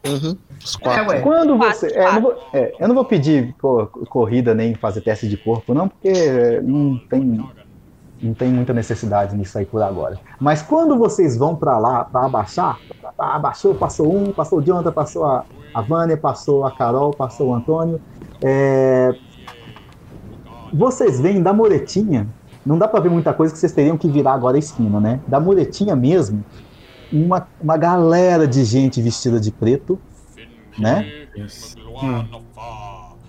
Uhum. 0.07 0.35
Os 0.65 0.77
É, 0.77 0.78
quatro. 0.82 1.09
ué. 1.11 1.20
Quando 1.20 1.57
Quatro, 1.59 1.78
você. 1.78 1.86
é, 1.89 2.07
eu, 2.09 2.12
não 2.15 2.23
vou, 2.23 2.35
é, 2.55 2.74
eu 2.81 2.89
não 2.89 2.94
vou 2.94 3.05
pedir 3.05 3.55
co- 3.61 3.86
corrida 4.09 4.55
nem 4.55 4.74
fazer 4.74 5.03
teste 5.03 5.28
de 5.28 5.36
corpo, 5.36 5.74
não, 5.74 5.86
porque 5.86 6.09
é, 6.09 6.61
não 6.62 6.97
tem, 7.11 7.44
não 8.23 8.32
tem 8.32 8.48
muita 8.51 8.73
necessidade 8.73 9.36
nisso 9.36 9.59
aí 9.59 9.66
por 9.66 9.82
agora. 9.82 10.19
Mas 10.40 10.62
quando 10.62 10.97
vocês 10.97 11.36
vão 11.36 11.55
pra 11.55 11.77
lá 11.78 12.05
pra 12.05 12.24
abaixar, 12.24 12.78
tá, 13.15 13.35
abaixou, 13.35 13.74
passou 13.74 14.11
um, 14.16 14.32
passou 14.32 14.61
o 14.61 14.62
Jonathan, 14.62 14.93
passou 14.93 15.27
a, 15.27 15.44
a 15.74 15.81
Vânia, 15.82 16.16
passou 16.16 16.65
a 16.65 16.70
Carol, 16.70 17.11
passou 17.11 17.48
o 17.51 17.55
Antônio. 17.55 18.01
é, 18.43 19.15
vocês 20.73 21.20
veem 21.20 21.43
da 21.43 21.53
muretinha, 21.53 22.27
não 22.65 22.78
dá 22.78 22.89
pra 22.89 23.01
ver 23.01 23.09
muita 23.11 23.32
coisa 23.35 23.53
que 23.53 23.59
vocês 23.59 23.73
teriam 23.73 23.97
que 23.98 24.09
virar 24.09 24.32
agora 24.35 24.57
a 24.57 24.59
esquina, 24.59 24.98
né? 25.01 25.20
Da 25.27 25.39
muretinha 25.39 25.94
mesmo, 25.94 26.44
uma, 27.12 27.46
uma 27.60 27.76
galera 27.76 28.46
de 28.46 28.64
gente 28.64 29.00
vestida 29.00 29.40
de 29.40 29.50
preto, 29.50 29.98
né? 30.78 31.26
Hum. 32.02 32.24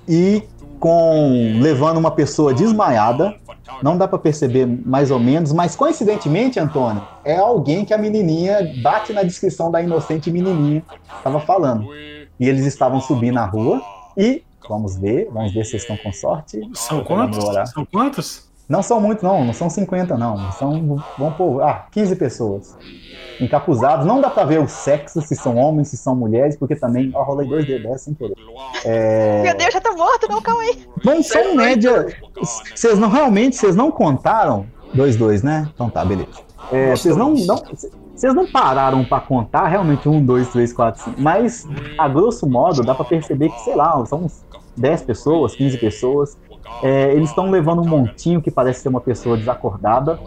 e 0.08 0.44
com 0.80 1.60
levando 1.62 1.98
uma 1.98 2.12
pessoa 2.12 2.54
desmaiada. 2.54 3.36
Não 3.84 3.98
dá 3.98 4.08
pra 4.08 4.18
perceber 4.18 4.66
mais 4.66 5.12
ou 5.12 5.20
menos, 5.20 5.52
mas 5.52 5.76
coincidentemente, 5.76 6.60
Antônio, 6.60 7.06
é 7.24 7.36
alguém 7.36 7.84
que 7.84 7.94
a 7.94 7.98
menininha 7.98 8.60
bate 8.82 9.12
na 9.12 9.24
descrição 9.24 9.70
da 9.70 9.82
inocente 9.82 10.32
menininha 10.32 10.84
estava 11.18 11.40
falando. 11.42 11.94
E 12.40 12.48
eles 12.48 12.66
estavam 12.66 13.02
subindo 13.02 13.38
a 13.38 13.46
rua 13.46 13.82
e 14.16 14.42
vamos 14.68 14.96
ver, 14.96 15.30
vamos 15.32 15.54
ver 15.54 15.66
se 15.66 15.72
vocês 15.72 15.84
estão 15.84 15.98
com 15.98 16.14
sorte. 16.14 16.62
São 16.74 17.04
quantos? 17.04 17.44
São 17.72 17.86
quantos? 17.86 18.47
Não 18.68 18.82
são 18.82 19.00
muitos, 19.00 19.24
não, 19.24 19.46
não 19.46 19.54
são 19.54 19.70
50, 19.70 20.18
não. 20.18 20.52
São, 20.54 21.02
vamos 21.18 21.36
pôr, 21.36 21.62
ah, 21.62 21.86
15 21.92 22.16
pessoas. 22.16 22.78
Encapuzados, 23.40 24.06
não 24.06 24.20
dá 24.20 24.30
pra 24.30 24.44
ver 24.44 24.60
o 24.60 24.68
sexo, 24.68 25.22
se 25.22 25.36
são 25.36 25.56
homens, 25.56 25.90
se 25.90 25.98
são 25.98 26.16
mulheres, 26.16 26.58
porque 26.58 26.76
também, 26.76 27.12
ó, 27.14 27.24
rolei 27.24 27.48
dois 27.48 27.66
D10 27.66 27.98
sem 27.98 28.14
querer. 28.14 28.36
É... 28.84 29.44
Meu 29.44 29.56
Deus, 29.56 29.74
já 29.74 29.80
tá 29.80 29.92
morto, 29.92 30.28
não, 30.30 30.42
calma 30.42 30.62
aí. 30.64 30.86
Não 31.06 31.22
são 31.24 31.56
média. 31.56 32.08
Vocês 32.76 32.98
não 32.98 33.10
realmente, 33.10 33.56
vocês 33.56 33.76
não 33.76 33.92
contaram 33.92 34.66
Dois, 34.94 35.16
dois, 35.16 35.44
né? 35.44 35.70
Então 35.74 35.90
tá, 35.90 36.04
beleza. 36.04 36.28
É, 36.72 36.96
vocês 36.96 37.16
não, 37.16 37.34
não, 37.34 37.64
vocês 38.16 38.34
não 38.34 38.48
pararam 38.48 39.04
pra 39.06 39.20
contar 39.20 39.68
realmente 39.68 40.08
um, 40.10 40.24
dois, 40.24 40.50
três, 40.50 40.74
quatro, 40.74 41.02
cinco, 41.02 41.22
mas 41.22 41.68
a 41.98 42.08
grosso 42.08 42.48
modo 42.48 42.84
dá 42.84 42.94
pra 42.94 43.06
perceber 43.06 43.50
que, 43.50 43.60
sei 43.62 43.76
lá, 43.76 44.06
são 44.06 44.24
uns 44.24 44.44
10 44.76 45.04
pessoas, 45.04 45.56
15 45.56 45.78
pessoas. 45.78 46.38
É, 46.82 47.12
eles 47.14 47.30
estão 47.30 47.50
levando 47.50 47.82
um 47.82 47.88
montinho 47.88 48.42
que 48.42 48.52
parece 48.52 48.82
ser 48.82 48.90
uma 48.90 49.02
pessoa 49.02 49.38
desacordada. 49.38 50.20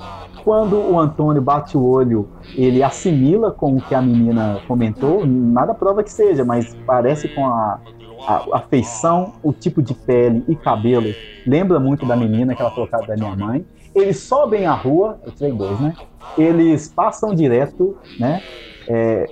Quando 0.44 0.80
o 0.80 0.98
Antônio 0.98 1.42
bate 1.42 1.76
o 1.76 1.84
olho, 1.84 2.30
ele 2.54 2.82
assimila 2.82 3.50
com 3.52 3.76
o 3.76 3.82
que 3.82 3.94
a 3.94 4.02
menina 4.02 4.62
comentou. 4.66 5.26
Nada 5.26 5.74
prova 5.74 6.02
que 6.02 6.10
seja, 6.12 6.44
mas 6.44 6.74
parece 6.86 7.28
com 7.28 7.46
a, 7.46 7.80
a, 8.26 8.44
a 8.54 8.60
feição, 8.60 9.34
o 9.42 9.52
tipo 9.52 9.82
de 9.82 9.94
pele 9.94 10.44
e 10.48 10.56
cabelo. 10.56 11.16
Lembra 11.46 11.78
muito 11.78 12.04
da 12.06 12.16
menina 12.16 12.54
que 12.54 12.62
ela 12.62 12.70
colocava 12.70 13.06
da 13.06 13.16
minha 13.16 13.34
mãe. 13.36 13.64
Eles 13.94 14.20
sobem 14.26 14.66
a 14.66 14.74
rua, 14.74 15.18
eu 15.24 15.32
tirei 15.32 15.52
dois, 15.52 15.78
né? 15.80 15.96
Eles 16.36 16.88
passam 16.88 17.34
direto, 17.34 17.96
né? 18.18 18.42
É, 18.88 19.30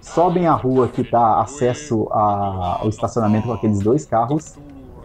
sobem 0.00 0.46
a 0.46 0.54
rua 0.54 0.88
que 0.88 1.02
dá 1.02 1.40
acesso 1.40 2.08
a- 2.12 2.78
ao 2.80 2.88
estacionamento 2.88 3.46
com 3.48 3.54
aqueles 3.54 3.82
dois 3.82 4.04
carros 4.06 4.58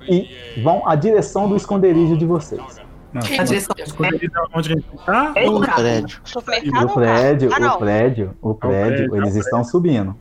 e 0.10 0.61
vão 0.61 0.88
à 0.88 0.95
direção 0.95 1.48
do 1.48 1.56
esconderijo 1.56 2.18
de 2.18 2.26
vocês. 2.26 2.81
Não, 3.14 3.22
A 3.22 3.44
direção 3.44 3.76
esconderijo 3.80 4.31
onde 4.53 4.72
a 4.72 4.76
gente 4.76 4.88
tá? 5.06 5.31
é 5.36 5.45
No 5.45 5.57
o 5.57 5.61
prédio. 5.61 6.22
Supermercado 6.23 6.86
O 6.86 6.94
prédio, 6.94 7.49
Ah, 7.53 7.73
o 7.76 7.77
prédio, 7.80 8.38
o 8.41 8.53
prédio, 8.56 9.15
eles 9.15 9.36
é 9.36 9.40
estão 9.40 9.64
subindo 9.64 10.15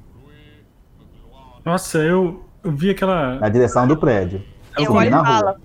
Nossa, 1.64 1.98
eu, 1.98 2.42
eu 2.64 2.72
vi 2.72 2.90
aquela. 2.90 3.34
na 3.40 3.48
direção 3.48 3.86
do 3.86 3.96
prédio. 3.96 4.42
Eu 4.78 4.92
olho 4.92 5.10
na 5.10 5.18
e 5.18 5.20
rua. 5.20 5.26
falo. 5.26 5.56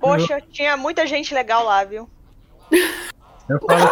Poxa, 0.00 0.40
tinha 0.50 0.76
muita 0.76 1.06
gente 1.06 1.32
legal 1.34 1.64
lá, 1.64 1.84
viu? 1.84 2.08
Eu 3.48 3.58
falo, 3.60 3.90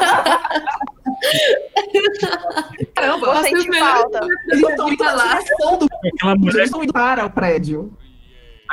Caramba, 2.95 3.19
Vou 3.27 3.35
Nossa, 3.35 3.49
sentir 3.49 3.69
o 3.69 3.71
melhor- 3.71 3.93
falta. 4.01 4.21
eles 4.51 4.69
estão 4.69 4.89
indo 4.89 5.03
aquela 5.05 6.33
Eles 6.33 6.41
mulher, 6.45 6.65
estão 6.65 6.83
indo 6.85 6.93
para 6.93 7.27
o 7.27 7.31
prédio. 7.31 7.93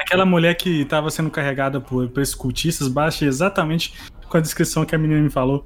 Aquela 0.02 0.26
mulher 0.26 0.56
que 0.56 0.86
tava 0.86 1.10
sendo 1.10 1.30
carregada 1.30 1.80
por, 1.82 2.08
por 2.10 2.22
esses 2.22 2.36
cultistas 2.36 2.88
baixa 2.88 3.26
exatamente 3.26 3.94
com 4.30 4.38
a 4.38 4.42
descrição 4.42 4.86
que 4.86 4.96
a 4.96 4.98
menina 4.98 5.22
me 5.22 5.30
falou. 5.30 5.66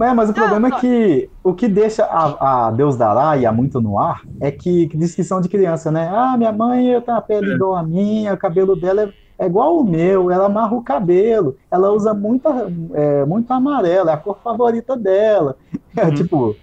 É, 0.00 0.12
mas 0.12 0.28
o 0.30 0.34
problema 0.34 0.68
não. 0.68 0.76
é 0.76 0.80
que 0.80 1.30
o 1.44 1.54
que 1.54 1.68
deixa 1.68 2.04
a, 2.04 2.66
a 2.66 2.70
Deus 2.70 2.96
dará 2.96 3.36
e 3.36 3.46
a 3.46 3.52
muito 3.52 3.80
no 3.80 3.98
ar 3.98 4.22
é 4.40 4.50
que, 4.50 4.88
que 4.88 4.96
diz 4.96 5.14
que 5.14 5.22
são 5.24 5.40
de 5.40 5.48
criança, 5.48 5.90
né? 5.90 6.10
Ah, 6.12 6.36
minha 6.36 6.52
mãe 6.52 7.00
tem 7.00 7.14
a 7.14 7.20
pele 7.20 7.52
É. 7.52 7.54
igual 7.54 7.76
a 7.76 7.82
minha, 7.82 8.34
o 8.34 8.36
cabelo 8.36 8.74
dela 8.76 9.02
é, 9.02 9.12
é 9.38 9.46
igual 9.46 9.78
ao 9.78 9.84
meu, 9.84 10.30
ela 10.30 10.46
amarra 10.46 10.74
o 10.74 10.82
cabelo, 10.82 11.56
ela 11.70 11.90
usa 11.92 12.12
muito, 12.12 12.48
é, 12.94 13.24
muito 13.24 13.50
amarelo, 13.52 14.10
é 14.10 14.12
a 14.12 14.16
cor 14.16 14.38
favorita 14.42 14.96
dela. 14.96 15.56
É 15.96 16.04
Uhum. 16.06 16.14
tipo, 16.14 16.56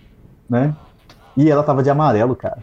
né? 0.50 0.76
E 1.36 1.50
ela 1.50 1.64
tava 1.64 1.82
de 1.82 1.90
amarelo, 1.90 2.36
cara. 2.36 2.60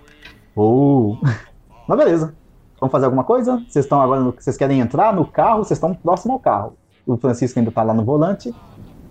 Oh. 0.55 1.17
Mas 1.89 1.99
beleza. 1.99 2.35
Vamos 2.81 2.91
fazer 2.93 3.05
alguma 3.05 3.25
coisa? 3.25 3.57
Vocês 3.69 3.85
estão 3.85 4.01
agora, 4.01 4.21
no- 4.21 4.33
vocês 4.33 4.57
querem 4.57 4.81
entrar 4.81 5.13
no 5.15 5.27
carro? 5.27 5.59
Vocês 5.59 5.77
estão 5.77 5.95
próximo 5.95 6.33
ao 6.33 6.39
carro. 6.41 6.77
O 7.07 7.17
Francisco 7.17 7.59
ainda 7.59 7.71
tá 7.71 7.83
lá 7.83 7.93
no 7.93 8.05
volante. 8.05 8.55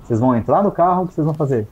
Vocês 0.04 0.20
vão 0.20 0.36
entrar 0.36 0.64
no 0.64 0.72
carro, 0.72 1.04
o 1.04 1.08
que 1.08 1.14
vocês 1.14 1.26
vão 1.26 1.34
fazer? 1.36 1.68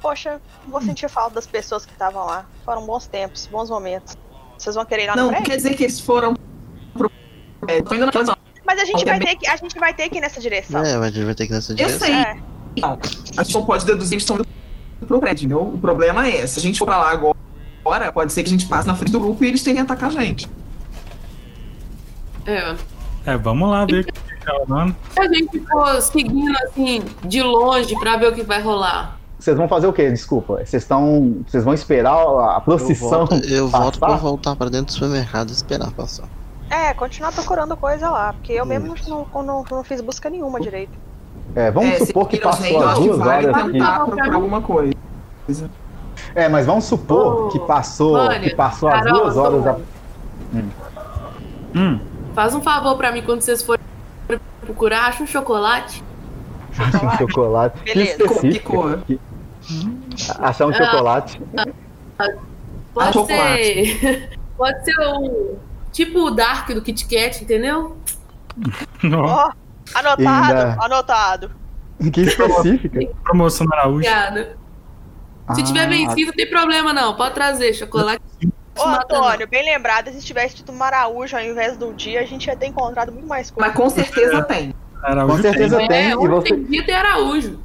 Poxa, 0.00 0.40
vou 0.68 0.80
sentir 0.80 1.08
falta 1.08 1.34
das 1.34 1.46
pessoas 1.46 1.84
que 1.84 1.92
estavam 1.92 2.24
lá. 2.26 2.46
Foram 2.64 2.86
bons 2.86 3.06
tempos, 3.06 3.46
bons 3.50 3.68
momentos. 3.70 4.16
Vocês 4.56 4.74
vão 4.76 4.84
querer 4.84 5.04
ir 5.04 5.06
lá 5.08 5.16
no 5.16 5.22
Não, 5.22 5.28
prédio? 5.30 5.46
quer 5.50 5.56
dizer 5.56 5.74
que 5.74 5.82
eles 5.84 5.98
foram 6.00 6.34
pro 6.94 7.10
prédio. 7.60 7.84
Tô 7.84 7.94
indo. 7.94 8.06
Mas 8.64 8.80
a 8.80 8.84
gente, 8.84 9.04
vai 9.04 9.18
ter 9.18 9.36
que, 9.36 9.48
a 9.48 9.56
gente 9.56 9.78
vai 9.78 9.94
ter 9.94 10.08
que 10.08 10.18
ir 10.18 10.20
nessa 10.20 10.40
direção. 10.40 10.84
É, 10.84 10.94
a 10.96 11.10
gente 11.10 11.24
vai 11.24 11.34
ter 11.34 11.46
que 11.46 11.52
ir 11.52 11.56
nessa 11.56 11.72
Eu 11.72 11.76
direção. 11.76 11.98
sei. 12.06 12.14
É. 12.14 12.36
Não, 12.80 12.98
a 13.38 13.42
gente 13.42 13.54
não 13.54 13.64
pode 13.64 13.84
deduzir 13.86 14.16
que 14.18 14.22
estão 14.22 14.36
indo 14.36 14.46
pro 15.06 15.18
prédio, 15.20 15.46
entendeu? 15.46 15.62
O 15.62 15.78
problema 15.78 16.26
é, 16.28 16.46
se 16.46 16.58
a 16.58 16.62
gente 16.62 16.78
for 16.78 16.84
pra 16.84 16.98
lá 16.98 17.10
agora, 17.10 17.35
pode 18.12 18.32
ser 18.32 18.42
que 18.42 18.48
a 18.48 18.52
gente 18.52 18.66
passe 18.66 18.86
na 18.86 18.94
frente 18.94 19.12
do 19.12 19.20
grupo 19.20 19.44
e 19.44 19.48
eles 19.48 19.62
tenham 19.62 19.76
que 19.76 19.92
atacar 19.92 20.10
a 20.10 20.12
gente. 20.12 20.48
É. 22.46 22.74
É, 23.24 23.36
vamos 23.36 23.68
lá 23.68 23.84
ver 23.84 24.00
o 24.00 24.04
que 24.04 24.44
tá 24.44 24.52
rolando. 24.66 24.94
Se 25.10 25.20
a 25.20 25.32
gente 25.32 25.60
for 25.60 26.00
seguindo 26.00 26.56
assim, 26.58 27.02
de 27.24 27.42
longe 27.42 27.98
pra 27.98 28.16
ver 28.16 28.28
o 28.28 28.34
que 28.34 28.42
vai 28.42 28.62
rolar. 28.62 29.18
Vocês 29.38 29.56
vão 29.56 29.68
fazer 29.68 29.86
o 29.86 29.92
quê? 29.92 30.10
Desculpa. 30.10 30.64
Vocês 30.64 30.82
estão. 30.82 31.36
Vocês 31.46 31.64
vão 31.64 31.74
esperar 31.74 32.14
a 32.14 32.56
Eu 32.56 32.60
procissão. 32.62 33.26
volto, 33.26 33.34
eu 33.44 33.68
volto 33.68 33.98
pra 33.98 34.16
voltar 34.16 34.56
pra 34.56 34.68
dentro 34.68 34.86
do 34.86 34.92
supermercado 34.92 35.50
e 35.50 35.52
esperar 35.52 35.90
passar. 35.90 36.28
É, 36.70 36.94
continuar 36.94 37.32
procurando 37.32 37.76
coisa 37.76 38.10
lá, 38.10 38.32
porque 38.32 38.52
eu 38.52 38.66
mesmo 38.66 38.94
não, 39.06 39.26
não, 39.42 39.64
não, 39.70 39.84
fiz 39.84 40.00
busca 40.00 40.28
nenhuma 40.28 40.60
direito. 40.60 40.92
É, 41.54 41.70
vamos 41.70 41.94
é, 41.94 42.06
supor 42.06 42.28
que 42.28 42.38
passou 42.38 42.82
as 42.82 42.98
duas 42.98 43.18
vale 43.18 43.46
horas 43.46 43.62
aqui. 43.62 43.72
tentar 43.72 44.04
procurar 44.04 44.34
alguma 44.34 44.62
coisa. 44.62 44.94
É, 46.36 46.48
mas 46.48 46.66
vamos 46.66 46.84
supor 46.84 47.46
Ô, 47.46 47.48
que 47.48 47.58
passou, 47.60 48.12
Vânia, 48.12 48.40
que 48.50 48.54
passou 48.54 48.88
as 48.90 49.02
Carol, 49.02 49.20
duas 49.22 49.36
horas. 49.36 49.64
Da... 49.64 49.76
Hum, 51.74 51.98
Faz 52.34 52.54
um 52.54 52.60
favor 52.60 52.96
pra 52.96 53.10
mim 53.10 53.22
quando 53.22 53.40
vocês 53.40 53.62
forem 53.62 53.82
procurar, 54.60 55.06
acha 55.06 55.22
um 55.22 55.26
chocolate. 55.26 56.04
um 56.78 57.16
chocolate. 57.18 57.78
Que 57.82 57.94
Beleza. 57.94 58.22
específico. 58.22 58.52
Que 58.52 58.76
cor? 58.76 58.98
Que- 59.06 59.20
Achar 60.38 60.66
um 60.66 60.70
Ah. 60.70 60.72
chocolate. 60.74 61.42
Pode 62.94 63.12
chocolate. 63.12 63.98
ser. 63.98 64.38
Pode 64.56 64.84
ser 64.84 64.94
o. 65.00 65.56
Tipo 65.92 66.18
o 66.26 66.30
Dark 66.30 66.68
do 66.72 66.82
Kit 66.82 67.04
Kat, 67.06 67.42
entendeu? 67.42 67.96
ó, 69.04 69.16
Ó, 69.16 69.50
anotado, 69.94 70.58
Ainda- 70.58 70.76
anotado. 70.84 71.50
Que 72.12 72.20
específica. 72.22 73.00
promoção 73.24 73.66
Araújo. 73.72 73.96
Obrigada. 74.06 74.56
Se 75.54 75.62
tiver 75.62 75.84
Ah, 75.84 75.88
vencido, 75.88 76.26
não 76.28 76.32
tem 76.34 76.48
problema 76.50 76.92
não. 76.92 77.14
Pode 77.14 77.34
trazer 77.34 77.72
chocolate. 77.74 78.20
Ô, 78.78 78.82
Antônio, 78.84 79.48
bem 79.48 79.64
lembrado, 79.64 80.10
se 80.10 80.20
tivesse 80.24 80.56
tido 80.56 80.70
Maraújo 80.72 81.34
ao 81.34 81.42
invés 81.42 81.78
do 81.78 81.94
dia, 81.94 82.20
a 82.20 82.24
gente 82.24 82.46
ia 82.46 82.54
ter 82.56 82.66
encontrado 82.66 83.10
muito 83.10 83.26
mais 83.26 83.50
coisa. 83.50 83.68
Mas 83.68 83.76
com 83.76 83.88
certeza 83.88 84.42
tem. 84.42 84.74
Araújo 85.02 85.36
Com 85.36 85.42
certeza 85.42 85.78
tem. 85.78 85.88
tem. 85.88 85.96
É, 85.98 86.10
e 86.10 86.16
onde 86.16 86.28
você, 86.28 86.48
tem 86.48 86.64
dia 86.64 86.84
tem 86.84 86.94
Araújo. 86.94 87.58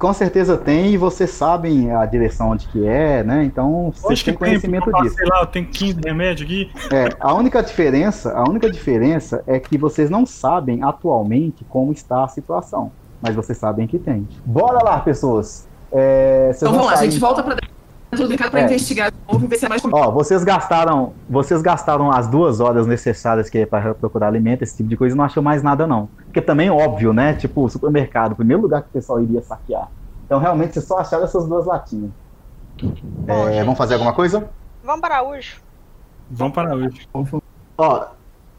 com 0.00 0.12
certeza 0.12 0.56
tem, 0.56 0.92
e 0.92 0.96
vocês 0.96 1.30
sabem 1.30 1.92
a 1.94 2.04
direção 2.06 2.50
onde 2.50 2.66
que 2.68 2.84
é, 2.88 3.22
né? 3.22 3.44
Então 3.44 3.92
vocês 3.94 4.20
têm 4.22 4.34
conhecimento 4.34 4.90
eu 4.90 5.00
disso. 5.02 5.14
passei 5.14 5.28
lá, 5.28 5.42
eu 5.42 5.46
tenho 5.46 5.66
15 5.66 6.00
remédios 6.04 6.48
aqui. 6.50 6.72
É, 6.92 7.08
a 7.20 7.34
única 7.34 7.62
diferença, 7.62 8.32
a 8.36 8.42
única 8.42 8.68
diferença 8.68 9.44
é 9.46 9.60
que 9.60 9.78
vocês 9.78 10.10
não 10.10 10.26
sabem 10.26 10.82
atualmente 10.82 11.64
como 11.68 11.92
está 11.92 12.24
a 12.24 12.28
situação, 12.28 12.90
mas 13.22 13.32
vocês 13.36 13.58
sabem 13.58 13.86
que 13.86 13.98
tem. 13.98 14.26
Bora 14.44 14.82
lá, 14.82 14.98
pessoas. 14.98 15.67
É, 15.92 16.52
Então 16.54 16.70
vamos 16.72 16.86
lá, 16.86 16.92
a 16.92 16.96
sair- 16.98 17.10
gente 17.10 17.20
volta 17.20 17.42
pra 17.42 17.54
dentro 17.54 18.24
do 18.24 18.28
mercado 18.28 18.50
pra 18.50 18.60
É. 18.60 18.64
investigar 18.64 19.10
de 19.10 19.16
novo 19.30 19.44
e 19.44 19.48
ver 19.48 19.56
se 19.58 19.66
é 19.66 19.68
mais 19.68 19.82
Ó, 19.84 20.10
vocês 20.10 20.44
gastaram, 20.44 21.12
vocês 21.28 21.62
gastaram 21.62 22.10
as 22.10 22.26
duas 22.26 22.60
horas 22.60 22.86
necessárias 22.86 23.48
que 23.50 23.58
é 23.58 23.66
para 23.66 23.94
procurar 23.94 24.28
alimento, 24.28 24.62
esse 24.62 24.76
tipo 24.76 24.88
de 24.88 24.96
coisa, 24.96 25.14
e 25.14 25.18
não 25.18 25.24
achou 25.24 25.42
mais 25.42 25.62
nada 25.62 25.86
não. 25.86 26.08
Porque 26.24 26.40
também 26.42 26.70
óbvio, 26.70 27.12
né? 27.12 27.34
Tipo, 27.34 27.68
supermercado, 27.68 28.32
o 28.32 28.36
primeiro 28.36 28.62
lugar 28.62 28.82
que 28.82 28.88
o 28.88 28.92
pessoal 28.92 29.20
iria 29.20 29.42
saquear. 29.42 29.88
Então 30.26 30.38
realmente 30.38 30.74
vocês 30.74 30.84
só 30.86 30.98
acharam 30.98 31.24
essas 31.24 31.46
duas 31.46 31.64
latinhas. 31.66 32.10
Bom, 32.82 33.48
É, 33.48 33.52
gente. 33.54 33.64
vamos 33.64 33.78
fazer 33.78 33.94
alguma 33.94 34.12
coisa? 34.12 34.48
Vamos 34.84 35.00
para 35.00 35.16
Araújo. 35.16 35.56
Vamos 36.30 36.54
para 36.54 36.68
Araújo. 36.68 36.98
Ó, 37.76 38.04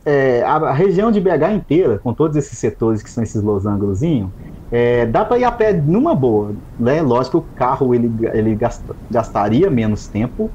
é, 0.05 0.43
a, 0.43 0.55
a 0.55 0.73
região 0.73 1.11
de 1.11 1.19
BH 1.21 1.51
inteira, 1.53 1.99
com 1.99 2.13
todos 2.13 2.35
esses 2.37 2.57
setores 2.57 3.01
que 3.03 3.09
são 3.09 3.23
esses 3.23 3.41
losangozinhos, 3.41 4.29
é, 4.71 5.05
dá 5.05 5.25
para 5.25 5.37
ir 5.37 5.43
a 5.43 5.51
pé 5.51 5.73
numa 5.73 6.13
boa, 6.15 6.53
né? 6.79 7.01
Lógico 7.01 7.41
que 7.41 7.47
o 7.47 7.55
carro 7.55 7.93
ele, 7.95 8.11
ele 8.33 8.55
gasta- 8.55 8.95
gastaria 9.09 9.69
menos 9.69 10.07
tempo. 10.07 10.49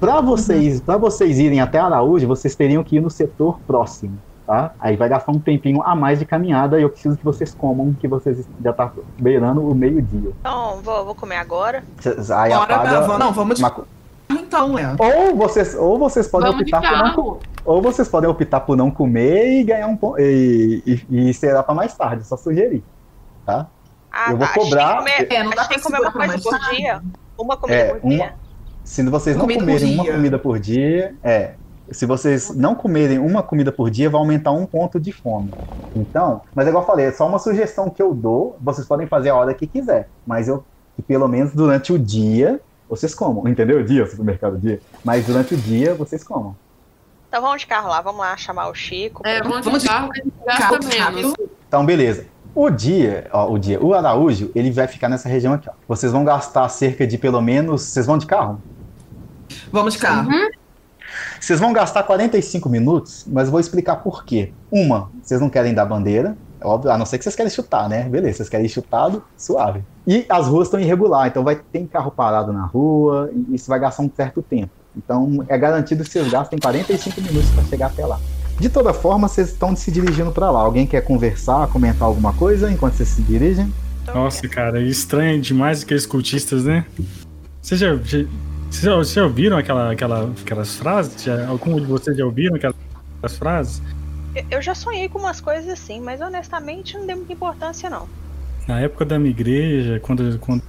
Para 0.00 0.20
vocês, 0.20 0.80
para 0.80 0.96
vocês 0.96 1.38
irem 1.38 1.60
até 1.60 1.78
Araújo, 1.78 2.26
vocês 2.26 2.56
teriam 2.56 2.82
que 2.82 2.96
ir 2.96 3.00
no 3.00 3.08
setor 3.08 3.60
próximo, 3.66 4.18
tá? 4.44 4.72
Aí 4.80 4.96
vai 4.96 5.08
gastar 5.08 5.30
um 5.30 5.38
tempinho 5.38 5.80
a 5.82 5.94
mais 5.94 6.18
de 6.18 6.24
caminhada 6.24 6.76
e 6.78 6.82
eu 6.82 6.88
preciso 6.90 7.16
que 7.16 7.24
vocês 7.24 7.54
comam, 7.54 7.94
que 8.00 8.08
vocês 8.08 8.44
já 8.64 8.72
tá 8.72 8.90
beirando 9.20 9.60
o 9.64 9.72
meio-dia. 9.74 10.32
Então, 10.40 10.78
vou, 10.82 11.04
vou 11.04 11.14
comer 11.14 11.36
agora. 11.36 11.84
Aí 12.04 12.50
Bora, 12.52 12.74
apaga. 12.74 13.18
Não, 13.18 13.32
vamos 13.32 13.58
de 13.58 13.62
uma- 13.64 13.84
então, 14.28 14.72
Léo. 14.74 14.96
Ou 14.98 15.36
vocês, 15.36 15.76
ou 15.76 15.98
vocês 15.98 16.26
podem 16.26 16.50
Vamos 16.50 16.62
optar 16.62 16.80
por 16.80 16.90
não 16.90 17.04
carro. 17.04 17.38
Ou 17.64 17.80
vocês 17.82 18.08
podem 18.08 18.28
optar 18.28 18.60
por 18.60 18.76
não 18.76 18.90
comer 18.90 19.60
e 19.60 19.62
ganhar 19.62 19.86
um 19.86 19.96
ponto. 19.96 20.18
E, 20.18 20.82
e, 21.08 21.30
e 21.30 21.34
será 21.34 21.62
pra 21.62 21.74
mais 21.74 21.94
tarde, 21.96 22.26
só 22.26 22.36
sugerir. 22.36 22.82
Tá? 23.44 23.66
Ah, 24.10 24.30
Eu 24.30 24.36
vou 24.36 24.46
tá. 24.46 24.52
Cobrar- 24.54 24.96
comer, 24.98 25.32
É, 25.32 25.42
não 25.42 25.50
dá 25.50 25.64
pra 25.64 25.80
comer 25.80 26.00
uma 26.00 26.12
coisa 26.12 26.38
por 26.38 26.58
dia. 26.70 27.02
Uma 27.38 27.56
comida 27.56 27.78
É, 27.80 27.94
por 27.94 28.08
dia. 28.08 28.24
uma- 28.24 28.32
Se 28.84 29.02
vocês 29.04 29.36
não 29.36 29.46
comerem 29.48 29.94
uma 29.94 30.02
dia. 30.04 30.12
comida 30.12 30.38
por 30.38 30.58
dia, 30.58 31.14
é. 31.22 31.54
Se 31.90 32.06
vocês 32.06 32.50
não 32.54 32.74
comerem 32.74 33.18
uma 33.18 33.42
comida 33.42 33.70
por 33.72 33.90
dia, 33.90 34.08
vai 34.08 34.18
aumentar 34.20 34.50
um 34.52 34.64
ponto 34.66 34.98
de 35.00 35.12
fome. 35.12 35.52
Então, 35.94 36.40
mas 36.54 36.66
é 36.66 36.70
igual 36.70 36.82
eu 36.82 36.86
falei, 36.86 37.06
é 37.06 37.12
só 37.12 37.26
uma 37.26 37.38
sugestão 37.38 37.90
que 37.90 38.00
eu 38.02 38.14
dou. 38.14 38.56
Vocês 38.60 38.86
podem 38.86 39.06
fazer 39.06 39.30
a 39.30 39.34
hora 39.34 39.52
que 39.54 39.66
quiser. 39.66 40.08
Mas 40.26 40.48
eu, 40.48 40.64
que 40.96 41.02
pelo 41.02 41.28
menos 41.28 41.52
durante 41.52 41.92
o 41.92 41.98
dia, 41.98 42.60
vocês 42.88 43.14
comam. 43.14 43.46
Entendeu? 43.48 43.78
O 43.80 43.84
dia, 43.84 44.06
supermercado, 44.06 44.58
dia. 44.58 44.80
Mas 45.04 45.26
durante 45.26 45.54
o 45.54 45.56
dia, 45.56 45.94
vocês 45.94 46.22
comam. 46.24 46.56
Então 47.28 47.40
vamos 47.42 47.60
de 47.62 47.66
carro 47.66 47.88
lá, 47.88 48.00
vamos 48.00 48.20
lá 48.20 48.36
chamar 48.36 48.68
o 48.68 48.74
Chico. 48.74 49.22
É, 49.26 49.42
vamos 49.42 49.82
de 49.82 49.88
carro 49.88 50.10
gasta 50.46 50.78
carro 50.78 50.78
menos. 50.84 51.34
Então, 51.68 51.84
beleza. 51.84 52.26
O 52.54 52.68
dia, 52.68 53.28
ó, 53.32 53.50
o 53.50 53.58
dia, 53.58 53.82
o 53.82 53.94
Araújo, 53.94 54.50
ele 54.54 54.70
vai 54.70 54.86
ficar 54.86 55.08
nessa 55.08 55.28
região 55.28 55.54
aqui, 55.54 55.68
ó. 55.68 55.72
Vocês 55.88 56.12
vão 56.12 56.22
gastar 56.24 56.68
cerca 56.68 57.06
de 57.06 57.16
pelo 57.16 57.40
menos. 57.40 57.82
Vocês 57.82 58.04
vão 58.04 58.18
de 58.18 58.26
carro? 58.26 58.60
Vamos 59.70 59.94
de 59.94 60.00
carro. 60.00 60.28
Vocês 61.40 61.58
vão 61.58 61.72
gastar 61.72 62.02
45 62.02 62.68
minutos, 62.68 63.26
mas 63.26 63.46
eu 63.46 63.50
vou 63.50 63.60
explicar 63.60 63.96
por 63.96 64.24
quê. 64.24 64.52
Uma, 64.70 65.10
vocês 65.22 65.40
não 65.40 65.48
querem 65.48 65.74
dar 65.74 65.84
bandeira, 65.84 66.36
é 66.60 66.66
óbvio, 66.66 66.90
a 66.90 66.98
não 66.98 67.04
ser 67.04 67.18
que 67.18 67.24
vocês 67.24 67.34
querem 67.34 67.50
chutar, 67.50 67.88
né? 67.88 68.04
Beleza, 68.04 68.38
vocês 68.38 68.48
querem 68.48 68.68
chutado, 68.68 69.24
suave. 69.36 69.82
E 70.06 70.24
as 70.28 70.46
ruas 70.46 70.68
estão 70.68 70.78
irregulares, 70.78 71.30
então 71.30 71.42
vai 71.42 71.56
ter 71.56 71.86
carro 71.86 72.10
parado 72.10 72.52
na 72.52 72.64
rua, 72.66 73.30
e 73.32 73.54
isso 73.54 73.68
vai 73.68 73.80
gastar 73.80 74.02
um 74.02 74.10
certo 74.14 74.42
tempo. 74.42 74.70
Então 74.96 75.44
é 75.48 75.58
garantido 75.58 76.04
que 76.04 76.10
vocês 76.10 76.30
gastem 76.30 76.58
45 76.58 77.20
minutos 77.20 77.50
para 77.50 77.64
chegar 77.64 77.86
até 77.86 78.06
lá. 78.06 78.20
De 78.60 78.68
toda 78.68 78.92
forma, 78.94 79.28
vocês 79.28 79.48
estão 79.48 79.74
se 79.74 79.90
dirigindo 79.90 80.30
para 80.30 80.50
lá. 80.50 80.60
Alguém 80.60 80.86
quer 80.86 81.00
conversar, 81.02 81.66
comentar 81.68 82.06
alguma 82.06 82.32
coisa 82.32 82.70
enquanto 82.70 82.94
vocês 82.94 83.08
se 83.08 83.22
dirigem? 83.22 83.72
Nossa, 84.14 84.46
cara, 84.48 84.80
estranho 84.80 85.40
demais 85.40 85.82
aqueles 85.82 86.06
cultistas, 86.06 86.64
né? 86.64 86.84
Vocês 87.60 87.80
já, 87.80 87.94
já, 87.96 88.18
vocês 88.70 88.82
já, 88.82 88.94
vocês 88.96 89.12
já 89.14 89.24
ouviram 89.24 89.56
aquela, 89.56 89.92
aquela, 89.92 90.30
aquelas 90.42 90.74
frases? 90.76 91.22
Já, 91.22 91.46
algum 91.48 91.76
de 91.76 91.86
vocês 91.86 92.16
já 92.16 92.24
ouviram 92.24 92.56
aquelas 92.56 92.76
frases? 93.38 93.82
Eu- 94.34 94.44
Eu 94.50 94.62
já 94.62 94.74
sonhei 94.74 95.08
com 95.08 95.18
umas 95.18 95.40
coisas 95.40 95.68
assim, 95.70 96.00
mas 96.00 96.20
honestamente 96.20 96.96
não 96.96 97.06
dei 97.06 97.14
muita 97.16 97.32
importância, 97.32 97.88
não. 97.90 98.08
Na 98.66 98.80
época 98.80 99.04
da 99.04 99.18
minha 99.18 99.30
igreja, 99.30 99.98
quando, 100.00 100.38
quando 100.38 100.62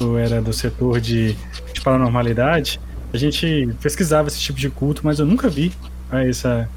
eu 0.00 0.18
era 0.18 0.40
do 0.42 0.52
setor 0.52 1.00
de, 1.00 1.34
de 1.72 1.80
paranormalidade, 1.82 2.80
a 3.12 3.16
gente 3.16 3.68
pesquisava 3.80 4.28
esse 4.28 4.38
tipo 4.38 4.58
de 4.58 4.68
culto, 4.70 5.02
mas 5.04 5.18
eu 5.18 5.26
nunca 5.26 5.48
vi 5.48 5.72
né, 6.10 6.28
essa, 6.28 6.68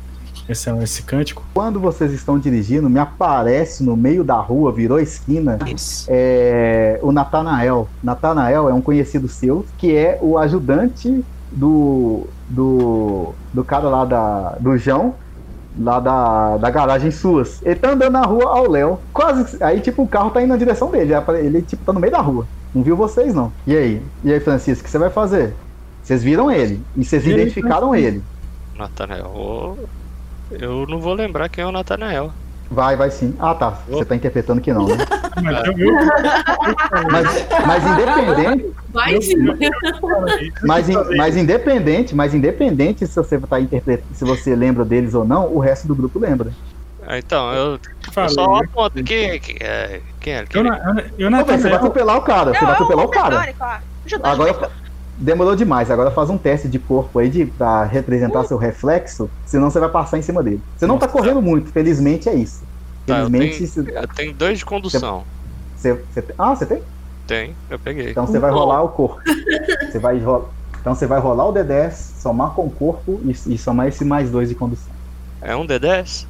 essa, 0.47 0.71
esse 0.83 1.03
cântico. 1.03 1.43
Quando 1.53 1.79
vocês 1.79 2.11
estão 2.11 2.37
dirigindo, 2.37 2.89
me 2.89 2.99
aparece 2.99 3.83
no 3.83 3.95
meio 3.95 4.23
da 4.23 4.35
rua, 4.35 4.71
virou 4.71 4.99
esquina, 4.99 5.57
é, 6.07 6.99
o 7.01 7.11
Natanael. 7.11 7.87
Natanael 8.03 8.69
é 8.69 8.73
um 8.73 8.81
conhecido 8.81 9.27
seu, 9.27 9.65
que 9.77 9.95
é 9.95 10.19
o 10.21 10.37
ajudante 10.37 11.23
do, 11.51 12.27
do, 12.49 13.33
do 13.53 13.63
cara 13.63 13.89
lá 13.89 14.05
da, 14.05 14.55
do 14.59 14.77
João, 14.77 15.15
lá 15.79 15.99
da, 15.99 16.57
da 16.57 16.69
garagem 16.69 17.11
suas. 17.11 17.61
Ele 17.63 17.75
tá 17.75 17.91
andando 17.91 18.11
na 18.11 18.21
rua 18.21 18.45
ao 18.45 18.69
Léo, 18.69 18.99
quase. 19.13 19.61
Aí, 19.63 19.79
tipo, 19.79 20.03
o 20.03 20.07
carro 20.07 20.29
tá 20.29 20.41
indo 20.41 20.49
na 20.49 20.57
direção 20.57 20.91
dele. 20.91 21.13
Ele, 21.39 21.61
tipo, 21.61 21.83
tá 21.83 21.93
no 21.93 21.99
meio 21.99 22.11
da 22.11 22.21
rua. 22.21 22.47
Não 22.73 22.83
viu 22.83 22.95
vocês, 22.95 23.33
não. 23.33 23.51
E 23.65 23.75
aí? 23.75 24.01
E 24.23 24.33
aí, 24.33 24.39
Francisco, 24.39 24.81
o 24.81 24.85
que 24.85 24.91
você 24.91 24.97
vai 24.97 25.09
fazer? 25.09 25.53
Vocês 26.03 26.21
viram 26.21 26.51
ele. 26.51 26.81
E 26.95 27.03
vocês 27.03 27.25
identificaram 27.25 27.95
ele. 27.95 28.21
Natanael. 28.77 29.77
Eu 30.51 30.85
não 30.87 30.99
vou 30.99 31.13
lembrar 31.13 31.49
quem 31.49 31.63
é 31.63 31.67
o 31.67 31.71
Natanael. 31.71 32.31
Vai, 32.69 32.95
vai 32.95 33.11
sim. 33.11 33.35
Ah, 33.39 33.53
tá. 33.53 33.77
Você 33.87 34.05
tá 34.05 34.15
interpretando 34.15 34.59
que 34.61 34.73
não, 34.73 34.87
né? 34.87 34.95
Mas 35.41 35.67
eu, 35.67 35.77
eu, 35.77 35.95
Mas, 37.65 37.85
independente, 37.85 38.73
Vai 38.93 39.21
sim. 39.21 39.35
mas, 40.63 40.89
in- 40.89 41.17
mas 41.17 41.35
independente, 41.37 42.15
mas 42.15 42.33
independente 42.33 43.05
se 43.05 43.15
você 43.15 43.37
tá 43.37 43.59
interpretando, 43.59 44.15
se 44.15 44.23
você 44.23 44.55
lembra 44.55 44.85
deles 44.85 45.13
ou 45.13 45.25
não, 45.25 45.53
o 45.53 45.59
resto 45.59 45.87
do 45.87 45.93
grupo 45.95 46.17
lembra. 46.17 46.51
Ah, 47.05 47.17
Então, 47.17 47.53
eu, 47.53 47.73
eu 47.73 47.79
falei, 48.13 48.29
só 48.29 48.55
aponto. 48.55 49.03
Quem, 49.03 49.39
quem, 49.39 49.57
é, 49.59 50.01
quem 50.21 50.33
é? 50.33 50.45
Quem 50.45 50.65
eu, 50.65 50.73
é? 50.73 50.79
eu, 50.79 51.25
eu 51.25 51.29
Não, 51.29 51.43
você 51.45 51.57
vai 51.57 51.73
atropelar 51.73 52.17
o 52.17 52.21
cara, 52.21 52.53
você 52.53 52.63
vai 52.65 52.73
atropelar 52.73 53.05
o 53.05 53.09
cara. 53.09 53.55
Agora. 54.23 54.71
Demorou 55.17 55.55
demais, 55.55 55.89
agora 55.91 56.11
faz 56.11 56.29
um 56.29 56.37
teste 56.37 56.67
de 56.67 56.79
corpo 56.79 57.19
aí 57.19 57.29
de, 57.29 57.45
pra 57.45 57.83
representar 57.85 58.43
seu 58.45 58.57
reflexo, 58.57 59.29
senão 59.45 59.69
você 59.69 59.79
vai 59.79 59.89
passar 59.89 60.17
em 60.17 60.21
cima 60.21 60.43
dele. 60.43 60.61
Você 60.75 60.85
não 60.85 60.97
tá 60.97 61.07
correndo 61.07 61.41
muito, 61.41 61.71
felizmente 61.71 62.27
é 62.29 62.33
isso. 62.35 62.65
Tá, 63.05 63.19
eu 63.19 63.29
Felizmente, 63.29 63.57
tenho- 63.57 63.69
se- 63.69 63.91
Eu 63.93 64.07
tenho 64.07 64.33
dois 64.33 64.57
de 64.59 64.65
condução. 64.65 65.23
você, 65.75 65.93
você 65.93 66.21
tem- 66.21 66.35
Ah, 66.37 66.55
você 66.55 66.65
tem? 66.65 66.81
Tem, 67.27 67.55
eu 67.69 67.79
peguei. 67.79 68.11
Então 68.11 68.27
você 68.27 68.37
vai 68.39 68.51
rolar 68.51 68.83
o 68.83 68.89
corpo. 68.89 69.19
Você 69.91 69.99
vai 69.99 70.19
rolar. 70.19 70.49
Então 70.79 70.93
você 70.93 71.07
vai 71.07 71.19
rolar 71.19 71.45
o 71.47 71.53
D10, 71.53 71.91
somar 72.21 72.51
com 72.51 72.65
o 72.67 72.69
corpo 72.71 73.19
e, 73.25 73.31
e 73.31 73.57
somar 73.57 73.87
esse 73.87 74.05
mais 74.05 74.29
dois 74.29 74.49
de 74.49 74.55
condução. 74.55 74.93
É 75.41 75.55
um 75.55 75.65
D10? 75.65 76.27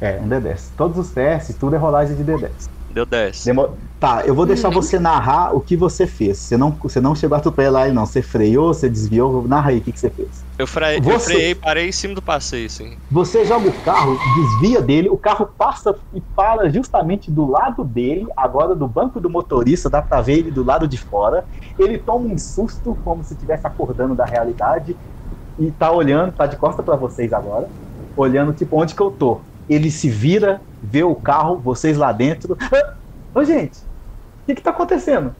É, 0.00 0.18
um 0.18 0.26
D10. 0.28 0.70
Todos 0.76 0.96
os 0.98 1.10
testes, 1.12 1.56
tudo 1.56 1.74
é 1.76 1.78
rolagem 1.78 2.16
de 2.16 2.24
D10. 2.24 2.50
Deu 2.92 3.06
10. 3.06 3.42
Demo- 3.44 3.78
Tá, 3.98 4.22
eu 4.24 4.34
vou 4.34 4.46
deixar 4.46 4.70
você 4.70 4.98
narrar 4.98 5.54
o 5.54 5.60
que 5.60 5.76
você 5.76 6.06
fez. 6.06 6.38
Você 6.38 6.56
não, 6.56 6.70
você 6.82 7.02
não 7.02 7.14
chegou 7.14 7.36
a 7.36 7.38
atropelar 7.38 7.84
ele, 7.84 7.92
não. 7.94 8.06
Você 8.06 8.22
freou, 8.22 8.72
você 8.72 8.88
desviou. 8.88 9.46
Narra 9.46 9.70
aí 9.70 9.78
o 9.78 9.82
que, 9.82 9.92
que 9.92 10.00
você 10.00 10.08
fez. 10.10 10.46
Eu, 10.58 10.66
fre... 10.66 10.96
eu 10.96 11.02
Você- 11.02 11.24
freiei, 11.34 11.54
parei 11.54 11.88
em 11.88 11.92
cima 11.92 12.14
do 12.14 12.22
passeio, 12.22 12.70
sim. 12.70 12.98
Você 13.10 13.44
joga 13.44 13.68
o 13.68 13.82
carro, 13.82 14.16
desvia 14.60 14.80
dele, 14.80 15.10
o 15.10 15.18
carro 15.18 15.46
passa 15.58 15.94
e 16.14 16.20
para 16.34 16.70
justamente 16.70 17.30
do 17.30 17.46
lado 17.46 17.84
dele, 17.84 18.26
agora 18.34 18.74
do 18.74 18.88
banco 18.88 19.20
do 19.20 19.28
motorista, 19.28 19.90
dá 19.90 20.00
pra 20.00 20.22
ver 20.22 20.38
ele 20.38 20.50
do 20.50 20.64
lado 20.64 20.88
de 20.88 20.96
fora. 20.96 21.44
Ele 21.78 21.98
toma 21.98 22.26
um 22.26 22.38
susto, 22.38 22.98
como 23.04 23.22
se 23.22 23.34
estivesse 23.34 23.66
acordando 23.66 24.14
da 24.14 24.24
realidade, 24.24 24.98
e 25.58 25.70
tá 25.72 25.92
olhando, 25.92 26.32
tá 26.32 26.46
de 26.46 26.56
costa 26.56 26.82
pra 26.82 26.96
vocês 26.96 27.32
agora, 27.34 27.68
olhando 28.16 28.54
tipo 28.54 28.80
onde 28.80 28.94
que 28.94 29.02
eu 29.02 29.10
tô. 29.10 29.44
Ele 29.70 29.90
se 29.90 30.10
vira, 30.10 30.60
vê 30.82 31.04
o 31.04 31.14
carro, 31.14 31.56
vocês 31.58 31.96
lá 31.96 32.10
dentro. 32.12 32.58
Ô 33.32 33.44
gente, 33.44 33.78
o 33.78 34.46
que 34.46 34.56
que 34.56 34.62
tá 34.62 34.70
acontecendo? 34.70 35.32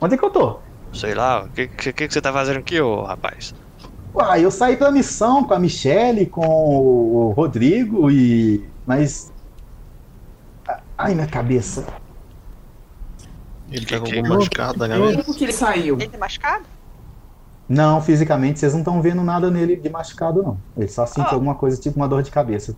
Onde 0.00 0.14
é 0.14 0.16
que 0.16 0.24
eu 0.24 0.30
tô? 0.30 0.58
Sei 0.92 1.12
lá, 1.12 1.42
o 1.42 1.48
que, 1.48 1.66
que, 1.66 1.92
que 1.92 2.08
você 2.08 2.20
tá 2.20 2.32
fazendo 2.32 2.58
aqui, 2.60 2.80
ô 2.80 3.02
rapaz? 3.02 3.52
Uai, 4.14 4.44
eu 4.44 4.50
saí 4.52 4.76
pra 4.76 4.92
missão 4.92 5.42
com 5.42 5.52
a 5.54 5.58
Michelle, 5.58 6.24
com 6.26 6.46
o 6.46 7.32
Rodrigo 7.36 8.08
e. 8.12 8.64
Mas. 8.86 9.32
Ai, 10.96 11.14
minha 11.16 11.26
cabeça. 11.26 11.84
Ele 13.72 13.84
tá 13.86 13.98
com 13.98 14.06
algum 14.06 14.28
machucado 14.28 14.86
na 14.86 14.96
Por 14.96 15.10
cabeça? 15.16 15.34
que 15.36 15.44
ele 15.44 15.52
saiu? 15.52 15.96
Ele 15.96 16.08
tá 16.08 16.18
machucado? 16.18 16.64
Não, 17.68 18.00
fisicamente 18.00 18.60
vocês 18.60 18.72
não 18.72 18.80
estão 18.82 19.02
vendo 19.02 19.22
nada 19.24 19.50
nele 19.50 19.74
de 19.74 19.88
machucado, 19.88 20.42
não. 20.44 20.58
Ele 20.76 20.86
só 20.86 21.06
sentiu 21.06 21.24
Ah. 21.30 21.34
alguma 21.34 21.54
coisa, 21.56 21.80
tipo 21.80 21.96
uma 21.96 22.06
dor 22.06 22.22
de 22.22 22.30
cabeça. 22.30 22.76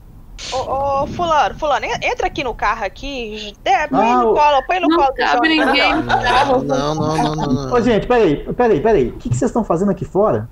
Ô, 0.50 1.02
ô, 1.02 1.06
fulano, 1.06 1.54
fulano, 1.58 1.86
en- 1.86 1.98
entra 2.02 2.26
aqui 2.28 2.44
no 2.44 2.54
carro 2.54 2.84
aqui. 2.84 3.58
É, 3.64 3.88
põe 3.88 4.06
Ah, 4.12 4.16
no 4.16 4.28
colo, 4.28 4.62
põe 4.64 4.80
no 4.80 4.88
Não 4.88 4.96
colo 4.96 5.08
do 5.12 5.16
cabe 5.18 5.48
ninguém 5.48 5.92
no 5.94 6.04
carro. 6.04 6.62
Não, 6.64 6.94
não, 6.94 6.94
não, 6.94 7.18
não, 7.18 7.36
não. 7.36 7.72
Ô, 7.74 7.80
gente, 7.80 8.06
peraí, 8.06 8.44
peraí, 8.54 8.80
peraí. 8.80 9.08
O 9.10 9.18
que, 9.18 9.28
que 9.30 9.36
vocês 9.36 9.50
estão 9.50 9.64
fazendo 9.64 9.90
aqui 9.90 10.04
fora? 10.04 10.48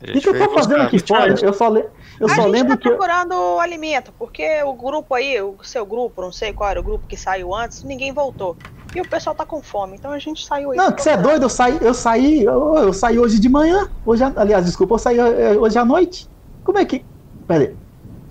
O 0.00 0.12
que, 0.12 0.20
que 0.20 0.28
eu 0.28 0.36
tô 0.38 0.48
fazendo 0.50 0.82
aqui 0.82 0.98
fora? 0.98 1.34
Eu 1.42 1.52
só, 1.52 1.68
le... 1.68 1.84
eu 2.20 2.28
a 2.28 2.34
só 2.34 2.42
gente 2.42 2.50
lembro 2.52 2.68
tá 2.68 2.76
que. 2.78 2.88
eu- 2.88 2.92
procurando 2.92 3.34
alimento, 3.58 4.12
porque 4.12 4.62
o 4.62 4.74
grupo 4.74 5.14
aí, 5.14 5.40
o 5.42 5.58
seu 5.62 5.84
grupo, 5.84 6.22
não 6.22 6.30
sei 6.32 6.52
qual 6.52 6.70
era 6.70 6.80
o 6.80 6.82
grupo 6.84 7.06
que 7.08 7.16
saiu 7.16 7.52
antes, 7.54 7.82
ninguém 7.82 8.12
voltou. 8.12 8.56
E 8.94 9.00
o 9.00 9.06
pessoal 9.06 9.34
tá 9.34 9.44
com 9.44 9.60
fome, 9.62 9.96
então 9.96 10.12
a 10.12 10.18
gente 10.20 10.44
saiu 10.46 10.70
aí. 10.70 10.78
Não, 10.78 10.92
que 10.92 11.02
você 11.02 11.10
é 11.10 11.16
doido, 11.16 11.44
eu 11.44 11.48
saí, 11.48 11.78
eu 11.82 11.94
saí, 11.94 12.44
eu, 12.44 12.74
eu 12.76 12.92
saí 12.92 13.18
hoje 13.18 13.40
de 13.40 13.48
manhã. 13.48 13.88
Hoje, 14.04 14.22
aliás, 14.36 14.64
desculpa, 14.64 14.94
eu 14.94 14.98
saí 14.98 15.18
eh, 15.18 15.58
hoje 15.58 15.78
à 15.78 15.84
noite. 15.84 16.28
Como 16.62 16.78
é 16.78 16.84
que. 16.84 17.04
Peraí, 17.46 17.76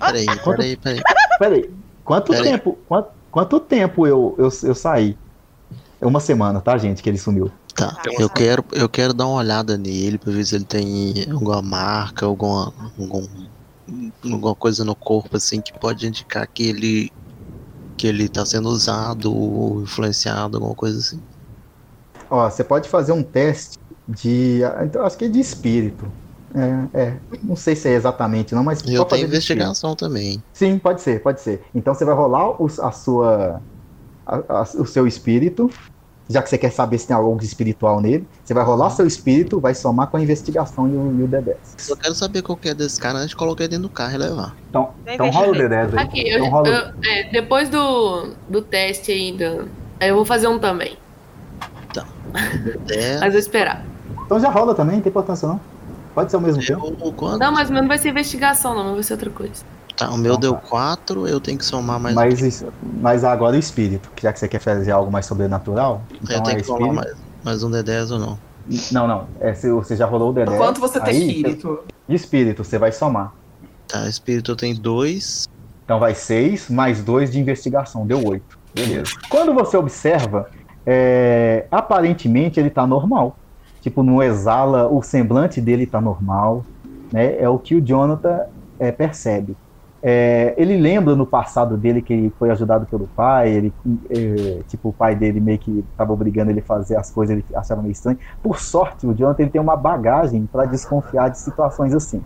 Peraí, 0.06 0.26
peraí, 0.26 0.78
peraí. 0.78 1.02
peraí. 1.40 1.70
Quanto 2.04 2.32
Peraí. 2.32 2.52
tempo? 2.52 2.78
Quanto, 2.88 3.10
quanto 3.32 3.60
tempo 3.60 4.06
eu, 4.06 4.36
eu, 4.38 4.50
eu 4.64 4.76
saí? 4.76 5.18
É 6.02 6.06
uma 6.06 6.20
semana, 6.20 6.60
tá, 6.60 6.78
gente, 6.78 7.02
que 7.02 7.10
ele 7.10 7.18
sumiu. 7.18 7.50
Tá, 7.74 8.02
eu 8.20 8.30
quero, 8.30 8.64
eu 8.72 8.88
quero 8.88 9.14
dar 9.14 9.26
uma 9.26 9.38
olhada 9.40 9.78
nele 9.78 10.18
pra 10.18 10.32
ver 10.32 10.46
se 10.46 10.56
ele 10.56 10.66
tem 10.66 11.14
alguma 11.32 11.62
marca, 11.62 12.26
alguma, 12.26 12.72
algum, 13.00 13.26
alguma 14.24 14.54
coisa 14.54 14.86
no 14.86 14.94
corpo 14.96 15.38
assim 15.38 15.60
que 15.60 15.74
pode 15.80 16.06
indicar 16.06 16.48
que 16.48 16.68
ele 16.68 17.12
que 17.98 18.08
ele 18.08 18.28
tá 18.28 18.46
sendo 18.46 18.70
usado 18.70 19.34
ou 19.34 19.82
influenciado, 19.82 20.58
alguma 20.58 20.76
coisa 20.76 21.00
assim. 21.00 21.20
Ó, 22.30 22.50
você 22.50 22.64
pode 22.64 22.90
fazer 22.90 23.12
um 23.12 23.24
teste 23.24 23.78
de. 24.08 24.62
Então, 24.84 25.06
acho 25.06 25.18
que 25.18 25.26
é 25.26 25.30
de 25.30 25.40
espírito. 25.40 26.12
É, 26.56 27.02
é. 27.02 27.20
Não 27.44 27.56
sei 27.56 27.76
se 27.76 27.88
é 27.90 27.94
exatamente, 27.94 28.54
não, 28.54 28.64
mas. 28.64 28.82
Eu 28.88 29.06
tenho 29.06 29.26
investigação 29.26 29.96
também. 29.96 30.42
Sim, 30.54 30.78
pode 30.78 31.02
ser, 31.02 31.22
pode 31.22 31.42
ser. 31.42 31.62
Então 31.74 31.94
você 31.94 32.06
vai 32.06 32.16
rolar 32.16 32.62
o, 32.62 32.66
a 32.82 32.92
sua. 32.92 33.62
a- 34.26 34.44
a- 34.50 34.62
o 34.80 34.86
seu 34.86 35.08
espírito. 35.08 35.70
Já 36.30 36.42
que 36.42 36.50
você 36.50 36.58
quer 36.58 36.72
saber 36.72 36.98
se 36.98 37.08
tem 37.08 37.16
algo 37.16 37.38
espiritual 37.44 38.00
nele, 38.00 38.26
você 38.44 38.54
vai 38.54 38.64
rolar 38.64 38.90
seu 38.92 39.06
espírito, 39.06 39.60
vai 39.60 39.76
somar 39.76 40.08
com 40.08 40.16
a 40.16 40.22
investigação 40.22 40.88
e 40.88 40.92
o, 40.96 41.20
e 41.20 41.24
o 41.24 41.28
D10. 41.28 41.90
Eu 41.90 41.98
quero 41.98 42.16
saber 42.16 42.42
qual 42.42 42.58
que 42.58 42.70
é 42.70 42.74
desse 42.74 42.98
cara 42.98 43.18
antes 43.18 43.32
de 43.32 43.36
colocar 43.36 43.66
ele 43.66 43.72
dentro 43.72 43.90
do 43.90 43.94
carro 43.94 44.14
e 44.16 44.18
levar. 44.18 44.56
Então, 44.70 44.90
então 45.06 45.26
ver 45.30 45.34
rola 45.36 45.48
o 45.50 45.52
direito. 45.52 45.72
D10 45.72 45.94
aí. 45.98 46.06
Aqui, 46.06 46.30
eu, 46.30 46.38
Então 46.38 46.50
rola 46.50 46.70
o- 46.70 46.72
eu- 46.72 46.86
é, 47.12 47.32
depois 47.34 47.70
do, 47.70 48.34
do 48.50 48.62
teste 48.62 49.12
aí 49.12 49.38
eu 50.02 50.16
vou 50.16 50.26
fazer 50.26 50.48
um 50.48 50.58
também. 50.58 50.98
É, 52.90 53.20
Mas 53.20 53.34
eu 53.34 53.40
esperar. 53.40 53.86
Então 54.26 54.40
já 54.40 54.50
rola 54.50 54.74
também, 54.74 54.96
não 54.96 55.04
tem 55.04 55.10
importância 55.10 55.48
não. 55.48 55.60
Pode 56.14 56.30
ser 56.30 56.36
ao 56.38 56.42
mesmo 56.42 56.64
tempo. 56.64 56.96
eu, 57.04 57.14
quanto? 57.14 57.40
Não, 57.40 57.52
mas 57.52 57.70
o 57.70 57.74
meu 57.74 57.82
não 57.82 57.90
vai 57.90 57.98
ser 57.98 58.10
investigação, 58.10 58.76
não, 58.76 58.94
vai 58.94 59.04
ser 59.04 59.14
outra 59.14 59.30
coisa. 59.30 59.64
Tá, 59.96 60.10
o 60.10 60.18
meu 60.18 60.34
Então 60.34 60.40
deu 60.40 60.54
tá. 60.54 60.62
4, 60.62 61.28
eu 61.28 61.40
tenho 61.40 61.58
que 61.58 61.66
somar 61.66 62.00
mais 62.00 62.16
Mas, 62.16 62.42
isso- 62.42 62.68
mas 63.02 63.24
agora 63.24 63.56
o 63.56 63.60
espírito, 63.60 64.10
que 64.16 64.24
já 64.24 64.34
que 64.34 64.40
você 64.40 64.48
quer 64.48 64.60
fazer 64.60 64.92
algo 64.92 65.12
mais 65.12 65.26
sobrenatural, 65.26 66.02
eu 66.12 66.18
então 66.24 66.44
tenho 66.44 66.58
é 66.58 66.62
que 66.62 66.68
somar 66.68 66.94
mais, 66.94 67.14
mais 67.44 67.64
um 67.64 67.70
D10 67.70 68.12
ou 68.12 68.20
não. 68.20 68.40
Não, 68.92 69.08
não. 69.08 69.28
É, 69.40 69.54
se 69.54 69.70
você 69.72 69.96
já 69.96 70.06
rolou 70.06 70.32
o 70.32 70.34
D10. 70.34 70.58
Quanto 70.58 70.80
você 70.80 71.00
tem 71.00 71.14
aí, 71.16 71.28
espírito? 71.28 71.80
De 72.08 72.16
espírito, 72.16 72.64
você 72.64 72.78
vai 72.80 72.92
somar. 72.92 73.34
Tá, 73.88 74.08
espírito 74.08 74.52
eu 74.52 74.56
tenho 74.56 74.76
2 74.80 75.48
Então 75.86 76.00
vai 76.00 76.16
6 76.16 76.70
mais 76.70 77.04
2 77.04 77.32
de 77.32 77.40
investigação, 77.40 78.08
deu 78.08 78.26
8. 78.26 78.58
Beleza. 78.74 79.12
Quando 79.30 79.54
você 79.54 79.78
observa, 79.78 80.50
é, 80.86 81.66
aparentemente 81.70 82.60
ele 82.60 82.70
tá 82.70 82.88
normal. 82.88 83.38
Tipo, 83.84 84.02
não 84.02 84.24
exala, 84.24 84.88
o 84.88 85.02
semblante 85.02 85.60
dele 85.60 85.86
tá 85.86 86.00
normal. 86.00 86.64
Né? 87.12 87.38
É 87.38 87.50
o 87.50 87.60
que 87.60 87.76
o 87.76 87.82
Jonathan 87.82 88.46
é, 88.80 88.94
percebe. 88.94 89.58
É, 90.02 90.54
ele 90.56 90.78
lembra 90.78 91.18
no 91.18 91.26
passado 91.26 91.76
dele 91.76 92.02
que 92.02 92.14
ele 92.14 92.34
foi 92.40 92.50
ajudado 92.50 92.86
pelo 92.86 93.08
pai, 93.08 93.50
ele, 93.50 93.74
é, 94.10 94.62
tipo, 94.70 94.88
o 94.88 94.94
pai 94.94 95.16
dele 95.16 95.42
meio 95.42 95.60
que 95.60 95.84
estava 95.92 96.14
obrigando 96.14 96.50
ele 96.50 96.62
a 96.62 96.64
fazer 96.64 96.96
as 96.96 97.12
coisas, 97.12 97.36
ele 97.36 97.46
achava 97.54 97.82
meio 97.82 97.92
estranho. 97.92 98.18
Por 98.42 98.58
sorte, 98.58 99.06
o 99.06 99.14
Jonathan 99.14 99.44
ele 99.44 99.52
tem 99.52 99.62
uma 99.62 99.76
bagagem 99.76 100.48
para 100.50 100.64
desconfiar 100.64 101.30
de 101.30 101.38
situações 101.38 101.94
assim. 101.94 102.22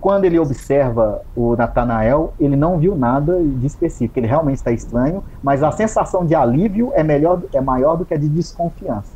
Quando 0.00 0.24
ele 0.24 0.38
observa 0.38 1.20
o 1.36 1.54
Nathanael, 1.54 2.32
ele 2.40 2.56
não 2.56 2.78
viu 2.78 2.96
nada 2.96 3.38
de 3.42 3.66
específico, 3.66 4.18
ele 4.18 4.26
realmente 4.26 4.56
está 4.56 4.72
estranho, 4.72 5.22
mas 5.42 5.62
a 5.62 5.70
sensação 5.70 6.24
de 6.24 6.34
alívio 6.34 6.92
é, 6.94 7.02
melhor, 7.02 7.42
é 7.52 7.60
maior 7.60 7.96
do 7.96 8.06
que 8.06 8.14
a 8.14 8.16
de 8.16 8.28
desconfiança. 8.28 9.12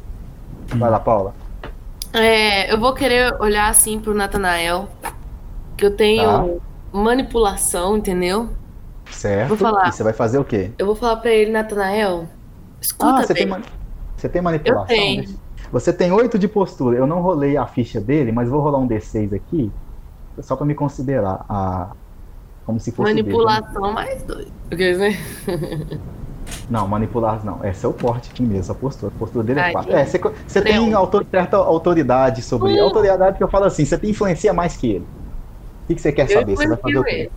Vai 0.76 0.90
lá, 0.90 1.00
Paula. 1.00 1.47
É, 2.18 2.72
eu 2.72 2.78
vou 2.78 2.92
querer 2.94 3.34
olhar 3.40 3.68
assim 3.68 3.98
pro 4.00 4.14
Nathanael, 4.14 4.88
que 5.76 5.84
eu 5.86 5.94
tenho 5.96 6.22
Tá. 6.22 6.44
manipulação, 6.92 7.96
entendeu? 7.96 8.50
Certo. 9.10 9.48
Vou 9.48 9.56
falar. 9.56 9.88
E 9.88 9.92
você 9.92 10.02
vai 10.02 10.12
fazer 10.12 10.38
o 10.38 10.44
quê? 10.44 10.70
Eu 10.78 10.86
vou 10.86 10.94
falar 10.94 11.16
pra 11.16 11.30
ele, 11.30 11.50
Nathanael, 11.50 12.26
escuta 12.80 13.20
Ah, 13.20 13.22
você 13.22 13.34
bem. 13.34 13.42
tem, 13.44 13.50
man- 13.50 13.62
você 14.16 14.28
tem 14.28 14.42
manipulação? 14.42 14.82
Eu 14.82 15.00
tenho. 15.00 15.38
Você 15.72 15.92
tem 15.92 16.10
8 16.12 16.38
de 16.38 16.48
postura. 16.48 16.96
Eu 16.96 17.06
não 17.06 17.20
rolei 17.20 17.56
a 17.56 17.66
ficha 17.66 18.00
dele, 18.00 18.32
mas 18.32 18.48
vou 18.48 18.60
rolar 18.60 18.78
um 18.78 18.86
D6 18.88 19.32
aqui, 19.34 19.70
só 20.40 20.56
pra 20.56 20.64
me 20.66 20.74
considerar 20.74 21.44
a. 21.48 21.88
Como 22.64 22.78
se 22.80 22.90
fosse. 22.92 23.14
dele, 23.14 23.22
né? 23.28 23.32
Manipulação 23.34 23.92
mais 23.92 24.22
dois. 24.24 24.48
Ok, 24.72 24.96
né? 24.96 25.16
Não, 26.70 26.86
manipular 26.86 27.44
não. 27.44 27.64
Essa 27.64 27.86
é 27.86 27.90
o 27.90 27.92
porte 27.92 28.30
aqui 28.30 28.42
mesmo, 28.42 28.72
a 28.72 28.74
postura. 28.74 29.12
A 29.14 29.18
postura 29.18 29.44
dele 29.44 29.60
é 29.60 29.62
Ai, 29.64 29.72
4. 29.72 29.90
gente. 29.90 30.00
É, 30.00 30.04
você, 30.04 30.20
você 30.46 30.60
tem 30.62 30.92
autor- 30.92 31.26
certa 31.30 31.56
autoridade 31.56 32.42
sobre. 32.42 32.78
Uh. 32.78 32.84
Autoridade 32.84 33.38
que 33.38 33.42
eu 33.42 33.48
falo 33.48 33.64
assim, 33.64 33.84
você 33.84 33.96
tem 33.96 34.10
influencia 34.10 34.52
mais 34.52 34.76
que 34.76 34.88
ele. 34.90 35.06
O 35.84 35.86
que, 35.88 35.94
que 35.94 36.02
você 36.02 36.12
quer 36.12 36.30
Eu 36.30 36.40
saber? 36.40 36.56
Você 36.56 36.68
vai 36.68 36.76
fazer 36.76 36.98
o 36.98 37.04
quê? 37.04 37.30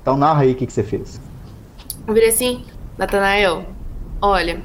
Então 0.00 0.16
narra 0.16 0.42
aí 0.42 0.52
o 0.52 0.54
que, 0.54 0.66
que 0.66 0.72
você 0.72 0.82
fez. 0.82 1.20
Eu 2.06 2.14
virei 2.14 2.30
assim, 2.30 2.64
Nathanael, 2.96 3.66
olha, 4.22 4.62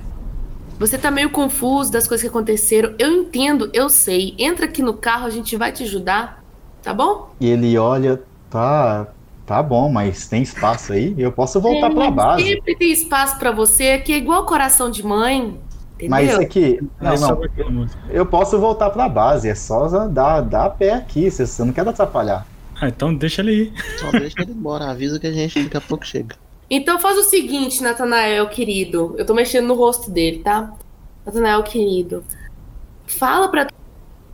você 0.79 0.97
tá 0.97 1.11
meio 1.11 1.29
confuso 1.29 1.91
das 1.91 2.07
coisas 2.07 2.21
que 2.21 2.29
aconteceram. 2.29 2.95
Eu 2.97 3.11
entendo, 3.11 3.69
eu 3.73 3.89
sei. 3.89 4.33
Entra 4.39 4.65
aqui 4.65 4.81
no 4.81 4.93
carro, 4.93 5.25
a 5.25 5.29
gente 5.29 5.55
vai 5.57 5.71
te 5.73 5.83
ajudar, 5.83 6.41
tá 6.81 6.93
bom? 6.93 7.29
E 7.39 7.49
ele 7.49 7.77
olha, 7.77 8.21
tá. 8.49 9.07
Tá 9.45 9.61
bom, 9.61 9.89
mas 9.91 10.27
tem 10.27 10.41
espaço 10.41 10.93
aí? 10.93 11.13
Eu 11.17 11.31
posso 11.31 11.61
voltar 11.61 11.91
pra 11.91 12.05
É, 12.05 12.11
base. 12.11 12.43
Sempre 12.43 12.75
tem 12.75 12.91
espaço 12.91 13.37
pra 13.37 13.51
você, 13.51 13.99
que 13.99 14.11
é 14.11 14.17
igual 14.17 14.45
coração 14.45 14.89
de 14.89 15.05
mãe. 15.05 15.59
Entendeu? 15.93 16.09
Mas 16.09 16.29
isso 16.31 16.41
aqui. 16.41 16.79
Não, 16.99 17.15
só 17.17 17.37
não. 17.69 17.85
Eu 18.09 18.25
posso 18.25 18.59
voltar 18.59 18.89
pra 18.89 19.07
base, 19.07 19.47
é 19.47 19.53
só 19.55 19.87
dar, 20.07 20.41
dar 20.41 20.71
pé 20.71 20.93
aqui, 20.93 21.29
você, 21.29 21.45
você 21.45 21.63
não 21.63 21.71
quer 21.71 21.87
atrapalhar. 21.87 22.45
Ah, 22.81 22.87
então 22.87 23.13
deixa 23.15 23.41
ele 23.41 23.53
ir. 23.53 23.73
Só 23.99 24.11
deixa 24.11 24.41
ele 24.41 24.51
embora, 24.51 24.89
avisa 24.89 25.19
que 25.19 25.27
a 25.27 25.31
gente 25.31 25.63
daqui 25.63 25.77
a 25.77 25.81
pouco 25.81 26.05
chega. 26.05 26.35
Então 26.69 26.99
faz 26.99 27.17
o 27.17 27.23
seguinte, 27.23 27.81
Natanael, 27.83 28.47
querido. 28.49 29.13
Eu 29.17 29.25
tô 29.25 29.33
mexendo 29.35 29.67
no 29.67 29.75
rosto 29.75 30.09
dele, 30.09 30.39
tá? 30.39 30.73
Natanael, 31.25 31.61
querido. 31.63 32.23
Fala 33.05 33.47
pra 33.47 33.67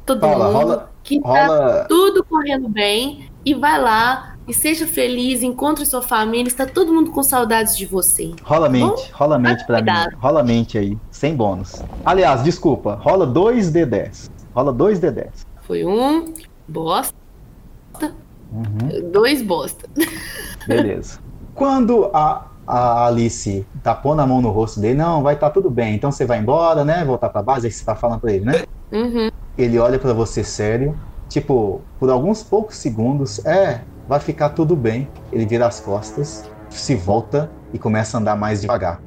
todo 0.05 0.19
Paula, 0.21 0.45
mundo 0.47 0.53
rola- 0.57 0.91
que 1.03 1.19
tá 1.21 1.27
rola- 1.45 1.85
tudo 1.89 2.23
correndo 2.23 2.69
bem 2.69 3.29
e 3.45 3.53
vai 3.53 3.79
lá 3.79 4.35
e 4.51 4.53
seja 4.53 4.85
feliz, 4.85 5.41
encontre 5.41 5.85
sua 5.85 6.01
família, 6.01 6.49
está 6.49 6.65
todo 6.65 6.93
mundo 6.93 7.11
com 7.11 7.23
saudades 7.23 7.77
de 7.77 7.85
você. 7.85 8.33
Rola 8.43 8.67
mente, 8.67 9.09
rola 9.13 9.39
mente 9.39 9.65
pra 9.65 9.77
mim. 9.77 9.85
cuidado. 9.85 10.17
Rola 10.17 10.43
mente 10.43 10.77
aí, 10.77 10.97
sem 11.09 11.33
bônus. 11.33 11.81
Aliás, 12.05 12.43
desculpa, 12.43 12.95
rola 12.95 13.25
2D10. 13.25 14.29
Rola 14.53 14.73
2D10. 14.73 15.29
Foi 15.61 15.85
um 15.85 16.33
bosta, 16.67 17.15
Uhum, 18.51 19.09
dois 19.09 19.41
bosta. 19.41 19.89
beleza. 20.67 21.19
Quando 21.55 22.11
a, 22.13 22.47
a 22.67 23.05
Alice 23.07 23.65
tapou 23.81 24.13
na 24.13 24.27
mão 24.27 24.41
no 24.41 24.49
rosto 24.49 24.81
dele, 24.81 24.97
não, 24.97 25.23
vai 25.23 25.35
estar 25.35 25.49
tudo 25.51 25.69
bem, 25.69 25.95
então 25.95 26.11
você 26.11 26.25
vai 26.25 26.39
embora, 26.39 26.83
né? 26.83 27.05
Voltar 27.05 27.29
pra 27.29 27.41
base, 27.41 27.67
aí 27.67 27.71
você 27.71 27.85
tá 27.85 27.95
falando 27.95 28.19
pra 28.19 28.33
ele, 28.33 28.43
né? 28.43 28.65
Uhum. 28.91 29.31
Ele 29.57 29.79
olha 29.79 29.97
pra 29.97 30.11
você 30.11 30.43
sério, 30.43 30.99
tipo, 31.29 31.79
por 31.97 32.09
alguns 32.09 32.43
poucos 32.43 32.75
segundos, 32.75 33.45
é, 33.45 33.79
vai 34.11 34.19
ficar 34.19 34.49
tudo 34.49 34.75
bem. 34.75 35.07
Ele 35.31 35.45
vira 35.45 35.65
as 35.65 35.79
costas, 35.79 36.43
se 36.69 36.95
volta 36.95 37.49
e 37.71 37.79
começa 37.79 38.17
a 38.17 38.19
andar 38.19 38.35
mais 38.35 38.59
devagar. 38.59 38.99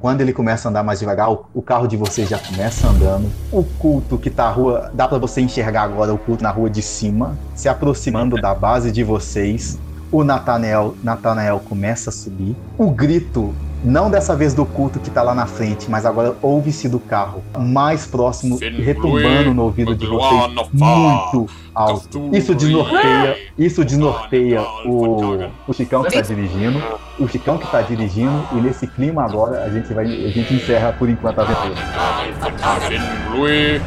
Quando 0.00 0.22
ele 0.22 0.32
começa 0.32 0.66
a 0.66 0.70
andar 0.70 0.82
mais 0.82 0.98
devagar, 0.98 1.30
o, 1.30 1.62
carro 1.62 1.86
de 1.86 1.96
vocês 1.96 2.28
já 2.28 2.36
começa 2.36 2.88
andando. 2.88 3.30
O 3.52 3.62
culto 3.62 4.18
que 4.18 4.28
tá 4.28 4.46
a 4.46 4.50
rua, 4.50 4.90
dá 4.92 5.06
pra 5.06 5.18
você 5.18 5.40
enxergar 5.40 5.82
agora 5.82 6.12
o 6.12 6.18
culto 6.18 6.42
na 6.42 6.50
rua 6.50 6.68
de 6.68 6.82
cima, 6.82 7.38
se 7.54 7.68
aproximando 7.68 8.34
da 8.40 8.52
base 8.52 8.90
de 8.90 9.04
vocês. 9.04 9.78
O 10.10 10.24
Natanael, 10.24 10.96
Natanael 11.00 11.60
começa 11.60 12.10
a 12.10 12.12
subir. 12.12 12.56
O 12.76 12.90
grito, 12.90 13.54
não 13.82 14.10
dessa 14.10 14.36
vez 14.36 14.52
do 14.54 14.64
culto 14.66 14.98
que 15.00 15.10
tá 15.10 15.22
lá 15.22 15.34
na 15.34 15.46
frente, 15.46 15.90
mas 15.90 16.04
agora 16.04 16.36
ouve-se 16.42 16.88
do 16.88 16.98
carro, 16.98 17.42
mais 17.58 18.06
próximo, 18.06 18.58
retumbando 18.58 19.54
no 19.54 19.62
ouvido 19.64 19.94
de 19.94 20.06
vocês, 20.06 20.54
muito 20.72 21.48
alto. 21.74 22.30
Isso 22.32 22.54
desnorteia, 22.54 23.36
isso 23.58 23.84
desnorteia 23.84 24.62
o, 24.84 25.48
o 25.66 25.72
Chicão 25.72 26.02
que 26.02 26.12
tá 26.12 26.20
dirigindo, 26.20 26.82
o 27.18 27.28
Chicão 27.28 27.58
que 27.58 27.66
tá 27.70 27.80
dirigindo, 27.82 28.46
e 28.52 28.56
nesse 28.56 28.86
clima 28.86 29.24
agora 29.24 29.64
a 29.64 29.70
gente 29.70 29.92
vai, 29.94 30.04
a 30.04 30.30
gente 30.30 30.54
encerra 30.54 30.92
por 30.92 31.08
enquanto 31.08 31.38
a 31.38 31.42
aventura. 31.42 31.74
Sinlui, 33.30 33.80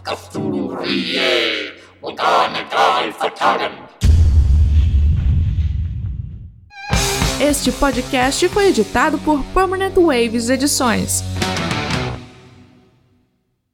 Magluanafa, 0.00 0.02
Kasturiye, 0.02 1.72
Wakanagal 2.02 3.12
Fatagan. 3.12 3.72
Este 7.40 7.72
podcast 7.72 8.48
foi 8.48 8.68
editado 8.68 9.18
por 9.18 9.42
Permanent 9.54 9.94
Waves 9.96 10.50
Edições. 10.50 11.22